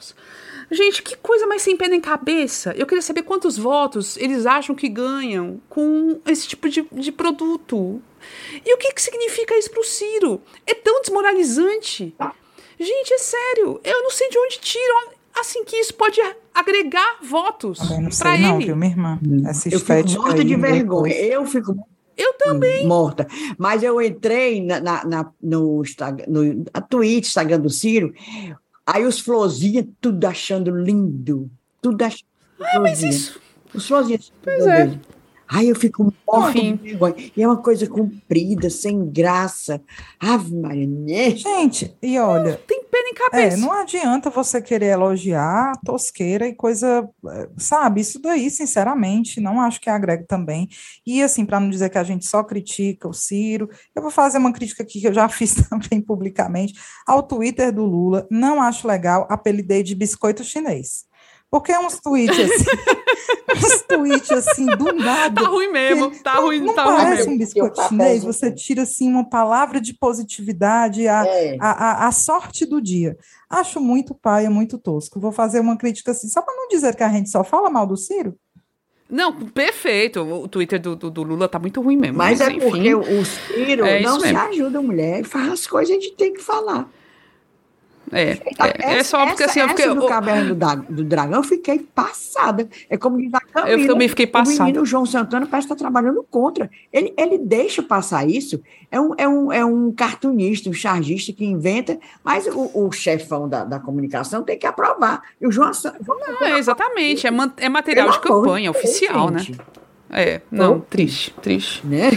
Gente, 0.70 1.02
que 1.02 1.16
coisa 1.16 1.48
mais 1.48 1.62
sem 1.62 1.76
pé 1.76 1.88
nem 1.88 2.00
cabeça. 2.00 2.72
Eu 2.76 2.86
queria 2.86 3.02
saber 3.02 3.22
quantos 3.22 3.58
votos 3.58 4.16
eles 4.16 4.46
acham 4.46 4.74
que 4.74 4.88
ganham 4.88 5.60
com 5.68 6.20
esse 6.24 6.46
tipo 6.46 6.68
de, 6.68 6.86
de 6.92 7.10
produto. 7.10 8.00
E 8.64 8.72
o 8.72 8.78
que, 8.78 8.92
que 8.92 9.02
significa 9.02 9.56
isso 9.58 9.70
pro 9.70 9.82
Ciro? 9.82 10.40
É 10.64 10.74
tão 10.74 11.00
desmoralizante. 11.00 12.14
Gente, 12.78 13.12
é 13.12 13.18
sério. 13.18 13.80
Eu 13.82 14.02
não 14.04 14.10
sei 14.10 14.28
de 14.28 14.38
onde 14.38 14.60
tiram 14.60 15.10
assim 15.34 15.64
que 15.64 15.76
isso 15.76 15.94
pode 15.94 16.20
agregar 16.60 17.18
votos 17.22 17.78
para 18.18 18.34
ele. 18.34 18.42
Não, 18.46 18.58
viu, 18.58 18.76
minha 18.76 18.90
irmã? 18.92 19.18
Hum. 19.26 19.42
Essa 19.46 19.68
eu 19.68 19.80
fico 19.80 20.22
morta 20.22 20.44
de 20.44 20.56
vergonha. 20.56 21.12
Depois. 21.12 21.32
Eu 21.32 21.46
fico 21.46 21.74
eu 22.20 22.34
também. 22.34 22.86
Morta. 22.86 23.26
Mas 23.56 23.82
eu 23.82 24.00
entrei 24.00 24.62
na, 24.62 24.78
na, 24.78 25.04
na 25.04 25.32
no, 25.42 25.82
no 26.28 26.64
a 26.74 26.80
Twitch, 26.82 27.28
Instagram 27.28 27.60
do 27.60 27.70
Ciro, 27.70 28.12
aí 28.86 29.06
os 29.06 29.20
florzinhos 29.20 29.86
tudo 30.00 30.24
achando 30.26 30.70
lindo. 30.70 31.50
Tudo 31.80 32.02
achando. 32.02 32.28
Ah, 32.60 32.80
mas 32.80 33.02
isso. 33.02 33.40
Os 33.72 33.86
florzinhos. 33.86 34.30
Pois 34.42 34.66
é. 34.66 34.86
Dele. 34.86 35.00
Ai, 35.52 35.68
eu 35.68 35.74
fico 35.74 36.14
morto 36.24 36.52
de 36.52 36.74
vergonha. 36.74 37.14
E 37.36 37.42
é 37.42 37.46
uma 37.46 37.56
coisa 37.56 37.84
comprida, 37.88 38.70
sem 38.70 39.10
graça. 39.10 39.82
Ave 40.20 40.54
Maria. 40.54 40.86
Né? 40.86 41.30
Gente, 41.30 41.96
e 42.00 42.16
olha. 42.20 42.52
Não 42.52 42.66
tem 42.68 42.84
pena 42.84 43.08
em 43.08 43.14
cabeça. 43.14 43.56
É, 43.56 43.60
não 43.60 43.72
adianta 43.72 44.30
você 44.30 44.62
querer 44.62 44.86
elogiar 44.86 45.72
tosqueira 45.84 46.46
e 46.46 46.54
coisa. 46.54 47.08
É, 47.26 47.48
sabe, 47.58 48.00
isso 48.00 48.20
daí, 48.20 48.48
sinceramente, 48.48 49.40
não 49.40 49.60
acho 49.60 49.80
que 49.80 49.90
agrega 49.90 50.24
também. 50.24 50.68
E 51.04 51.20
assim, 51.20 51.44
para 51.44 51.58
não 51.58 51.68
dizer 51.68 51.90
que 51.90 51.98
a 51.98 52.04
gente 52.04 52.26
só 52.26 52.44
critica 52.44 53.08
o 53.08 53.12
Ciro, 53.12 53.68
eu 53.92 54.02
vou 54.02 54.10
fazer 54.10 54.38
uma 54.38 54.52
crítica 54.52 54.84
aqui 54.84 55.00
que 55.00 55.08
eu 55.08 55.12
já 55.12 55.26
fiz 55.28 55.54
também 55.68 56.00
publicamente 56.00 56.74
ao 57.04 57.24
Twitter 57.24 57.72
do 57.72 57.84
Lula. 57.84 58.24
Não 58.30 58.62
acho 58.62 58.86
legal, 58.86 59.26
apelidei 59.28 59.82
de 59.82 59.96
biscoito 59.96 60.44
chinês. 60.44 61.09
Porque 61.50 61.72
é 61.72 61.80
uns 61.80 61.98
tweets 61.98 62.38
assim, 62.38 62.64
uns 63.56 63.82
tweets 63.82 64.30
assim, 64.30 64.66
do 64.66 64.92
nada. 64.92 65.42
Tá 65.42 65.48
ruim 65.48 65.72
mesmo, 65.72 66.10
tá 66.22 66.34
ruim, 66.34 66.60
não 66.60 66.74
tá 66.74 66.84
parece 66.84 67.24
ruim 67.24 67.34
um 67.34 67.38
biscoito 67.38 67.88
chinês, 67.88 68.22
você 68.22 68.52
tira 68.52 68.82
assim 68.82 69.10
uma 69.10 69.28
palavra 69.28 69.80
de 69.80 69.92
positividade, 69.92 71.08
a, 71.08 71.26
é. 71.26 71.56
a, 71.58 71.70
a, 71.70 72.08
a, 72.08 72.12
sorte 72.12 72.64
do 72.64 72.80
dia. 72.80 73.16
Acho 73.48 73.80
muito 73.80 74.14
paia, 74.14 74.48
muito 74.48 74.78
tosco. 74.78 75.18
Vou 75.18 75.32
fazer 75.32 75.58
uma 75.58 75.76
crítica 75.76 76.12
assim, 76.12 76.28
só 76.28 76.40
para 76.40 76.54
não 76.54 76.68
dizer 76.68 76.94
que 76.94 77.02
a 77.02 77.08
gente 77.08 77.28
só 77.28 77.42
fala 77.42 77.68
mal 77.68 77.84
do 77.84 77.96
Ciro. 77.96 78.36
Não, 79.10 79.34
perfeito. 79.34 80.20
O 80.20 80.46
Twitter 80.46 80.80
do, 80.80 80.94
do, 80.94 81.10
do 81.10 81.22
Lula 81.24 81.48
tá 81.48 81.58
muito 81.58 81.80
ruim 81.82 81.96
mesmo. 81.96 82.16
Mas, 82.16 82.38
mas 82.38 82.48
é 82.48 82.52
enfim, 82.52 82.70
porque 82.70 82.94
o 82.94 83.24
Ciro 83.24 83.84
é 83.84 84.00
não 84.02 84.20
se 84.20 84.28
ajuda, 84.28 84.80
mulher. 84.80 85.24
Faz 85.24 85.50
as 85.50 85.66
coisas, 85.66 85.90
a 85.96 86.00
gente 86.00 86.14
tem 86.14 86.32
que 86.32 86.40
falar. 86.40 86.88
É, 88.12 88.32
é, 88.32 88.98
é, 88.98 89.04
só 89.04 89.24
porque 89.24 89.44
assim, 89.44 89.60
eu 89.60 89.68
fiquei. 89.68 89.86
do 89.94 90.06
Caverna 90.06 90.52
do, 90.52 90.94
do 90.94 91.04
Dragão, 91.04 91.38
eu 91.38 91.44
fiquei 91.44 91.78
passada. 91.78 92.68
É 92.88 92.96
como 92.96 93.18
diz 93.18 93.32
a 93.32 93.40
Camila, 93.40 93.78
Eu 93.78 93.86
também 93.86 94.08
fiquei 94.08 94.26
passada. 94.26 94.62
O 94.62 94.66
menino 94.66 94.84
João 94.84 95.06
Santana 95.06 95.46
parece 95.46 95.66
estar 95.66 95.76
trabalhando 95.76 96.24
contra. 96.28 96.68
Ele, 96.92 97.14
ele 97.16 97.38
deixa 97.38 97.82
passar 97.82 98.28
isso. 98.28 98.60
É 98.90 99.00
um, 99.00 99.14
é, 99.16 99.28
um, 99.28 99.52
é 99.52 99.64
um 99.64 99.92
cartunista, 99.92 100.68
um 100.68 100.72
chargista 100.72 101.32
que 101.32 101.44
inventa, 101.44 101.98
mas 102.24 102.46
o, 102.48 102.70
o 102.74 102.90
chefão 102.90 103.48
da, 103.48 103.64
da 103.64 103.78
comunicação 103.78 104.42
tem 104.42 104.58
que 104.58 104.66
aprovar. 104.66 105.22
E 105.40 105.46
o 105.46 105.52
João, 105.52 105.72
João 105.72 106.18
Não, 106.40 106.46
é, 106.48 106.58
exatamente. 106.58 107.28
É, 107.28 107.30
é 107.58 107.68
material 107.68 108.10
de 108.10 108.18
campanha 108.18 108.70
oficial, 108.72 109.30
né? 109.30 109.46
É, 110.12 110.40
não, 110.50 110.78
oh. 110.78 110.80
triste, 110.80 111.32
triste. 111.40 111.86
Né? 111.86 112.10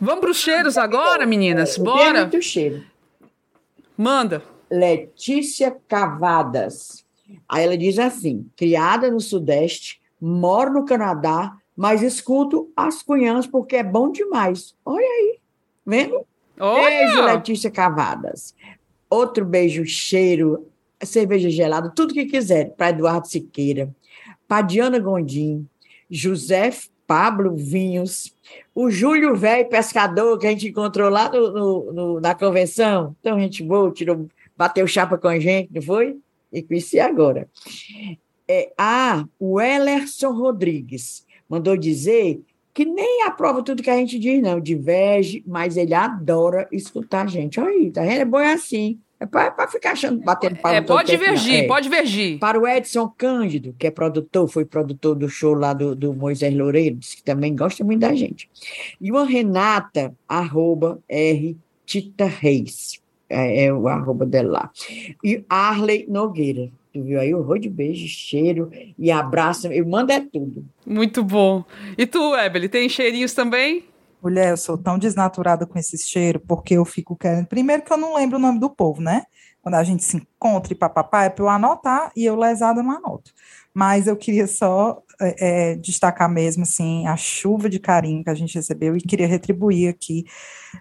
Vamos 0.00 0.20
para 0.20 0.30
os 0.30 0.38
cheiros 0.38 0.76
agora, 0.76 1.24
meninas? 1.24 1.78
Bora. 1.78 2.22
Muito 2.22 2.42
cheiro. 2.42 2.82
Manda. 3.96 4.42
Letícia 4.70 5.76
Cavadas. 5.88 7.04
Aí 7.48 7.64
ela 7.64 7.76
diz 7.76 7.98
assim: 7.98 8.46
criada 8.56 9.10
no 9.10 9.20
Sudeste, 9.20 10.00
moro 10.20 10.72
no 10.72 10.84
Canadá, 10.84 11.56
mas 11.76 12.02
escuto 12.02 12.70
as 12.76 13.02
cunhãs 13.02 13.46
porque 13.46 13.76
é 13.76 13.82
bom 13.82 14.10
demais. 14.10 14.74
Olha 14.84 15.04
aí, 15.04 15.38
vendo? 15.84 16.24
Olha. 16.58 16.84
Beijo, 16.84 17.22
Letícia 17.22 17.70
Cavadas. 17.70 18.54
Outro 19.08 19.44
beijo, 19.44 19.84
cheiro, 19.84 20.70
cerveja 21.02 21.50
gelada, 21.50 21.90
tudo 21.94 22.14
que 22.14 22.26
quiser, 22.26 22.70
para 22.76 22.90
Eduardo 22.90 23.26
Siqueira, 23.26 23.92
para 24.46 24.62
Diana 24.62 24.98
Gondim, 24.98 25.66
José 26.08 26.70
Pablo 27.06 27.56
Vinhos, 27.56 28.32
o 28.72 28.88
Júlio 28.88 29.34
Velho 29.34 29.68
Pescador, 29.68 30.38
que 30.38 30.46
a 30.46 30.50
gente 30.50 30.68
encontrou 30.68 31.08
lá 31.08 31.28
no, 31.28 31.50
no, 31.50 31.92
no, 31.92 32.20
na 32.20 32.36
convenção. 32.36 33.16
Então, 33.18 33.36
a 33.36 33.40
gente 33.40 33.64
boa, 33.64 33.90
tirou 33.90 34.28
bateu 34.60 34.86
chapa 34.86 35.16
com 35.16 35.26
a 35.26 35.38
gente, 35.38 35.70
não 35.72 35.80
foi? 35.80 36.18
E 36.52 36.62
conheci 36.62 37.00
agora. 37.00 37.48
É, 38.46 38.70
ah, 38.76 39.24
o 39.38 39.58
Ellerson 39.58 40.32
Rodrigues 40.32 41.24
mandou 41.48 41.78
dizer 41.78 42.42
que 42.74 42.84
nem 42.84 43.22
aprova 43.22 43.62
tudo 43.62 43.82
que 43.82 43.88
a 43.88 43.96
gente 43.96 44.18
diz, 44.18 44.42
não, 44.42 44.60
diverge, 44.60 45.42
mas 45.46 45.78
ele 45.78 45.94
adora 45.94 46.68
escutar 46.70 47.24
a 47.24 47.26
gente. 47.26 47.58
Olha 47.58 47.70
aí, 47.70 47.90
tá 47.90 48.02
vendo? 48.02 48.20
É 48.20 48.24
bom 48.26 48.38
é 48.38 48.52
assim. 48.52 49.00
É 49.18 49.24
para 49.24 49.66
ficar 49.66 49.92
achando, 49.92 50.20
batendo 50.20 50.56
palma. 50.56 50.76
É, 50.76 50.82
pode 50.82 51.10
divergir, 51.10 51.64
é. 51.64 51.66
pode 51.66 51.88
divergir. 51.88 52.38
Para 52.38 52.60
o 52.60 52.68
Edson 52.68 53.08
Cândido, 53.16 53.74
que 53.78 53.86
é 53.86 53.90
produtor, 53.90 54.46
foi 54.46 54.66
produtor 54.66 55.14
do 55.14 55.28
show 55.28 55.54
lá 55.54 55.72
do, 55.72 55.94
do 55.94 56.12
Moisés 56.12 56.54
Loureiro, 56.54 56.98
que 56.98 57.22
também 57.22 57.56
gosta 57.56 57.82
muito 57.82 58.00
da 58.00 58.14
gente. 58.14 58.50
E 59.00 59.10
uma 59.10 59.24
Renata, 59.24 60.14
arroba 60.28 61.02
R. 61.08 61.56
Tita 61.86 62.26
Reis 62.26 62.99
é, 63.30 63.64
é 63.64 63.72
o 63.72 63.86
arroba 63.86 64.26
dela 64.26 64.50
lá. 64.50 64.70
E 65.24 65.44
Arley 65.48 66.04
Nogueira. 66.08 66.70
Tu 66.92 67.04
viu 67.04 67.20
aí? 67.20 67.32
O 67.32 67.58
de 67.58 67.70
beijo, 67.70 68.08
cheiro 68.08 68.70
e 68.98 69.12
abraço. 69.12 69.68
Eu 69.68 69.86
mando 69.86 70.10
é 70.10 70.20
tudo. 70.20 70.66
Muito 70.84 71.22
bom. 71.22 71.64
E 71.96 72.04
tu, 72.04 72.34
Ebele, 72.34 72.68
tem 72.68 72.88
cheirinhos 72.88 73.32
também? 73.32 73.84
Mulher, 74.20 74.50
eu 74.50 74.56
sou 74.56 74.76
tão 74.76 74.98
desnaturada 74.98 75.64
com 75.64 75.78
esse 75.78 75.96
cheiro, 75.96 76.40
porque 76.40 76.74
eu 76.74 76.84
fico 76.84 77.16
querendo. 77.16 77.46
Primeiro 77.46 77.82
que 77.82 77.92
eu 77.92 77.96
não 77.96 78.16
lembro 78.16 78.38
o 78.38 78.40
nome 78.40 78.58
do 78.58 78.68
povo, 78.68 79.00
né? 79.00 79.22
Quando 79.62 79.76
a 79.76 79.84
gente 79.84 80.02
se 80.02 80.16
encontra 80.16 80.72
e 80.72 80.76
papapá, 80.76 81.24
é 81.24 81.30
para 81.30 81.44
eu 81.44 81.48
anotar 81.48 82.10
e 82.16 82.24
eu 82.24 82.34
lesada 82.34 82.82
não 82.82 82.90
anoto. 82.90 83.32
Mas 83.74 84.06
eu 84.06 84.16
queria 84.16 84.46
só 84.46 85.02
é, 85.20 85.72
é, 85.72 85.76
destacar 85.76 86.28
mesmo 86.28 86.62
assim 86.62 87.06
a 87.06 87.16
chuva 87.16 87.68
de 87.68 87.78
carinho 87.78 88.24
que 88.24 88.30
a 88.30 88.34
gente 88.34 88.54
recebeu 88.54 88.96
e 88.96 89.00
queria 89.00 89.26
retribuir 89.26 89.88
aqui 89.88 90.24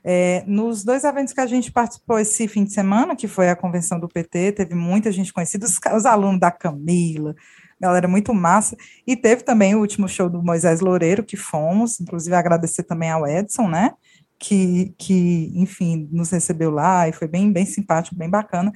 é, 0.03 0.43
nos 0.47 0.83
dois 0.83 1.03
eventos 1.03 1.33
que 1.33 1.41
a 1.41 1.45
gente 1.45 1.71
participou 1.71 2.19
esse 2.19 2.47
fim 2.47 2.63
de 2.63 2.73
semana, 2.73 3.15
que 3.15 3.27
foi 3.27 3.49
a 3.49 3.55
convenção 3.55 3.99
do 3.99 4.07
PT, 4.07 4.53
teve 4.53 4.75
muita 4.75 5.11
gente 5.11 5.33
conhecida, 5.33 5.65
os, 5.65 5.79
os 5.95 6.05
alunos 6.05 6.39
da 6.39 6.51
Camila, 6.51 7.35
galera 7.79 8.07
muito 8.07 8.33
massa. 8.33 8.75
E 9.05 9.15
teve 9.15 9.43
também 9.43 9.75
o 9.75 9.79
último 9.79 10.07
show 10.07 10.29
do 10.29 10.43
Moisés 10.43 10.81
Loureiro, 10.81 11.23
que 11.23 11.37
fomos, 11.37 11.99
inclusive 11.99 12.35
agradecer 12.35 12.83
também 12.83 13.09
ao 13.09 13.27
Edson, 13.27 13.67
né? 13.67 13.93
Que, 14.37 14.93
que, 14.97 15.51
enfim, 15.55 16.07
nos 16.11 16.29
recebeu 16.31 16.71
lá 16.71 17.07
e 17.09 17.11
foi 17.13 17.27
bem, 17.27 17.51
bem 17.51 17.65
simpático, 17.65 18.15
bem 18.15 18.29
bacana. 18.29 18.71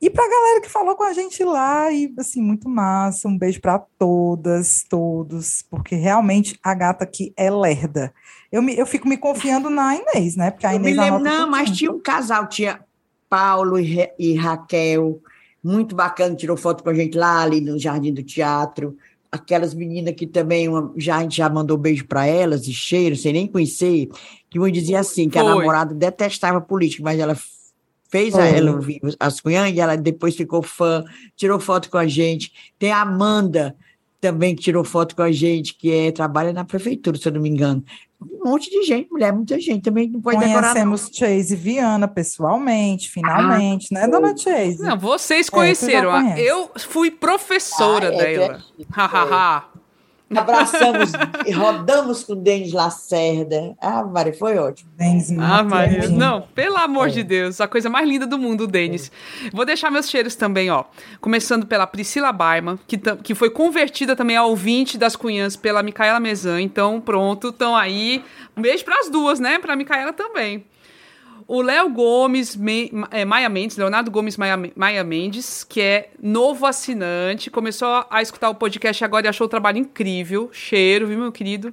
E 0.00 0.08
para 0.08 0.24
a 0.24 0.28
galera 0.28 0.60
que 0.60 0.68
falou 0.68 0.94
com 0.94 1.02
a 1.02 1.12
gente 1.12 1.42
lá, 1.42 1.90
e 1.90 2.12
assim, 2.18 2.40
muito 2.40 2.68
massa. 2.68 3.26
Um 3.26 3.36
beijo 3.36 3.60
para 3.60 3.80
todas, 3.98 4.84
todos, 4.88 5.64
porque 5.68 5.96
realmente 5.96 6.58
a 6.62 6.72
gata 6.72 7.02
aqui 7.02 7.32
é 7.36 7.50
lerda. 7.50 8.14
Eu, 8.50 8.62
me, 8.62 8.78
eu 8.78 8.86
fico 8.86 9.08
me 9.08 9.16
confiando 9.16 9.68
na 9.68 9.96
Inês, 9.96 10.36
né? 10.36 10.52
Porque 10.52 10.66
a 10.66 10.74
Inês 10.74 10.96
eu 10.96 11.02
me 11.02 11.10
lembro, 11.10 11.24
não, 11.24 11.50
mas 11.50 11.70
tinha 11.70 11.90
um 11.90 11.98
casal, 11.98 12.46
tinha 12.48 12.80
Paulo 13.28 13.78
e, 13.78 14.08
e 14.18 14.34
Raquel, 14.36 15.20
muito 15.62 15.96
bacana, 15.96 16.36
tirou 16.36 16.56
foto 16.56 16.84
com 16.84 16.90
a 16.90 16.94
gente 16.94 17.18
lá 17.18 17.42
ali 17.42 17.60
no 17.60 17.76
Jardim 17.76 18.14
do 18.14 18.22
Teatro. 18.22 18.96
Aquelas 19.30 19.74
meninas 19.74 20.14
que 20.14 20.26
também 20.26 20.68
uma, 20.68 20.92
já, 20.96 21.16
a 21.16 21.22
gente 21.22 21.36
já 21.36 21.50
mandou 21.50 21.76
beijo 21.76 22.06
para 22.06 22.24
elas, 22.24 22.68
e 22.68 22.72
cheiro, 22.72 23.16
sem 23.16 23.32
nem 23.32 23.46
conhecer, 23.48 24.08
que 24.48 24.58
uma 24.58 24.70
dizia 24.70 25.00
assim, 25.00 25.28
que 25.28 25.38
Foi. 25.38 25.46
a 25.46 25.54
namorada 25.54 25.92
detestava 25.92 26.60
política, 26.60 27.02
mas 27.02 27.18
ela 27.18 27.36
fez 28.08 28.34
a 28.34 28.46
ela 28.46 28.72
ouvir 28.72 29.00
as 29.18 29.40
cunhãs 29.40 29.74
e 29.74 29.80
ela 29.80 29.96
depois 29.96 30.36
ficou 30.36 30.62
fã, 30.62 31.04
tirou 31.36 31.60
foto 31.60 31.90
com 31.90 31.98
a 31.98 32.06
gente. 32.06 32.52
Tem 32.78 32.90
a 32.90 33.02
Amanda, 33.02 33.76
também 34.20 34.54
que 34.56 34.62
tirou 34.62 34.82
foto 34.82 35.14
com 35.14 35.22
a 35.22 35.30
gente, 35.30 35.74
que 35.74 35.92
é, 35.92 36.10
trabalha 36.10 36.52
na 36.52 36.64
prefeitura, 36.64 37.16
se 37.16 37.28
eu 37.28 37.32
não 37.32 37.40
me 37.40 37.48
engano 37.48 37.84
um 38.20 38.50
monte 38.50 38.68
de 38.68 38.82
gente, 38.82 39.10
mulher, 39.10 39.32
muita 39.32 39.60
gente 39.60 39.82
também 39.82 40.08
não 40.08 40.20
pode 40.20 40.38
decorar. 40.38 40.72
Conhecemos 40.72 41.08
Chase 41.12 41.54
Viana 41.54 42.08
pessoalmente, 42.08 43.08
finalmente, 43.08 43.94
ah, 43.94 44.00
né, 44.00 44.08
dona 44.08 44.36
Chase? 44.36 44.82
Não, 44.82 44.98
vocês 44.98 45.48
conheceram. 45.48 46.14
É, 46.16 46.40
eu 46.40 46.68
fui 46.76 47.10
professora 47.10 48.10
ah, 48.10 48.14
é, 48.14 48.38
dela. 48.38 48.64
Hahaha. 48.90 49.67
Abraçamos 50.34 51.12
e 51.46 51.52
rodamos 51.52 52.22
com 52.22 52.34
o 52.34 52.36
Denis 52.36 52.72
Lacerda. 52.72 53.74
Ah, 53.80 54.04
Maria, 54.04 54.34
foi 54.34 54.58
ótimo. 54.58 54.90
Denis, 54.96 55.30
ah, 55.38 55.62
Maria. 55.62 56.08
Não, 56.08 56.42
pelo 56.54 56.76
amor 56.76 57.08
é. 57.08 57.12
de 57.12 57.22
Deus, 57.22 57.60
a 57.60 57.68
coisa 57.68 57.88
mais 57.88 58.06
linda 58.06 58.26
do 58.26 58.38
mundo, 58.38 58.64
o 58.64 58.66
Denis. 58.66 59.10
É. 59.44 59.50
Vou 59.50 59.64
deixar 59.64 59.90
meus 59.90 60.08
cheiros 60.08 60.34
também, 60.34 60.70
ó. 60.70 60.84
Começando 61.20 61.66
pela 61.66 61.86
Priscila 61.86 62.30
Baima, 62.32 62.78
que, 62.86 62.98
que 63.22 63.34
foi 63.34 63.50
convertida 63.50 64.14
também 64.14 64.36
a 64.36 64.44
ouvinte 64.44 64.98
das 64.98 65.16
Cunhãs 65.16 65.56
pela 65.56 65.82
Micaela 65.82 66.20
Mezan. 66.20 66.60
Então, 66.60 67.00
pronto, 67.00 67.48
estão 67.48 67.74
aí. 67.74 68.22
Um 68.56 68.60
beijo 68.60 68.84
para 68.84 69.00
as 69.00 69.08
duas, 69.08 69.40
né? 69.40 69.58
Para 69.58 69.72
a 69.72 69.76
Micaela 69.76 70.12
também. 70.12 70.64
O 71.50 71.62
Léo 71.62 71.88
Gomes, 71.88 72.54
Me, 72.54 72.92
é, 73.10 73.24
Maia 73.24 73.48
Mendes, 73.48 73.78
Leonardo 73.78 74.10
Gomes 74.10 74.36
Maia, 74.36 74.70
Maia 74.76 75.02
Mendes, 75.02 75.64
que 75.64 75.80
é 75.80 76.10
novo 76.22 76.66
assinante, 76.66 77.50
começou 77.50 78.04
a 78.10 78.20
escutar 78.20 78.50
o 78.50 78.54
podcast 78.54 79.02
agora 79.02 79.24
e 79.24 79.28
achou 79.30 79.46
o 79.46 79.48
trabalho 79.48 79.78
incrível. 79.78 80.50
Cheiro, 80.52 81.06
viu, 81.06 81.18
meu 81.18 81.32
querido? 81.32 81.72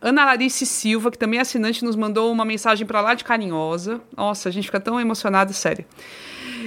Ana 0.00 0.24
Larice 0.24 0.66
Silva, 0.66 1.12
que 1.12 1.16
também 1.16 1.38
é 1.38 1.42
assinante, 1.42 1.84
nos 1.84 1.94
mandou 1.94 2.32
uma 2.32 2.44
mensagem 2.44 2.84
para 2.84 3.00
lá 3.00 3.14
de 3.14 3.22
carinhosa. 3.22 4.00
Nossa, 4.16 4.48
a 4.48 4.52
gente 4.52 4.64
fica 4.64 4.80
tão 4.80 5.00
emocionado, 5.00 5.52
sério. 5.52 5.84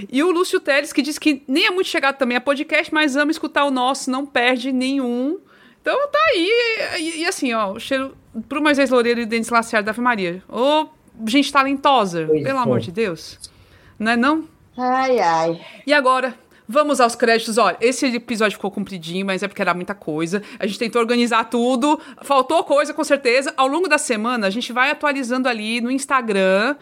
E 0.09 0.23
o 0.23 0.31
Lúcio 0.31 0.61
Teles, 0.61 0.93
que 0.93 1.01
diz 1.01 1.19
que 1.19 1.43
nem 1.49 1.65
é 1.65 1.69
muito 1.69 1.87
chegado 1.87 2.17
também 2.17 2.37
a 2.37 2.41
podcast, 2.41 2.93
mas 2.93 3.17
ama 3.17 3.29
escutar 3.29 3.65
o 3.65 3.71
nosso, 3.71 4.09
não 4.09 4.25
perde 4.25 4.71
nenhum. 4.71 5.37
Então 5.81 6.07
tá 6.07 6.19
aí. 6.31 6.49
E, 6.97 7.21
e 7.23 7.25
assim, 7.25 7.53
ó, 7.53 7.73
o 7.73 7.79
cheiro 7.79 8.15
pro 8.47 8.61
Moisés 8.61 8.89
Loureiro 8.89 9.19
e 9.19 9.25
Denis 9.25 9.49
Lacerda 9.49 9.87
da 9.87 9.91
Ave 9.91 9.99
Maria. 9.99 10.41
Ô, 10.47 10.87
gente 11.25 11.51
talentosa, 11.51 12.25
pois 12.27 12.43
pelo 12.43 12.59
amor 12.59 12.79
de 12.79 12.91
Deus. 12.91 13.39
Não 13.97 14.11
é 14.11 14.17
não? 14.17 14.47
Ai, 14.77 15.19
ai. 15.19 15.61
E 15.85 15.93
agora, 15.93 16.35
Vamos 16.69 16.99
aos 16.99 17.15
créditos. 17.15 17.57
Olha, 17.57 17.77
esse 17.79 18.05
episódio 18.07 18.57
ficou 18.57 18.69
compridinho, 18.69 19.25
mas 19.25 19.41
é 19.41 19.47
porque 19.47 19.61
era 19.61 19.73
muita 19.73 19.95
coisa. 19.95 20.43
A 20.59 20.67
gente 20.67 20.77
tentou 20.77 21.01
organizar 21.01 21.45
tudo. 21.45 21.97
Faltou 22.23 22.61
coisa, 22.65 22.93
com 22.93 23.03
certeza. 23.05 23.53
Ao 23.55 23.67
longo 23.67 23.87
da 23.87 23.97
semana, 23.97 24.47
a 24.47 24.49
gente 24.49 24.73
vai 24.73 24.91
atualizando 24.91 25.47
ali 25.47 25.79
no 25.79 25.89
Instagram. 25.89 26.75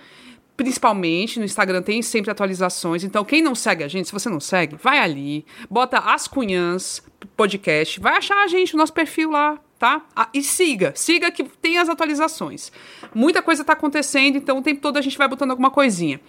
Principalmente 0.58 1.38
no 1.38 1.46
Instagram 1.46 1.84
tem 1.84 2.02
sempre 2.02 2.32
atualizações. 2.32 3.04
Então, 3.04 3.24
quem 3.24 3.44
não 3.44 3.54
segue 3.54 3.84
a 3.84 3.88
gente, 3.88 4.08
se 4.08 4.14
você 4.14 4.28
não 4.28 4.40
segue, 4.40 4.76
vai 4.76 4.98
ali, 4.98 5.46
bota 5.70 6.00
As 6.00 6.28
Cunhãs 6.28 7.04
Podcast, 7.38 8.00
vai 8.00 8.18
achar 8.18 8.44
a 8.44 8.48
gente, 8.48 8.74
o 8.74 8.78
nosso 8.78 8.94
perfil 8.94 9.30
lá 9.30 9.60
tá? 9.86 10.02
Ah, 10.16 10.28
e 10.34 10.42
siga, 10.42 10.94
siga 10.96 11.30
que 11.30 11.44
tem 11.44 11.78
as 11.78 11.88
atualizações. 11.88 12.72
Muita 13.14 13.44
coisa 13.44 13.62
está 13.62 13.74
acontecendo, 13.74 14.36
então 14.36 14.58
o 14.58 14.62
tempo 14.64 14.82
todo 14.82 14.98
a 14.98 15.02
gente 15.02 15.16
vai 15.16 15.28
botando 15.28 15.52
alguma 15.52 15.70
coisinha. 15.70 16.20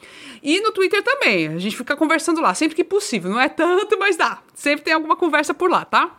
E 0.42 0.60
no 0.60 0.72
Twitter 0.72 1.02
também, 1.02 1.48
a 1.48 1.58
gente 1.58 1.74
fica 1.74 1.96
conversando 1.96 2.42
lá, 2.42 2.52
sempre 2.52 2.76
que 2.76 2.84
possível. 2.84 3.30
Não 3.30 3.40
é 3.40 3.48
tanto, 3.48 3.98
mas 3.98 4.14
dá. 4.14 4.42
Sempre 4.54 4.84
tem 4.84 4.92
alguma 4.92 5.16
conversa 5.16 5.54
por 5.54 5.70
lá, 5.70 5.86
tá? 5.86 6.18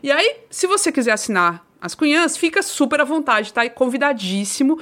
E 0.00 0.12
aí, 0.12 0.36
se 0.48 0.68
você 0.68 0.92
quiser 0.92 1.10
assinar 1.10 1.66
as 1.80 1.96
cunhãs, 1.96 2.36
fica 2.36 2.62
super 2.62 3.00
à 3.00 3.04
vontade, 3.04 3.52
tá? 3.52 3.64
E 3.64 3.70
convidadíssimo. 3.70 4.80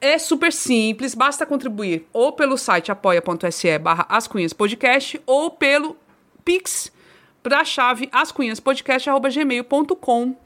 É 0.00 0.18
super 0.18 0.54
simples, 0.54 1.14
basta 1.14 1.44
contribuir 1.44 2.06
ou 2.14 2.32
pelo 2.32 2.56
site 2.56 2.90
apoia.se 2.90 3.78
barra 3.78 4.06
ascunhaspodcast 4.08 5.20
ou 5.26 5.50
pelo 5.50 5.98
Pix 6.44 6.90
para 7.42 7.60
a 7.60 7.64
chave 7.64 8.08
ascunhaspodcast.gmail.com. 8.10 10.36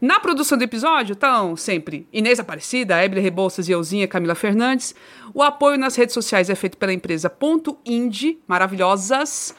Na 0.00 0.18
produção 0.18 0.56
do 0.56 0.64
episódio 0.64 1.12
estão 1.12 1.54
sempre 1.56 2.08
Inês 2.10 2.40
Aparecida, 2.40 3.02
Ebre 3.02 3.20
Rebouças 3.20 3.68
e 3.68 3.72
Euzinha 3.72 4.08
Camila 4.08 4.34
Fernandes. 4.34 4.94
O 5.34 5.42
apoio 5.42 5.76
nas 5.76 5.94
redes 5.94 6.14
sociais 6.14 6.48
é 6.48 6.54
feito 6.54 6.78
pela 6.78 6.92
empresa 6.92 7.28
Ponto 7.28 7.76
Indie, 7.84 8.40
maravilhosas. 8.46 9.54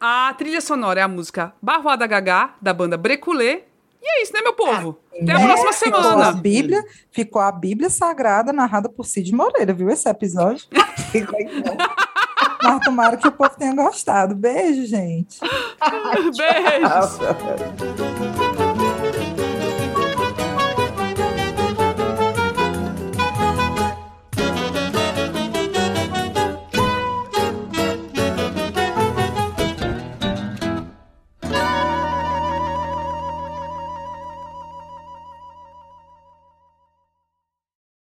A 0.00 0.34
trilha 0.36 0.60
sonora 0.60 0.98
é 0.98 1.02
a 1.04 1.08
música 1.08 1.54
Barroada 1.62 2.04
Gagá, 2.04 2.56
da 2.60 2.74
banda 2.74 2.96
Breculê. 2.96 3.62
E 4.02 4.18
é 4.18 4.22
isso, 4.22 4.32
né, 4.32 4.40
meu 4.42 4.54
povo? 4.54 4.98
Ah, 5.12 5.18
Até 5.22 5.32
a 5.32 5.40
é, 5.40 5.46
próxima 5.46 5.72
semana. 5.72 6.02
Ficou 6.02 6.22
a, 6.22 6.32
Bíblia, 6.32 6.84
ficou 7.12 7.42
a 7.42 7.52
Bíblia 7.52 7.90
Sagrada 7.90 8.52
narrada 8.52 8.88
por 8.88 9.06
Cid 9.06 9.32
Moreira, 9.32 9.72
viu 9.72 9.88
esse 9.88 10.08
episódio? 10.08 10.66
ficou. 11.12 11.38
Mas 12.62 12.84
tomara 12.84 13.16
que 13.16 13.28
o 13.28 13.32
povo 13.32 13.50
tenha 13.56 13.74
gostado. 13.74 14.34
Beijo, 14.34 14.84
gente. 14.86 15.38
Beijo. 16.36 16.86